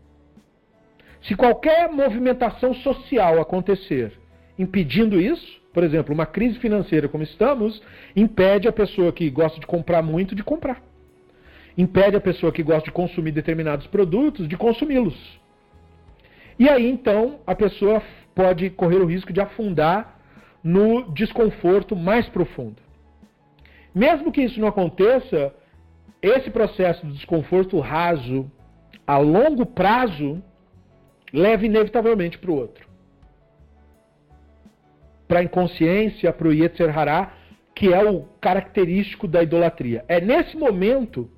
Se 1.21 1.35
qualquer 1.35 1.89
movimentação 1.89 2.73
social 2.75 3.39
acontecer 3.39 4.19
impedindo 4.57 5.19
isso, 5.19 5.61
por 5.73 5.83
exemplo, 5.83 6.13
uma 6.13 6.25
crise 6.25 6.59
financeira 6.59 7.07
como 7.07 7.23
estamos, 7.23 7.81
impede 8.15 8.67
a 8.67 8.71
pessoa 8.71 9.11
que 9.11 9.29
gosta 9.29 9.59
de 9.59 9.65
comprar 9.65 10.01
muito 10.01 10.35
de 10.35 10.43
comprar. 10.43 10.81
Impede 11.77 12.17
a 12.17 12.21
pessoa 12.21 12.51
que 12.51 12.61
gosta 12.61 12.85
de 12.85 12.91
consumir 12.91 13.31
determinados 13.31 13.87
produtos 13.87 14.47
de 14.47 14.57
consumi-los. 14.57 15.39
E 16.59 16.69
aí 16.69 16.89
então 16.89 17.39
a 17.47 17.55
pessoa 17.55 18.01
pode 18.35 18.69
correr 18.69 18.97
o 18.97 19.05
risco 19.05 19.31
de 19.31 19.41
afundar 19.41 20.19
no 20.63 21.11
desconforto 21.13 21.95
mais 21.95 22.27
profundo. 22.29 22.81
Mesmo 23.95 24.31
que 24.31 24.41
isso 24.41 24.59
não 24.59 24.67
aconteça, 24.67 25.53
esse 26.21 26.49
processo 26.51 27.05
de 27.07 27.13
desconforto 27.13 27.79
raso 27.79 28.49
a 29.07 29.17
longo 29.17 29.65
prazo 29.65 30.41
leva 31.33 31.65
inevitavelmente 31.65 32.37
para 32.37 32.51
o 32.51 32.55
outro 32.55 32.91
para 35.31 35.39
a 35.39 35.43
inconsciência, 35.43 36.33
para 36.33 36.49
o 36.49 36.53
Yetzer 36.53 36.99
Hará, 36.99 37.31
que 37.73 37.93
é 37.93 38.03
o 38.03 38.23
característico 38.41 39.29
da 39.29 39.41
idolatria. 39.41 40.03
É 40.09 40.19
nesse 40.19 40.57
momento 40.57 41.29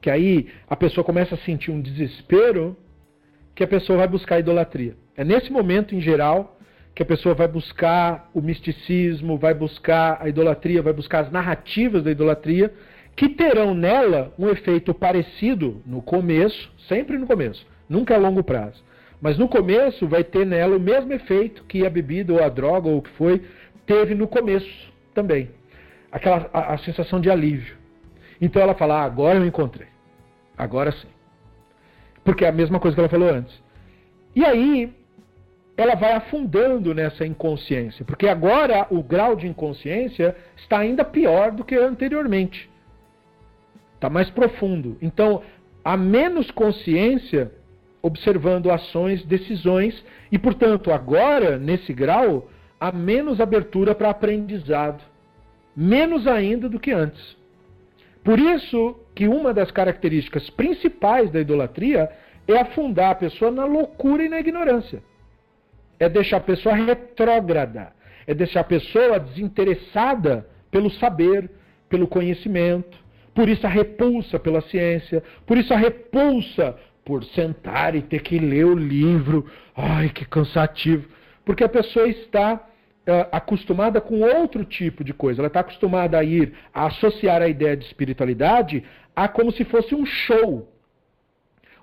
que 0.00 0.10
aí 0.10 0.48
a 0.68 0.74
pessoa 0.74 1.04
começa 1.04 1.36
a 1.36 1.38
sentir 1.38 1.70
um 1.70 1.80
desespero 1.80 2.76
que 3.54 3.62
a 3.62 3.68
pessoa 3.68 3.98
vai 3.98 4.08
buscar 4.08 4.34
a 4.34 4.40
idolatria. 4.40 4.96
É 5.16 5.22
nesse 5.22 5.52
momento, 5.52 5.94
em 5.94 6.00
geral, 6.00 6.58
que 6.92 7.00
a 7.00 7.06
pessoa 7.06 7.36
vai 7.36 7.46
buscar 7.46 8.28
o 8.34 8.40
misticismo, 8.40 9.38
vai 9.38 9.54
buscar 9.54 10.18
a 10.20 10.28
idolatria, 10.28 10.82
vai 10.82 10.92
buscar 10.92 11.20
as 11.20 11.30
narrativas 11.30 12.02
da 12.02 12.10
idolatria, 12.10 12.74
que 13.14 13.28
terão 13.28 13.74
nela 13.74 14.34
um 14.36 14.48
efeito 14.48 14.92
parecido 14.92 15.80
no 15.86 16.02
começo, 16.02 16.68
sempre 16.88 17.16
no 17.16 17.28
começo, 17.28 17.64
nunca 17.88 18.16
a 18.16 18.18
longo 18.18 18.42
prazo. 18.42 18.87
Mas 19.20 19.36
no 19.36 19.48
começo 19.48 20.06
vai 20.06 20.22
ter 20.22 20.46
nela 20.46 20.76
o 20.76 20.80
mesmo 20.80 21.12
efeito 21.12 21.64
que 21.64 21.84
a 21.84 21.90
bebida 21.90 22.32
ou 22.32 22.42
a 22.42 22.48
droga 22.48 22.88
ou 22.88 22.98
o 22.98 23.02
que 23.02 23.10
foi 23.10 23.42
teve 23.84 24.14
no 24.14 24.28
começo 24.28 24.92
também. 25.12 25.50
Aquela 26.12 26.48
a, 26.52 26.74
a 26.74 26.78
sensação 26.78 27.20
de 27.20 27.30
alívio. 27.30 27.76
Então 28.40 28.62
ela 28.62 28.74
fala: 28.74 29.00
ah, 29.00 29.04
agora 29.04 29.38
eu 29.38 29.46
encontrei. 29.46 29.88
Agora 30.56 30.92
sim. 30.92 31.08
Porque 32.24 32.44
é 32.44 32.48
a 32.48 32.52
mesma 32.52 32.78
coisa 32.78 32.94
que 32.94 33.00
ela 33.00 33.08
falou 33.08 33.28
antes. 33.28 33.60
E 34.36 34.44
aí 34.44 34.92
ela 35.76 35.94
vai 35.94 36.12
afundando 36.12 36.92
nessa 36.92 37.24
inconsciência, 37.24 38.04
porque 38.04 38.26
agora 38.26 38.86
o 38.90 39.00
grau 39.00 39.36
de 39.36 39.46
inconsciência 39.46 40.36
está 40.56 40.78
ainda 40.78 41.04
pior 41.04 41.52
do 41.52 41.64
que 41.64 41.76
anteriormente. 41.76 42.68
Está 43.94 44.10
mais 44.10 44.28
profundo. 44.28 44.96
Então, 45.00 45.42
a 45.84 45.96
menos 45.96 46.50
consciência 46.50 47.52
observando 48.08 48.70
ações, 48.70 49.24
decisões, 49.24 50.04
e, 50.32 50.38
portanto, 50.38 50.90
agora, 50.90 51.58
nesse 51.58 51.92
grau, 51.92 52.48
há 52.80 52.90
menos 52.90 53.40
abertura 53.40 53.94
para 53.94 54.10
aprendizado, 54.10 55.02
menos 55.76 56.26
ainda 56.26 56.68
do 56.68 56.80
que 56.80 56.90
antes. 56.90 57.36
Por 58.24 58.38
isso 58.38 58.98
que 59.14 59.28
uma 59.28 59.54
das 59.54 59.70
características 59.70 60.50
principais 60.50 61.30
da 61.30 61.40
idolatria 61.40 62.10
é 62.46 62.58
afundar 62.58 63.10
a 63.10 63.14
pessoa 63.14 63.50
na 63.50 63.64
loucura 63.64 64.24
e 64.24 64.28
na 64.28 64.40
ignorância. 64.40 65.02
É 66.00 66.08
deixar 66.08 66.38
a 66.38 66.40
pessoa 66.40 66.74
retrógrada, 66.74 67.92
é 68.26 68.34
deixar 68.34 68.60
a 68.60 68.64
pessoa 68.64 69.18
desinteressada 69.18 70.46
pelo 70.70 70.90
saber, 70.90 71.50
pelo 71.88 72.06
conhecimento. 72.06 72.96
Por 73.34 73.48
isso 73.48 73.66
a 73.66 73.70
repulsa 73.70 74.38
pela 74.38 74.60
ciência, 74.62 75.22
por 75.46 75.56
isso 75.56 75.72
a 75.72 75.76
repulsa 75.76 76.76
por 77.08 77.24
sentar 77.24 77.96
e 77.96 78.02
ter 78.02 78.20
que 78.20 78.38
ler 78.38 78.66
o 78.66 78.74
livro. 78.74 79.46
Ai, 79.74 80.10
que 80.10 80.26
cansativo. 80.26 81.08
Porque 81.42 81.64
a 81.64 81.68
pessoa 81.68 82.06
está 82.06 82.56
uh, 82.56 83.28
acostumada 83.32 83.98
com 83.98 84.20
outro 84.20 84.62
tipo 84.62 85.02
de 85.02 85.14
coisa. 85.14 85.40
Ela 85.40 85.46
está 85.46 85.60
acostumada 85.60 86.18
a 86.18 86.22
ir 86.22 86.52
a 86.72 86.84
associar 86.84 87.40
a 87.40 87.48
ideia 87.48 87.74
de 87.74 87.86
espiritualidade 87.86 88.84
a 89.16 89.26
como 89.26 89.50
se 89.50 89.64
fosse 89.64 89.94
um 89.94 90.04
show. 90.04 90.70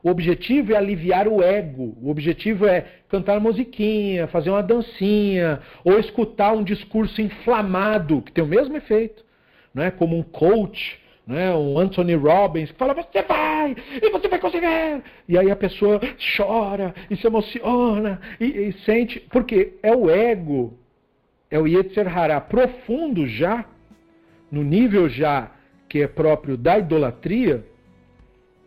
O 0.04 0.12
objetivo 0.12 0.74
é 0.74 0.78
aliviar 0.78 1.28
o 1.28 1.42
ego. 1.42 1.98
O 2.00 2.12
objetivo 2.12 2.68
é 2.68 2.86
cantar 3.10 3.40
musiquinha, 3.40 4.28
fazer 4.28 4.52
uma 4.52 4.62
dancinha, 4.62 5.60
ou 5.84 5.98
escutar 5.98 6.54
um 6.54 6.64
discurso 6.64 7.20
inflamado, 7.20 8.22
que 8.22 8.32
tem 8.32 8.44
o 8.44 8.48
mesmo 8.48 8.78
efeito, 8.78 9.26
não 9.74 9.82
é? 9.82 9.90
como 9.90 10.16
um 10.16 10.22
coach 10.22 11.04
né, 11.28 11.54
um 11.56 11.80
Anthony 11.80 12.14
Robbins, 12.16 12.72
que 12.72 12.78
fala, 12.78 12.94
você 12.94 13.22
vai, 13.24 13.76
e 14.02 14.10
você 14.10 14.28
vai 14.28 14.40
conseguir. 14.40 15.02
E 15.28 15.38
aí 15.38 15.50
a 15.50 15.56
pessoa 15.56 16.00
chora 16.38 16.94
e 17.10 17.16
se 17.16 17.26
emociona 17.26 18.22
e, 18.40 18.46
e 18.46 18.74
sente, 18.86 19.20
porque 19.32 19.74
é 19.82 19.96
o 19.96 20.10
ego, 20.10 20.78
é 21.50 21.60
o 21.60 21.68
Yetzer 21.68 22.08
Hará 22.08 22.40
profundo 22.40 23.28
já, 23.28 23.66
no 24.52 24.64
nível 24.64 25.10
já 25.10 25.52
que 25.90 26.02
é 26.02 26.08
próprio 26.08 26.58
da 26.58 26.78
idolatria, 26.78 27.66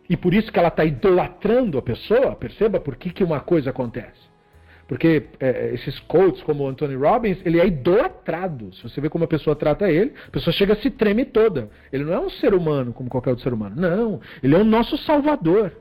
e 0.09 0.17
por 0.17 0.33
isso 0.33 0.51
que 0.51 0.57
ela 0.57 0.69
está 0.69 0.83
idolatrando 0.83 1.77
a 1.77 1.81
pessoa, 1.81 2.35
perceba 2.35 2.79
por 2.79 2.95
que, 2.95 3.11
que 3.11 3.23
uma 3.23 3.39
coisa 3.39 3.69
acontece. 3.69 4.29
Porque 4.89 5.27
é, 5.39 5.71
esses 5.75 5.99
coaches 5.99 6.41
como 6.41 6.63
o 6.63 6.67
Anthony 6.67 6.95
Robbins, 6.95 7.37
ele 7.45 7.59
é 7.61 7.67
idolatrado. 7.67 8.73
Se 8.73 8.81
você 8.81 8.99
vê 8.99 9.07
como 9.07 9.23
a 9.23 9.27
pessoa 9.27 9.55
trata 9.55 9.89
ele, 9.89 10.13
a 10.27 10.31
pessoa 10.31 10.51
chega 10.51 10.73
a 10.73 10.77
se 10.77 10.89
treme 10.89 11.25
toda. 11.25 11.69
Ele 11.93 12.03
não 12.03 12.13
é 12.13 12.19
um 12.19 12.29
ser 12.31 12.55
humano 12.55 12.91
como 12.91 13.07
qualquer 13.07 13.29
outro 13.29 13.43
ser 13.43 13.53
humano. 13.53 13.75
Não, 13.77 14.19
ele 14.41 14.55
é 14.55 14.57
o 14.57 14.63
nosso 14.63 14.97
salvador. 14.97 15.71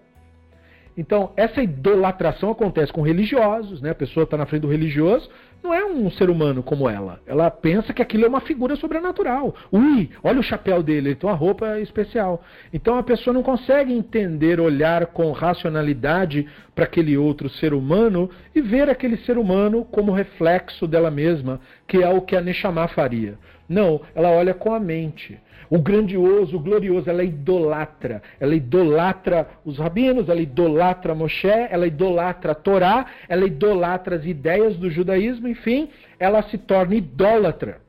Então, 0.99 1.31
essa 1.37 1.63
idolatração 1.63 2.51
acontece 2.51 2.93
com 2.93 3.03
religiosos, 3.03 3.81
né? 3.81 3.91
A 3.91 3.95
pessoa 3.95 4.25
está 4.25 4.37
na 4.37 4.47
frente 4.47 4.63
do 4.63 4.69
religioso, 4.69 5.31
não 5.63 5.73
é 5.73 5.85
um 5.85 6.11
ser 6.11 6.29
humano 6.29 6.61
como 6.61 6.91
ela. 6.91 7.21
Ela 7.25 7.49
pensa 7.53 7.93
que 7.93 8.03
aquilo 8.03 8.25
é 8.25 8.29
uma 8.29 8.41
figura 8.41 8.75
sobrenatural. 8.75 9.55
Ui, 9.71 10.11
olha 10.25 10.41
o 10.41 10.43
chapéu 10.43 10.83
dele, 10.83 11.11
ele 11.11 11.15
tem 11.15 11.31
uma 11.31 11.37
roupa 11.37 11.79
especial. 11.79 12.43
Então 12.73 12.99
a 12.99 13.05
pessoa 13.05 13.33
não 13.33 13.45
consegue 13.45 13.93
entender, 13.93 14.59
olhar 14.59 15.07
com 15.07 15.31
racionalidade 15.31 16.49
para 16.75 16.85
aquele 16.85 17.17
outro 17.17 17.49
ser 17.49 17.73
humano 17.73 18.29
e 18.53 18.61
ver 18.61 18.91
aquele 18.91 19.19
ser 19.19 19.39
humano 19.39 19.85
como 19.85 20.11
reflexo 20.11 20.85
dela 20.85 21.13
mesma, 21.13 21.61
que 21.87 22.03
é 22.03 22.09
o 22.09 22.23
que 22.23 22.35
a 22.35 22.41
Neshama 22.41 22.89
faria. 22.89 23.39
Não, 23.69 24.01
ela 24.17 24.31
olha 24.31 24.53
com 24.53 24.75
a 24.75 24.81
mente 24.81 25.39
o 25.71 25.79
grandioso, 25.79 26.57
o 26.57 26.61
glorioso, 26.61 27.09
ela 27.09 27.23
idolatra. 27.23 28.23
Ela 28.41 28.55
idolatra 28.55 29.49
os 29.65 29.79
rabinos, 29.79 30.29
ela 30.29 30.41
idolatra 30.41 31.15
Moshe, 31.15 31.49
ela 31.49 31.87
idolatra 31.87 32.53
a 32.53 32.55
Torá, 32.55 33.07
ela 33.29 33.45
idolatra 33.45 34.17
as 34.17 34.25
ideias 34.25 34.77
do 34.77 34.91
judaísmo, 34.91 35.49
enfim, 35.49 35.91
ela 36.19 36.43
se 36.43 36.57
torna 36.57 36.95
idólatra. 36.95 37.81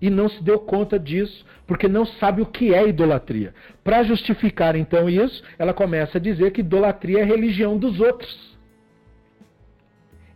E 0.00 0.10
não 0.10 0.28
se 0.28 0.42
deu 0.42 0.60
conta 0.60 0.98
disso, 0.98 1.44
porque 1.66 1.88
não 1.88 2.04
sabe 2.04 2.40
o 2.40 2.46
que 2.46 2.72
é 2.72 2.86
idolatria. 2.88 3.52
Para 3.82 4.04
justificar 4.04 4.76
então 4.76 5.08
isso, 5.08 5.42
ela 5.58 5.74
começa 5.74 6.18
a 6.18 6.20
dizer 6.20 6.52
que 6.52 6.60
idolatria 6.60 7.20
é 7.20 7.24
religião 7.24 7.76
dos 7.76 7.98
outros. 8.00 8.56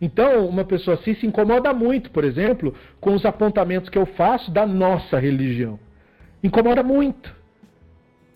Então, 0.01 0.45
uma 0.47 0.65
pessoa 0.65 0.95
assim 0.95 1.15
se 1.15 1.25
incomoda 1.25 1.73
muito, 1.73 2.11
por 2.11 2.25
exemplo, 2.25 2.75
com 2.99 3.13
os 3.13 3.25
apontamentos 3.25 3.89
que 3.89 3.97
eu 3.97 4.05
faço 4.05 4.51
da 4.51 4.65
nossa 4.65 5.17
religião. 5.17 5.79
Incomoda 6.43 6.83
muito. 6.83 7.33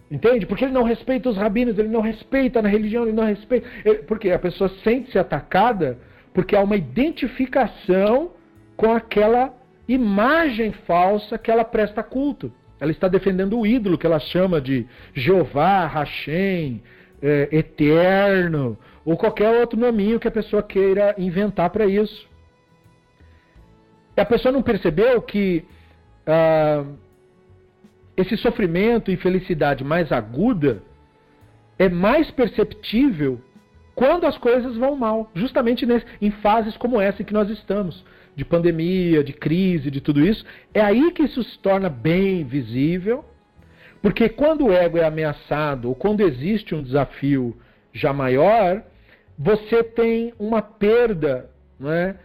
Entende? 0.09 0.45
Porque 0.45 0.63
ele 0.63 0.73
não 0.73 0.83
respeita 0.83 1.29
os 1.29 1.35
rabinos, 1.35 1.77
ele 1.77 1.89
não 1.89 1.99
respeita 1.99 2.61
na 2.61 2.69
religião, 2.69 3.03
ele 3.03 3.11
não 3.11 3.25
respeita. 3.25 3.67
Ele, 3.83 3.99
porque 4.03 4.31
a 4.31 4.39
pessoa 4.39 4.69
sente-se 4.83 5.19
atacada 5.19 5.99
porque 6.33 6.55
há 6.55 6.61
uma 6.61 6.75
identificação 6.75 8.31
com 8.77 8.93
aquela 8.93 9.53
imagem 9.87 10.71
falsa 10.85 11.37
que 11.37 11.51
ela 11.51 11.65
presta 11.65 12.03
culto. 12.03 12.53
Ela 12.79 12.91
está 12.91 13.07
defendendo 13.07 13.59
o 13.59 13.65
ídolo 13.65 13.97
que 13.97 14.05
ela 14.05 14.19
chama 14.19 14.61
de 14.61 14.85
Jeová, 15.13 15.87
Hashem, 15.87 16.81
é, 17.21 17.49
Eterno, 17.51 18.77
ou 19.03 19.17
qualquer 19.17 19.49
outro 19.59 19.79
nominho 19.79 20.19
que 20.19 20.27
a 20.27 20.31
pessoa 20.31 20.61
queira 20.61 21.15
inventar 21.17 21.69
para 21.71 21.85
isso. 21.85 22.29
E 24.15 24.21
a 24.21 24.25
pessoa 24.25 24.51
não 24.51 24.61
percebeu 24.61 25.21
que. 25.21 25.65
Ah, 26.25 26.83
esse 28.17 28.35
sofrimento 28.35 29.11
e 29.11 29.15
felicidade 29.15 29.83
mais 29.83 30.11
aguda 30.11 30.81
é 31.77 31.87
mais 31.87 32.31
perceptível 32.31 33.39
quando 33.93 34.25
as 34.25 34.37
coisas 34.37 34.75
vão 34.75 34.95
mal, 34.95 35.31
justamente 35.33 35.85
nesse, 35.85 36.05
em 36.21 36.31
fases 36.31 36.75
como 36.77 36.99
essa 36.99 37.21
em 37.21 37.25
que 37.25 37.33
nós 37.33 37.49
estamos, 37.49 38.03
de 38.35 38.43
pandemia, 38.43 39.23
de 39.23 39.33
crise, 39.33 39.89
de 39.89 40.01
tudo 40.01 40.23
isso. 40.23 40.45
É 40.73 40.81
aí 40.81 41.11
que 41.11 41.23
isso 41.23 41.43
se 41.43 41.57
torna 41.59 41.89
bem 41.89 42.43
visível, 42.43 43.23
porque 44.01 44.29
quando 44.29 44.65
o 44.65 44.71
ego 44.71 44.97
é 44.97 45.05
ameaçado 45.05 45.89
ou 45.89 45.95
quando 45.95 46.21
existe 46.21 46.75
um 46.75 46.83
desafio 46.83 47.55
já 47.93 48.13
maior, 48.13 48.83
você 49.37 49.83
tem 49.83 50.33
uma 50.39 50.61
perda 50.61 51.49
não 51.79 51.91
é, 51.91 52.15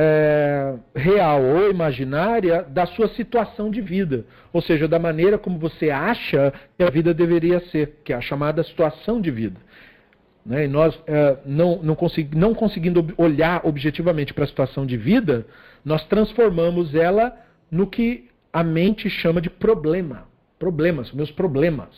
é, 0.00 0.76
real 0.94 1.42
ou 1.42 1.68
imaginária 1.68 2.62
da 2.62 2.86
sua 2.86 3.08
situação 3.08 3.68
de 3.68 3.80
vida, 3.80 4.24
ou 4.52 4.62
seja, 4.62 4.86
da 4.86 4.96
maneira 4.96 5.36
como 5.36 5.58
você 5.58 5.90
acha 5.90 6.52
que 6.76 6.84
a 6.84 6.90
vida 6.90 7.12
deveria 7.12 7.58
ser, 7.66 7.98
que 8.04 8.12
é 8.12 8.16
a 8.16 8.20
chamada 8.20 8.62
situação 8.62 9.20
de 9.20 9.32
vida. 9.32 9.56
Né? 10.46 10.66
E 10.66 10.68
nós, 10.68 10.96
é, 11.04 11.38
não, 11.44 11.82
não, 11.82 11.96
consegui, 11.96 12.36
não 12.36 12.54
conseguindo 12.54 13.12
olhar 13.16 13.66
objetivamente 13.66 14.32
para 14.32 14.44
a 14.44 14.46
situação 14.46 14.86
de 14.86 14.96
vida, 14.96 15.44
nós 15.84 16.04
transformamos 16.04 16.94
ela 16.94 17.36
no 17.68 17.84
que 17.88 18.28
a 18.52 18.62
mente 18.62 19.10
chama 19.10 19.40
de 19.40 19.50
problema. 19.50 20.28
Problemas, 20.60 21.10
meus 21.10 21.32
problemas. 21.32 21.88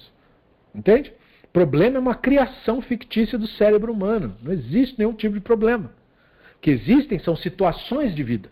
Entende? 0.74 1.12
Problema 1.52 1.98
é 1.98 2.01
uma 2.01 2.14
criação 2.14 2.81
fictícia 2.81 3.36
do 3.36 3.47
cérebro 3.47 3.93
humano. 3.93 4.35
Não 4.43 4.52
existe 4.52 4.98
nenhum 4.98 5.12
tipo 5.12 5.35
de 5.35 5.40
problema 5.40 5.99
que 6.61 6.70
existem 6.70 7.19
são 7.19 7.35
situações 7.37 8.15
de 8.15 8.23
vida. 8.23 8.51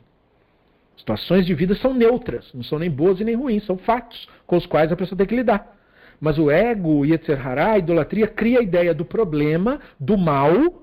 Situações 0.96 1.46
de 1.46 1.54
vida 1.54 1.74
são 1.76 1.94
neutras, 1.94 2.52
não 2.52 2.62
são 2.62 2.78
nem 2.78 2.90
boas 2.90 3.20
e 3.20 3.24
nem 3.24 3.36
ruins, 3.36 3.64
são 3.64 3.78
fatos 3.78 4.28
com 4.46 4.56
os 4.56 4.66
quais 4.66 4.90
a 4.90 4.96
pessoa 4.96 5.16
tem 5.16 5.26
que 5.26 5.36
lidar. 5.36 5.76
Mas 6.20 6.38
o 6.38 6.50
ego, 6.50 7.04
Yetzer 7.04 7.46
Hará, 7.46 7.72
a 7.72 7.78
idolatria, 7.78 8.26
cria 8.26 8.58
a 8.58 8.62
ideia 8.62 8.92
do 8.92 9.04
problema, 9.04 9.80
do 10.00 10.18
mal, 10.18 10.82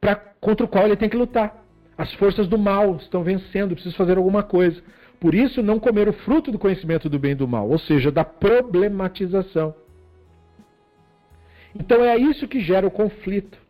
pra, 0.00 0.16
contra 0.16 0.66
o 0.66 0.68
qual 0.68 0.86
ele 0.86 0.96
tem 0.96 1.08
que 1.08 1.16
lutar. 1.16 1.62
As 1.96 2.12
forças 2.14 2.48
do 2.48 2.58
mal 2.58 2.96
estão 2.96 3.22
vencendo, 3.22 3.74
preciso 3.74 3.96
fazer 3.96 4.16
alguma 4.16 4.42
coisa. 4.42 4.82
Por 5.20 5.34
isso, 5.36 5.62
não 5.62 5.78
comer 5.78 6.08
o 6.08 6.12
fruto 6.12 6.50
do 6.50 6.58
conhecimento 6.58 7.08
do 7.08 7.18
bem 7.18 7.32
e 7.32 7.36
do 7.36 7.46
mal, 7.46 7.68
ou 7.68 7.78
seja, 7.78 8.10
da 8.10 8.24
problematização. 8.24 9.72
Então 11.78 12.04
é 12.04 12.16
isso 12.16 12.48
que 12.48 12.58
gera 12.58 12.86
o 12.86 12.90
conflito 12.90 13.61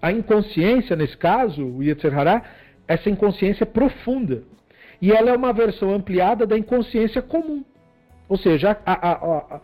a 0.00 0.12
inconsciência, 0.12 0.94
nesse 0.94 1.16
caso, 1.16 1.64
o 1.64 1.82
Yetzer 1.82 2.16
Hará, 2.16 2.42
essa 2.86 3.10
inconsciência 3.10 3.66
profunda. 3.66 4.42
E 5.00 5.12
ela 5.12 5.30
é 5.30 5.36
uma 5.36 5.52
versão 5.52 5.92
ampliada 5.92 6.46
da 6.46 6.56
inconsciência 6.56 7.22
comum. 7.22 7.64
Ou 8.28 8.36
seja, 8.36 8.78
a, 8.84 8.92
a, 8.92 9.12
a, 9.12 9.60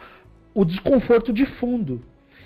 o 0.54 0.64
desconforto 0.64 1.32
de 1.32 1.46
fundo. 1.46 2.02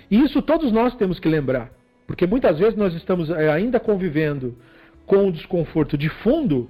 E 0.09 0.19
isso 0.21 0.41
todos 0.41 0.71
nós 0.71 0.95
temos 0.95 1.19
que 1.19 1.27
lembrar. 1.27 1.71
Porque 2.07 2.25
muitas 2.25 2.57
vezes 2.57 2.75
nós 2.75 2.93
estamos 2.95 3.29
eh, 3.29 3.51
ainda 3.51 3.79
convivendo 3.79 4.57
com 5.05 5.27
o 5.27 5.31
desconforto 5.31 5.97
de 5.97 6.09
fundo, 6.09 6.69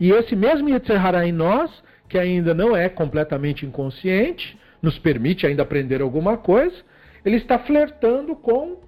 e 0.00 0.10
esse 0.10 0.34
mesmo 0.34 0.70
Yetzer 0.70 1.04
Hará 1.04 1.26
em 1.26 1.32
nós, 1.32 1.70
que 2.08 2.18
ainda 2.18 2.54
não 2.54 2.74
é 2.74 2.88
completamente 2.88 3.66
inconsciente, 3.66 4.58
nos 4.80 4.98
permite 4.98 5.46
ainda 5.46 5.62
aprender 5.62 6.00
alguma 6.00 6.38
coisa, 6.38 6.74
ele 7.22 7.36
está 7.36 7.58
flertando 7.58 8.34
com 8.34 8.78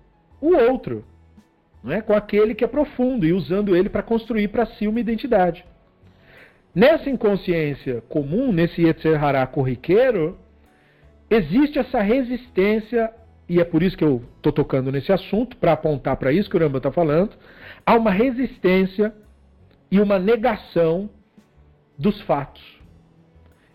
o 0.43 0.57
outro, 0.57 1.05
não 1.83 1.93
é? 1.93 2.03
com 2.03 2.13
aquele 2.13 2.55
que 2.55 2.65
é 2.65 2.67
profundo 2.67 3.25
e 3.25 3.33
usando 3.33 3.77
ele 3.77 3.89
para 3.89 4.03
construir 4.03 4.49
para 4.49 4.67
si 4.67 4.89
uma 4.89 5.01
identidade. 5.01 5.65
Nessa 6.75 7.09
inconsciência 7.09 8.03
comum, 8.09 8.53
nesse 8.53 8.83
Yetzer 8.83 9.23
Hará 9.23 9.47
corriqueiro, 9.47 10.37
existe 11.31 11.79
essa 11.79 12.01
resistência, 12.01 13.13
e 13.49 13.61
é 13.61 13.65
por 13.65 13.83
isso 13.83 13.97
que 13.97 14.05
eu 14.05 14.23
estou 14.37 14.53
tocando 14.53 14.91
nesse 14.91 15.13
assunto, 15.13 15.57
para 15.57 15.73
apontar 15.73 16.17
para 16.17 16.33
isso 16.33 16.51
que 16.51 16.57
o 16.57 16.61
Ramba 16.61 16.79
está 16.79 16.91
falando, 16.91 17.37
há 17.87 17.95
uma 17.95 18.11
resistência 18.11 19.15
e 19.91 20.01
uma 20.01 20.19
negação 20.19 21.09
dos 21.97 22.21
fatos. 22.23 22.63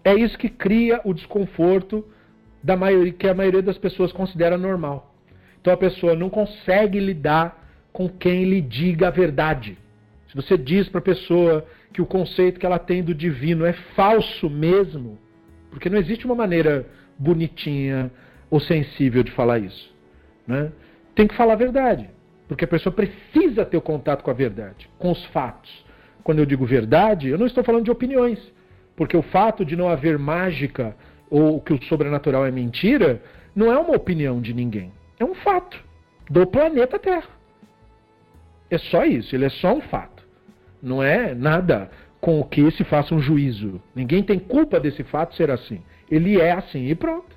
É 0.03 0.13
isso 0.15 0.37
que 0.37 0.49
cria 0.49 0.99
o 1.05 1.13
desconforto 1.13 2.05
da 2.63 2.75
maioria, 2.75 3.13
que 3.13 3.27
a 3.27 3.33
maioria 3.33 3.61
das 3.61 3.77
pessoas 3.77 4.11
considera 4.11 4.57
normal. 4.57 5.06
Então 5.67 5.73
a 5.73 5.77
pessoa 5.77 6.15
não 6.15 6.29
consegue 6.29 6.97
lidar 6.97 7.61
com 7.91 8.07
quem 8.07 8.45
lhe 8.45 8.61
diga 8.61 9.09
a 9.09 9.11
verdade. 9.11 9.77
Se 10.29 10.33
você 10.33 10.57
diz 10.57 10.87
para 10.87 10.99
a 10.99 11.03
pessoa 11.03 11.65
que 11.91 12.01
o 12.01 12.05
conceito 12.05 12.57
que 12.57 12.65
ela 12.65 12.79
tem 12.79 13.03
do 13.03 13.13
divino 13.13 13.65
é 13.65 13.73
falso 13.73 14.49
mesmo, 14.49 15.19
porque 15.69 15.89
não 15.89 15.97
existe 15.97 16.25
uma 16.25 16.35
maneira 16.35 16.87
bonitinha 17.19 18.09
ou 18.49 18.61
sensível 18.61 19.23
de 19.23 19.31
falar 19.31 19.59
isso. 19.59 19.93
Né? 20.47 20.71
Tem 21.13 21.27
que 21.27 21.35
falar 21.35 21.51
a 21.51 21.57
verdade, 21.57 22.09
porque 22.47 22.63
a 22.63 22.69
pessoa 22.69 22.95
precisa 22.95 23.65
ter 23.65 23.75
o 23.75 23.81
contato 23.81 24.23
com 24.23 24.31
a 24.31 24.33
verdade, 24.33 24.89
com 24.97 25.11
os 25.11 25.25
fatos. 25.25 25.85
Quando 26.23 26.39
eu 26.39 26.45
digo 26.45 26.65
verdade, 26.65 27.27
eu 27.27 27.37
não 27.37 27.45
estou 27.45 27.61
falando 27.61 27.83
de 27.83 27.91
opiniões, 27.91 28.39
porque 28.95 29.17
o 29.17 29.21
fato 29.21 29.65
de 29.65 29.75
não 29.75 29.89
haver 29.89 30.17
mágica 30.17 30.95
ou 31.29 31.59
que 31.59 31.73
o 31.73 31.83
sobrenatural 31.83 32.45
é 32.45 32.51
mentira 32.51 33.21
não 33.53 33.69
é 33.69 33.77
uma 33.77 33.97
opinião 33.97 34.39
de 34.39 34.53
ninguém. 34.53 34.95
É 35.19 35.25
um 35.25 35.33
fato 35.35 35.83
do 36.29 36.45
planeta 36.45 36.99
Terra. 36.99 37.29
É 38.69 38.77
só 38.77 39.05
isso, 39.05 39.35
ele 39.35 39.45
é 39.45 39.49
só 39.49 39.73
um 39.73 39.81
fato. 39.81 40.23
Não 40.81 41.01
é 41.01 41.33
nada 41.33 41.89
com 42.19 42.39
o 42.39 42.43
que 42.43 42.69
se 42.71 42.83
faça 42.83 43.15
um 43.15 43.19
juízo. 43.19 43.81
Ninguém 43.95 44.23
tem 44.23 44.39
culpa 44.39 44.79
desse 44.79 45.03
fato 45.03 45.35
ser 45.35 45.49
assim. 45.49 45.81
Ele 46.09 46.39
é 46.39 46.51
assim 46.51 46.87
e 46.87 46.95
pronto. 46.95 47.35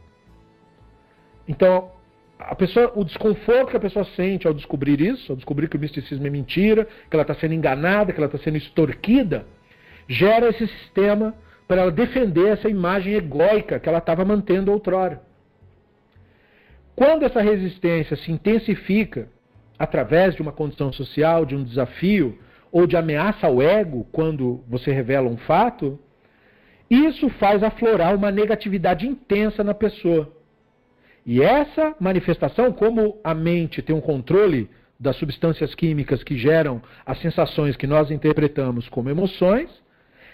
Então, 1.47 1.91
a 2.39 2.55
pessoa, 2.55 2.93
o 2.95 3.05
desconforto 3.05 3.71
que 3.71 3.77
a 3.77 3.81
pessoa 3.81 4.05
sente 4.17 4.47
ao 4.47 4.55
descobrir 4.55 5.01
isso, 5.01 5.33
ao 5.33 5.37
descobrir 5.37 5.69
que 5.69 5.77
o 5.77 5.81
misticismo 5.81 6.27
é 6.27 6.31
mentira, 6.31 6.87
que 7.09 7.15
ela 7.15 7.23
está 7.23 7.35
sendo 7.35 7.55
enganada, 7.55 8.13
que 8.13 8.19
ela 8.19 8.27
está 8.27 8.39
sendo 8.39 8.57
extorquida, 8.57 9.47
gera 10.09 10.49
esse 10.49 10.67
sistema 10.67 11.35
para 11.69 11.83
ela 11.83 11.93
defender 11.93 12.49
essa 12.49 12.69
imagem 12.69 13.15
egóica 13.15 13.79
que 13.79 13.89
ela 13.89 13.99
estava 13.99 14.25
mantendo 14.25 14.73
outrora. 14.73 15.23
Quando 17.01 17.23
essa 17.23 17.41
resistência 17.41 18.15
se 18.15 18.31
intensifica 18.31 19.27
através 19.79 20.35
de 20.35 20.43
uma 20.43 20.53
condição 20.53 20.93
social, 20.93 21.47
de 21.47 21.57
um 21.57 21.65
desafio 21.65 22.39
ou 22.71 22.87
de 22.87 22.95
ameaça 22.95 23.47
ao 23.47 23.63
ego, 23.63 24.07
quando 24.13 24.63
você 24.69 24.93
revela 24.93 25.27
um 25.27 25.39
fato, 25.39 25.99
isso 26.91 27.31
faz 27.31 27.63
aflorar 27.63 28.15
uma 28.15 28.31
negatividade 28.31 29.09
intensa 29.09 29.65
na 29.65 29.73
pessoa. 29.73 30.31
E 31.25 31.41
essa 31.41 31.97
manifestação, 31.99 32.71
como 32.71 33.19
a 33.25 33.33
mente 33.33 33.81
tem 33.81 33.97
um 33.97 34.01
controle 34.03 34.69
das 34.99 35.17
substâncias 35.17 35.75
químicas 35.75 36.23
que 36.23 36.37
geram 36.37 36.83
as 37.07 37.19
sensações 37.23 37.79
que 37.79 37.87
nós 37.87 38.11
interpretamos 38.11 38.91
como 38.91 39.09
emoções, 39.09 39.71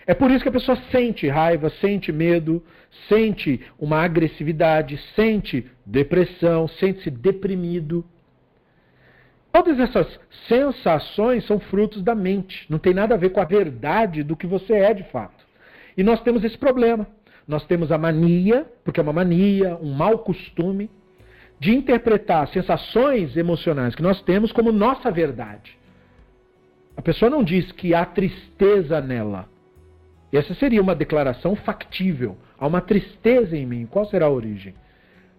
é 0.05 0.15
por 0.15 0.33
isso 0.33 0.43
que 0.43 0.49
a 0.49 0.53
pessoa 0.53 0.77
sente 0.91 1.29
raiva, 1.29 1.71
sente 1.81 2.11
medo, 2.11 2.61
sente 3.09 3.61
uma 3.79 4.03
agressividade, 4.03 4.99
sente 5.15 5.67
depressão, 5.85 6.69
sente-se 6.69 7.11
deprimido. 7.11 8.05
Todas 9.53 9.79
essas 9.79 10.21
sensações 10.49 11.47
são 11.47 11.59
frutos 11.59 12.03
da 12.03 12.15
mente, 12.15 12.67
não 12.69 12.79
tem 12.79 12.93
nada 12.93 13.15
a 13.15 13.19
ver 13.19 13.31
com 13.31 13.41
a 13.41 13.45
verdade 13.45 14.23
do 14.23 14.37
que 14.37 14.47
você 14.47 14.75
é 14.75 14.93
de 14.93 15.05
fato. 15.05 15.45
E 15.97 16.03
nós 16.03 16.21
temos 16.21 16.45
esse 16.45 16.59
problema. 16.59 17.07
Nós 17.49 17.65
temos 17.65 17.93
a 17.93 17.99
mania, 17.99 18.67
porque 18.85 18.99
é 18.99 19.03
uma 19.03 19.13
mania, 19.13 19.77
um 19.81 19.93
mau 19.93 20.19
costume, 20.19 20.91
de 21.59 21.75
interpretar 21.75 22.49
sensações 22.49 23.37
emocionais 23.37 23.95
que 23.95 24.03
nós 24.03 24.21
temos 24.23 24.53
como 24.53 24.73
nossa 24.73 25.11
verdade. 25.11 25.79
A 26.97 27.03
pessoa 27.03 27.31
não 27.31 27.45
diz 27.45 27.71
que 27.73 27.95
há 27.95 28.05
tristeza 28.05 29.01
nela. 29.01 29.49
Essa 30.33 30.55
seria 30.55 30.83
uma 30.83 30.95
declaração 30.95 31.55
factível. 31.57 32.37
Há 32.59 32.67
uma 32.67 32.81
tristeza 32.81 33.57
em 33.57 33.65
mim. 33.65 33.87
Qual 33.87 34.05
será 34.07 34.27
a 34.27 34.31
origem? 34.31 34.75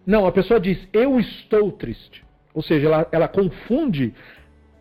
Não, 0.05 0.26
a 0.26 0.31
pessoa 0.31 0.59
diz, 0.59 0.88
eu 0.93 1.19
estou 1.19 1.72
triste. 1.72 2.23
Ou 2.53 2.61
seja, 2.61 2.88
ela, 2.88 3.07
ela 3.11 3.27
confunde 3.27 4.14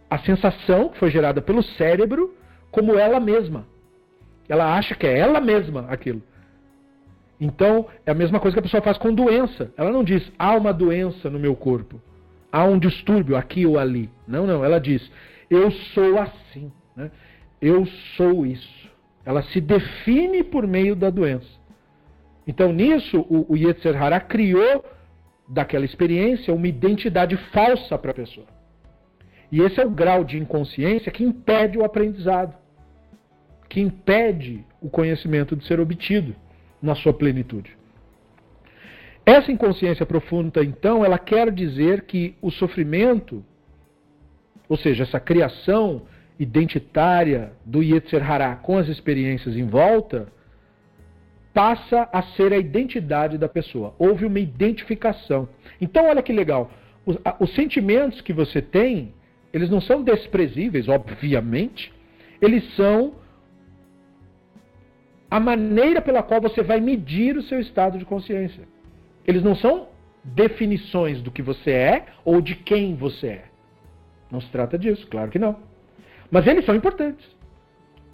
a 0.09 0.19
sensação 0.19 0.89
que 0.89 0.99
foi 0.99 1.11
gerada 1.11 1.43
pelo 1.43 1.62
cérebro 1.62 2.35
como 2.70 2.99
ela 2.99 3.19
mesma. 3.19 3.66
Ela 4.49 4.77
acha 4.77 4.95
que 4.95 5.07
é 5.07 5.19
ela 5.19 5.41
mesma 5.41 5.87
aquilo. 5.89 6.23
Então, 7.41 7.87
é 8.05 8.11
a 8.11 8.15
mesma 8.15 8.41
coisa 8.41 8.55
que 8.55 8.61
a 8.61 8.62
pessoa 8.62 8.83
faz 8.83 8.97
com 8.97 9.12
doença. 9.12 9.70
Ela 9.77 9.91
não 9.91 10.03
diz, 10.03 10.31
há 10.39 10.55
uma 10.55 10.73
doença 10.73 11.28
no 11.28 11.39
meu 11.39 11.55
corpo, 11.55 12.01
há 12.51 12.65
um 12.65 12.78
distúrbio 12.78 13.37
aqui 13.37 13.66
ou 13.66 13.78
ali. 13.78 14.09
Não, 14.27 14.47
não. 14.47 14.65
Ela 14.65 14.78
diz, 14.78 15.11
eu 15.51 15.70
sou 15.70 16.19
assim, 16.19 16.73
né? 16.97 17.11
eu 17.61 17.85
sou 18.16 18.47
isso. 18.47 18.76
Ela 19.27 19.43
se 19.43 19.61
define 19.61 20.44
por 20.44 20.69
meio 20.69 20.94
da 20.94 21.11
doença. 21.11 21.51
Então, 22.47 22.73
nisso, 22.73 23.27
o, 23.28 23.55
o 23.55 23.57
Yetzer 23.57 24.01
Hará 24.01 24.20
criou 24.20 24.85
daquela 25.48 25.85
experiência 25.85 26.55
uma 26.55 26.69
identidade 26.69 27.36
falsa 27.53 27.98
para 27.98 28.12
a 28.12 28.15
pessoa. 28.15 28.47
E 29.51 29.61
esse 29.61 29.81
é 29.81 29.85
o 29.85 29.90
grau 29.90 30.23
de 30.23 30.39
inconsciência 30.39 31.11
que 31.11 31.24
impede 31.24 31.77
o 31.77 31.85
aprendizado, 31.85 32.55
que 33.69 33.81
impede 33.81 34.65
o 34.81 34.89
conhecimento 34.89 35.57
de 35.57 35.66
ser 35.66 35.81
obtido 35.81 36.35
na 36.81 36.94
sua 36.94 37.12
plenitude. 37.12 37.77
Essa 39.24 39.51
inconsciência 39.51 40.07
profunda, 40.07 40.62
então, 40.62 41.05
ela 41.05 41.19
quer 41.19 41.51
dizer 41.51 42.03
que 42.03 42.36
o 42.40 42.48
sofrimento, 42.48 43.44
ou 44.69 44.77
seja, 44.77 45.03
essa 45.03 45.19
criação 45.19 46.03
identitária 46.39 47.53
do 47.65 47.83
Yetzer 47.83 48.31
Hará 48.31 48.57
com 48.57 48.77
as 48.77 48.89
experiências 48.89 49.57
em 49.57 49.67
volta, 49.67 50.29
passa 51.55 52.09
a 52.13 52.23
ser 52.23 52.53
a 52.53 52.59
identidade 52.59 53.39
da 53.39 53.49
pessoa. 53.49 53.95
Houve 53.99 54.27
uma 54.27 54.39
identificação. 54.39 55.49
Então, 55.81 56.07
olha 56.07 56.23
que 56.23 56.33
legal. 56.33 56.71
Os, 57.07 57.17
os 57.41 57.55
sentimentos 57.55 58.21
que 58.21 58.33
você 58.33 58.61
tem, 58.61 59.15
eles 59.53 59.71
não 59.71 59.81
são 59.81 60.03
desprezíveis, 60.03 60.89
obviamente. 60.89 61.93
Eles 62.43 62.63
são 62.75 63.15
a 65.31 65.41
maneira 65.41 66.03
pela 66.03 66.23
qual 66.23 66.41
você 66.41 66.63
vai 66.63 66.81
medir 66.81 67.37
o 67.37 67.43
seu 67.43 67.59
estado 67.59 67.99
de 67.99 68.05
consciência. 68.05 68.65
Eles 69.27 69.43
não 69.43 69.57
são 69.57 69.89
definições 70.23 71.23
do 71.23 71.31
que 71.31 71.43
você 71.43 71.71
é 71.71 72.07
ou 72.25 72.41
de 72.41 72.55
quem 72.55 72.95
você 72.95 73.27
é. 73.29 73.45
Não 74.31 74.41
se 74.41 74.49
trata 74.51 74.79
disso, 74.79 75.07
claro 75.07 75.31
que 75.31 75.39
não. 75.39 75.57
Mas 76.31 76.47
eles 76.47 76.65
são 76.65 76.74
importantes. 76.74 77.27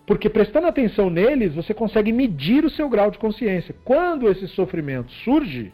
Porque 0.06 0.28
prestando 0.28 0.66
atenção 0.66 1.08
neles, 1.08 1.54
você 1.54 1.72
consegue 1.72 2.12
medir 2.12 2.64
o 2.64 2.70
seu 2.70 2.88
grau 2.88 3.10
de 3.10 3.18
consciência. 3.18 3.74
Quando 3.84 4.28
esse 4.28 4.48
sofrimento 4.48 5.12
surge, 5.24 5.72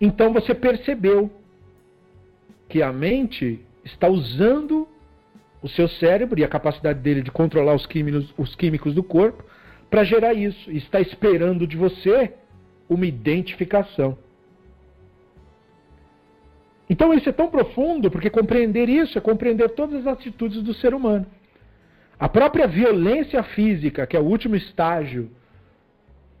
então 0.00 0.32
você 0.32 0.54
percebeu 0.54 1.30
que 2.68 2.82
a 2.82 2.92
mente 2.92 3.60
está 3.84 4.08
usando 4.08 4.86
o 5.62 5.68
seu 5.68 5.88
cérebro 5.88 6.38
e 6.38 6.44
a 6.44 6.48
capacidade 6.48 7.00
dele 7.00 7.22
de 7.22 7.30
controlar 7.30 7.74
os 7.74 7.86
químicos, 7.86 8.32
os 8.36 8.54
químicos 8.54 8.94
do 8.94 9.02
corpo 9.02 9.42
para 9.90 10.04
gerar 10.04 10.34
isso. 10.34 10.70
E 10.70 10.76
está 10.76 11.00
esperando 11.00 11.66
de 11.66 11.76
você 11.76 12.34
uma 12.88 13.06
identificação. 13.06 14.18
Então 16.88 17.14
isso 17.14 17.28
é 17.28 17.32
tão 17.32 17.48
profundo 17.48 18.10
porque 18.10 18.28
compreender 18.28 18.88
isso 18.88 19.16
é 19.16 19.20
compreender 19.20 19.70
todas 19.70 20.00
as 20.00 20.06
atitudes 20.06 20.62
do 20.62 20.74
ser 20.74 20.94
humano. 20.94 21.26
A 22.18 22.28
própria 22.28 22.66
violência 22.66 23.42
física, 23.42 24.06
que 24.06 24.16
é 24.16 24.20
o 24.20 24.24
último 24.24 24.54
estágio 24.54 25.30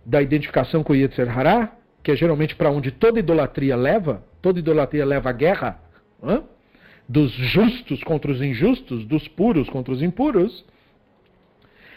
da 0.04 0.20
identificação 0.20 0.82
com 0.82 0.92
o 0.92 0.96
Yetzer 0.96 1.36
Hará, 1.36 1.72
que 2.02 2.12
é 2.12 2.16
geralmente 2.16 2.54
para 2.54 2.70
onde 2.70 2.90
toda 2.90 3.18
idolatria 3.18 3.74
leva, 3.74 4.22
toda 4.42 4.58
idolatria 4.58 5.04
leva 5.04 5.30
à 5.30 5.32
guerra, 5.32 5.80
dos 7.08 7.32
justos 7.32 8.02
contra 8.04 8.30
os 8.30 8.40
injustos, 8.40 9.04
dos 9.06 9.26
puros 9.28 9.68
contra 9.68 9.92
os 9.92 10.02
impuros, 10.02 10.64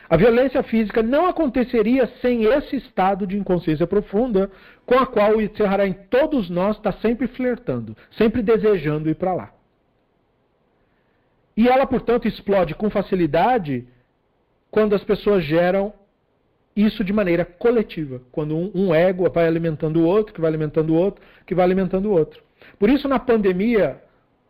a 0.09 0.15
violência 0.15 0.63
física 0.63 1.03
não 1.03 1.27
aconteceria 1.27 2.07
sem 2.21 2.45
esse 2.45 2.77
estado 2.77 3.27
de 3.27 3.37
inconsciência 3.37 3.85
profunda 3.85 4.49
com 4.87 4.97
a 4.97 5.05
qual 5.05 5.35
o 5.35 5.41
Yitzhara 5.41 5.85
em 5.85 5.91
todos 5.91 6.49
nós 6.49 6.77
está 6.77 6.93
sempre 6.93 7.27
flertando, 7.27 7.95
sempre 8.11 8.41
desejando 8.41 9.09
ir 9.09 9.15
para 9.15 9.33
lá. 9.33 9.53
E 11.57 11.67
ela, 11.67 11.85
portanto, 11.85 12.25
explode 12.25 12.73
com 12.73 12.89
facilidade 12.89 13.85
quando 14.71 14.95
as 14.95 15.03
pessoas 15.03 15.43
geram 15.43 15.91
isso 16.73 17.03
de 17.03 17.11
maneira 17.11 17.43
coletiva. 17.43 18.21
Quando 18.31 18.55
um, 18.55 18.71
um 18.73 18.95
ego 18.95 19.29
vai 19.29 19.45
alimentando 19.45 19.99
o 19.99 20.05
outro, 20.05 20.33
que 20.33 20.39
vai 20.39 20.49
alimentando 20.49 20.93
o 20.93 20.95
outro, 20.95 21.21
que 21.45 21.53
vai 21.53 21.65
alimentando 21.65 22.05
o 22.09 22.13
outro. 22.13 22.41
Por 22.79 22.89
isso, 22.89 23.09
na 23.09 23.19
pandemia, 23.19 24.01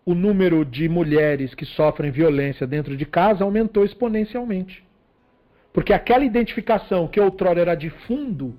o 0.06 0.14
número 0.14 0.64
de 0.64 0.88
mulheres 0.88 1.56
que 1.56 1.66
sofrem 1.66 2.12
violência 2.12 2.68
dentro 2.68 2.96
de 2.96 3.08
casa 3.08 3.44
aumentou 3.44 3.84
exponencialmente. 3.84 4.86
Porque 5.74 5.94
aquela 5.94 6.24
identificação 6.24 7.08
que 7.08 7.20
outrora 7.20 7.60
era 7.60 7.74
de 7.74 7.90
fundo 7.90 8.56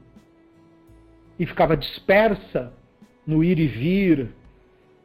e 1.38 1.46
ficava 1.46 1.76
dispersa 1.76 2.72
no 3.26 3.44
ir 3.44 3.58
e 3.58 3.66
vir 3.66 4.28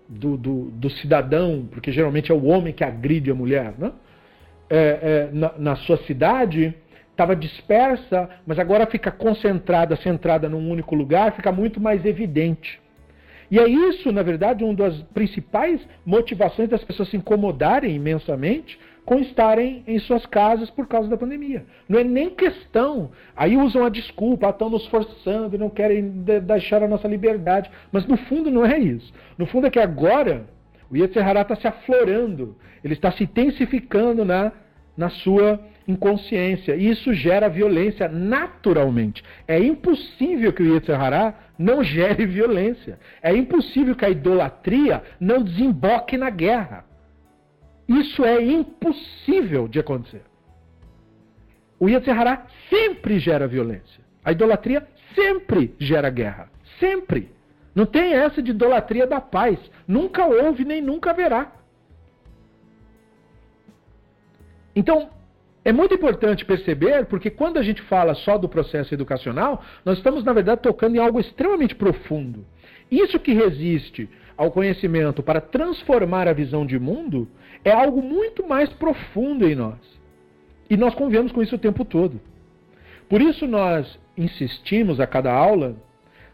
do, 0.07 0.37
do, 0.37 0.71
do 0.71 0.89
cidadão, 0.89 1.67
porque 1.71 1.91
geralmente 1.91 2.31
é 2.31 2.35
o 2.35 2.45
homem 2.45 2.73
que 2.73 2.83
agride 2.83 3.31
a 3.31 3.35
mulher, 3.35 3.73
né? 3.77 3.91
É, 4.69 4.77
é, 4.77 5.29
na, 5.31 5.53
na 5.57 5.75
sua 5.75 5.97
cidade, 5.97 6.73
estava 7.11 7.35
dispersa, 7.35 8.29
mas 8.45 8.57
agora 8.57 8.87
fica 8.87 9.11
concentrada, 9.11 9.95
centrada 9.97 10.49
num 10.49 10.69
único 10.69 10.95
lugar, 10.95 11.35
fica 11.35 11.51
muito 11.51 11.79
mais 11.79 12.03
evidente. 12.05 12.81
E 13.51 13.59
é 13.59 13.67
isso, 13.67 14.11
na 14.11 14.23
verdade, 14.23 14.63
uma 14.63 14.73
das 14.73 14.99
principais 15.13 15.79
motivações 16.05 16.69
das 16.69 16.83
pessoas 16.83 17.09
se 17.09 17.17
incomodarem 17.17 17.95
imensamente 17.95 18.79
com 19.05 19.19
estarem 19.19 19.83
em 19.85 19.99
suas 19.99 20.25
casas 20.25 20.69
por 20.69 20.87
causa 20.87 21.09
da 21.09 21.17
pandemia. 21.17 21.65
Não 21.87 21.99
é 21.99 22.03
nem 22.03 22.29
questão. 22.29 23.11
Aí 23.35 23.57
usam 23.57 23.85
a 23.85 23.89
desculpa, 23.89 24.47
ah, 24.47 24.49
estão 24.49 24.69
nos 24.69 24.85
forçando, 24.87 25.57
não 25.57 25.69
querem 25.69 26.23
deixar 26.43 26.81
a 26.81 26.87
nossa 26.87 27.07
liberdade. 27.07 27.69
Mas 27.91 28.05
no 28.05 28.15
fundo 28.15 28.49
não 28.49 28.65
é 28.65 28.77
isso. 28.77 29.13
No 29.37 29.45
fundo 29.45 29.67
é 29.67 29.69
que 29.69 29.79
agora 29.79 30.45
o 30.89 30.95
Yetzirah 30.95 31.41
está 31.41 31.55
se 31.55 31.67
aflorando, 31.67 32.55
ele 32.83 32.93
está 32.93 33.11
se 33.11 33.23
intensificando 33.23 34.23
na, 34.23 34.51
na 34.95 35.09
sua 35.09 35.59
inconsciência. 35.85 36.75
E 36.75 36.89
isso 36.89 37.13
gera 37.13 37.49
violência 37.49 38.07
naturalmente. 38.07 39.21
É 39.47 39.59
impossível 39.59 40.53
que 40.53 40.63
o 40.63 40.73
Yetzirah 40.73 41.33
não 41.59 41.83
gere 41.83 42.25
violência. 42.25 42.97
É 43.21 43.35
impossível 43.35 43.95
que 43.95 44.05
a 44.05 44.09
idolatria 44.09 45.03
não 45.19 45.43
desemboque 45.43 46.17
na 46.17 46.29
guerra. 46.29 46.85
Isso 47.87 48.23
é 48.23 48.41
impossível 48.41 49.67
de 49.67 49.79
acontecer. 49.79 50.23
O 51.79 51.89
Yetzirah 51.89 52.45
sempre 52.69 53.19
gera 53.19 53.47
violência. 53.47 54.03
A 54.23 54.31
idolatria 54.31 54.87
sempre 55.13 55.75
gera 55.79 56.09
guerra. 56.09 56.49
Sempre. 56.79 57.31
Não 57.75 57.85
tem 57.85 58.13
essa 58.13 58.41
de 58.41 58.51
idolatria 58.51 59.05
da 59.05 59.19
paz. 59.19 59.59
Nunca 59.87 60.25
houve 60.25 60.63
nem 60.63 60.81
nunca 60.81 61.09
haverá. 61.09 61.51
Então, 64.75 65.09
É 65.65 65.71
muito 65.71 65.93
importante 65.93 66.43
perceber, 66.43 67.05
porque 67.05 67.29
quando 67.29 67.57
a 67.57 67.63
gente 67.63 67.81
fala 67.83 68.13
só 68.13 68.37
do 68.37 68.49
processo 68.49 68.93
educacional, 68.93 69.63
nós 69.85 69.97
estamos, 69.97 70.23
na 70.23 70.33
verdade, 70.33 70.61
tocando 70.61 70.95
em 70.95 70.99
algo 70.99 71.19
extremamente 71.19 71.73
profundo. 71.73 72.45
Isso 72.91 73.17
que 73.17 73.33
resiste 73.33 74.09
ao 74.37 74.51
conhecimento 74.51 75.21
para 75.21 75.41
transformar 75.41 76.27
a 76.27 76.33
visão 76.33 76.65
de 76.65 76.79
mundo 76.79 77.27
é 77.63 77.71
algo 77.71 78.01
muito 78.01 78.47
mais 78.47 78.69
profundo 78.69 79.47
em 79.47 79.55
nós. 79.55 79.79
E 80.69 80.77
nós 80.77 80.93
convivemos 80.95 81.31
com 81.31 81.41
isso 81.41 81.55
o 81.55 81.59
tempo 81.59 81.85
todo. 81.85 82.19
Por 83.07 83.21
isso 83.21 83.45
nós 83.45 83.99
insistimos 84.17 84.99
a 84.99 85.07
cada 85.07 85.31
aula 85.31 85.75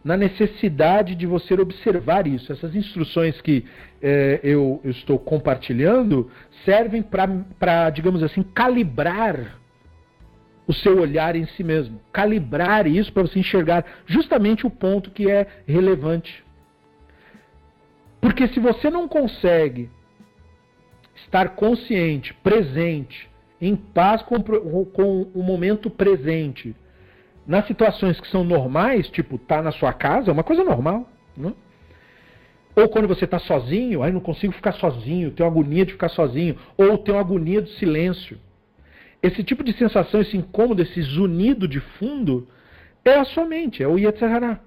na 0.04 0.16
necessidade 0.16 1.14
de 1.16 1.26
você 1.26 1.54
observar 1.54 2.26
isso. 2.26 2.52
Essas 2.52 2.76
instruções 2.76 3.40
que 3.42 3.66
é, 4.02 4.40
eu, 4.44 4.80
eu, 4.84 4.92
estou 4.92 5.20
compartilhando 5.20 6.32
servem 6.64 7.02
para, 7.02 7.90
digamos 7.90 8.24
assim, 8.24 8.42
calibrar 8.42 9.60
o 10.66 10.74
seu 10.74 11.00
olhar 11.00 11.36
em 11.36 11.46
si 11.48 11.64
mesmo. 11.64 12.00
Calibrar 12.14 12.88
isso 12.88 13.12
para 13.12 13.24
você 13.24 13.40
enxergar 13.40 13.86
justamente 14.06 14.66
o 14.66 14.70
ponto 14.70 15.12
que 15.12 15.30
é 15.30 15.48
relevante. 15.68 16.44
Porque 18.22 18.48
se 18.50 18.60
você 18.60 18.90
não 18.90 19.08
consegue 19.08 19.90
estar 21.16 21.50
consciente, 21.50 22.34
presente, 22.36 23.30
em 23.62 23.76
paz 23.76 24.22
com, 24.22 24.42
com 24.42 25.22
o 25.34 25.44
momento 25.44 25.90
presente, 25.90 26.76
nas 27.46 27.66
situações 27.68 28.20
que 28.20 28.28
são 28.28 28.44
normais, 28.44 29.10
tipo, 29.10 29.38
tá 29.38 29.62
na 29.62 29.72
sua 29.72 29.92
casa, 29.92 30.30
é 30.30 30.34
uma 30.34 30.44
coisa 30.44 30.64
normal. 30.64 31.10
Né? 31.36 31.54
Ou 32.76 32.88
quando 32.88 33.08
você 33.08 33.26
está 33.26 33.40
sozinho, 33.40 34.04
aí 34.04 34.12
não 34.12 34.22
consigo 34.22 34.54
ficar 34.54 34.74
sozinho, 34.74 35.32
tenho 35.32 35.50
agonia 35.50 35.86
de 35.86 35.94
ficar 35.94 36.10
sozinho, 36.10 36.58
ou 36.78 36.98
tenho 36.98 37.18
agonia 37.18 37.62
do 37.62 37.70
silêncio. 37.70 38.38
Esse 39.22 39.44
tipo 39.44 39.64
de 39.64 39.74
sensação, 39.74 40.22
esse 40.22 40.38
incômodo, 40.38 40.82
esse 40.82 41.02
zunido 41.02 41.68
de 41.68 41.80
fundo, 41.80 42.48
é 43.04 43.16
a 43.16 43.26
sua 43.26 43.46
mente, 43.46 43.84
é 43.84 43.88
o 43.88 43.98
Yetzirah. 43.98 44.62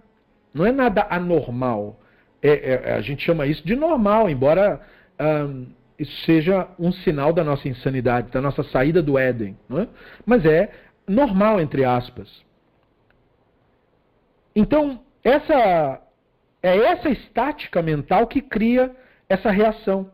Não 0.53 0.67
é 0.67 0.73
nada 0.73 1.07
anormal. 1.09 2.02
É, 2.43 2.73
é, 2.73 2.95
a 2.95 3.01
gente 3.01 3.25
chama 3.25 3.47
isso 3.47 3.65
de 3.65 3.77
normal, 3.77 4.29
embora 4.29 4.81
isso 5.97 6.25
seja 6.25 6.69
um 6.79 6.91
sinal 6.91 7.33
da 7.33 7.45
nossa 7.45 7.69
insanidade, 7.69 8.33
da 8.33 8.41
nossa 8.41 8.65
saída 8.65 9.01
do 9.01 9.17
Éden. 9.17 9.57
É? 9.71 9.87
Mas 10.27 10.45
é 10.45 10.73
normal, 11.07 11.61
entre 11.61 11.85
aspas. 11.85 12.29
Então, 14.55 15.01
essa 15.23 16.03
é 16.63 16.77
essa 16.77 17.09
estática 17.09 17.81
mental 17.83 18.27
que 18.27 18.41
cria 18.41 18.95
essa 19.29 19.51
reação, 19.51 20.11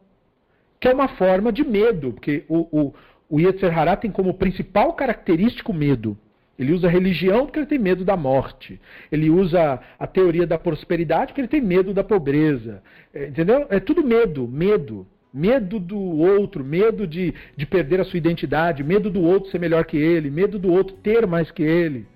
que 0.80 0.88
é 0.88 0.94
uma 0.94 1.08
forma 1.08 1.52
de 1.52 1.64
medo, 1.64 2.12
porque 2.12 2.44
o, 2.48 2.68
o, 2.70 2.94
o 3.28 3.40
Yetzer 3.40 3.76
Hará 3.76 3.96
tem 3.96 4.10
como 4.10 4.34
principal 4.34 4.92
característico 4.92 5.72
medo. 5.72 6.16
Ele 6.58 6.72
usa 6.72 6.88
a 6.88 6.90
religião 6.90 7.46
porque 7.46 7.60
ele 7.60 7.66
tem 7.66 7.78
medo 7.78 8.04
da 8.04 8.16
morte. 8.16 8.80
Ele 9.12 9.30
usa 9.30 9.80
a 9.98 10.06
teoria 10.06 10.46
da 10.46 10.58
prosperidade 10.58 11.28
porque 11.28 11.40
ele 11.40 11.48
tem 11.48 11.60
medo 11.60 11.94
da 11.94 12.02
pobreza. 12.02 12.82
É, 13.14 13.28
entendeu? 13.28 13.66
É 13.70 13.78
tudo 13.78 14.04
medo, 14.04 14.48
medo. 14.48 15.06
Medo 15.32 15.78
do 15.78 15.98
outro, 15.98 16.64
medo 16.64 17.06
de, 17.06 17.34
de 17.54 17.66
perder 17.66 18.00
a 18.00 18.04
sua 18.04 18.16
identidade, 18.16 18.82
medo 18.82 19.10
do 19.10 19.22
outro 19.22 19.50
ser 19.50 19.60
melhor 19.60 19.84
que 19.84 19.96
ele, 19.96 20.30
medo 20.30 20.58
do 20.58 20.72
outro 20.72 20.96
ter 20.96 21.26
mais 21.26 21.50
que 21.50 21.62
ele 21.62 22.06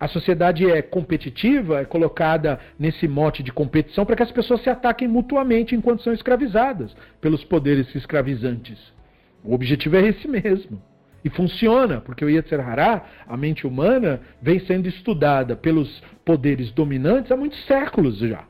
a 0.00 0.08
sociedade 0.08 0.68
é 0.68 0.80
competitiva, 0.80 1.80
é 1.80 1.84
colocada 1.84 2.58
nesse 2.78 3.06
mote 3.06 3.42
de 3.42 3.52
competição 3.52 4.06
para 4.06 4.16
que 4.16 4.22
as 4.22 4.32
pessoas 4.32 4.62
se 4.62 4.70
ataquem 4.70 5.06
mutuamente 5.06 5.74
enquanto 5.74 6.02
são 6.02 6.14
escravizadas 6.14 6.96
pelos 7.20 7.44
poderes 7.44 7.94
escravizantes. 7.94 8.78
O 9.44 9.52
objetivo 9.54 9.96
é 9.96 10.08
esse 10.08 10.26
mesmo. 10.26 10.80
E 11.24 11.28
funciona, 11.28 12.00
porque 12.00 12.24
o 12.24 12.30
Yetzer 12.30 12.60
Hará, 12.60 13.04
a 13.28 13.36
mente 13.36 13.66
humana, 13.66 14.20
vem 14.40 14.58
sendo 14.60 14.88
estudada 14.88 15.54
pelos 15.54 16.02
poderes 16.24 16.70
dominantes 16.70 17.30
há 17.30 17.36
muitos 17.36 17.62
séculos 17.66 18.18
já. 18.18 18.44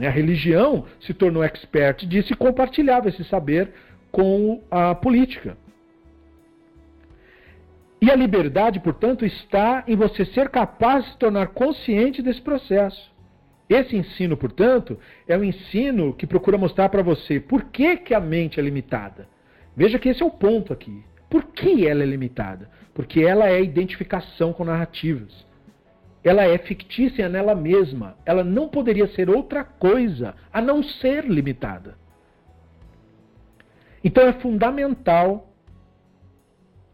A 0.00 0.10
religião 0.10 0.84
se 1.00 1.12
tornou 1.12 1.42
expert 1.42 2.06
disso 2.06 2.32
e 2.32 2.36
compartilhava 2.36 3.08
esse 3.08 3.24
saber 3.24 3.72
com 4.10 4.62
a 4.70 4.94
política. 4.94 5.56
E 8.00 8.10
a 8.10 8.14
liberdade, 8.14 8.78
portanto, 8.78 9.24
está 9.24 9.82
em 9.88 9.96
você 9.96 10.24
ser 10.24 10.48
capaz 10.50 11.04
de 11.04 11.10
se 11.10 11.18
tornar 11.18 11.48
consciente 11.48 12.22
desse 12.22 12.40
processo. 12.40 13.12
Esse 13.68 13.96
ensino, 13.96 14.36
portanto, 14.36 14.98
é 15.26 15.36
um 15.36 15.44
ensino 15.44 16.14
que 16.14 16.26
procura 16.26 16.56
mostrar 16.56 16.88
para 16.88 17.02
você 17.02 17.40
por 17.40 17.64
que, 17.64 17.96
que 17.96 18.14
a 18.14 18.20
mente 18.20 18.58
é 18.58 18.62
limitada. 18.62 19.28
Veja 19.76 19.98
que 19.98 20.08
esse 20.08 20.22
é 20.22 20.26
o 20.26 20.30
ponto 20.30 20.72
aqui. 20.72 21.02
Por 21.28 21.44
que 21.44 21.86
ela 21.86 22.02
é 22.02 22.06
limitada? 22.06 22.70
Porque 22.94 23.20
ela 23.20 23.48
é 23.48 23.62
identificação 23.62 24.52
com 24.52 24.64
narrativas. 24.64 25.46
Ela 26.24 26.44
é 26.44 26.58
fictícia 26.58 27.28
nela 27.28 27.54
mesma. 27.54 28.16
Ela 28.24 28.42
não 28.42 28.68
poderia 28.68 29.06
ser 29.08 29.30
outra 29.30 29.62
coisa 29.64 30.34
a 30.52 30.60
não 30.60 30.82
ser 30.82 31.24
limitada. 31.24 31.96
Então 34.02 34.26
é 34.26 34.32
fundamental 34.34 35.48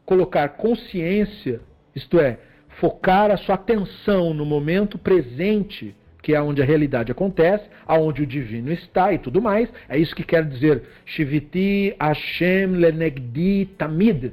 colocar 0.04 0.48
consciência, 0.50 1.60
isto 1.94 2.18
é, 2.18 2.38
focar 2.80 3.30
a 3.30 3.36
sua 3.36 3.54
atenção 3.54 4.34
no 4.34 4.44
momento 4.44 4.98
presente, 4.98 5.96
que 6.24 6.34
é 6.34 6.40
onde 6.40 6.62
a 6.62 6.64
realidade 6.64 7.12
acontece, 7.12 7.68
aonde 7.86 8.22
o 8.22 8.26
divino 8.26 8.72
está 8.72 9.12
e 9.12 9.18
tudo 9.18 9.42
mais. 9.42 9.68
É 9.86 9.98
isso 9.98 10.16
que 10.16 10.24
quer 10.24 10.42
dizer 10.42 10.82
Shiviti 11.04 11.94
Hashem 12.00 12.68
Lenegdi 12.76 13.66
Tamid. 13.76 14.32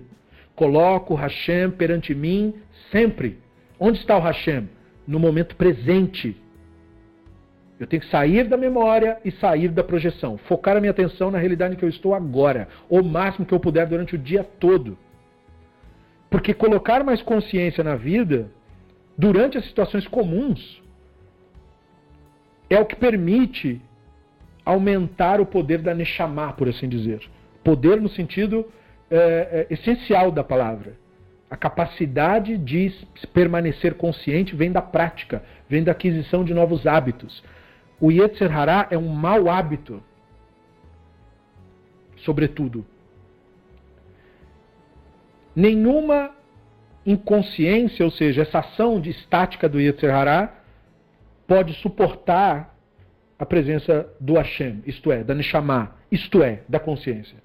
Coloco 0.55 1.15
Hashem 1.15 1.69
perante 1.71 2.15
mim 2.15 2.53
sempre. 2.93 3.39
Onde 3.77 3.99
está 3.99 4.17
o 4.17 4.21
Hashem? 4.21 4.69
No 5.05 5.19
momento 5.19 5.53
presente. 5.57 6.33
Eu 7.77 7.85
tenho 7.85 8.01
que 8.01 8.09
sair 8.09 8.47
da 8.47 8.55
memória 8.55 9.17
e 9.25 9.31
sair 9.31 9.67
da 9.67 9.83
projeção. 9.83 10.37
Focar 10.37 10.77
a 10.77 10.79
minha 10.79 10.91
atenção 10.91 11.29
na 11.29 11.39
realidade 11.39 11.73
em 11.73 11.77
que 11.77 11.83
eu 11.83 11.89
estou 11.89 12.15
agora, 12.15 12.69
o 12.89 13.03
máximo 13.03 13.45
que 13.45 13.53
eu 13.53 13.59
puder 13.59 13.85
durante 13.85 14.15
o 14.15 14.17
dia 14.17 14.45
todo. 14.45 14.97
Porque 16.29 16.53
colocar 16.53 17.03
mais 17.03 17.21
consciência 17.21 17.83
na 17.83 17.97
vida, 17.97 18.49
durante 19.17 19.57
as 19.57 19.65
situações 19.65 20.07
comuns, 20.07 20.81
é 22.73 22.79
o 22.79 22.85
que 22.85 22.95
permite 22.95 23.81
aumentar 24.65 25.41
o 25.41 25.45
poder 25.45 25.79
da 25.79 25.93
Neshama, 25.93 26.53
por 26.53 26.69
assim 26.69 26.87
dizer. 26.87 27.21
Poder 27.63 27.99
no 27.99 28.09
sentido 28.09 28.65
é, 29.09 29.67
é, 29.69 29.73
essencial 29.73 30.31
da 30.31 30.43
palavra. 30.43 30.93
A 31.49 31.57
capacidade 31.57 32.57
de 32.57 32.93
permanecer 33.33 33.95
consciente 33.95 34.55
vem 34.55 34.71
da 34.71 34.81
prática, 34.81 35.43
vem 35.67 35.83
da 35.83 35.91
aquisição 35.91 36.43
de 36.45 36.53
novos 36.53 36.87
hábitos. 36.87 37.43
O 37.99 38.11
Yetzer 38.11 38.55
Hará 38.55 38.87
é 38.89 38.97
um 38.97 39.09
mau 39.09 39.49
hábito, 39.49 40.01
sobretudo 42.17 42.85
nenhuma 45.55 46.31
inconsciência, 47.05 48.05
ou 48.05 48.11
seja, 48.11 48.43
essa 48.43 48.59
ação 48.59 48.99
de 48.99 49.09
estática 49.09 49.67
do 49.67 49.79
Yetzer 49.79 50.13
Hará, 50.13 50.60
pode 51.51 51.73
suportar 51.81 52.73
a 53.37 53.45
presença 53.45 54.07
do 54.21 54.35
Hashem, 54.35 54.81
isto 54.87 55.11
é, 55.11 55.21
da 55.21 55.35
Neshama, 55.35 55.97
isto 56.09 56.41
é, 56.41 56.61
da 56.69 56.79
consciência. 56.79 57.35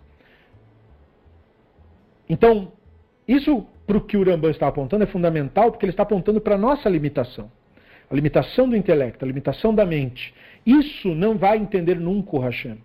Então, 2.29 2.71
isso 3.27 3.67
para 3.85 3.97
o 3.97 4.01
que 4.01 4.17
o 4.17 4.23
Rambam 4.23 4.49
está 4.49 4.69
apontando 4.69 5.03
é 5.03 5.09
fundamental, 5.09 5.73
porque 5.73 5.85
ele 5.85 5.91
está 5.91 6.05
apontando 6.05 6.41
para 6.41 6.55
a 6.55 6.59
nossa 6.59 6.89
limitação. 6.89 7.51
A 8.09 8.15
limitação 8.15 8.69
do 8.69 8.77
intelecto, 8.77 9.25
a 9.25 9.27
limitação 9.27 9.75
da 9.75 9.85
mente. 9.85 10.33
Isso 10.65 11.13
não 11.13 11.37
vai 11.37 11.59
entender 11.59 11.99
nunca 11.99 12.37
o 12.37 12.39
Hashem. 12.39 12.79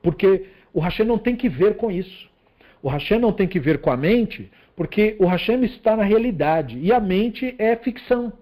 Porque 0.00 0.46
o 0.72 0.78
Hashem 0.78 1.04
não 1.04 1.18
tem 1.18 1.34
que 1.34 1.48
ver 1.48 1.76
com 1.76 1.90
isso. 1.90 2.30
O 2.80 2.88
Hashem 2.88 3.18
não 3.18 3.32
tem 3.32 3.48
que 3.48 3.58
ver 3.58 3.80
com 3.80 3.90
a 3.90 3.96
mente, 3.96 4.48
porque 4.76 5.16
o 5.18 5.26
Hashem 5.26 5.64
está 5.64 5.96
na 5.96 6.04
realidade 6.04 6.78
e 6.78 6.92
a 6.92 7.00
mente 7.00 7.56
é 7.58 7.74
ficção. 7.74 8.32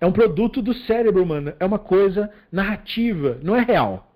É 0.00 0.06
um 0.06 0.12
produto 0.12 0.62
do 0.62 0.74
cérebro 0.74 1.22
humano, 1.22 1.52
é 1.58 1.64
uma 1.64 1.78
coisa 1.78 2.30
narrativa, 2.52 3.38
não 3.42 3.56
é 3.56 3.60
real. 3.60 4.08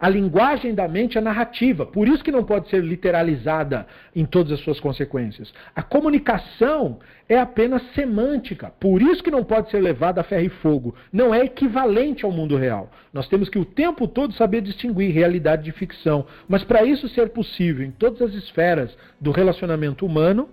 A 0.00 0.08
linguagem 0.08 0.74
da 0.74 0.88
mente 0.88 1.18
é 1.18 1.20
narrativa, 1.20 1.84
por 1.84 2.08
isso 2.08 2.24
que 2.24 2.32
não 2.32 2.42
pode 2.42 2.70
ser 2.70 2.82
literalizada 2.82 3.86
em 4.16 4.24
todas 4.24 4.52
as 4.52 4.60
suas 4.60 4.80
consequências. 4.80 5.52
A 5.76 5.82
comunicação 5.82 7.00
é 7.28 7.38
apenas 7.38 7.82
semântica, 7.94 8.72
por 8.80 9.02
isso 9.02 9.22
que 9.22 9.30
não 9.30 9.44
pode 9.44 9.70
ser 9.70 9.78
levada 9.78 10.22
a 10.22 10.24
ferro 10.24 10.46
e 10.46 10.48
fogo. 10.48 10.94
Não 11.12 11.34
é 11.34 11.44
equivalente 11.44 12.24
ao 12.24 12.32
mundo 12.32 12.56
real. 12.56 12.90
Nós 13.12 13.28
temos 13.28 13.50
que 13.50 13.58
o 13.58 13.64
tempo 13.64 14.08
todo 14.08 14.32
saber 14.32 14.62
distinguir 14.62 15.12
realidade 15.12 15.64
de 15.64 15.72
ficção. 15.72 16.24
Mas 16.48 16.64
para 16.64 16.82
isso 16.82 17.06
ser 17.10 17.28
possível 17.28 17.84
em 17.84 17.90
todas 17.90 18.22
as 18.22 18.32
esferas 18.32 18.96
do 19.20 19.30
relacionamento 19.30 20.06
humano, 20.06 20.48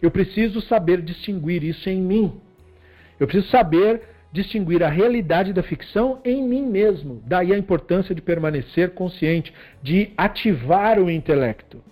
eu 0.00 0.10
preciso 0.10 0.62
saber 0.62 1.02
distinguir 1.02 1.62
isso 1.62 1.86
em 1.90 2.00
mim. 2.00 2.40
Eu 3.18 3.26
preciso 3.26 3.50
saber 3.50 4.02
distinguir 4.32 4.82
a 4.82 4.88
realidade 4.88 5.52
da 5.52 5.62
ficção 5.62 6.20
em 6.24 6.42
mim 6.42 6.66
mesmo. 6.66 7.22
Daí 7.26 7.52
a 7.52 7.58
importância 7.58 8.14
de 8.14 8.20
permanecer 8.20 8.90
consciente, 8.90 9.52
de 9.82 10.10
ativar 10.16 10.98
o 10.98 11.10
intelecto, 11.10 11.82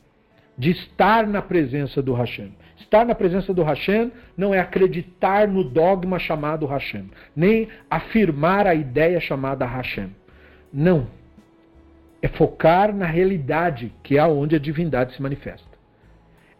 de 0.56 0.70
estar 0.70 1.26
na 1.26 1.40
presença 1.40 2.02
do 2.02 2.12
Hashem. 2.12 2.52
Estar 2.78 3.06
na 3.06 3.14
presença 3.14 3.54
do 3.54 3.62
Hashem 3.62 4.12
não 4.36 4.52
é 4.52 4.60
acreditar 4.60 5.48
no 5.48 5.64
dogma 5.64 6.18
chamado 6.18 6.66
Hashem, 6.66 7.10
nem 7.34 7.68
afirmar 7.90 8.66
a 8.66 8.74
ideia 8.74 9.18
chamada 9.20 9.64
Hashem. 9.64 10.10
Não. 10.72 11.06
É 12.20 12.28
focar 12.28 12.94
na 12.94 13.06
realidade, 13.06 13.92
que 14.02 14.18
é 14.18 14.24
onde 14.24 14.56
a 14.56 14.58
divindade 14.58 15.14
se 15.14 15.22
manifesta. 15.22 15.66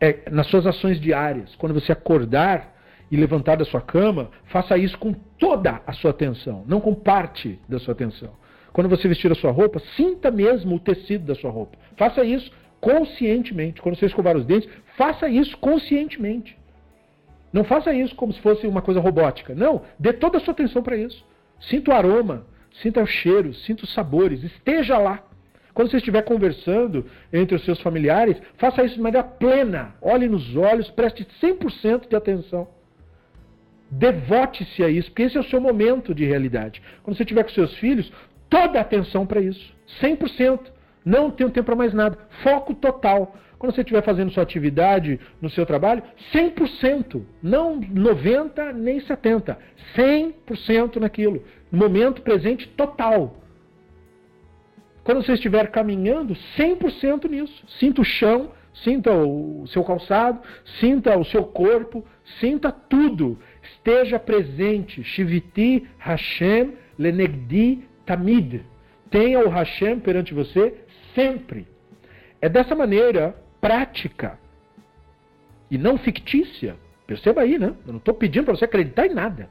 É 0.01 0.31
nas 0.31 0.47
suas 0.47 0.67
ações 0.67 1.01
diárias. 1.01 1.55
Quando 1.57 1.75
você 1.75 1.93
acordar 1.93 2.74
e 3.11 3.17
levantar 3.17 3.57
da 3.57 3.65
sua 3.65 3.81
cama, 3.81 4.31
faça 4.47 4.77
isso 4.77 4.99
com 4.99 5.13
toda 5.39 5.81
a 5.87 5.93
sua 5.93 6.11
atenção, 6.11 6.65
não 6.67 6.81
com 6.81 6.95
parte 6.95 7.59
da 7.69 7.79
sua 7.79 7.93
atenção. 7.93 8.31
Quando 8.73 8.89
você 8.89 9.07
vestir 9.07 9.31
a 9.31 9.37
sua 9.37 9.53
roupa, 9.53 9.81
sinta 9.97 10.31
mesmo 10.31 10.77
o 10.77 10.81
tecido 10.81 11.25
da 11.25 11.35
sua 11.35 11.51
roupa. 11.51 11.79
Faça 11.97 12.25
isso 12.25 12.51
conscientemente. 12.81 13.81
Quando 13.81 13.97
você 13.97 14.07
escovar 14.07 14.37
os 14.37 14.45
dentes, 14.45 14.69
faça 14.97 15.29
isso 15.29 15.57
conscientemente. 15.59 16.59
Não 17.53 17.63
faça 17.63 17.95
isso 17.95 18.17
como 18.17 18.33
se 18.33 18.41
fosse 18.41 18.67
uma 18.67 18.83
coisa 18.83 19.01
robótica. 19.01 19.55
Não, 19.55 19.83
dê 19.97 20.13
toda 20.13 20.39
a 20.39 20.41
sua 20.41 20.53
atenção 20.53 20.83
para 20.83 20.97
isso. 20.97 21.25
Sinta 21.61 21.93
o 21.93 21.95
aroma, 21.95 22.45
sinta 22.83 23.01
o 23.01 23.07
cheiro, 23.07 23.55
sinta 23.55 23.85
os 23.85 23.95
sabores, 23.95 24.43
esteja 24.43 24.99
lá. 24.99 25.23
Quando 25.73 25.91
você 25.91 25.99
estiver 25.99 26.23
conversando 26.23 27.07
entre 27.33 27.57
os 27.57 27.65
seus 27.65 27.81
familiares, 27.81 28.37
faça 28.57 28.85
isso 28.85 28.97
de 28.97 29.01
maneira 29.01 29.27
plena. 29.27 29.95
Olhe 30.03 30.29
nos 30.29 30.57
olhos, 30.57 30.91
preste 30.91 31.27
100% 31.41 32.09
de 32.09 32.17
atenção. 32.17 32.69
Devote-se 33.97 34.83
a 34.83 34.89
isso, 34.89 35.09
porque 35.09 35.23
esse 35.23 35.37
é 35.37 35.41
o 35.41 35.45
seu 35.45 35.61
momento 35.61 36.13
de 36.13 36.25
realidade. 36.25 36.83
Quando 37.03 37.17
você 37.17 37.23
estiver 37.23 37.45
com 37.45 37.51
seus 37.51 37.75
filhos, 37.77 38.13
toda 38.51 38.81
atenção 38.81 39.25
para 39.25 39.41
isso. 39.41 39.73
100%. 40.01 40.61
Não 41.05 41.31
tenho 41.31 41.51
tempo 41.51 41.67
para 41.67 41.77
mais 41.77 41.95
nada. 41.95 42.19
Foco 42.43 42.75
total. 42.75 43.37
Quando 43.57 43.73
você 43.73 43.83
estiver 43.83 44.03
fazendo 44.03 44.33
sua 44.33 44.43
atividade 44.43 45.21
no 45.41 45.49
seu 45.49 45.65
trabalho, 45.65 46.03
100%. 46.33 47.23
Não 47.41 47.81
90% 47.81 48.73
nem 48.73 48.99
70%. 48.99 49.57
100% 49.97 50.97
naquilo. 50.97 51.45
Momento 51.71 52.21
presente 52.23 52.67
total. 52.69 53.37
Quando 55.05 55.23
você 55.23 55.35
estiver 55.35 55.71
caminhando, 55.71 56.35
100% 56.59 57.31
nisso. 57.31 57.65
Sinta 57.79 58.01
o 58.01 58.05
chão, 58.05 58.51
sinta 58.73 59.13
o 59.13 59.67
seu 59.69 59.85
calçado, 59.85 60.41
sinta 60.81 61.17
o 61.17 61.25
seu 61.25 61.45
corpo, 61.45 62.05
sinta 62.41 62.73
tudo. 62.73 63.39
Esteja 63.85 64.19
presente. 64.19 65.05
Shiviti 65.05 65.87
Hashem 65.99 66.73
Lenegdi 66.99 67.87
Tamid. 68.07 68.63
Tenha 69.11 69.41
o 69.41 69.51
Hashem 69.51 70.01
perante 70.01 70.33
você 70.33 70.75
sempre. 71.15 71.69
É 72.41 72.49
dessa 72.49 72.75
maneira 72.75 73.37
prática 73.61 74.39
e 75.71 75.77
não 75.77 75.99
fictícia. 75.99 76.77
Perceba 77.07 77.43
aí, 77.43 77.59
né? 77.59 77.75
Eu 77.87 77.93
não 77.93 77.99
estou 77.99 78.15
pedindo 78.15 78.47
para 78.47 78.57
você 78.57 78.65
acreditar 78.65 79.07
em 79.07 79.13
nada. 79.13 79.51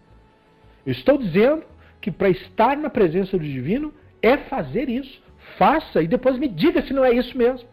Eu 0.84 0.93
estou 0.93 1.19
dizendo 1.19 1.64
que 2.01 2.10
para 2.10 2.30
estar 2.30 2.76
na 2.76 2.89
presença 2.89 3.38
do 3.38 3.43
divino 3.43 3.93
é 4.19 4.35
fazer 4.38 4.89
isso. 4.89 5.22
Faça 5.60 6.01
e 6.01 6.07
depois 6.07 6.39
me 6.39 6.47
diga 6.47 6.81
se 6.81 6.91
não 6.91 7.05
é 7.05 7.14
isso 7.14 7.38
mesmo. 7.38 7.69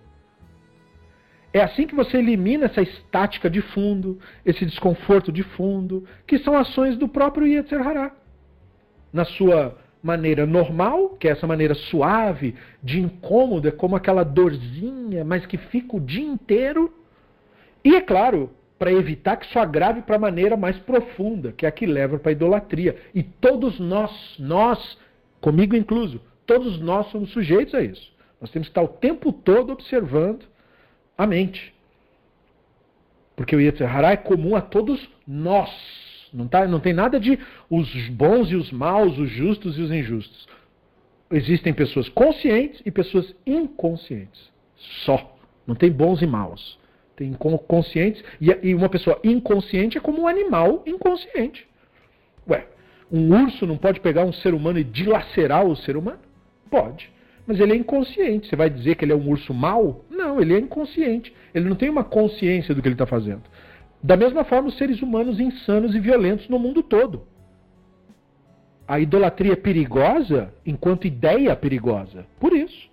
É 1.53 1.61
assim 1.61 1.87
que 1.87 1.95
você 1.95 2.19
elimina 2.19 2.67
essa 2.67 2.81
estática 2.81 3.51
de 3.51 3.61
fundo, 3.61 4.19
esse 4.47 4.65
desconforto 4.65 5.33
de 5.33 5.43
fundo, 5.43 6.07
que 6.27 6.39
são 6.39 6.57
ações 6.57 6.97
do 6.97 7.09
próprio 7.09 7.47
Yetzer 7.47 7.85
Hará. 7.87 8.13
Na 9.13 9.25
sua 9.25 9.77
maneira 10.03 10.47
normal, 10.47 11.11
que 11.11 11.27
é 11.27 11.33
essa 11.33 11.47
maneira 11.47 11.75
suave, 11.75 12.55
de 12.83 13.01
incômodo, 13.01 13.67
é 13.67 13.73
como 13.73 13.97
aquela 13.97 14.23
dorzinha, 14.23 15.25
mas 15.25 15.45
que 15.45 15.59
fica 15.59 15.97
o 15.97 16.01
dia 16.01 16.25
inteiro. 16.25 16.95
E 17.85 17.97
é 17.97 18.01
claro, 18.01 18.51
para 18.79 18.93
evitar 18.93 19.37
que 19.37 19.47
isso 19.47 19.59
agrave 19.59 20.03
para 20.03 20.17
a 20.17 20.21
maneira 20.21 20.57
mais 20.57 20.79
profunda, 20.79 21.53
que 21.53 21.67
é 21.67 21.69
a 21.69 21.73
que 21.73 21.85
leva 21.85 22.19
para 22.19 22.31
a 22.31 22.33
idolatria. 22.33 22.97
E 23.13 23.23
todos 23.25 23.81
nós, 23.81 24.37
nós, 24.39 24.97
comigo 25.41 25.75
incluso, 25.75 26.21
todos 26.47 26.81
nós 26.81 27.09
somos 27.09 27.31
sujeitos 27.33 27.75
a 27.75 27.83
isso. 27.83 28.11
Nós 28.41 28.51
temos 28.51 28.69
que 28.69 28.71
estar 28.71 28.83
o 28.83 28.89
tempo 28.89 29.33
todo 29.33 29.73
observando 29.73 30.47
a 31.23 31.27
mente. 31.27 31.75
Porque 33.37 33.55
o 33.55 33.61
Yetzer 33.61 33.95
Hará 33.95 34.13
é 34.13 34.17
comum 34.17 34.57
a 34.57 34.61
todos 34.61 35.07
nós. 35.27 35.71
Não, 36.33 36.49
tá, 36.49 36.67
não 36.67 36.81
tem 36.81 36.95
nada 36.95 37.21
de 37.21 37.39
os 37.69 38.09
bons 38.09 38.51
e 38.51 38.57
os 38.57 38.73
maus, 38.73 39.19
os 39.19 39.29
justos 39.31 39.77
e 39.77 39.83
os 39.83 39.91
injustos. 39.91 40.49
Existem 41.31 41.75
pessoas 41.75 42.09
conscientes 42.09 42.81
e 42.87 42.91
pessoas 42.91 43.35
inconscientes. 43.47 44.51
Só. 45.05 45.37
Não 45.67 45.75
tem 45.75 45.93
bons 45.93 46.23
e 46.23 46.27
maus. 46.27 46.79
Tem 47.15 47.33
conscientes. 47.35 48.25
E 48.41 48.75
uma 48.75 48.89
pessoa 48.89 49.21
inconsciente 49.23 49.99
é 49.99 50.01
como 50.01 50.23
um 50.23 50.27
animal 50.27 50.83
inconsciente. 50.87 51.69
Ué, 52.49 52.67
um 53.13 53.45
urso 53.45 53.67
não 53.67 53.77
pode 53.77 54.01
pegar 54.01 54.25
um 54.25 54.33
ser 54.33 54.55
humano 54.55 54.79
e 54.79 54.85
dilacerar 54.85 55.67
o 55.67 55.77
ser 55.77 55.99
humano? 55.99 56.21
Pode. 56.71 57.11
Mas 57.51 57.59
ele 57.59 57.73
é 57.73 57.77
inconsciente. 57.77 58.47
Você 58.47 58.55
vai 58.55 58.71
dizer 58.71 58.95
que 58.95 59.05
ele 59.05 59.11
é 59.11 59.17
um 59.17 59.29
urso 59.29 59.53
mau? 59.53 60.05
Não, 60.09 60.41
ele 60.41 60.55
é 60.55 60.59
inconsciente. 60.61 61.35
Ele 61.53 61.69
não 61.69 61.75
tem 61.75 61.91
uma 61.91 62.05
consciência 62.05 62.73
do 62.73 62.81
que 62.81 62.87
ele 62.87 62.95
está 62.95 63.07
fazendo. 63.07 63.43
Da 64.01 64.17
mesma 64.17 64.45
forma, 64.45 64.69
os 64.69 64.79
seres 64.79 65.03
humanos 65.03 65.41
insanos 65.41 65.93
e 65.93 65.99
violentos 65.99 66.49
no 66.49 66.61
mundo 66.61 66.81
todo. 66.81 67.27
A 68.87 69.01
idolatria 69.01 69.55
é 69.55 69.57
perigosa 69.57 70.55
enquanto 70.65 71.09
ideia 71.09 71.57
perigosa. 71.57 72.25
Por 72.39 72.53
isso. 72.53 72.89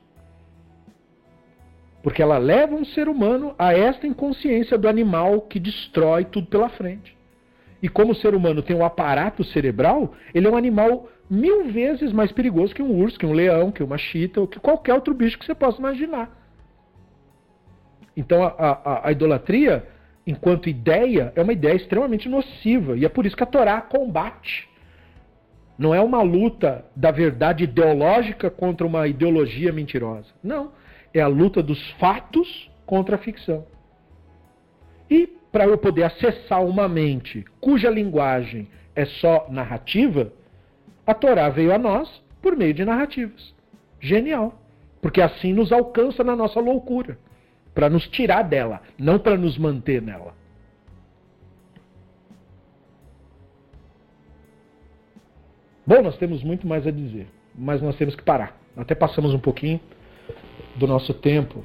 Porque 2.01 2.23
ela 2.23 2.39
leva 2.39 2.73
um 2.73 2.83
ser 2.83 3.07
humano 3.07 3.53
a 3.59 3.75
esta 3.75 4.07
inconsciência 4.07 4.75
do 4.75 4.89
animal 4.89 5.41
que 5.41 5.59
destrói 5.59 6.25
tudo 6.25 6.47
pela 6.47 6.69
frente. 6.69 7.15
E 7.81 7.87
como 7.87 8.11
o 8.11 8.15
ser 8.15 8.33
humano 8.33 8.61
tem 8.61 8.75
um 8.75 8.85
aparato 8.85 9.43
cerebral, 9.43 10.13
ele 10.33 10.47
é 10.47 10.49
um 10.49 10.57
animal 10.57 11.09
mil 11.29 11.65
vezes 11.65 12.11
mais 12.11 12.31
perigoso 12.31 12.73
que 12.73 12.81
um 12.81 12.91
urso, 13.01 13.19
que 13.19 13.25
um 13.25 13.33
leão, 13.33 13.71
que 13.71 13.83
uma 13.83 13.97
chita, 13.97 14.39
ou 14.39 14.47
que 14.47 14.59
qualquer 14.59 14.93
outro 14.93 15.13
bicho 15.13 15.37
que 15.37 15.45
você 15.45 15.53
possa 15.53 15.77
imaginar. 15.77 16.35
Então 18.15 18.43
a, 18.43 18.47
a, 18.47 19.07
a 19.07 19.11
idolatria 19.11 19.85
enquanto 20.27 20.67
ideia, 20.67 21.31
é 21.35 21.41
uma 21.41 21.53
ideia 21.53 21.73
extremamente 21.73 22.27
nociva. 22.27 22.97
E 22.97 23.05
é 23.05 23.09
por 23.09 23.25
isso 23.25 23.37
que 23.37 23.43
a 23.43 23.47
Torá 23.47 23.79
combate. 23.79 24.67
Não 25.77 25.95
é 25.95 26.01
uma 26.01 26.21
luta 26.21 26.83
da 26.93 27.11
verdade 27.11 27.63
ideológica 27.63 28.49
contra 28.51 28.85
uma 28.85 29.07
ideologia 29.07 29.71
mentirosa. 29.71 30.27
Não. 30.43 30.73
É 31.13 31.21
a 31.21 31.27
luta 31.27 31.63
dos 31.63 31.91
fatos 31.91 32.69
contra 32.85 33.15
a 33.15 33.19
ficção. 33.19 33.65
E 35.09 35.36
para 35.51 35.65
eu 35.65 35.77
poder 35.77 36.03
acessar 36.03 36.63
uma 36.63 36.87
mente 36.87 37.45
cuja 37.59 37.89
linguagem 37.89 38.67
é 38.95 39.05
só 39.05 39.47
narrativa, 39.49 40.31
a 41.05 41.13
Torá 41.13 41.49
veio 41.49 41.73
a 41.73 41.77
nós 41.77 42.21
por 42.41 42.55
meio 42.55 42.73
de 42.73 42.83
narrativas. 42.83 43.53
Genial. 43.99 44.59
Porque 45.01 45.21
assim 45.21 45.53
nos 45.53 45.71
alcança 45.71 46.23
na 46.23 46.35
nossa 46.35 46.59
loucura 46.59 47.17
para 47.73 47.89
nos 47.89 48.07
tirar 48.07 48.41
dela, 48.41 48.81
não 48.97 49.19
para 49.19 49.37
nos 49.37 49.57
manter 49.57 50.01
nela. 50.01 50.33
Bom, 55.85 56.01
nós 56.01 56.17
temos 56.17 56.43
muito 56.43 56.67
mais 56.67 56.85
a 56.85 56.91
dizer, 56.91 57.27
mas 57.55 57.81
nós 57.81 57.95
temos 57.95 58.15
que 58.15 58.23
parar. 58.23 58.59
Até 58.75 58.93
passamos 58.93 59.33
um 59.33 59.39
pouquinho 59.39 59.79
do 60.75 60.85
nosso 60.85 61.13
tempo 61.13 61.63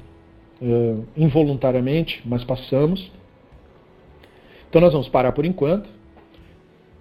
uh, 0.61 1.05
involuntariamente, 1.17 2.21
mas 2.25 2.43
passamos. 2.43 3.11
Então 4.73 4.81
nós 4.81 4.91
vamos 4.91 5.07
parar 5.07 5.31
por 5.33 5.45
enquanto. 5.45 5.87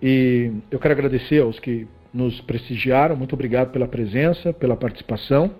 E 0.02 0.52
eu 0.70 0.78
quero 0.78 0.92
agradecer 0.92 1.40
aos 1.40 1.58
que 1.58 1.88
nos 2.12 2.38
prestigiaram. 2.42 3.16
Muito 3.16 3.32
obrigado 3.32 3.70
pela 3.70 3.88
presença, 3.88 4.52
pela 4.52 4.76
participação. 4.76 5.54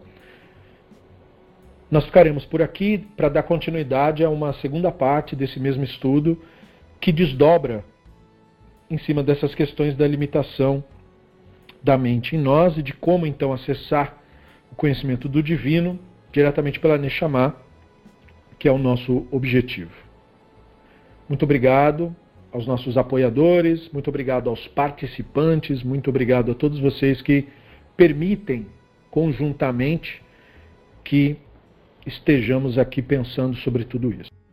Nós 1.90 2.04
ficaremos 2.04 2.44
por 2.44 2.60
aqui 2.60 2.98
para 3.16 3.30
dar 3.30 3.44
continuidade 3.44 4.22
a 4.22 4.28
uma 4.28 4.52
segunda 4.52 4.92
parte 4.92 5.34
desse 5.34 5.58
mesmo 5.58 5.84
estudo 5.84 6.38
que 7.00 7.10
desdobra 7.10 7.82
em 8.90 8.98
cima 8.98 9.22
dessas 9.22 9.54
questões 9.54 9.96
da 9.96 10.06
limitação 10.06 10.84
da 11.82 11.96
mente 11.96 12.36
em 12.36 12.38
nós 12.38 12.76
e 12.76 12.82
de 12.82 12.92
como 12.92 13.26
então 13.26 13.54
acessar 13.54 14.18
o 14.70 14.74
conhecimento 14.74 15.30
do 15.30 15.42
divino 15.42 15.98
diretamente 16.30 16.78
pela 16.78 16.98
Neshama, 16.98 17.56
que 18.58 18.68
é 18.68 18.70
o 18.70 18.76
nosso 18.76 19.26
objetivo. 19.30 20.11
Muito 21.28 21.44
obrigado 21.44 22.14
aos 22.52 22.66
nossos 22.66 22.98
apoiadores, 22.98 23.88
muito 23.92 24.08
obrigado 24.08 24.50
aos 24.50 24.66
participantes, 24.68 25.82
muito 25.82 26.10
obrigado 26.10 26.52
a 26.52 26.54
todos 26.54 26.78
vocês 26.78 27.22
que 27.22 27.48
permitem 27.96 28.66
conjuntamente 29.10 30.22
que 31.04 31.36
estejamos 32.06 32.78
aqui 32.78 33.00
pensando 33.00 33.56
sobre 33.56 33.84
tudo 33.84 34.12
isso. 34.12 34.30